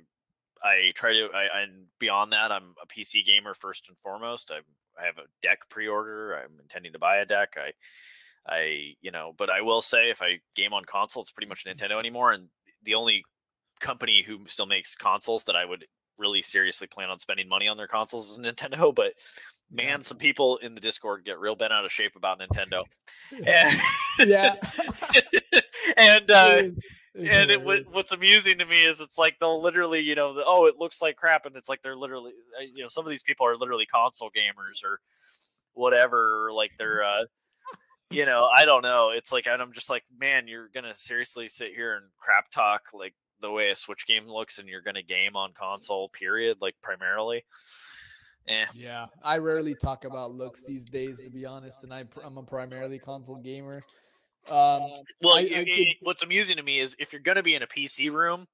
I 0.60 0.90
try 0.96 1.12
to, 1.12 1.28
I, 1.32 1.62
and 1.62 1.86
beyond 2.00 2.32
that, 2.32 2.50
I'm 2.50 2.74
a 2.82 2.88
PC 2.88 3.24
gamer 3.24 3.54
first 3.54 3.84
and 3.88 3.96
foremost. 3.98 4.50
I, 4.50 4.58
I 5.00 5.06
have 5.06 5.18
a 5.18 5.28
deck 5.42 5.60
pre-order. 5.68 6.34
I'm 6.34 6.58
intending 6.60 6.92
to 6.94 6.98
buy 6.98 7.18
a 7.18 7.24
deck. 7.24 7.56
I, 7.56 7.72
I, 8.52 8.94
you 9.00 9.12
know, 9.12 9.32
but 9.36 9.48
I 9.48 9.60
will 9.60 9.80
say, 9.80 10.10
if 10.10 10.22
I 10.22 10.40
game 10.56 10.72
on 10.72 10.84
console, 10.84 11.22
it's 11.22 11.30
pretty 11.30 11.48
much 11.48 11.66
Nintendo 11.66 12.00
anymore, 12.00 12.32
and 12.32 12.48
the 12.82 12.94
only 12.94 13.24
company 13.78 14.24
who 14.26 14.40
still 14.46 14.66
makes 14.66 14.96
consoles 14.96 15.44
that 15.44 15.56
I 15.56 15.64
would 15.64 15.86
really 16.20 16.42
seriously 16.42 16.86
plan 16.86 17.10
on 17.10 17.18
spending 17.18 17.48
money 17.48 17.66
on 17.66 17.76
their 17.76 17.88
consoles 17.88 18.30
is 18.30 18.38
Nintendo. 18.44 18.94
But 18.94 19.14
man, 19.72 19.86
Yeah. 19.86 19.98
some 20.00 20.18
people 20.18 20.58
in 20.58 20.74
the 20.74 20.80
Discord 20.80 21.24
get 21.24 21.40
real 21.40 21.56
bent 21.56 21.72
out 21.72 21.84
of 21.84 21.90
shape 21.92 22.14
about 22.16 22.38
Nintendo. 22.40 22.84
and, 23.46 23.80
Yeah. 24.28 24.56
and 25.96 26.30
uh, 26.30 26.46
It 26.58 26.64
is- 26.66 26.80
it's 27.12 27.28
and 27.28 27.50
it, 27.50 27.60
what, 27.64 27.80
what's 27.90 28.12
amusing 28.12 28.58
to 28.58 28.64
me 28.64 28.84
is 28.84 29.00
it's 29.00 29.18
like 29.18 29.36
they'll 29.40 29.60
literally, 29.60 29.98
you 29.98 30.14
know, 30.14 30.32
the, 30.32 30.44
oh, 30.46 30.66
it 30.66 30.76
looks 30.78 31.02
like 31.02 31.16
crap, 31.16 31.44
and 31.44 31.56
it's 31.56 31.68
like 31.68 31.82
they're 31.82 31.96
literally, 31.96 32.30
uh, 32.56 32.62
you 32.62 32.82
know, 32.84 32.88
some 32.88 33.04
of 33.04 33.10
these 33.10 33.24
people 33.24 33.44
are 33.44 33.56
literally 33.56 33.84
console 33.84 34.30
gamers 34.30 34.84
or 34.84 35.00
whatever, 35.74 36.46
or 36.46 36.52
like 36.52 36.70
they're, 36.78 37.02
uh, 37.02 37.24
you 38.10 38.26
know, 38.26 38.46
I 38.46 38.64
don't 38.64 38.82
know. 38.82 39.10
It's 39.10 39.32
like, 39.32 39.48
and 39.48 39.60
I'm 39.60 39.72
just 39.72 39.90
like, 39.90 40.04
man, 40.20 40.46
you're 40.46 40.68
gonna 40.72 40.94
seriously 40.94 41.48
sit 41.48 41.72
here 41.74 41.96
and 41.96 42.04
crap 42.16 42.48
talk 42.52 42.82
like 42.94 43.14
the 43.40 43.50
way 43.50 43.70
a 43.70 43.76
Switch 43.76 44.06
game 44.06 44.26
looks, 44.26 44.58
and 44.58 44.68
you're 44.68 44.80
gonna 44.82 45.02
game 45.02 45.36
on 45.36 45.52
console, 45.52 46.08
period, 46.10 46.58
like 46.60 46.74
primarily. 46.82 47.44
Eh. 48.48 48.66
Yeah, 48.74 49.06
I 49.22 49.38
rarely 49.38 49.74
talk 49.74 50.04
about 50.04 50.32
looks 50.32 50.62
these 50.62 50.84
days, 50.84 51.20
to 51.20 51.30
be 51.30 51.44
honest, 51.44 51.84
and 51.84 51.92
I, 51.92 52.04
I'm 52.24 52.38
a 52.38 52.42
primarily 52.42 52.98
console 52.98 53.36
gamer. 53.36 53.82
Um, 54.48 54.88
Well, 55.22 55.36
I- 55.36 55.50
I 55.54 55.64
could- 55.64 55.86
what's 56.00 56.22
amusing 56.22 56.56
to 56.56 56.62
me 56.62 56.80
is 56.80 56.96
if 56.98 57.12
you're 57.12 57.20
gonna 57.20 57.42
be 57.42 57.54
in 57.54 57.62
a 57.62 57.66
PC 57.66 58.08
room 58.10 58.48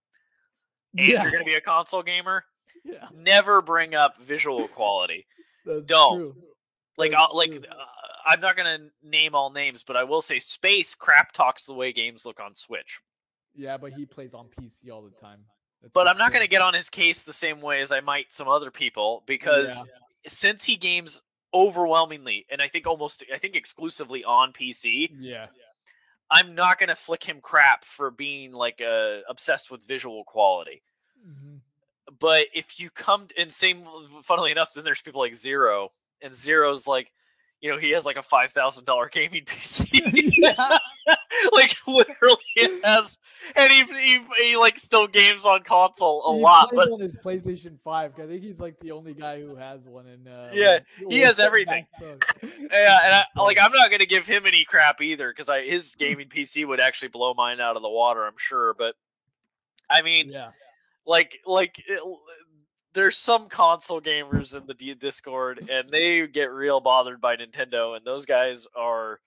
and 0.98 1.06
yeah, 1.08 1.22
you're 1.22 1.30
gonna 1.32 1.44
be 1.44 1.54
a 1.54 1.60
console 1.60 2.02
gamer, 2.02 2.44
yeah, 2.84 3.08
never 3.12 3.62
bring 3.62 3.94
up 3.94 4.16
visual 4.18 4.66
quality. 4.68 5.26
that's 5.64 5.86
don't. 5.86 6.18
true. 6.18 6.36
like 6.98 7.10
That's 7.12 7.22
I'll, 7.30 7.36
like 7.36 7.50
true. 7.52 7.62
uh, 7.70 7.84
I'm 8.26 8.40
not 8.40 8.56
gonna 8.56 8.90
name 9.02 9.34
all 9.36 9.50
names, 9.50 9.84
but 9.84 9.96
I 9.96 10.02
will 10.04 10.20
say 10.22 10.38
Space 10.40 10.94
crap 10.96 11.30
talks 11.32 11.64
the 11.64 11.74
way 11.74 11.92
games 11.92 12.26
look 12.26 12.40
on 12.40 12.54
Switch. 12.56 12.98
Yeah, 13.56 13.76
but 13.76 13.92
he 13.92 14.06
plays 14.06 14.34
on 14.34 14.46
PC 14.48 14.90
all 14.90 15.02
the 15.02 15.10
time. 15.10 15.40
That's 15.82 15.92
But 15.92 16.08
I'm 16.08 16.18
not 16.18 16.32
gonna 16.32 16.46
get 16.46 16.62
on 16.62 16.74
his 16.74 16.90
case 16.90 17.22
the 17.22 17.32
same 17.32 17.60
way 17.60 17.80
as 17.80 17.90
I 17.92 18.00
might 18.00 18.32
some 18.32 18.48
other 18.48 18.70
people 18.70 19.22
because 19.26 19.86
since 20.26 20.64
he 20.64 20.76
games 20.76 21.22
overwhelmingly 21.54 22.46
and 22.50 22.60
I 22.60 22.68
think 22.68 22.86
almost 22.86 23.24
I 23.32 23.38
think 23.38 23.56
exclusively 23.56 24.24
on 24.24 24.52
PC, 24.52 25.10
Yeah, 25.18 25.46
I'm 26.30 26.54
not 26.54 26.78
gonna 26.78 26.96
flick 26.96 27.24
him 27.24 27.40
crap 27.40 27.84
for 27.84 28.10
being 28.10 28.52
like 28.52 28.80
uh, 28.80 29.20
obsessed 29.28 29.70
with 29.70 29.86
visual 29.86 30.24
quality. 30.24 30.82
Mhm. 31.26 31.60
But 32.18 32.46
if 32.54 32.78
you 32.78 32.90
come 32.90 33.28
and 33.36 33.52
same, 33.52 33.84
funnily 34.22 34.52
enough, 34.52 34.72
then 34.74 34.84
there's 34.84 35.02
people 35.02 35.20
like 35.20 35.34
Zero, 35.34 35.90
and 36.22 36.34
Zero's 36.34 36.86
like, 36.86 37.10
you 37.60 37.70
know, 37.70 37.78
he 37.78 37.90
has 37.90 38.04
like 38.04 38.16
a 38.16 38.22
five 38.22 38.52
thousand 38.52 38.84
dollar 38.84 39.08
gaming 39.08 39.44
PC. 39.46 40.00
yeah, 40.14 40.78
like 41.52 41.74
literally 41.86 42.36
it 42.54 42.84
has 42.84 43.18
and 43.54 43.70
he, 43.72 43.84
he, 43.84 44.20
he 44.50 44.56
like 44.56 44.78
still 44.78 45.06
games 45.06 45.44
on 45.44 45.62
console 45.62 46.22
a 46.26 46.36
he 46.36 46.42
lot 46.42 46.70
but 46.74 46.90
on 46.90 47.00
his 47.00 47.16
PlayStation 47.18 47.78
Five, 47.82 48.12
I 48.18 48.26
think 48.26 48.42
he's 48.42 48.60
like 48.60 48.78
the 48.80 48.92
only 48.92 49.14
guy 49.14 49.40
who 49.40 49.56
has 49.56 49.86
one. 49.88 50.06
In 50.06 50.26
uh, 50.28 50.50
Yeah, 50.52 50.80
with- 51.00 51.10
he 51.12 51.20
has 51.20 51.38
everything. 51.38 51.86
yeah 52.02 52.98
and 53.04 53.14
I, 53.14 53.24
like 53.40 53.58
i'm 53.60 53.72
not 53.72 53.90
gonna 53.90 54.06
give 54.06 54.26
him 54.26 54.46
any 54.46 54.64
crap 54.64 55.00
either 55.00 55.30
because 55.30 55.48
i 55.48 55.62
his 55.62 55.94
gaming 55.94 56.28
pc 56.28 56.66
would 56.66 56.80
actually 56.80 57.08
blow 57.08 57.34
mine 57.34 57.60
out 57.60 57.76
of 57.76 57.82
the 57.82 57.88
water 57.88 58.24
i'm 58.24 58.36
sure 58.36 58.74
but 58.74 58.94
i 59.90 60.02
mean 60.02 60.30
yeah, 60.30 60.50
like 61.06 61.38
like 61.46 61.82
there's 62.96 63.16
some 63.16 63.48
console 63.48 64.00
gamers 64.00 64.56
in 64.56 64.66
the 64.66 64.74
D- 64.74 64.94
Discord, 64.94 65.68
and 65.70 65.88
they 65.90 66.26
get 66.26 66.50
real 66.50 66.80
bothered 66.80 67.20
by 67.20 67.36
Nintendo, 67.36 67.96
and 67.96 68.04
those 68.04 68.24
guys 68.26 68.66
are, 68.74 69.20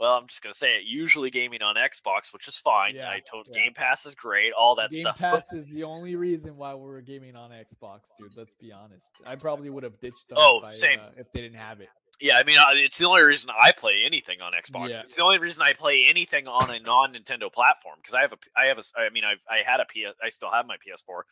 well, 0.00 0.16
I'm 0.16 0.26
just 0.26 0.42
gonna 0.42 0.54
say 0.54 0.76
it. 0.78 0.84
Usually 0.86 1.30
gaming 1.30 1.62
on 1.62 1.76
Xbox, 1.76 2.32
which 2.32 2.48
is 2.48 2.56
fine. 2.56 2.96
Yeah, 2.96 3.08
I 3.08 3.20
told 3.30 3.46
yeah. 3.48 3.62
Game 3.62 3.74
Pass 3.74 4.06
is 4.06 4.14
great, 4.16 4.52
all 4.52 4.74
that 4.76 4.90
Game 4.90 5.02
stuff. 5.02 5.18
but- 5.20 5.34
Pass 5.34 5.52
is 5.52 5.68
the 5.72 5.84
only 5.84 6.16
reason 6.16 6.56
why 6.56 6.74
we're 6.74 7.00
gaming 7.02 7.36
on 7.36 7.50
Xbox, 7.50 8.08
dude. 8.18 8.32
Let's 8.36 8.54
be 8.54 8.72
honest. 8.72 9.12
I 9.24 9.36
probably 9.36 9.70
would 9.70 9.84
have 9.84 10.00
ditched 10.00 10.28
them 10.28 10.38
Oh, 10.40 10.58
if, 10.58 10.64
I, 10.64 10.74
same. 10.74 10.98
Uh, 10.98 11.10
if 11.18 11.30
they 11.32 11.42
didn't 11.42 11.58
have 11.58 11.80
it. 11.80 11.88
Yeah, 12.20 12.38
I 12.38 12.44
mean, 12.44 12.58
it's 12.76 12.96
the 12.98 13.06
only 13.08 13.22
reason 13.22 13.50
I 13.50 13.72
play 13.72 14.02
anything 14.06 14.40
on 14.40 14.52
Xbox. 14.52 14.90
Yeah. 14.90 15.00
It's 15.00 15.16
the 15.16 15.22
only 15.24 15.38
reason 15.38 15.62
I 15.62 15.72
play 15.72 16.06
anything 16.08 16.46
on 16.46 16.70
a 16.70 16.78
non-Nintendo 16.78 17.52
platform 17.52 17.96
because 18.00 18.14
I 18.14 18.20
have 18.20 18.32
a, 18.32 18.36
I 18.56 18.66
have 18.68 18.78
a, 18.78 18.82
I 18.96 19.10
mean, 19.10 19.24
I've, 19.24 19.40
I 19.50 19.68
had 19.68 19.80
a 19.80 19.84
PS, 19.84 20.16
I 20.24 20.28
still 20.28 20.50
have 20.50 20.64
my 20.66 20.76
PS4, 20.76 21.22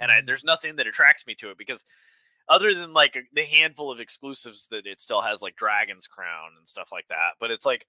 and 0.00 0.10
I, 0.10 0.20
there's 0.24 0.44
nothing 0.44 0.76
that 0.76 0.86
attracts 0.86 1.26
me 1.26 1.34
to 1.36 1.50
it 1.50 1.58
because, 1.58 1.84
other 2.48 2.74
than 2.74 2.92
like 2.92 3.18
the 3.32 3.44
handful 3.44 3.90
of 3.90 4.00
exclusives 4.00 4.68
that 4.70 4.86
it 4.86 5.00
still 5.00 5.22
has, 5.22 5.42
like 5.42 5.56
Dragon's 5.56 6.06
Crown 6.06 6.50
and 6.56 6.68
stuff 6.68 6.90
like 6.92 7.08
that. 7.08 7.32
But 7.40 7.50
it's 7.50 7.66
like, 7.66 7.86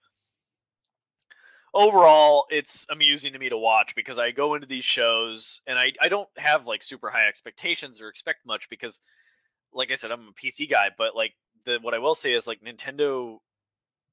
overall, 1.73 2.45
it's 2.49 2.85
amusing 2.89 3.33
to 3.33 3.39
me 3.39 3.49
to 3.49 3.57
watch 3.57 3.93
because 3.95 4.17
I 4.17 4.31
go 4.31 4.55
into 4.55 4.67
these 4.67 4.83
shows 4.83 5.61
and 5.67 5.77
I, 5.77 5.93
I 6.01 6.09
don't 6.09 6.29
have 6.38 6.65
like 6.65 6.83
super 6.83 7.09
high 7.09 7.27
expectations 7.27 8.01
or 8.01 8.09
expect 8.09 8.45
much 8.45 8.67
because, 8.69 8.99
like 9.73 9.91
I 9.91 9.95
said, 9.95 10.11
I'm 10.11 10.29
a 10.29 10.31
PC 10.31 10.69
guy, 10.69 10.89
but 10.97 11.15
like 11.15 11.33
the 11.65 11.77
what 11.81 11.93
I 11.93 11.99
will 11.99 12.15
say 12.15 12.33
is 12.33 12.47
like 12.47 12.61
Nintendo, 12.61 13.38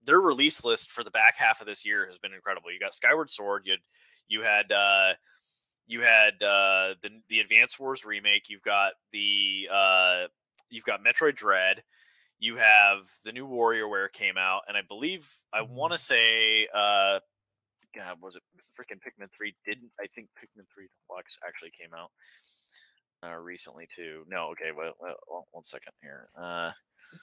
their 0.05 0.21
release 0.21 0.65
list 0.65 0.91
for 0.91 1.03
the 1.03 1.11
back 1.11 1.37
half 1.39 1.61
of 1.61 1.67
this 1.67 1.87
year 1.87 2.07
has 2.07 2.19
been 2.19 2.35
incredible. 2.35 2.71
You 2.71 2.81
got 2.81 2.93
Skyward 2.93 3.31
Sword, 3.31 3.63
you 3.65 3.73
had 3.73 3.81
you 4.29 4.43
had 4.43 4.73
uh, 4.73 5.15
you 5.87 6.01
had 6.01 6.43
uh, 6.43 6.95
the 7.03 7.11
the 7.29 7.41
Advance 7.41 7.79
Wars 7.79 8.05
remake. 8.05 8.49
You've 8.49 8.63
got 8.63 8.93
the 9.13 9.69
uh, 9.73 10.27
you've 10.71 10.85
got 10.85 11.01
Metroid 11.05 11.37
Dread. 11.37 11.83
You 12.39 12.57
have 12.57 12.99
the 13.25 13.33
new 13.33 13.47
WarioWare 13.47 14.13
came 14.13 14.37
out, 14.37 14.63
and 14.69 14.77
I 14.77 14.81
believe 14.87 15.27
I 15.53 15.63
want 15.63 15.93
to 15.93 15.99
say, 15.99 16.67
uh, 16.75 17.21
God, 17.97 18.17
was 18.21 18.37
it 18.37 18.43
freaking 18.79 18.97
Pikmin 18.99 19.29
three? 19.31 19.55
Didn't 19.65 19.91
I 20.01 20.07
think 20.15 20.29
Pikmin 20.39 20.65
three 20.73 20.89
Deluxe 21.09 21.39
actually 21.47 21.71
came 21.81 21.91
out 21.97 22.11
uh, 23.23 23.37
recently 23.37 23.87
too? 23.95 24.25
No, 24.29 24.49
okay, 24.53 24.71
well, 24.77 24.93
well, 25.01 25.15
well, 25.31 25.47
one 25.53 25.65
second 25.65 25.93
here. 26.03 26.29
Uh, 26.39 26.73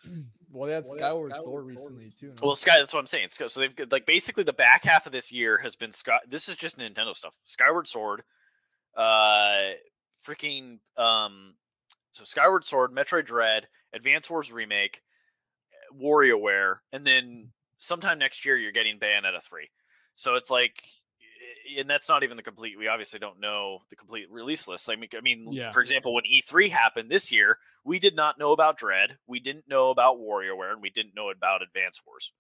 Well, 0.51 0.67
they 0.67 0.73
had 0.75 0.85
Skyward 0.85 1.33
Sword 1.37 1.67
recently 1.67 2.09
too. 2.17 2.27
no? 2.27 2.33
well, 2.47 2.55
Sky. 2.55 2.77
That's 2.79 2.93
what 2.93 2.99
I'm 3.01 3.07
saying. 3.07 3.27
So 3.29 3.47
so 3.47 3.59
they've 3.59 3.75
got- 3.75 3.91
like 3.91 4.05
basically 4.05 4.43
the 4.43 4.53
back 4.53 4.85
half 4.85 5.05
of 5.05 5.11
this 5.11 5.31
year 5.31 5.57
has 5.57 5.75
been 5.75 5.91
Sky. 5.91 6.19
This 6.29 6.47
is 6.47 6.55
just 6.55 6.77
Nintendo 6.77 7.13
stuff. 7.15 7.33
Skyward 7.45 7.87
Sword, 7.89 8.23
uh, 8.95 9.71
freaking 10.25 10.79
um, 10.97 11.55
so 12.13 12.23
Skyward 12.23 12.65
Sword, 12.65 12.91
Metroid 12.91 13.25
Dread, 13.25 13.67
Advance 13.93 14.29
Wars 14.29 14.51
remake, 14.51 15.01
WarioWare, 15.99 16.77
and 16.91 17.05
then 17.05 17.51
sometime 17.77 18.19
next 18.19 18.45
year 18.45 18.57
you're 18.57 18.71
getting 18.71 18.99
Bayonetta 18.99 19.41
three. 19.41 19.69
So 20.15 20.35
it's 20.35 20.49
like, 20.51 20.83
and 21.77 21.89
that's 21.89 22.09
not 22.09 22.23
even 22.23 22.37
the 22.37 22.43
complete. 22.43 22.77
We 22.77 22.87
obviously 22.87 23.19
don't 23.19 23.39
know 23.39 23.79
the 23.89 23.95
complete 23.95 24.29
release 24.29 24.67
list. 24.67 24.89
I 24.89 24.95
mean, 24.95 25.09
I 25.17 25.21
mean, 25.21 25.47
Yeah. 25.51 25.71
for 25.71 25.81
example, 25.81 26.13
when 26.13 26.23
E3 26.25 26.69
happened 26.69 27.09
this 27.09 27.31
year, 27.31 27.57
we 27.83 27.97
did 27.97 28.15
not 28.15 28.37
know 28.37 28.51
about 28.51 28.77
Dread, 28.77 29.17
we 29.25 29.39
didn't 29.39 29.67
know 29.67 29.89
about 29.89 30.17
WarioWare, 30.17 30.73
and 30.73 30.81
we 30.81 30.89
didn't 30.89 31.15
know 31.15 31.29
about 31.29 31.61
Advance 31.63 32.01
Wars. 32.05 32.31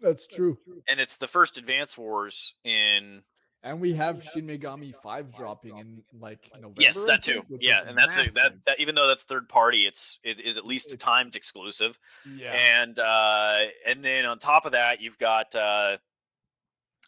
That's 0.00 0.26
true. 0.28 0.58
And 0.88 1.00
it's 1.00 1.16
the 1.16 1.26
first 1.26 1.58
Advance 1.58 1.98
Wars 1.98 2.54
in 2.64 3.22
And 3.64 3.80
we 3.80 3.92
have 3.94 4.22
Shin 4.22 4.46
Megami 4.46 4.94
Five 5.02 5.34
dropping 5.36 5.78
in 5.78 6.02
like 6.20 6.48
November. 6.56 6.80
yes, 6.80 7.04
that 7.04 7.22
too. 7.24 7.42
think, 7.48 7.60
Yeah, 7.62 7.82
and 7.86 7.98
that's 7.98 8.16
a, 8.18 8.22
that 8.34 8.52
that 8.66 8.78
even 8.80 8.94
though 8.94 9.08
that's 9.08 9.24
third 9.24 9.48
party, 9.48 9.84
it's 9.86 10.18
it 10.22 10.40
is 10.40 10.56
at 10.56 10.64
least 10.64 10.90
a 10.92 10.94
It's- 10.94 11.04
timed 11.04 11.34
exclusive. 11.34 11.98
Yeah. 12.24 12.52
and 12.52 12.98
uh 12.98 13.58
and 13.86 14.02
then 14.02 14.24
on 14.26 14.38
top 14.38 14.64
of 14.64 14.72
that 14.72 15.00
you've 15.00 15.18
got 15.18 15.54
uh 15.56 15.96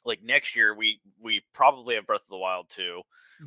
like 0.05 0.23
next 0.23 0.57
year 0.57 0.75
we 0.75 1.01
we 1.21 1.43
probably 1.53 1.95
have 1.95 2.07
breath 2.07 2.23
of 2.23 2.29
the 2.31 2.37
wild 2.39 2.69
2 2.71 3.03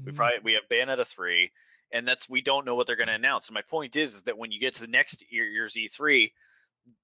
we 0.06 0.12
Mhm. 0.12 0.16
probably 0.16 0.39
we 0.43 0.54
have 0.54 0.64
bayonetta 0.72 1.06
3 1.06 1.51
and 1.91 2.08
that's 2.08 2.30
we 2.30 2.41
don't 2.41 2.66
know 2.66 2.76
what 2.76 2.88
they're 2.88 2.95
going 2.95 3.08
to 3.08 3.14
announce 3.14 3.47
and 3.47 3.54
my 3.56 3.62
point 3.64 3.95
is, 3.95 4.16
is 4.16 4.22
that 4.24 4.38
when 4.38 4.51
you 4.51 4.60
get 4.60 4.74
to 4.76 4.82
the 4.82 4.88
next 4.88 5.24
year, 5.32 5.45
year's 5.45 5.74
e3 5.76 6.32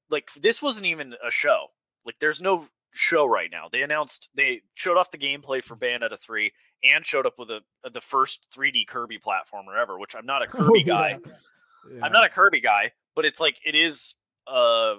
like 0.10 0.32
this 0.36 0.62
wasn't 0.62 0.86
even 0.86 1.16
a 1.26 1.32
show 1.32 1.68
like 2.06 2.16
there's 2.20 2.40
no 2.40 2.68
show 2.92 3.26
right 3.26 3.50
now 3.52 3.68
they 3.72 3.82
announced 3.82 4.30
they 4.36 4.62
showed 4.74 4.98
off 4.98 5.12
the 5.12 5.18
gameplay 5.18 5.64
for 5.64 5.76
bayonetta 5.76 6.20
3 6.20 6.52
and 6.84 7.06
showed 7.06 7.26
up 7.26 7.36
with 7.38 7.50
a 7.52 7.62
the 7.94 8.02
first 8.02 8.48
3d 8.56 8.88
kirby 8.88 9.20
platformer 9.20 9.80
ever 9.80 10.00
which 10.00 10.16
i'm 10.16 10.26
not 10.26 10.42
a 10.42 10.48
kirby 10.48 10.82
Oh, 10.82 10.88
guy 10.88 11.20
yeah. 11.92 12.06
I'm 12.06 12.12
not 12.12 12.26
a 12.26 12.30
Kirby 12.30 12.62
guy, 12.62 12.92
but 13.16 13.26
it's 13.26 13.40
like 13.40 13.60
it 13.66 13.76
is 13.76 14.16
uh 14.48 14.96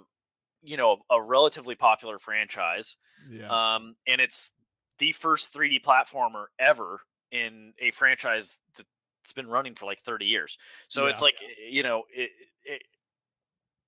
you 0.63 0.77
know 0.77 0.99
a 1.11 1.21
relatively 1.21 1.75
popular 1.75 2.19
franchise. 2.19 2.97
Yeah. 3.31 3.49
Um 3.49 3.97
and 4.07 4.21
it's 4.21 4.53
the 4.99 5.13
first 5.13 5.55
3D 5.55 5.83
platformer 5.83 6.47
ever 6.59 7.01
in 7.33 7.73
a 7.81 7.91
franchise 7.93 8.59
that's 8.77 9.33
been 9.33 9.49
running 9.49 9.75
for 9.75 9.87
like 9.87 10.01
30 10.01 10.27
years. 10.27 10.59
So 10.89 11.07
it's 11.07 11.23
like 11.23 11.37
eh, 11.43 11.69
you 11.71 11.83
know 11.83 12.05
it, 12.15 12.31
it 12.65 12.83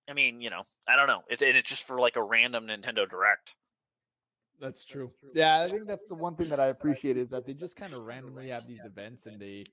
I 0.09 0.15
mean, 0.15 0.41
you 0.41 0.51
know, 0.51 0.63
I 0.89 0.97
don't 0.97 1.07
know. 1.07 1.23
It's 1.29 1.43
and 1.43 1.57
it's 1.57 1.69
just 1.69 1.85
for 1.85 1.99
like 1.99 2.17
a 2.17 2.23
random 2.23 2.67
Nintendo 2.67 3.09
Direct. 3.09 3.55
That's 4.63 4.85
true. 4.87 5.11
Yeah, 5.35 5.61
I 5.61 5.69
think 5.69 5.89
that's 5.89 6.09
the 6.09 6.15
one 6.15 6.37
thing 6.37 6.49
that 6.51 6.61
I 6.61 6.69
appreciate 6.69 7.17
is 7.17 7.31
that 7.31 7.45
they 7.47 7.53
just 7.53 7.77
kind 7.77 7.93
of 7.93 8.05
randomly 8.07 8.49
have 8.49 8.67
these 8.67 8.85
events 8.85 9.27
and 9.27 9.41
they 9.41 9.65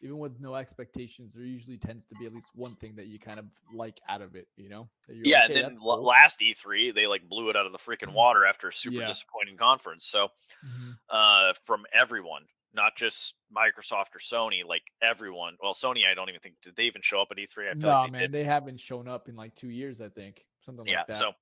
even 0.00 0.18
with 0.18 0.38
no 0.38 0.54
expectations, 0.54 1.34
there 1.34 1.44
usually 1.44 1.76
tends 1.76 2.04
to 2.06 2.14
be 2.14 2.24
at 2.26 2.32
least 2.32 2.52
one 2.54 2.76
thing 2.76 2.94
that 2.94 3.08
you 3.08 3.18
kind 3.18 3.40
of 3.40 3.46
like 3.68 4.00
out 4.08 4.22
of 4.22 4.36
it, 4.36 4.46
you 4.56 4.68
know? 4.68 4.88
Yeah, 5.24 5.38
like, 5.38 5.46
and 5.46 5.54
"Hey, 5.54 5.62
then 5.64 5.78
cool." 5.80 6.04
last 6.04 6.40
E3 6.40 6.92
they 6.92 7.06
like 7.06 7.28
blew 7.28 7.50
it 7.50 7.56
out 7.56 7.66
of 7.66 7.72
the 7.72 7.78
freaking 7.78 8.12
water 8.14 8.46
after 8.46 8.68
a 8.68 8.72
super 8.72 9.00
Yeah. 9.00 9.08
disappointing 9.08 9.56
conference. 9.56 10.06
So 10.06 10.28
Mhm. 10.64 10.98
uh, 11.10 11.54
from 11.64 11.84
everyone, 11.92 12.46
not 12.72 12.96
just 12.96 13.36
Microsoft 13.54 14.14
or 14.14 14.20
Sony, 14.20 14.64
like 14.64 14.84
everyone. 15.02 15.56
Well, 15.62 15.74
Sony, 15.74 16.06
I 16.06 16.14
don't 16.14 16.28
even 16.28 16.40
think 16.40 16.56
did 16.62 16.76
they 16.76 16.84
even 16.84 17.02
show 17.02 17.20
up 17.20 17.28
at 17.32 17.38
E3. 17.38 17.70
I 17.70 17.74
feel 17.74 17.76
No, 17.80 17.90
like 17.90 18.12
they 18.12 18.12
man, 18.12 18.22
did. 18.24 18.30
they 18.30 18.44
haven't 18.44 18.80
shown 18.80 19.08
up 19.08 19.28
in 19.28 19.36
like 19.36 19.54
two 19.54 19.70
years, 19.70 20.00
I 20.00 20.08
think. 20.08 20.46
Something 20.60 20.86
Yeah, 20.86 20.96
like 20.96 21.06
that. 21.06 21.16
so 21.16 21.32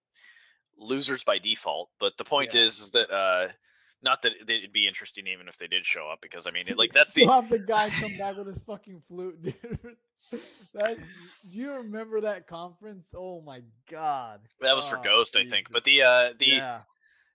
losers 0.78 1.24
by 1.24 1.38
default. 1.38 1.90
But 2.00 2.16
the 2.16 2.24
point 2.24 2.54
Yeah. 2.54 2.62
is, 2.62 2.80
is 2.80 2.90
that 2.92 3.10
uh, 3.10 3.48
not 4.02 4.22
that 4.22 4.32
it- 4.32 4.48
it'd 4.50 4.72
be 4.72 4.86
interesting 4.86 5.26
even 5.26 5.48
if 5.48 5.56
they 5.56 5.66
did 5.66 5.84
show 5.86 6.08
up, 6.10 6.20
because 6.20 6.46
I 6.46 6.50
mean, 6.50 6.68
it, 6.68 6.76
like 6.76 6.92
that's 6.94 7.12
the 7.12 7.26
have 7.26 7.48
the 7.48 7.58
guy 7.58 7.90
come 7.90 8.14
back 8.18 8.36
with 8.36 8.46
his 8.46 8.62
fucking 8.62 9.00
flute, 9.08 9.42
dude. 9.42 9.54
that, 10.74 10.96
do 11.52 11.58
you 11.58 11.72
remember 11.74 12.20
that 12.22 12.46
conference? 12.46 13.14
Oh 13.16 13.40
my 13.42 13.62
god. 13.90 14.40
that 14.60 14.74
was 14.76 14.88
for 14.88 14.98
Oh, 14.98 15.02
Ghost, 15.02 15.36
I 15.36 15.44
think. 15.48 15.70
But 15.70 15.84
the 15.84 16.02
uh, 16.02 16.32
the 16.38 16.46
yeah. 16.46 16.80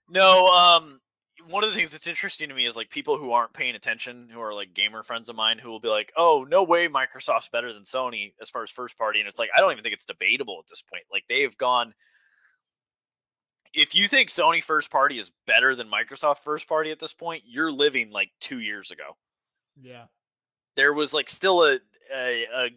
No, 0.08 0.46
um 0.48 1.00
one 1.48 1.64
of 1.64 1.70
the 1.70 1.76
things 1.76 1.90
that's 1.90 2.06
interesting 2.06 2.50
to 2.50 2.54
me 2.54 2.66
is 2.66 2.76
like 2.76 2.90
people 2.90 3.16
who 3.16 3.32
aren't 3.32 3.52
paying 3.52 3.74
attention, 3.74 4.28
who 4.30 4.40
are 4.40 4.54
like 4.54 4.74
gamer 4.74 5.02
friends 5.02 5.28
of 5.28 5.34
mine, 5.34 5.58
who 5.58 5.70
will 5.70 5.80
be 5.80 5.88
like, 5.88 6.12
"Oh, 6.16 6.44
no 6.48 6.62
way, 6.62 6.86
Microsoft's 6.88 7.48
better 7.48 7.72
than 7.72 7.82
Sony 7.82 8.34
as 8.40 8.48
far 8.50 8.62
as 8.62 8.70
first 8.70 8.96
party," 8.96 9.18
and 9.18 9.28
it's 9.28 9.38
like 9.40 9.48
I 9.56 9.60
don't 9.60 9.72
even 9.72 9.82
think 9.82 9.94
it's 9.94 10.04
debatable 10.04 10.58
at 10.60 10.68
this 10.68 10.82
point. 10.82 11.04
Like 11.10 11.24
they've 11.28 11.56
gone. 11.56 11.94
If 13.74 13.94
you 13.94 14.06
think 14.08 14.28
Sony 14.28 14.62
first 14.62 14.90
party 14.90 15.18
is 15.18 15.30
better 15.46 15.74
than 15.74 15.88
Microsoft 15.88 16.38
first 16.40 16.68
party 16.68 16.90
at 16.90 16.98
this 16.98 17.14
point, 17.14 17.44
you're 17.46 17.72
living 17.72 18.10
like 18.10 18.30
two 18.40 18.58
years 18.60 18.90
ago. 18.90 19.16
Yeah. 19.80 20.06
There 20.76 20.92
was 20.92 21.12
like 21.12 21.28
still 21.28 21.64
a 21.64 21.78
a 22.14 22.44
a, 22.44 22.70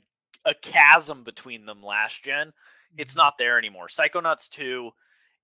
a 0.46 0.54
chasm 0.56 1.24
between 1.24 1.66
them 1.66 1.82
last 1.84 2.24
gen 2.24 2.54
it's 2.98 3.14
Mhm. 3.14 3.18
not 3.18 3.38
there 3.38 3.58
anymore. 3.58 3.88
Psychonauts 3.90 4.48
2 4.50 4.90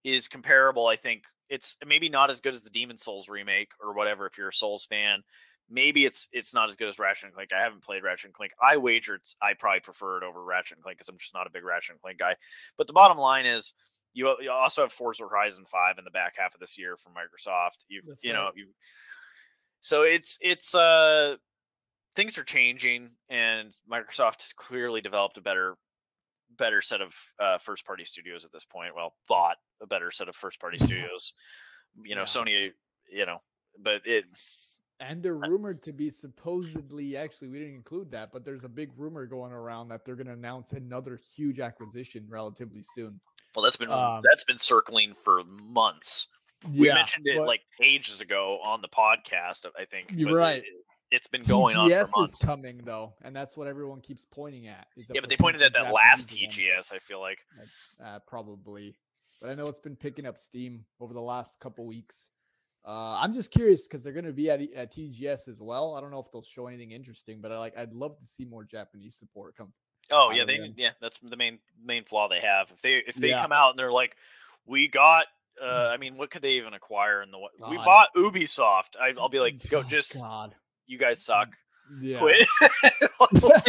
is 0.06 0.28
comparable, 0.30 0.88
I 0.88 0.96
think. 0.96 1.26
It's 1.50 1.76
maybe 1.86 2.08
not 2.08 2.30
as 2.30 2.40
good 2.40 2.54
as 2.54 2.62
the 2.64 2.70
Demon 2.70 2.96
Souls 2.98 3.28
remake 3.28 3.74
or 3.82 3.94
whatever 3.94 4.26
if 4.26 4.38
you're 4.38 4.48
a 4.50 4.54
Souls 4.54 4.86
fan. 4.86 5.24
Maybe 5.70 6.06
it's 6.06 6.30
it's 6.32 6.54
not 6.54 6.70
as 6.70 6.78
good 6.78 6.88
as 6.90 7.00
Ratchet 7.00 7.26
and 7.26 7.34
Clank. 7.34 7.52
I 7.54 7.62
haven't 7.62 7.84
played 7.84 8.04
Ratchet 8.04 8.26
and 8.28 8.34
Clank. 8.34 8.54
I 8.62 8.78
wager 8.78 9.16
it's 9.16 9.36
I 9.42 9.54
probably 9.54 9.82
prefer 9.82 10.18
it 10.18 10.24
over 10.24 10.44
Ratchet 10.44 10.78
and 10.78 10.84
Clank 10.84 10.98
because 10.98 11.10
I'm 11.10 11.18
just 11.18 11.34
not 11.34 11.48
a 11.48 11.52
big 11.52 11.64
Ratchet 11.66 11.92
and 11.94 12.02
Clank 12.02 12.20
guy. 12.20 12.36
But 12.78 12.88
the 12.88 12.94
bottom 12.94 13.18
line 13.18 13.46
is 13.46 13.74
you, 14.14 14.36
you 14.42 14.52
also 14.52 14.82
have 14.82 14.92
Forza 14.92 15.24
Horizon 15.24 15.66
5 15.66 15.98
in 15.98 16.04
the 16.04 16.12
back 16.12 16.36
half 16.38 16.54
of 16.54 16.60
this 16.60 16.78
year 16.78 16.98
from 16.98 17.14
Microsoft. 17.14 17.86
You've 17.88 18.06
That's 18.08 18.24
you 18.24 18.34
know, 18.34 18.52
you 18.56 18.68
so 19.82 20.04
it's 20.04 20.38
it's 20.42 20.76
uh 20.76 21.36
things 22.16 22.38
are 22.38 22.44
changing 22.44 23.10
and 23.30 23.76
Microsoft 23.92 24.42
has 24.42 24.54
clearly 24.56 25.02
developed 25.02 25.38
a 25.38 25.42
better 25.42 25.76
better 26.58 26.82
set 26.82 27.02
of 27.02 27.16
uh, 27.40 27.58
first 27.58 27.86
party 27.86 28.04
studios 28.06 28.46
at 28.46 28.52
this 28.52 28.66
point. 28.66 28.96
Well, 28.96 29.16
bought 29.28 29.58
a 29.82 29.88
better 29.88 30.12
set 30.12 30.28
of 30.28 30.36
first 30.36 30.60
party 30.60 30.78
studios. 30.84 31.34
You 32.04 32.16
know, 32.16 32.22
Yeah. 32.22 32.26
Sony, 32.26 32.70
you 33.12 33.26
know, 33.26 33.38
but 33.80 34.02
it 34.06 34.26
And 35.00 35.24
they're 35.24 35.36
rumored 35.36 35.82
to 35.84 35.94
be 35.94 36.10
supposedly, 36.10 37.18
actually, 37.18 37.48
we 37.48 37.60
didn't 37.60 37.76
include 37.76 38.12
that, 38.12 38.32
but 38.32 38.46
there's 38.46 38.64
a 38.64 38.70
big 38.70 38.92
rumor 38.98 39.26
going 39.26 39.52
around 39.52 39.90
that 39.90 40.06
they're 40.06 40.16
going 40.16 40.28
to 40.28 40.34
announce 40.34 40.74
another 40.74 41.20
huge 41.36 41.60
acquisition 41.60 42.26
relatively 42.30 42.84
soon. 42.84 43.20
Well 43.56 43.64
that's 43.64 43.78
been 43.78 43.92
Um, 43.92 44.22
that's 44.30 44.44
been 44.44 44.58
circling 44.58 45.14
for 45.14 45.44
months. 45.44 46.28
We 46.78 46.88
yeah, 46.88 46.96
mentioned 46.96 47.26
it 47.28 47.38
but- 47.38 47.48
like 47.48 47.62
ages 47.82 48.22
ago 48.22 48.60
on 48.64 48.82
the 48.82 48.90
podcast, 48.90 49.66
I 49.78 49.86
think. 49.86 50.12
You're 50.14 50.30
but 50.30 50.36
right. 50.36 50.64
it's 51.10 51.28
been 51.28 51.42
going 51.42 51.76
on 51.76 51.90
for 51.90 51.96
TGS 51.96 52.24
is 52.24 52.36
coming 52.36 52.82
though, 52.84 53.14
and 53.24 53.36
that's 53.36 53.58
what 53.58 53.68
everyone 53.68 54.00
keeps 54.02 54.26
pointing 54.26 54.68
at. 54.68 54.88
is 54.96 55.10
yeah, 55.14 55.22
but 55.22 55.30
they 55.30 55.38
pointed 55.38 55.62
at 55.64 55.74
that 55.74 55.92
last 55.92 56.30
Japanese. 56.30 56.58
TGS. 56.58 56.94
I 56.94 57.00
feel 57.00 57.20
like. 57.20 57.40
uh, 58.04 58.20
probably. 58.28 58.96
But 59.42 59.50
I 59.50 59.54
know 59.56 59.64
it's 59.64 59.80
been 59.80 59.96
picking 59.96 60.28
up 60.28 60.38
steam 60.38 60.86
over 61.00 61.16
the 61.16 61.22
last 61.22 61.60
couple 61.60 61.88
weeks. 61.88 62.30
Uh, 62.86 63.18
I'm 63.20 63.34
just 63.34 63.52
curious 63.52 63.88
because 63.88 64.04
they're 64.04 64.14
going 64.14 64.26
to 64.26 64.32
be 64.32 64.50
at, 64.52 64.62
at 64.76 64.94
TGS 64.94 65.48
as 65.48 65.60
well. 65.60 65.96
I 65.96 66.02
don't 66.02 66.12
know 66.12 66.20
if 66.20 66.32
they'll 66.32 66.44
show 66.44 66.68
anything 66.68 66.92
interesting, 66.92 67.42
but 67.42 67.52
I 67.52 67.58
like 67.58 67.76
I'd 67.78 67.94
love 67.94 68.20
to 68.20 68.26
see 68.26 68.46
more 68.46 68.64
Japanese 68.64 69.16
support 69.16 69.56
come. 69.56 69.74
Oh 70.12 70.32
yeah, 70.32 70.46
they 70.46 70.74
yeah, 70.76 70.92
that's 71.02 71.18
the 71.20 71.38
main 71.38 71.60
main 71.84 72.04
flaw 72.04 72.28
they 72.28 72.40
have. 72.42 72.70
If 72.72 72.82
they 72.82 72.96
if 73.08 73.16
they 73.16 73.30
Yeah. 73.30 73.42
come 73.42 73.52
out 73.52 73.72
and 73.72 73.80
they're 73.80 73.92
like, 73.92 74.16
we 74.66 74.88
got. 74.88 75.26
Uh, 75.62 75.90
I 75.94 75.98
mean, 75.98 76.18
what 76.18 76.32
could 76.32 76.42
they 76.42 76.54
even 76.54 76.74
acquire 76.74 77.22
in 77.22 77.30
the? 77.30 77.38
wa- 77.38 77.50
We 77.70 77.78
bought 77.78 78.08
Ubisoft. 78.16 78.96
I, 79.00 79.14
I'll 79.20 79.30
be 79.30 79.40
like, 79.40 79.62
go, 79.70 79.80
Oh, 79.80 79.84
just 79.84 80.16
God. 80.20 80.56
you 80.88 80.98
guys 80.98 81.22
suck. 81.24 81.50
Yeah. 82.00 82.20
Quit. 82.20 82.48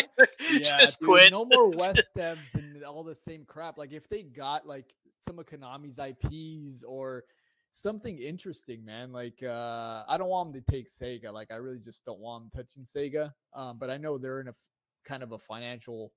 Yeah, 0.51 0.59
just 0.81 1.01
dude, 1.01 1.09
quit. 1.09 1.31
No 1.32 1.44
more 1.44 1.70
West 1.70 2.02
devs 2.16 2.55
and 2.55 2.82
all 2.85 3.05
the 3.05 3.14
same 3.14 3.44
crap. 3.47 3.78
Like 3.78 3.93
if 3.93 4.09
they 4.09 4.23
got 4.23 4.66
like 4.66 4.93
some 5.24 5.39
of 5.39 5.47
Konami's 5.47 5.98
IPs 5.98 6.82
or 6.86 7.24
something 7.73 8.19
interesting, 8.19 8.85
man. 8.85 9.12
Like 9.12 9.43
uh 9.43 10.02
I 10.09 10.16
don't 10.19 10.28
want 10.28 10.52
them 10.52 10.62
to 10.62 10.70
take 10.70 10.89
Sega. 10.89 11.32
Like 11.32 11.51
I 11.51 11.56
really 11.56 11.78
just 11.78 12.05
don't 12.05 12.19
want 12.20 12.52
them 12.52 12.64
touching 12.64 12.85
Sega. 12.85 13.32
Um, 13.55 13.78
but 13.78 13.89
I 13.90 13.97
know 13.97 14.19
they're 14.19 14.40
in 14.40 14.48
a 14.48 14.51
f- 14.51 14.69
kind 15.05 15.23
of 15.23 15.32
a 15.32 15.39
financial, 15.39 16.12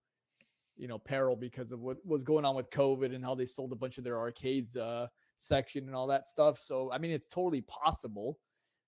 you 0.78 0.88
know, 0.88 0.98
peril 0.98 1.36
because 1.36 1.72
of 1.72 1.82
what 1.82 1.98
was 2.06 2.24
going 2.24 2.46
on 2.46 2.56
with 2.56 2.70
COVID 2.70 3.14
and 3.16 3.24
how 3.24 3.36
they 3.36 3.46
sold 3.46 3.72
a 3.72 3.76
bunch 3.76 3.98
of 3.98 4.04
their 4.04 4.18
arcades 4.18 4.76
uh 4.76 5.08
section 5.38 5.86
and 5.88 5.96
all 5.96 6.08
that 6.08 6.28
stuff. 6.28 6.60
So 6.60 6.92
I 6.92 6.98
mean 6.98 7.12
it's 7.12 7.28
totally 7.28 7.62
possible, 7.62 8.40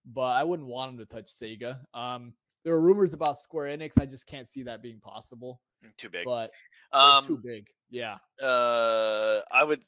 but 0.05 0.31
I 0.35 0.43
wouldn't 0.43 0.67
want 0.69 0.97
them 0.97 1.05
to 1.05 1.13
touch 1.13 1.27
Sega. 1.27 1.79
Um 1.93 2.33
there 2.63 2.73
are 2.73 2.81
rumors 2.81 3.13
about 3.13 3.37
Square 3.37 3.77
Enix. 3.77 3.99
I 4.01 4.05
just 4.05 4.27
can't 4.27 4.47
see 4.47 4.63
that 4.63 4.81
being 4.81 4.99
possible. 4.99 5.61
Too 5.95 6.09
big. 6.09 6.25
But 6.25 6.51
they're 6.91 7.21
too 7.21 7.35
Um, 7.35 7.41
big. 7.45 7.67
Yeah. 7.89 8.17
uh, 8.43 9.41
I 9.51 9.63
would 9.63 9.81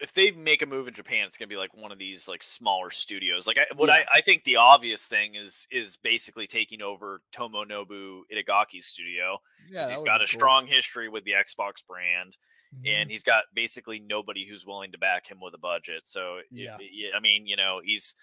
if 0.00 0.12
they 0.14 0.30
make 0.30 0.62
a 0.62 0.66
move 0.66 0.88
in 0.88 0.94
Japan, 0.94 1.26
it's 1.26 1.36
gonna 1.36 1.48
be 1.48 1.56
like 1.56 1.74
one 1.74 1.92
of 1.92 1.98
these 1.98 2.26
like 2.28 2.42
smaller 2.42 2.90
studios. 2.90 3.46
Like 3.46 3.58
I, 3.58 3.66
what 3.74 3.88
Yeah. 3.88 3.96
I, 4.12 4.18
I 4.18 4.20
think 4.22 4.44
the 4.44 4.56
obvious 4.56 5.06
thing 5.06 5.34
is 5.34 5.66
is 5.70 5.96
basically 5.96 6.46
taking 6.46 6.82
over 6.82 7.20
Tomonobu 7.34 8.22
Itagaki's 8.32 8.86
studio. 8.86 9.38
Yeah. 9.70 9.88
he's 9.90 10.02
got 10.02 10.16
a 10.16 10.26
cool. 10.26 10.38
strong 10.38 10.66
history 10.66 11.08
with 11.08 11.24
the 11.24 11.32
Xbox 11.32 11.84
brand. 11.86 12.36
Mhm. 12.72 13.00
and 13.00 13.10
he's 13.10 13.24
got 13.24 13.42
basically 13.52 13.98
nobody 13.98 14.46
who's 14.48 14.64
willing 14.64 14.92
to 14.92 14.98
back 14.98 15.26
him 15.28 15.38
with 15.42 15.54
a 15.54 15.58
budget. 15.58 16.06
So 16.06 16.38
Yeah. 16.52 16.76
y- 16.78 17.10
I 17.12 17.18
mean, 17.18 17.44
you 17.44 17.56
know, 17.56 17.80
he's 17.84 18.14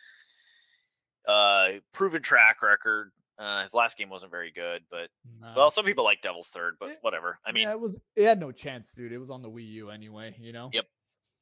uh 1.28 1.72
proven 1.94 2.22
track 2.22 2.62
record. 2.62 3.12
Uh, 3.38 3.62
his 3.62 3.74
last 3.74 3.98
game 3.98 4.10
wasn't 4.10 4.32
very 4.32 4.52
good, 4.52 4.82
but 4.90 5.10
Nah. 5.40 5.54
well, 5.56 5.70
some 5.70 5.86
people 5.86 6.04
like 6.04 6.22
Devil's 6.22 6.48
Third, 6.50 6.78
but 6.80 6.90
Eh, 6.92 6.96
whatever. 7.02 7.40
I 7.46 7.52
mean, 7.52 7.64
yeah, 7.64 7.72
it 7.74 7.80
was 7.80 8.00
it 8.16 8.26
had 8.26 8.40
no 8.40 8.52
chance, 8.52 8.94
dude. 8.94 9.12
It 9.12 9.18
was 9.20 9.30
on 9.30 9.42
the 9.44 9.50
Wii 9.50 9.68
U 9.74 9.90
anyway, 9.92 10.36
you 10.40 10.54
know? 10.54 10.70
Yep. 10.74 10.86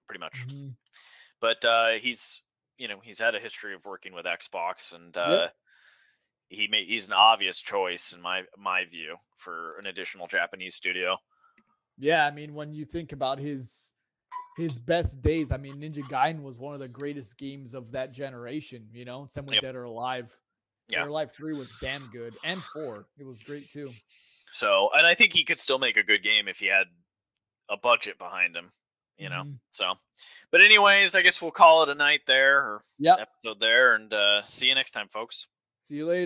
Pretty 0.07 0.19
much. 0.19 0.45
Mhm. 0.48 0.76
But 1.41 1.64
uh, 1.65 1.91
he's 1.94 2.41
you 2.77 2.88
know 2.88 2.99
he's 3.03 3.19
had 3.19 3.36
a 3.36 3.40
history 3.40 3.73
of 3.73 3.86
working 3.86 4.14
with 4.14 4.26
Xbox, 4.26 4.94
and 4.94 5.15
uh, 5.18 5.49
he 6.49 6.68
may, 6.68 6.86
he's 6.86 7.07
an 7.07 7.14
obvious 7.14 7.60
choice 7.60 8.14
in 8.14 8.22
my 8.22 8.44
my 8.57 8.86
view 8.86 9.18
for 9.38 9.77
an 9.80 9.88
additional 9.88 10.27
Japanese 10.27 10.76
studio. 10.76 11.18
Yeah, 11.98 12.26
I 12.26 12.32
mean, 12.32 12.53
when 12.53 12.73
you 12.73 12.86
think 12.86 13.11
about 13.14 13.40
his 13.40 13.91
his 14.57 14.80
best 14.80 15.22
days, 15.22 15.52
I 15.52 15.57
mean, 15.57 15.76
Ninja 15.76 16.03
Gaiden 16.03 16.41
was 16.41 16.57
one 16.57 16.73
of 16.73 16.80
the 16.80 16.88
greatest 16.88 17.38
games 17.38 17.73
of 17.73 17.91
that 17.91 18.14
generation, 18.14 18.88
you 18.94 19.03
know? 19.03 19.27
With 19.36 19.52
Yep. 19.52 19.61
Dead 19.61 19.76
or 19.76 19.84
Alive. 19.84 20.27
Dead 20.88 20.98
Yeah. 20.98 21.03
or 21.03 21.07
Alive 21.10 21.30
3 21.34 21.52
was 21.53 21.69
damn 21.82 22.10
good. 22.11 22.38
And 22.45 22.64
4. 22.64 23.06
It 23.18 23.26
was 23.26 23.44
great 23.44 23.68
too. 23.69 23.90
So, 24.52 24.90
and 24.94 25.06
I 25.06 25.14
think 25.14 25.34
he 25.34 25.44
could 25.44 25.60
still 25.60 25.77
make 25.77 25.98
a 25.98 26.03
good 26.03 26.23
game 26.23 26.48
if 26.48 26.60
he 26.60 26.68
had 26.68 26.88
a 27.69 27.76
budget 27.76 28.18
behind 28.18 28.56
him, 28.56 28.72
you 29.18 29.30
know. 29.30 29.44
Mhm. 29.44 29.60
So, 29.72 29.94
but 30.52 30.62
anyways, 30.62 31.16
I 31.16 31.22
guess 31.22 31.42
we'll 31.42 31.52
call 31.52 31.84
it 31.84 31.90
a 31.90 31.96
night 31.96 32.22
there 32.28 32.60
or 32.60 32.82
Yep. 33.00 33.20
episode 33.20 33.60
there, 33.60 33.96
and 33.96 34.14
uh, 34.14 34.44
see 34.44 34.68
you 34.68 34.76
next 34.76 34.92
time, 34.92 35.08
folks. 35.10 35.48
See 35.84 35.96
you 35.96 36.06
later. 36.08 36.24